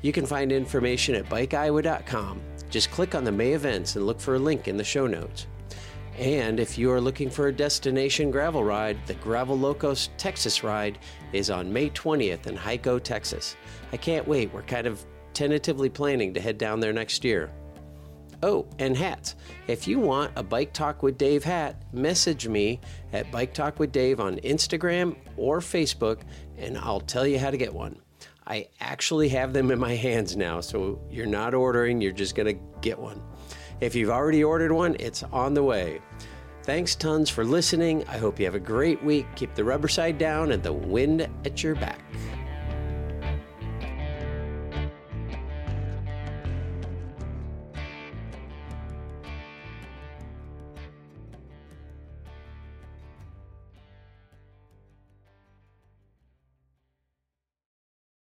You 0.00 0.12
can 0.12 0.26
find 0.26 0.50
information 0.50 1.14
at 1.14 1.28
bikeiowa.com. 1.28 2.40
Just 2.70 2.90
click 2.90 3.14
on 3.14 3.24
the 3.24 3.32
May 3.32 3.52
events 3.52 3.96
and 3.96 4.06
look 4.06 4.20
for 4.20 4.36
a 4.36 4.38
link 4.38 4.68
in 4.68 4.76
the 4.76 4.84
show 4.84 5.06
notes. 5.06 5.46
And 6.18 6.58
if 6.58 6.78
you 6.78 6.90
are 6.90 7.00
looking 7.00 7.30
for 7.30 7.48
a 7.48 7.52
destination 7.52 8.30
gravel 8.30 8.64
ride, 8.64 8.98
the 9.06 9.14
Gravel 9.14 9.58
Locos 9.58 10.10
Texas 10.16 10.62
ride 10.62 10.98
is 11.32 11.50
on 11.50 11.72
May 11.72 11.90
20th 11.90 12.46
in 12.46 12.56
Hico, 12.56 13.02
Texas. 13.02 13.56
I 13.92 13.96
can't 13.96 14.26
wait. 14.26 14.52
We're 14.52 14.62
kind 14.62 14.86
of 14.86 15.04
tentatively 15.34 15.88
planning 15.88 16.34
to 16.34 16.40
head 16.40 16.58
down 16.58 16.80
there 16.80 16.92
next 16.92 17.24
year. 17.24 17.50
Oh, 18.42 18.66
and 18.80 18.96
hats. 18.96 19.36
If 19.68 19.86
you 19.86 20.00
want 20.00 20.32
a 20.34 20.42
Bike 20.42 20.72
Talk 20.72 21.02
with 21.02 21.16
Dave 21.16 21.44
hat, 21.44 21.80
message 21.92 22.48
me 22.48 22.80
at 23.12 23.30
Bike 23.30 23.54
Talk 23.54 23.78
with 23.78 23.92
Dave 23.92 24.18
on 24.18 24.38
Instagram 24.38 25.16
or 25.36 25.60
Facebook, 25.60 26.22
and 26.58 26.76
I'll 26.76 27.00
tell 27.00 27.24
you 27.26 27.38
how 27.38 27.50
to 27.50 27.56
get 27.56 27.72
one. 27.72 28.00
I 28.44 28.66
actually 28.80 29.28
have 29.28 29.52
them 29.52 29.70
in 29.70 29.78
my 29.78 29.94
hands 29.94 30.36
now, 30.36 30.60
so 30.60 31.00
you're 31.08 31.26
not 31.26 31.54
ordering, 31.54 32.00
you're 32.00 32.10
just 32.10 32.34
going 32.34 32.56
to 32.56 32.60
get 32.80 32.98
one. 32.98 33.22
If 33.80 33.94
you've 33.94 34.10
already 34.10 34.42
ordered 34.42 34.72
one, 34.72 34.96
it's 34.98 35.22
on 35.22 35.54
the 35.54 35.62
way. 35.62 36.00
Thanks 36.64 36.96
tons 36.96 37.30
for 37.30 37.44
listening. 37.44 38.04
I 38.08 38.18
hope 38.18 38.38
you 38.38 38.44
have 38.44 38.54
a 38.54 38.60
great 38.60 39.02
week. 39.04 39.26
Keep 39.36 39.54
the 39.54 39.64
rubber 39.64 39.88
side 39.88 40.18
down 40.18 40.52
and 40.52 40.62
the 40.62 40.72
wind 40.72 41.28
at 41.44 41.62
your 41.62 41.74
back. 41.74 42.00